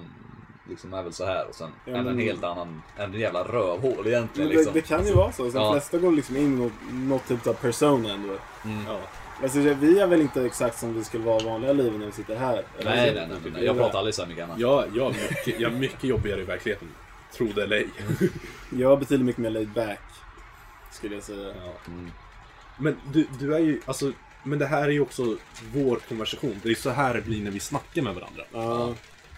liksom 0.69 0.93
är 0.93 1.03
väl 1.03 1.13
så 1.13 1.25
här 1.25 1.47
och 1.49 1.55
sen 1.55 1.71
Ja, 1.85 1.91
är 1.91 1.93
det 1.93 1.99
en 2.09 2.15
men- 2.15 2.19
helt 2.25 2.43
annan, 2.43 2.81
en 2.97 3.13
jävla 3.13 3.43
rövhål 3.43 4.07
egentligen. 4.07 4.29
Men 4.35 4.47
det, 4.47 4.53
Liksom. 4.55 4.73
det 4.73 4.81
kan 4.81 5.05
ju 5.05 5.13
vara 5.13 5.31
så. 5.31 5.43
De 5.43 5.49
ja. 5.55 5.71
flesta 5.73 5.97
går 5.97 6.11
liksom 6.11 6.37
in 6.37 6.71
i 6.89 6.93
något, 6.93 7.27
typ 7.27 7.47
av 7.47 7.53
persona 7.53 8.13
ändå. 8.13 8.33
Mm. 8.65 8.85
Ja. 8.87 8.99
Alltså, 9.43 9.59
vi 9.59 9.99
är 9.99 10.07
väl 10.07 10.21
inte 10.21 10.45
exakt 10.45 10.77
som 10.79 10.93
vi 10.93 11.03
skulle 11.03 11.23
vara 11.23 11.41
i 11.41 11.45
vanliga 11.45 11.73
livet 11.73 11.99
när 11.99 12.05
vi 12.05 12.11
sitter 12.11 12.35
här. 12.35 12.63
Eller 12.79 12.89
Nej, 12.95 13.13
nej, 13.15 13.27
nej, 13.29 13.37
nej, 13.43 13.51
nej. 13.53 13.65
Jag 13.65 13.77
pratar 13.77 13.97
aldrig 13.99 14.15
så 14.15 14.21
här 14.21 14.29
mycket 14.29 14.43
annat. 14.43 14.59
Jag, 14.59 14.85
jag, 14.95 15.05
är 15.15 15.29
mycket, 15.29 15.59
jag 15.59 15.71
är 15.73 15.77
mycket 15.77 16.03
jobbigare 16.03 16.41
i 16.41 16.43
verkligheten. 16.43 16.87
Tro 17.33 17.47
det 17.47 17.63
eller 17.63 17.75
ej. 17.75 17.87
Jag 18.69 18.91
är 18.91 18.97
betydligt 18.97 19.25
mycket 19.25 19.41
mer 19.41 19.49
laid 19.49 19.69
back. 19.69 19.99
Skulle 20.91 21.15
jag 21.15 21.23
säga. 21.23 21.47
Ja. 21.47 21.71
Mm. 21.87 22.11
Men 22.77 22.95
du, 23.13 23.27
du 23.39 23.55
är 23.55 23.59
ju, 23.59 23.81
alltså, 23.85 24.11
men 24.43 24.59
det 24.59 24.65
här 24.65 24.83
är 24.83 24.91
ju 24.91 24.99
också 25.01 25.37
vår 25.73 25.95
konversation. 26.09 26.59
Det 26.63 26.69
är 26.69 26.75
så 26.75 26.89
här 26.89 27.13
det 27.13 27.21
blir 27.21 27.43
när 27.43 27.51
vi 27.51 27.59
snackar 27.59 28.01
med 28.01 28.15
varandra. 28.15 28.43
Ja. 28.53 28.93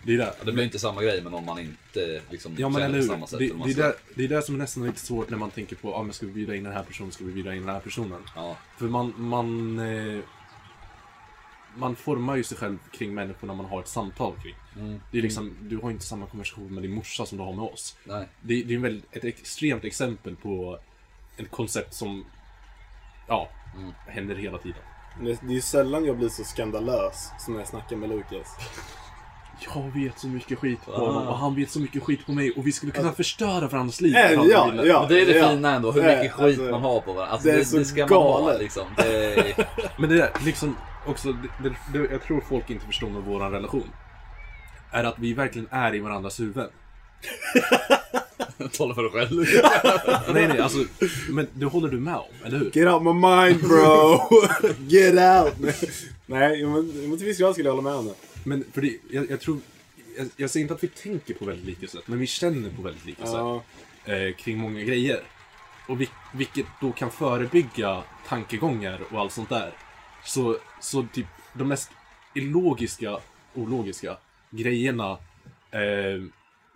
Det 0.06 0.14
är 0.14 0.18
det. 0.18 0.36
Ja, 0.40 0.46
Det 0.46 0.52
blir 0.52 0.64
inte 0.64 0.80
samma 0.80 1.02
grej 1.04 1.22
med 1.24 1.32
någon 1.32 1.46
man 1.46 1.60
inte 1.60 2.22
liksom, 2.30 2.56
Ja 2.58 2.70
men 2.70 2.82
känner 2.82 3.02
på 3.02 3.08
samma 3.08 3.28
sätt. 3.28 3.40
Det, 3.40 3.46
det, 3.66 3.72
är 3.72 3.76
där, 3.76 3.94
det 4.16 4.24
är 4.24 4.28
det 4.28 4.42
som 4.42 4.56
är 4.56 4.60
nästan 4.60 4.86
lite 4.86 5.00
svårt 5.00 5.30
när 5.30 5.38
man 5.38 5.52
tänker 5.52 5.76
på, 5.76 5.96
ah, 5.96 6.04
men 6.04 6.14
ska 6.14 6.26
vi 6.26 6.32
bjuda 6.32 6.56
in 6.56 6.64
den 6.64 6.74
här 6.74 6.84
personen, 6.84 7.12
ska 7.12 7.24
vi 7.26 7.32
bjuda 7.32 7.56
in 7.56 7.62
den 7.66 7.70
här 7.76 7.80
personen? 7.80 8.22
Ja, 8.36 8.58
För 8.78 8.86
man, 8.86 9.14
man, 9.18 9.80
eh, 9.80 10.20
man 11.76 11.96
formar 11.96 12.36
ju 12.36 12.44
sig 12.44 12.58
själv 12.58 12.78
kring 12.92 13.14
människorna 13.14 13.54
man 13.54 13.66
har 13.66 13.80
ett 13.80 13.88
samtal 13.88 14.34
kring. 14.44 14.56
mm. 14.76 15.02
Det 15.12 15.18
är 15.18 15.22
liksom, 15.22 15.58
du 15.62 15.78
har 15.78 15.92
inte 15.92 16.06
samma 16.06 16.26
konversation 16.26 16.74
med 16.74 16.84
din 16.84 16.92
morsa 16.94 17.26
som 17.26 17.38
du 17.38 17.44
har 17.44 17.54
med 17.54 17.66
oss. 17.66 17.98
nej. 18.04 18.28
Det, 18.42 18.64
det 18.64 18.74
är 18.74 18.78
väldigt, 18.80 19.16
ett 19.16 19.24
extremt 19.24 19.84
exempel 19.84 20.36
på 20.36 20.80
ett 21.38 21.52
koncept 21.52 21.94
som, 21.94 22.26
ja, 23.28 23.50
Mm. 23.78 23.92
händer 24.08 24.36
hela 24.36 24.58
tiden. 24.58 24.82
Det, 25.20 25.32
är 25.32 25.52
ju 25.52 25.62
sällan 25.62 26.06
jag 26.06 26.18
blir 26.18 26.30
så 26.30 26.44
skandalös 26.44 27.30
som 27.40 27.54
när 27.54 27.62
jag 27.62 27.68
snackar 27.68 27.96
med 27.96 28.10
Lukas. 28.10 28.48
Jag 29.76 29.92
vet 29.94 30.20
så 30.20 30.28
mycket 30.28 30.60
skit 30.60 30.86
på 30.86 30.92
Ah. 30.94 31.00
honom 31.00 31.28
och 31.28 31.38
han 31.38 31.56
vet 31.56 31.70
så 31.72 31.80
mycket 31.80 32.04
skit 32.04 32.26
på 32.26 32.32
mig 32.32 32.52
och 32.52 32.68
vi 32.68 32.72
skulle 32.72 32.92
kunna 32.92 33.12
förstöra 33.12 33.68
varandras 33.68 34.02
liv. 34.02 34.16
Äh, 34.16 34.32
ja, 34.32 34.46
ja. 34.46 34.66
Men 34.72 35.10
det 35.10 35.22
är 35.22 35.26
det 35.26 35.38
ja. 35.38 35.50
fina 35.50 35.76
ändå, 35.76 35.92
hur 35.92 36.02
mycket 36.02 36.32
skit 36.32 36.60
alltså, 36.60 36.62
man 36.62 36.82
har 36.82 37.02
på 37.02 37.14
varandra. 37.14 37.34
Alltså, 37.34 37.48
det 37.48 37.54
är 37.54 37.58
det, 37.58 37.66
så 37.66 37.78
det 37.78 37.86
ska 37.86 38.02
man 38.02 38.10
ha 38.10 38.40
galet. 38.42 38.62
liksom. 38.62 38.84
Det 38.98 39.34
är... 39.34 39.68
Men 39.98 40.10
det 40.10 40.18
där, 40.18 40.32
liksom, 40.46 40.78
också, 41.08 41.34
det, 41.34 41.50
det, 41.70 42.00
det, 42.00 42.12
jag 42.12 42.22
tror 42.24 42.42
folk 42.42 42.70
inte 42.70 42.86
förstår 42.86 43.10
med 43.10 43.22
vår 43.24 43.40
relation. 43.40 43.90
Är 44.92 45.04
att 45.04 45.20
vi 45.20 45.34
verkligen 45.34 45.68
är 45.72 45.96
i 45.96 46.00
varandras 46.00 46.40
huvuden. 46.40 46.70
Tala 48.72 48.96
för 48.96 49.04
dig 49.04 49.12
själv. 49.12 49.46
nej, 50.34 50.48
nej, 50.48 50.60
alltså, 50.60 50.86
men 51.30 51.48
det 51.54 51.66
håller 51.66 51.90
du 51.90 52.00
med 52.00 52.16
om, 52.16 52.26
eller 52.46 52.60
hur? 52.60 52.72
Get 52.74 52.94
out 52.94 53.04
my 53.04 53.14
mind 53.14 53.62
bro! 53.62 54.20
Get 54.88 55.14
out! 55.14 55.74
Nej, 56.26 56.66
men, 56.66 56.88
men 57.10 57.18
till 57.18 57.28
viss 57.28 57.38
grad 57.38 57.54
skulle 57.54 57.70
jag 57.70 57.76
hålla 57.76 57.90
med 57.90 58.00
om 58.00 58.06
det. 58.06 58.14
Men 58.44 58.66
för 58.74 58.82
det, 58.82 58.98
jag, 59.10 59.32
jag 59.32 59.40
tror, 59.40 59.60
jag, 60.18 60.28
jag 60.38 60.50
säger 60.50 60.62
inte 60.62 60.74
att 60.74 60.84
vi 60.84 60.88
tänker 60.88 61.34
på 61.34 61.46
väldigt 61.46 61.66
lika 61.66 61.88
sätt, 61.88 62.04
men 62.06 62.20
vi 62.20 62.28
känner 62.28 62.70
på 62.70 62.82
väldigt 62.82 63.06
lika 63.06 63.26
sätt. 63.26 63.64
Eh, 64.06 64.36
kring 64.38 64.58
många 64.58 64.82
grejer. 64.82 65.20
Och 65.88 66.02
vi, 66.02 66.10
vilket 66.34 66.66
då 66.82 66.92
kan 66.92 67.12
förebygga 67.12 68.04
tankegångar 68.28 69.00
och 69.12 69.20
allt 69.20 69.32
sånt 69.32 69.50
där. 69.50 69.74
Så, 70.26 70.58
så 70.82 71.08
typ 71.14 71.28
de 71.54 71.68
mest 71.68 71.92
illogiska, 72.34 73.18
ologiska 73.54 74.18
grejerna 74.50 75.18
eh, 75.72 76.24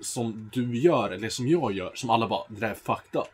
som 0.02 0.50
du 0.54 0.78
gör, 0.78 1.10
eller 1.10 1.30
som 1.30 1.48
jag 1.48 1.74
gör, 1.74 1.92
som 1.96 2.10
alla 2.10 2.28
bara, 2.28 2.44
det 2.50 2.60
där 2.60 2.70
är 2.70 2.74
fucked 2.76 3.22
up. 3.22 3.28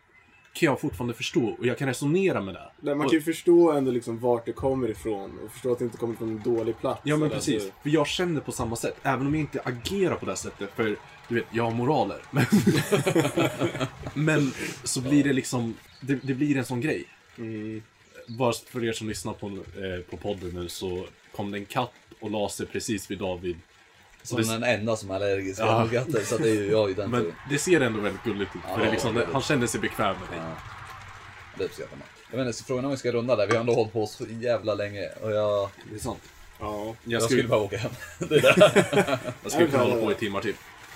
Kan 0.53 0.65
jag 0.65 0.79
fortfarande 0.81 1.13
förstå 1.13 1.45
och 1.59 1.65
jag 1.65 1.77
kan 1.77 1.87
resonera 1.87 2.41
med 2.41 2.53
det. 2.53 2.71
Nej, 2.81 2.95
man 2.95 3.05
Och- 3.05 3.11
kan 3.11 3.19
ju 3.19 3.23
förstå 3.23 3.71
ändå 3.71 3.91
liksom 3.91 4.19
vart 4.19 4.45
det 4.45 4.51
kommer 4.51 4.87
ifrån 4.89 5.39
och 5.45 5.51
förstå 5.51 5.71
att 5.71 5.79
det 5.79 5.85
inte 5.85 5.97
kommer 5.97 6.15
från 6.15 6.29
en 6.29 6.41
dålig 6.55 6.79
plats. 6.79 7.01
Ja 7.03 7.15
men 7.17 7.25
eller 7.25 7.35
precis, 7.35 7.55
alltså- 7.55 7.71
för 7.83 7.89
jag 7.89 8.07
känner 8.07 8.41
på 8.41 8.51
samma 8.51 8.75
sätt. 8.75 8.95
Även 9.03 9.27
om 9.27 9.33
jag 9.33 9.41
inte 9.41 9.61
agerar 9.63 10.15
på 10.15 10.25
det 10.25 10.35
sättet, 10.35 10.69
för 10.75 10.95
du 11.27 11.35
vet, 11.35 11.45
jag 11.51 11.63
har 11.63 11.71
moraler. 11.71 12.17
Men, 12.31 12.45
men 14.13 14.51
så 14.83 15.01
blir 15.01 15.23
det 15.23 15.33
liksom, 15.33 15.75
det, 16.01 16.15
det 16.23 16.33
blir 16.33 16.57
en 16.57 16.65
sån 16.65 16.81
grej. 16.81 17.05
Mm. 17.37 17.81
Bara 18.27 18.53
för 18.53 18.83
er 18.83 18.91
som 18.93 19.07
lyssnar 19.09 19.33
på, 19.33 19.47
eh, 19.47 20.01
på 20.09 20.17
podden 20.17 20.49
nu 20.49 20.69
så 20.69 21.05
kom 21.35 21.51
det 21.51 21.57
en 21.57 21.65
katt 21.65 21.93
och 22.19 22.31
la 22.31 22.49
sig 22.49 22.65
precis 22.65 23.11
vid 23.11 23.19
David. 23.19 23.57
Som 24.23 24.37
det- 24.37 24.47
den 24.47 24.63
enda 24.63 24.95
som 24.95 25.11
är 25.11 25.15
allergisk 25.15 25.59
Ja. 25.61 25.79
mot 25.83 25.91
katter. 25.91 26.23
Så 26.25 26.37
det 26.37 26.49
är 26.49 26.53
ju 26.53 26.71
jag 26.71 26.89
i 26.91 26.93
den 26.93 27.09
Men 27.11 27.21
turen. 27.21 27.35
det 27.49 27.57
ser 27.57 27.81
ändå 27.81 27.99
väldigt 27.99 28.23
gulligt 28.23 28.55
ut. 28.55 28.61
Ja, 28.69 28.75
för 28.75 28.85
det 28.85 28.91
liksom, 28.91 29.15
det 29.15 29.27
han 29.33 29.41
känner 29.41 29.67
sig 29.67 29.81
bekväm 29.81 30.15
med 30.19 30.29
det. 30.39 30.43
Ja. 30.45 30.57
Det 31.57 31.63
uppskattar 31.63 31.97
man. 31.97 32.07
Jag 32.31 32.41
inte, 32.47 32.53
så 32.57 32.63
frågan 32.63 32.83
är 32.83 32.87
om 32.87 32.91
vi 32.91 32.97
ska 32.97 33.11
runda 33.11 33.35
där. 33.35 33.47
Vi 33.47 33.53
har 33.53 33.59
ändå 33.59 33.73
hållit 33.73 33.93
på 33.93 34.05
så 34.07 34.23
jävla 34.29 34.73
länge. 34.73 35.09
Och 35.21 35.31
jag, 35.31 35.69
Det 35.89 35.95
är 35.95 35.99
sant. 35.99 36.21
Ja. 36.59 36.85
Jag 36.85 36.95
jag 37.03 37.21
skulle, 37.23 37.37
skulle 37.41 37.49
bara 37.49 37.59
åka 37.61 37.77
hem. 37.77 37.91
Det 38.19 38.35
är 38.35 38.41
det. 38.41 39.19
jag 39.43 39.51
skulle 39.51 39.67
kunna 39.67 39.83
hålla 39.83 39.95
på 40.05 40.11
i 40.11 40.15
timmar 40.15 40.41
till. 40.41 40.55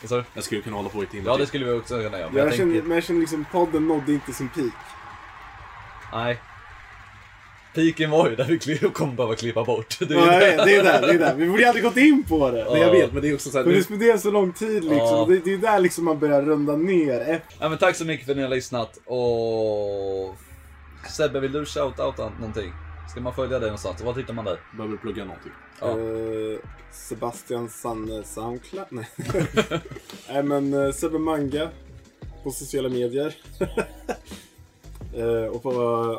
Du? 0.10 0.24
Jag 0.34 0.44
skulle 0.44 0.62
kunna 0.62 0.76
hålla 0.76 0.90
på 0.90 1.04
i 1.04 1.06
timmar 1.06 1.32
Ja, 1.32 1.38
det 1.38 1.46
skulle 1.48 1.66
vi 1.66 1.72
också 1.72 2.02
kunna 2.02 2.20
göra. 2.20 2.30
Men 2.30 2.38
Jag, 2.38 2.48
jag 2.48 2.54
känner, 2.54 2.72
tänker... 2.74 2.88
men 2.88 2.96
jag 2.96 3.04
känner 3.04 3.20
liksom 3.20 3.46
podden 3.52 3.88
nådde 3.88 4.14
inte 4.14 4.34
sin 4.34 4.50
peak. 4.50 4.74
Nej. 6.14 6.40
Piken 7.76 8.12
var 8.12 8.30
ju 8.30 8.36
där 8.36 8.60
vi 8.68 8.78
kommer 8.94 9.14
behöva 9.14 9.36
klippa 9.36 9.64
bort. 9.64 10.00
Det 10.00 10.14
är 10.14 10.18
Ja, 10.18 10.34
jag 10.34 10.42
det. 10.68 10.76
är 10.76 10.84
där, 10.84 11.02
det 11.02 11.14
är 11.14 11.20
där. 11.20 11.36
Vi 11.36 11.48
borde 11.48 11.62
ju 11.62 11.68
aldrig 11.68 11.84
gått 11.86 11.98
in 11.98 12.24
på 12.30 12.52
det. 12.52 12.68
Men 12.72 12.82
jag 12.82 12.92
vet, 12.92 13.14
men 13.14 13.22
det 13.22 13.30
är 13.30 13.34
också 13.34 13.50
så 13.50 13.58
här, 13.58 13.66
Men 13.66 13.74
det 13.76 13.84
spenderar 13.84 14.18
så 14.18 14.32
lång 14.32 14.54
tid 14.54 14.84
liksom. 14.84 14.98
Ja. 14.98 15.26
Det, 15.30 15.40
det 15.46 15.54
är 15.54 15.58
där 15.58 15.80
liksom 15.80 16.06
man 16.06 16.20
börjar 16.20 16.42
runda 16.42 16.76
ner. 16.76 17.42
Ja, 17.60 17.70
men 17.70 17.78
tack 17.78 17.96
så 17.96 18.06
mycket 18.06 18.26
för 18.26 18.32
att 18.34 18.38
ni 18.38 18.44
har 18.44 18.50
lyssnat. 18.50 19.00
Och... 19.06 20.36
Sebbe, 21.10 21.40
vill 21.40 21.52
du 21.52 21.64
shout-outa 21.64 22.32
någonting? 22.40 22.72
Ska 23.12 23.22
man 23.22 23.34
följa 23.36 23.60
dig 23.60 23.68
någonstans? 23.68 24.02
Var 24.02 24.14
hittar 24.14 24.34
man 24.34 24.46
dig? 24.46 24.58
behöver 24.78 24.98
plugga 24.98 25.26
någonting. 25.26 25.52
Ja. 25.82 25.90
Eh, 25.90 26.60
Sebastian 26.92 27.70
Sanne 27.70 28.24
Soundcloud? 28.24 28.86
Nej. 28.90 29.10
Nej 30.30 30.44
men 30.44 30.74
uh, 30.74 30.92
Sebbe 30.92 31.20
Manga 31.20 31.70
på 32.44 32.52
sociala 32.52 32.90
medier. 32.90 33.36
Eh, 35.14 35.46
och 35.56 35.64
på, 35.64 35.72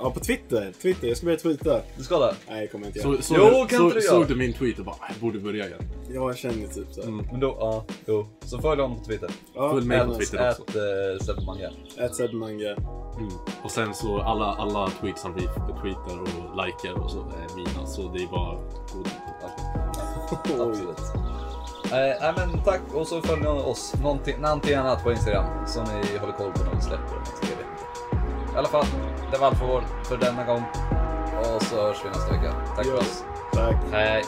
ja, 0.02 0.10
på 0.10 0.20
Twitter. 0.20 0.72
Twitter, 0.82 1.08
jag 1.08 1.16
ska 1.16 1.24
börja 1.26 1.38
tweeta. 1.38 1.80
Du 1.96 2.02
ska 2.04 2.18
det? 2.18 2.34
Nej, 2.48 2.60
det 2.60 2.66
kommer 2.68 2.86
jag 2.86 2.88
inte 2.96 3.08
göra. 3.08 3.16
Så, 3.16 3.22
så, 3.22 3.34
Jo, 3.38 3.66
kan 3.68 3.78
så, 3.78 3.84
inte 3.84 3.94
du 3.96 4.00
såg 4.02 4.18
göra? 4.18 4.28
du 4.28 4.34
min 4.36 4.52
tweet 4.52 4.78
och 4.78 4.84
bara, 4.84 4.96
jag 5.08 5.16
borde 5.20 5.38
börja 5.38 5.66
igen. 5.66 5.82
Ja, 6.08 6.14
jag 6.14 6.36
känner 6.38 6.66
typ 6.66 6.86
så. 6.92 7.02
här. 7.02 7.10
Men 7.10 7.40
då, 7.40 7.56
ja, 7.60 7.84
jo. 8.06 8.26
Så 8.44 8.58
följ 8.58 8.80
honom 8.82 8.98
på 8.98 9.04
Twitter. 9.04 9.30
Ja, 9.54 9.70
Följ 9.72 9.86
mig 9.86 10.00
på 10.06 10.12
Ät- 10.12 10.16
Twitter 10.18 10.50
också. 10.50 10.62
Ät 10.78 11.20
äh, 11.20 11.24
Sebmanga. 11.26 11.70
Ät 11.98 12.14
Sebmanga. 12.14 12.76
Mm. 13.18 13.28
Och 13.64 13.70
sen 13.70 13.94
så 13.94 14.20
alla, 14.20 14.44
alla 14.44 14.90
tweets 15.00 15.22
som 15.22 15.34
vi 15.34 15.40
tweetar 15.82 16.20
och 16.20 16.66
likar 16.66 17.02
och 17.04 17.10
så 17.10 17.18
är 17.20 17.56
mina. 17.56 17.86
Så 17.86 18.02
det 18.02 18.22
är 18.22 18.26
bara 18.26 18.54
god. 18.92 19.08
Absolut. 20.68 20.98
Eh, 21.86 21.92
nej 22.20 22.32
men 22.36 22.62
tack 22.64 22.80
och 22.94 23.06
så 23.06 23.22
följer 23.22 23.54
ni 23.54 23.60
oss 23.60 23.94
någonting, 24.02 24.40
någonting 24.40 24.74
annat 24.74 25.04
på 25.04 25.12
Instagram 25.12 25.66
som 25.66 25.84
ni 25.84 26.18
håller 26.18 26.32
koll 26.32 26.52
på 26.52 26.64
när 26.64 26.74
vi 26.74 26.80
släpper. 26.80 27.16
I 28.56 28.58
alla 28.58 28.68
fall, 28.68 28.86
det 29.32 29.38
var 29.38 29.46
allt 29.46 29.58
för, 29.58 29.66
vår, 29.66 29.84
för 30.04 30.16
denna 30.16 30.44
gång. 30.44 30.62
Och 31.40 31.62
så 31.62 31.76
hörs 31.76 32.04
vi 32.04 32.08
nästa 32.08 32.32
vecka. 32.32 32.54
Tack 32.76 32.86
för 32.86 32.94
oss. 32.94 33.24
Tack. 33.52 33.76
Hej. 33.92 34.24